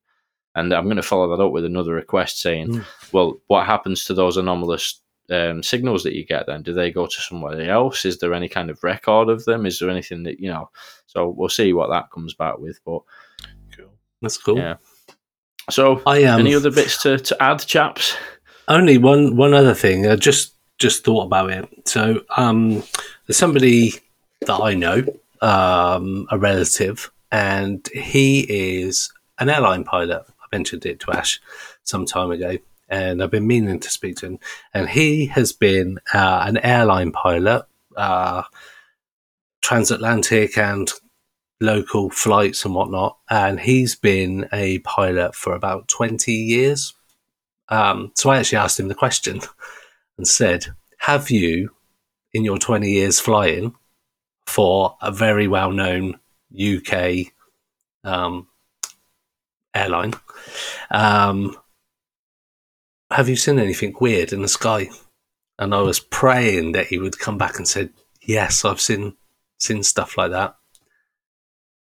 And 0.54 0.72
I'm 0.72 0.84
going 0.84 0.98
to 0.98 1.02
follow 1.02 1.28
that 1.36 1.44
up 1.44 1.52
with 1.52 1.66
another 1.66 1.94
request 1.96 2.40
saying, 2.40 2.68
Mm. 2.70 2.86
well, 3.12 3.42
what 3.48 3.66
happens 3.66 4.04
to 4.06 4.14
those 4.14 4.38
anomalous 4.38 5.02
um, 5.32 5.64
signals 5.64 6.04
that 6.04 6.14
you 6.16 6.24
get 6.24 6.46
then? 6.46 6.62
Do 6.62 6.72
they 6.72 6.92
go 6.92 7.08
to 7.08 7.22
somebody 7.22 7.68
else? 7.68 8.06
Is 8.06 8.20
there 8.20 8.36
any 8.36 8.48
kind 8.48 8.70
of 8.70 8.84
record 8.84 9.28
of 9.30 9.44
them? 9.46 9.66
Is 9.66 9.80
there 9.80 9.90
anything 9.90 10.22
that 10.24 10.40
you 10.40 10.50
know? 10.50 10.70
So 11.08 11.30
we'll 11.36 11.50
see 11.50 11.74
what 11.74 11.90
that 11.90 12.12
comes 12.14 12.36
back 12.36 12.60
with. 12.60 12.80
But 12.86 13.02
Cool. 13.76 13.92
That's 14.22 14.38
cool. 14.38 14.58
yeah. 14.60 14.76
So 15.72 16.04
I 16.06 16.26
um, 16.26 16.42
any 16.42 16.54
other 16.54 16.72
bits 16.72 17.02
to, 17.04 17.18
to 17.18 17.44
add, 17.44 17.66
chaps? 17.66 18.16
Only 18.68 19.00
one 19.00 19.36
one 19.36 19.56
other 19.56 19.74
thing. 19.74 20.06
I 20.06 20.16
just 20.16 20.54
just 20.78 21.04
thought 21.04 21.26
about 21.26 21.50
it. 21.50 21.68
So 21.88 22.22
um, 22.38 22.84
there's 23.26 23.38
somebody 23.38 23.94
that 24.48 24.60
I 24.62 24.74
know, 24.74 25.04
um, 25.42 26.28
a 26.30 26.38
relative, 26.38 27.12
and 27.32 27.88
he 27.94 28.42
is 28.42 29.12
an 29.38 29.50
airline 29.50 29.84
pilot. 29.84 30.24
I 30.28 30.46
mentioned 30.52 30.86
it 30.86 31.00
to 31.02 31.12
Ash 31.12 31.40
some 31.84 32.06
time 32.06 32.32
ago, 32.32 32.58
and 32.90 33.22
I've 33.22 33.32
been 33.32 33.48
meaning 33.48 33.80
to 33.80 33.90
speak 33.90 34.18
to 34.18 34.28
him. 34.28 34.40
And 34.74 34.90
he 34.90 35.28
has 35.28 35.52
been 35.52 36.00
uh, 36.14 36.44
an 36.46 36.58
airline 36.58 37.12
pilot, 37.12 37.66
uh, 37.96 38.44
transatlantic 39.62 40.58
and 40.58 40.92
local 41.62 42.10
flights 42.10 42.66
and 42.66 42.74
whatnot. 42.74 43.18
And 43.30 43.60
he's 43.60 43.96
been 43.96 44.48
a 44.52 44.80
pilot 44.80 45.36
for 45.36 45.54
about 45.54 45.88
20 45.88 46.32
years. 46.32 46.94
Um, 47.70 48.12
so 48.16 48.30
I 48.32 48.40
actually 48.40 48.58
asked 48.58 48.80
him 48.80 48.88
the 48.88 48.96
question 48.96 49.42
and 50.18 50.28
said, 50.28 50.68
Have 51.00 51.30
you, 51.30 51.72
in 52.34 52.44
your 52.44 52.58
20 52.58 52.90
years 52.90 53.20
flying 53.20 53.76
for 54.50 54.98
a 55.02 55.12
very 55.12 55.48
well 55.48 55.72
known 55.72 56.20
UK 56.54 57.32
um, 58.04 58.48
airline, 59.74 60.14
um, 60.92 61.56
have 63.12 63.30
you 63.30 63.36
seen 63.36 63.60
anything 63.60 63.96
weird 64.00 64.34
in 64.34 64.42
the 64.42 64.48
sky? 64.48 64.90
And 65.58 65.74
I 65.74 65.82
was 65.82 66.00
praying 66.00 66.72
that 66.74 66.88
he 66.88 66.98
would 66.98 67.20
come 67.20 67.38
back 67.38 67.58
and 67.58 67.68
said, 67.68 67.90
Yes, 68.22 68.66
I've 68.66 68.82
seen 68.82 69.16
seen 69.58 69.84
stuff 69.84 70.18
like 70.18 70.32
that. 70.32 70.56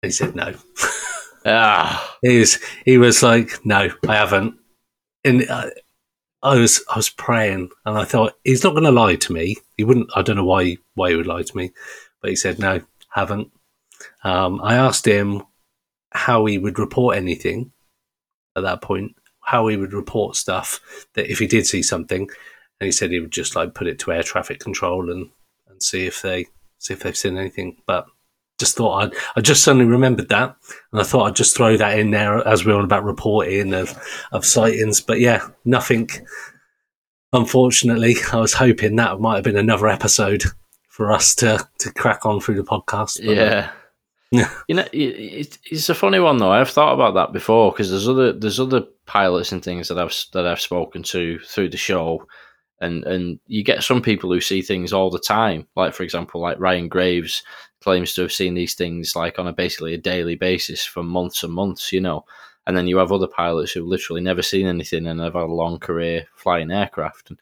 And 0.01 0.09
he 0.09 0.11
said 0.11 0.35
no. 0.35 0.53
Ah, 1.45 2.17
he 2.21 2.39
was 2.39 2.57
he 2.85 2.97
was 2.97 3.21
like, 3.21 3.65
No, 3.65 3.89
I 4.07 4.15
haven't. 4.15 4.55
And 5.25 5.49
uh, 5.49 5.71
I 6.41 6.57
was 6.57 6.83
I 6.89 6.97
was 6.97 7.09
praying 7.09 7.69
and 7.85 7.97
I 7.97 8.05
thought 8.05 8.37
he's 8.43 8.63
not 8.63 8.71
going 8.71 8.83
to 8.83 8.91
lie 8.91 9.15
to 9.15 9.33
me. 9.33 9.57
He 9.77 9.83
wouldn't. 9.83 10.09
I 10.15 10.21
don't 10.21 10.35
know 10.35 10.45
why 10.45 10.77
why 10.95 11.09
he 11.09 11.15
would 11.17 11.27
lie 11.27 11.43
to 11.43 11.57
me, 11.57 11.71
but 12.23 12.29
he 12.29 12.35
said 12.35 12.57
no, 12.57 12.81
haven't. 13.09 13.51
Um, 14.23 14.59
I 14.63 14.75
asked 14.75 15.05
him 15.05 15.43
how 16.11 16.45
he 16.45 16.57
would 16.57 16.79
report 16.79 17.17
anything 17.17 17.71
at 18.55 18.63
that 18.63 18.81
point, 18.81 19.15
how 19.41 19.67
he 19.67 19.77
would 19.77 19.93
report 19.93 20.35
stuff 20.35 20.79
that 21.13 21.29
if 21.29 21.37
he 21.39 21.47
did 21.47 21.67
see 21.67 21.83
something, 21.83 22.21
and 22.79 22.85
he 22.85 22.91
said 22.91 23.11
he 23.11 23.19
would 23.19 23.31
just 23.31 23.55
like 23.55 23.75
put 23.75 23.87
it 23.87 23.99
to 23.99 24.11
air 24.11 24.23
traffic 24.23 24.59
control 24.59 25.11
and 25.11 25.29
and 25.67 25.83
see 25.83 26.05
if 26.05 26.21
they 26.21 26.47
see 26.79 26.93
if 26.93 27.01
they've 27.01 27.17
seen 27.17 27.37
anything. 27.37 27.77
But 27.85 28.07
just 28.57 28.77
thought 28.77 29.03
I'd 29.03 29.13
I 29.35 29.41
just 29.41 29.63
suddenly 29.63 29.85
remembered 29.85 30.29
that, 30.29 30.55
and 30.93 31.01
I 31.01 31.03
thought 31.03 31.27
I'd 31.27 31.35
just 31.35 31.57
throw 31.57 31.75
that 31.75 31.99
in 31.99 32.11
there 32.11 32.47
as 32.47 32.65
we're 32.65 32.75
on 32.75 32.85
about 32.85 33.03
reporting 33.03 33.73
of 33.73 33.97
of 34.31 34.45
sightings. 34.45 35.01
But 35.01 35.19
yeah, 35.19 35.45
nothing. 35.65 36.09
Unfortunately, 37.33 38.15
I 38.31 38.37
was 38.37 38.53
hoping 38.53 38.95
that 38.95 39.19
might 39.19 39.35
have 39.35 39.43
been 39.43 39.57
another 39.57 39.87
episode 39.87 40.43
for 40.93 41.11
us 41.11 41.33
to 41.33 41.67
to 41.79 41.91
crack 41.91 42.23
on 42.23 42.39
through 42.39 42.53
the 42.53 42.63
podcast. 42.63 43.19
but, 43.25 43.31
uh, 43.31 43.41
yeah. 43.41 43.71
Yeah. 44.31 44.51
You 44.67 44.75
know, 44.75 44.87
it, 44.93 44.97
it, 44.97 45.59
it's 45.65 45.89
a 45.89 45.95
funny 45.95 46.19
one 46.19 46.37
though. 46.37 46.51
I've 46.51 46.69
thought 46.69 46.93
about 46.93 47.15
that 47.15 47.33
before 47.33 47.71
because 47.71 47.89
there's 47.89 48.07
other 48.07 48.31
there's 48.31 48.59
other 48.59 48.81
pilots 49.05 49.51
and 49.51 49.63
things 49.63 49.87
that 49.87 49.97
I've 49.97 50.15
that 50.33 50.47
I've 50.47 50.61
spoken 50.61 51.03
to 51.03 51.39
through 51.39 51.69
the 51.69 51.77
show, 51.77 52.27
and 52.79 53.03
and 53.05 53.39
you 53.47 53.63
get 53.63 53.83
some 53.83 54.01
people 54.01 54.31
who 54.31 54.41
see 54.41 54.61
things 54.61 54.93
all 54.93 55.09
the 55.09 55.19
time. 55.19 55.67
Like 55.75 55.93
for 55.95 56.03
example, 56.03 56.41
like 56.41 56.59
Ryan 56.59 56.87
Graves 56.87 57.43
claims 57.81 58.13
to 58.13 58.21
have 58.21 58.31
seen 58.31 58.53
these 58.53 58.75
things 58.75 59.15
like 59.15 59.39
on 59.39 59.47
a 59.47 59.53
basically 59.53 59.93
a 59.93 59.99
daily 59.99 60.35
basis 60.35 60.85
for 60.85 61.03
months 61.03 61.43
and 61.43 61.53
months. 61.53 61.91
You 61.91 62.01
know, 62.01 62.25
and 62.65 62.77
then 62.77 62.87
you 62.87 62.97
have 62.97 63.11
other 63.11 63.27
pilots 63.27 63.71
who've 63.71 63.87
literally 63.87 64.21
never 64.21 64.41
seen 64.41 64.67
anything 64.67 65.07
and 65.07 65.19
have 65.19 65.33
had 65.33 65.43
a 65.43 65.45
long 65.45 65.79
career 65.79 66.25
flying 66.35 66.71
aircraft. 66.71 67.29
And 67.29 67.39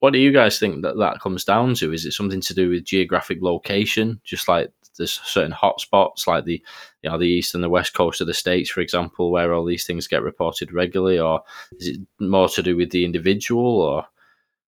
what 0.00 0.12
do 0.12 0.18
you 0.18 0.32
guys 0.32 0.58
think 0.58 0.82
that 0.82 0.98
that 0.98 1.20
comes 1.20 1.44
down 1.44 1.74
to? 1.74 1.92
Is 1.92 2.06
it 2.06 2.12
something 2.12 2.40
to 2.42 2.54
do 2.54 2.70
with 2.70 2.84
geographic 2.84 3.38
location, 3.42 4.20
just 4.24 4.48
like 4.48 4.72
there's 4.96 5.20
certain 5.24 5.52
hotspots 5.52 6.26
like 6.26 6.44
the 6.44 6.62
you 7.02 7.10
know 7.10 7.18
the 7.18 7.26
east 7.26 7.54
and 7.54 7.64
the 7.64 7.68
west 7.68 7.94
coast 7.94 8.20
of 8.20 8.26
the 8.26 8.34
states, 8.34 8.70
for 8.70 8.80
example, 8.80 9.30
where 9.30 9.54
all 9.54 9.64
these 9.64 9.86
things 9.86 10.08
get 10.08 10.22
reported 10.22 10.72
regularly, 10.72 11.18
or 11.18 11.42
is 11.78 11.88
it 11.88 12.00
more 12.20 12.48
to 12.48 12.62
do 12.62 12.76
with 12.76 12.90
the 12.90 13.04
individual? 13.04 13.80
Or 13.80 14.06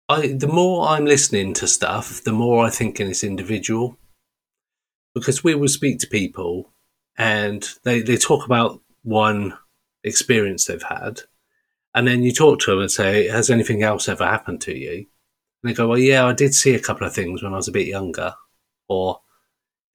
I 0.09 0.28
the 0.28 0.49
more 0.49 0.89
I'm 0.89 1.07
listening 1.07 1.55
to 1.55 1.66
stuff, 1.66 2.23
the 2.23 2.32
more 2.32 2.65
I 2.65 2.70
think 2.70 3.01
it's 3.01 3.24
individual. 3.24 3.99
Because 5.15 5.43
we 5.43 5.55
will 5.55 5.69
speak 5.69 5.99
to 6.01 6.07
people 6.07 6.73
and 7.16 7.69
they, 7.82 8.03
they 8.03 8.16
talk 8.16 8.45
about 8.45 8.81
one 9.03 9.59
experience 10.05 10.66
they've 10.66 10.82
had, 10.82 11.23
and 11.99 12.07
then 12.07 12.23
you 12.23 12.31
talk 12.31 12.61
to 12.61 12.70
them 12.70 12.81
and 12.81 12.91
say, 12.93 13.27
Has 13.27 13.51
anything 13.51 13.83
else 13.83 14.09
ever 14.09 14.25
happened 14.25 14.61
to 14.62 14.77
you? 14.77 14.99
And 14.99 15.07
they 15.65 15.75
go, 15.75 15.89
Well, 15.89 15.99
yeah, 15.99 16.25
I 16.27 16.33
did 16.33 16.55
see 16.55 16.77
a 16.77 16.81
couple 16.81 17.05
of 17.05 17.12
things 17.12 17.43
when 17.43 17.53
I 17.53 17.57
was 17.57 17.66
a 17.66 17.73
bit 17.73 17.89
younger. 17.89 18.35
Or 18.89 19.20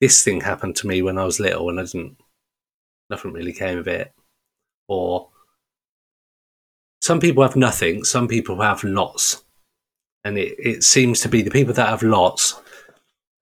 this 0.02 0.22
thing 0.22 0.42
happened 0.42 0.76
to 0.76 0.86
me 0.86 1.00
when 1.00 1.16
I 1.16 1.24
was 1.24 1.40
little 1.40 1.70
and 1.70 1.80
I 1.80 1.84
didn't 1.84 2.18
nothing 3.08 3.32
really 3.32 3.54
came 3.54 3.78
of 3.78 3.88
it. 3.88 4.12
Or 4.86 5.30
some 7.00 7.20
people 7.20 7.42
have 7.42 7.56
nothing, 7.56 8.04
some 8.04 8.28
people 8.28 8.60
have 8.60 8.84
lots. 8.84 9.42
And 10.24 10.36
it, 10.36 10.56
it 10.58 10.84
seems 10.84 11.20
to 11.20 11.30
be 11.30 11.40
the 11.40 11.50
people 11.50 11.72
that 11.72 11.88
have 11.88 12.02
lots 12.02 12.60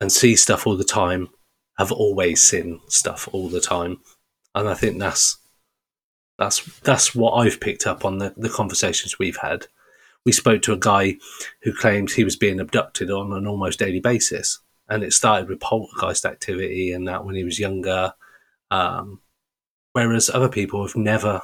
and 0.01 0.13
see 0.13 0.37
stuff 0.37 0.69
all 0.69 0.77
the 0.77 0.85
time 0.85 1.31
have 1.79 1.91
always 1.91 2.41
seen 2.41 2.81
stuff 2.87 3.29
all 3.33 3.49
the 3.49 3.61
time. 3.61 3.99
And 4.55 4.69
I 4.69 4.75
think 4.75 5.01
that's 5.01 5.37
that's 6.43 6.64
that's 6.81 7.14
what 7.14 7.32
I've 7.32 7.60
picked 7.60 7.86
up 7.86 8.05
on 8.05 8.19
the, 8.19 8.35
the 8.36 8.48
conversations 8.48 9.19
we've 9.19 9.36
had. 9.36 9.66
We 10.24 10.32
spoke 10.32 10.62
to 10.62 10.73
a 10.73 10.78
guy 10.78 11.16
who 11.62 11.73
claims 11.73 12.12
he 12.12 12.24
was 12.24 12.36
being 12.36 12.60
abducted 12.60 13.10
on 13.10 13.32
an 13.32 13.47
almost 13.47 13.78
daily 13.78 14.01
basis. 14.01 14.60
And 14.89 15.02
it 15.02 15.12
started 15.12 15.48
with 15.48 15.60
poltergeist 15.60 16.24
activity 16.24 16.93
and 16.93 17.09
that 17.09 17.24
when 17.24 17.35
he 17.35 17.44
was 17.44 17.59
younger. 17.59 18.14
Um, 18.70 19.20
whereas 19.93 20.31
other 20.31 20.48
people 20.48 20.86
have 20.86 20.97
never 20.97 21.43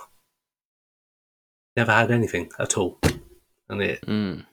never 1.76 1.92
had 1.92 2.10
anything 2.10 2.50
at 2.58 2.76
all. 2.76 2.98
And 3.68 3.82
it 3.82 4.00
mm, 4.02 4.44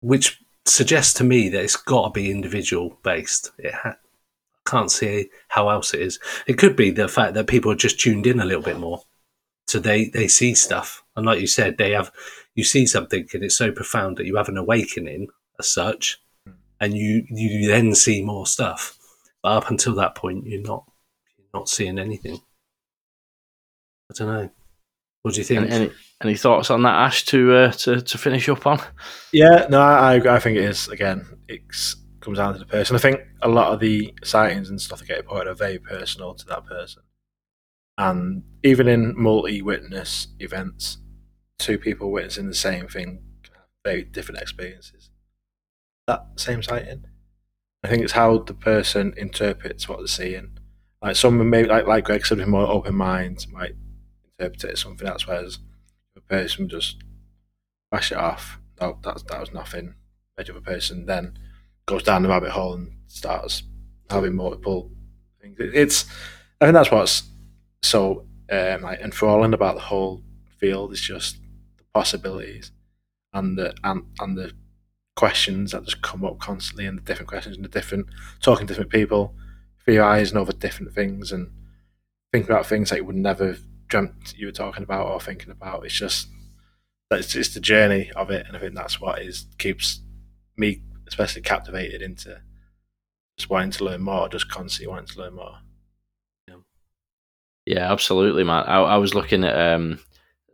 which 0.00 0.40
suggests 0.66 1.12
to 1.14 1.24
me 1.24 1.48
that 1.50 1.62
it's 1.62 1.76
got 1.76 2.04
to 2.04 2.10
be 2.10 2.30
individual 2.30 2.98
based. 3.02 3.52
It 3.58 3.74
ha- 3.74 3.96
I 4.66 4.70
can't 4.70 4.90
see 4.90 5.28
how 5.48 5.68
else 5.68 5.92
it 5.92 6.00
is. 6.00 6.18
It 6.46 6.58
could 6.58 6.76
be 6.76 6.90
the 6.90 7.08
fact 7.08 7.34
that 7.34 7.46
people 7.46 7.70
are 7.70 7.76
just 7.76 8.00
tuned 8.00 8.26
in 8.26 8.40
a 8.40 8.46
little 8.46 8.62
bit 8.62 8.78
more, 8.78 9.02
so 9.74 9.80
they 9.80 10.04
they 10.04 10.28
see 10.28 10.54
stuff, 10.54 11.02
and 11.16 11.26
like 11.26 11.40
you 11.40 11.48
said, 11.48 11.78
they 11.78 11.90
have 11.90 12.12
you 12.54 12.62
see 12.62 12.86
something 12.86 13.26
and 13.34 13.42
it's 13.42 13.56
so 13.56 13.72
profound 13.72 14.16
that 14.16 14.24
you 14.24 14.36
have 14.36 14.48
an 14.48 14.56
awakening 14.56 15.26
as 15.58 15.68
such, 15.68 16.22
and 16.80 16.96
you 16.96 17.26
you 17.28 17.66
then 17.66 17.92
see 17.96 18.22
more 18.22 18.46
stuff. 18.46 18.96
But 19.42 19.56
up 19.56 19.70
until 19.70 19.96
that 19.96 20.14
point, 20.14 20.46
you're 20.46 20.62
not 20.62 20.84
you're 21.36 21.48
not 21.52 21.68
seeing 21.68 21.98
anything. 21.98 22.40
I 24.12 24.14
don't 24.14 24.28
know. 24.28 24.50
What 25.22 25.34
do 25.34 25.40
you 25.40 25.44
think? 25.44 25.62
any, 25.62 25.72
any 25.72 25.92
any 26.22 26.36
thoughts 26.36 26.70
on 26.70 26.84
that, 26.84 26.94
Ash? 26.94 27.24
To 27.24 27.52
uh, 27.52 27.72
to 27.72 28.00
to 28.00 28.16
finish 28.16 28.48
up 28.48 28.64
on? 28.68 28.78
Yeah, 29.32 29.66
no, 29.68 29.80
I 29.80 30.36
I 30.36 30.38
think 30.38 30.56
it 30.56 30.66
is. 30.66 30.86
Again, 30.86 31.26
it 31.48 31.62
comes 32.20 32.38
down 32.38 32.52
to 32.52 32.60
the 32.60 32.64
person. 32.64 32.94
I 32.94 33.00
think 33.00 33.22
a 33.42 33.48
lot 33.48 33.72
of 33.72 33.80
the 33.80 34.14
sightings 34.22 34.70
and 34.70 34.80
stuff 34.80 35.00
that 35.00 35.08
get 35.08 35.16
reported 35.16 35.50
are 35.50 35.54
very 35.54 35.80
personal 35.80 36.32
to 36.34 36.46
that 36.46 36.64
person. 36.64 37.02
And 37.96 38.42
even 38.62 38.88
in 38.88 39.14
multi-witness 39.20 40.28
events, 40.40 40.98
two 41.58 41.78
people 41.78 42.10
witnessing 42.10 42.48
the 42.48 42.54
same 42.54 42.88
thing, 42.88 43.22
have 43.52 43.62
very 43.84 44.02
different 44.04 44.40
experiences. 44.40 45.10
That 46.06 46.26
same 46.36 46.62
sighting. 46.62 47.04
I 47.82 47.88
think 47.88 48.02
it's 48.02 48.12
how 48.12 48.38
the 48.38 48.54
person 48.54 49.14
interprets 49.16 49.88
what 49.88 49.98
they're 49.98 50.06
seeing. 50.06 50.58
Like 51.02 51.16
someone 51.16 51.50
maybe 51.50 51.68
like 51.68 51.86
like 51.86 52.04
Greg 52.04 52.24
said, 52.26 52.38
with 52.38 52.48
more 52.48 52.66
open 52.66 52.94
mind 52.94 53.46
might 53.52 53.74
interpret 54.38 54.64
it 54.64 54.70
as 54.72 54.80
something 54.80 55.06
else, 55.06 55.26
whereas 55.26 55.58
a 56.16 56.20
person 56.22 56.68
just 56.68 57.02
bash 57.90 58.10
it 58.10 58.18
off. 58.18 58.58
No, 58.80 58.98
that's 59.02 59.22
that 59.24 59.40
was 59.40 59.52
nothing. 59.52 59.94
Edge 60.38 60.48
of 60.48 60.56
a 60.56 60.60
person 60.62 61.06
then 61.06 61.38
goes 61.86 62.02
down 62.02 62.22
the 62.22 62.28
rabbit 62.30 62.50
hole 62.50 62.74
and 62.74 62.92
starts 63.06 63.62
having 64.10 64.34
multiple 64.34 64.90
things. 65.40 65.56
It- 65.60 65.74
It's 65.74 66.06
I 66.60 66.66
think 66.66 66.74
that's 66.74 66.90
what's 66.90 67.22
so 67.84 68.26
um, 68.50 68.82
like 68.82 69.00
enthralling 69.00 69.54
about 69.54 69.74
the 69.74 69.82
whole 69.82 70.22
field 70.58 70.92
is 70.92 71.00
just 71.00 71.38
the 71.76 71.84
possibilities 71.92 72.72
and 73.32 73.58
the 73.58 73.74
and, 73.84 74.04
and 74.20 74.36
the 74.36 74.52
questions 75.16 75.72
that 75.72 75.84
just 75.84 76.02
come 76.02 76.24
up 76.24 76.38
constantly 76.38 76.86
and 76.86 76.98
the 76.98 77.02
different 77.02 77.28
questions 77.28 77.56
and 77.56 77.64
the 77.64 77.68
different 77.68 78.06
talking 78.40 78.66
to 78.66 78.72
different 78.72 78.90
people, 78.90 79.34
theorizing 79.84 80.36
over 80.36 80.52
different 80.52 80.92
things 80.92 81.30
and 81.32 81.50
thinking 82.32 82.50
about 82.50 82.66
things 82.66 82.90
that 82.90 82.96
you 82.96 83.04
would 83.04 83.16
never 83.16 83.48
have 83.48 83.60
dreamt 83.88 84.34
you 84.36 84.46
were 84.46 84.52
talking 84.52 84.82
about 84.82 85.06
or 85.06 85.20
thinking 85.20 85.50
about. 85.50 85.84
It's 85.84 85.94
just 85.94 86.28
That's 87.10 87.34
it's 87.36 87.54
the 87.54 87.60
journey 87.60 88.10
of 88.16 88.30
it, 88.30 88.46
and 88.46 88.56
I 88.56 88.60
think 88.60 88.74
that's 88.74 89.00
what 89.00 89.20
is 89.22 89.46
keeps 89.58 90.00
me 90.56 90.82
especially 91.06 91.42
captivated 91.42 92.02
into 92.02 92.40
just 93.36 93.50
wanting 93.50 93.70
to 93.72 93.84
learn 93.84 94.00
more, 94.00 94.28
just 94.28 94.48
constantly 94.48 94.88
wanting 94.90 95.06
to 95.14 95.20
learn 95.20 95.34
more. 95.34 95.58
Yeah, 97.66 97.90
absolutely, 97.90 98.44
man. 98.44 98.64
I, 98.64 98.80
I 98.80 98.96
was 98.96 99.14
looking 99.14 99.44
at 99.44 99.74
um, 99.74 99.98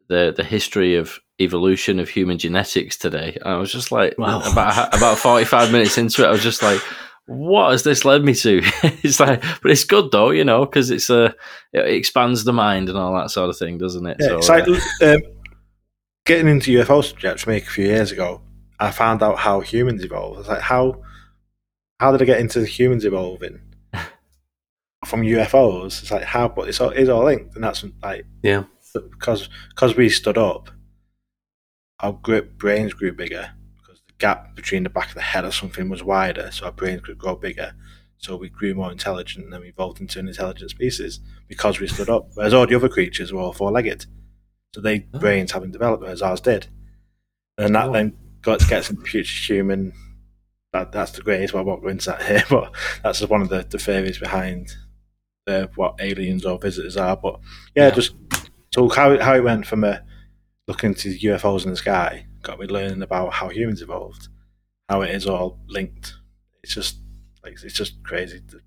the 0.09 0.33
the 0.37 0.45
history 0.45 0.97
of 0.97 1.19
evolution 1.41 1.99
of 1.99 2.09
human 2.09 2.39
genetics 2.39 2.97
today, 2.97 3.37
and 3.41 3.55
I 3.55 3.59
was 3.59 3.73
just 3.73 3.91
like, 3.91 4.17
Wow. 4.19 4.41
about 4.53 4.95
about 4.97 5.19
forty 5.19 5.45
five 5.45 5.73
minutes 5.73 5.99
into 5.99 6.25
it, 6.25 6.29
I 6.29 6.31
was 6.33 6.43
just 6.43 6.63
like, 6.63 6.81
what 7.27 7.71
has 7.71 7.83
this 7.85 8.05
led 8.05 8.25
me 8.25 8.35
to? 8.35 8.61
it's 9.03 9.21
like, 9.21 9.41
but 9.63 9.71
it's 9.71 9.85
good 9.85 10.11
though, 10.11 10.31
you 10.31 10.45
know, 10.45 10.65
because 10.65 10.91
it's 10.91 11.11
a 11.11 11.35
it 11.73 11.87
expands 11.95 12.45
the 12.45 12.53
mind 12.53 12.89
and 12.89 12.99
all 12.99 13.15
that 13.15 13.31
sort 13.31 13.51
of 13.51 13.57
thing, 13.59 13.79
doesn't 13.79 14.07
it? 14.07 14.17
Yeah, 14.21 14.27
So, 14.27 14.39
it's 14.39 14.49
like 14.49 14.69
uh, 14.69 15.15
um, 15.15 15.23
getting 16.27 16.49
into 16.49 16.73
UFO 16.79 17.05
subjects 17.05 17.47
me 17.47 17.57
a 17.57 17.61
few 17.61 17.87
years 17.87 18.13
ago. 18.13 18.43
I 18.79 18.91
found 18.91 19.23
out 19.23 19.39
how 19.39 19.61
humans 19.61 20.03
evolve. 20.05 20.37
I 20.37 20.39
was 20.39 20.49
like, 20.49 20.61
how 20.61 21.03
how 21.99 22.13
did 22.13 22.23
I 22.23 22.25
get 22.25 22.41
into 22.41 22.65
humans 22.65 23.05
evolving 23.05 23.61
from 25.05 25.23
UFOs? 25.23 26.03
It's 26.03 26.11
like 26.11 26.25
how, 26.25 26.49
but 26.49 26.69
it's 26.69 26.81
all, 26.81 26.91
it's 26.91 27.09
all 27.09 27.25
linked, 27.25 27.55
and 27.55 27.65
that's 27.65 27.85
like 28.03 28.27
Yeah. 28.43 28.65
because 28.95 29.49
because 29.71 29.97
we 29.97 30.09
stood 30.09 30.39
up, 30.39 30.71
our 32.01 32.13
gr- 32.13 32.41
brains 32.57 32.93
grew 32.95 33.13
bigger 33.13 33.51
because 33.77 34.01
the 34.07 34.13
gap 34.19 34.55
between 34.57 34.83
the 34.85 34.91
back 34.91 35.09
of 35.09 35.15
the 35.15 35.21
head 35.21 35.45
or 35.45 35.53
something 35.53 35.89
was 35.89 36.03
wider, 36.03 36.51
so 36.53 36.67
our 36.67 36.73
brains 36.73 37.03
could 37.03 37.19
grow 37.19 37.35
bigger. 37.37 37.73
So 38.19 38.37
we 38.37 38.51
grew 38.51 38.75
more 38.75 38.93
intelligent, 38.93 39.45
and 39.45 39.53
then 39.53 39.63
we 39.63 39.69
evolved 39.69 40.01
into 40.01 40.19
an 40.19 40.29
intelligent 40.29 40.71
species 40.71 41.21
because 41.49 41.81
we 41.81 41.89
stood 41.89 42.11
up. 42.11 42.29
Whereas 42.35 42.53
all 42.53 42.67
the 42.67 42.75
other 42.75 42.89
creatures 42.91 43.33
were 43.33 43.41
all 43.41 43.55
four-legged, 43.55 44.05
so 44.75 44.81
their 44.83 45.05
Oh. 45.15 45.19
brains 45.19 45.53
haven't 45.53 45.71
developed, 45.73 46.05
as 46.05 46.21
ours 46.21 46.41
did. 46.43 46.67
And 47.57 47.75
that 47.75 47.89
Oh. 47.89 47.93
then 47.93 48.17
got 48.43 48.67
gets 48.69 48.91
into 48.91 49.03
future 49.03 49.55
human. 49.55 49.93
That, 50.73 50.93
that's 50.93 51.13
the 51.13 51.23
greatest. 51.23 51.53
Well, 51.55 51.63
I 51.63 51.67
won't 51.67 51.83
go 51.83 51.89
into 51.89 52.07
that 52.11 52.23
here, 52.23 52.45
but 52.51 52.75
that's 53.03 53.21
just 53.21 53.31
one 53.31 53.41
of 53.43 53.49
the, 53.49 53.67
the 53.69 53.79
theories 53.79 54.19
behind 54.19 54.77
the, 55.51 55.71
what 55.77 55.97
aliens 56.01 56.45
or 56.45 56.59
visitors 56.59 56.97
are. 56.97 57.17
But 57.17 57.41
yeah, 57.75 57.85
Yeah. 57.89 57.91
just 57.91 58.15
talk 58.71 58.95
how 58.97 59.13
it, 59.13 59.23
how 59.23 59.35
it 59.35 59.45
went 59.45 59.67
from 59.67 59.85
a 59.85 60.03
looking 60.69 60.95
to 60.95 61.09
UFOs 61.19 61.65
in 61.65 61.71
the 61.71 61.77
sky 61.77 62.27
got 62.43 62.59
me 62.61 62.67
learning 62.67 63.03
about 63.03 63.33
how 63.33 63.49
humans 63.49 63.83
evolved, 63.83 64.29
how 64.89 65.03
it 65.03 65.11
is 65.11 65.27
all 65.27 65.59
linked. 65.69 66.15
It's 66.63 66.75
just 66.75 66.97
like 67.43 67.55
it's 67.63 67.75
just 67.75 68.03
crazy 68.03 68.41
to, 68.51 68.61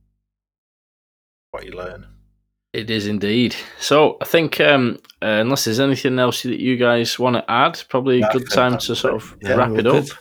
what 1.51 1.65
you 1.65 1.71
learn. 1.71 2.05
It 2.73 2.89
is 2.89 3.05
indeed. 3.07 3.55
So 3.79 4.17
I 4.21 4.25
think, 4.25 4.59
um, 4.59 4.97
uh, 5.21 5.27
unless 5.41 5.65
there's 5.65 5.79
anything 5.79 6.17
else 6.17 6.41
that 6.43 6.59
you 6.59 6.75
guys 6.75 7.19
want 7.19 7.35
to 7.35 7.51
add, 7.51 7.81
probably 7.87 8.17
a 8.17 8.21
No, 8.21 8.29
good 8.31 8.49
time 8.49 8.77
to 8.79 8.95
sort 8.95 9.13
of 9.13 9.35
Yeah, 9.41 9.53
wrap 9.55 9.71
it 9.77 9.85
up. 9.85 10.05
good. 10.05 10.11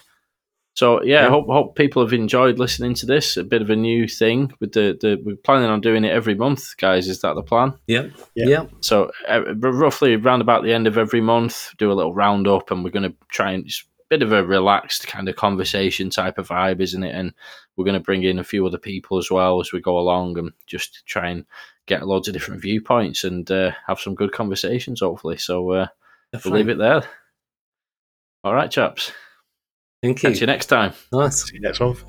So 0.74 1.02
yeah, 1.02 1.20
I 1.20 1.22
Yeah. 1.24 1.28
hope 1.30 1.46
hope 1.48 1.76
people 1.76 2.02
have 2.02 2.12
enjoyed 2.14 2.58
listening 2.58 2.94
to 2.94 3.06
this. 3.06 3.36
A 3.36 3.44
bit 3.44 3.60
of 3.62 3.68
a 3.70 3.76
new 3.76 4.08
thing 4.08 4.52
with 4.58 4.72
the 4.72 4.96
the 5.00 5.20
we're 5.22 5.36
planning 5.36 5.68
on 5.68 5.80
doing 5.82 6.04
it 6.04 6.12
every 6.12 6.34
month, 6.34 6.76
guys. 6.78 7.08
Is 7.08 7.20
that 7.20 7.34
the 7.34 7.42
plan? 7.42 7.74
Yep. 7.88 8.12
Yeah. 8.34 8.46
Yep. 8.46 8.70
So 8.80 9.10
uh, 9.28 9.54
roughly 9.56 10.14
around 10.14 10.40
about 10.40 10.62
the 10.64 10.72
end 10.72 10.86
of 10.86 10.96
every 10.96 11.20
month, 11.20 11.70
do 11.76 11.92
a 11.92 11.94
little 11.94 12.14
roundup, 12.14 12.70
and 12.70 12.82
we're 12.82 12.90
going 12.90 13.10
to 13.10 13.14
try 13.28 13.52
and 13.52 13.66
just 13.66 13.82
a 13.82 13.86
bit 14.08 14.22
of 14.22 14.32
a 14.32 14.44
relaxed 14.44 15.06
kind 15.06 15.28
of 15.28 15.36
conversation 15.36 16.08
type 16.08 16.38
of 16.38 16.48
vibe, 16.48 16.80
isn't 16.80 17.02
it? 17.04 17.14
And 17.14 17.34
we're 17.76 17.84
going 17.84 17.94
to 18.00 18.00
bring 18.00 18.22
in 18.22 18.38
a 18.38 18.44
few 18.44 18.66
other 18.66 18.78
people 18.78 19.18
as 19.18 19.30
well 19.30 19.60
as 19.60 19.72
we 19.72 19.80
go 19.80 19.98
along, 19.98 20.38
and 20.38 20.52
just 20.66 21.04
try 21.06 21.28
and 21.28 21.44
get 21.84 22.06
loads 22.06 22.28
of 22.28 22.34
different 22.34 22.62
viewpoints 22.62 23.24
and 23.24 23.50
uh, 23.50 23.72
have 23.86 24.00
some 24.00 24.14
good 24.14 24.32
conversations, 24.32 25.00
hopefully. 25.00 25.36
So 25.36 25.70
uh, 25.72 25.86
we'll 26.32 26.54
leave 26.54 26.68
it 26.70 26.78
there. 26.78 27.02
All 28.44 28.54
right, 28.54 28.70
chaps. 28.70 29.12
Thank 30.02 30.22
you. 30.22 30.30
Catch 30.30 30.40
you 30.40 30.46
next 30.46 30.66
time. 30.66 30.92
Nice. 31.12 31.44
See 31.44 31.54
you 31.54 31.60
next 31.60 31.80
month. 31.80 32.04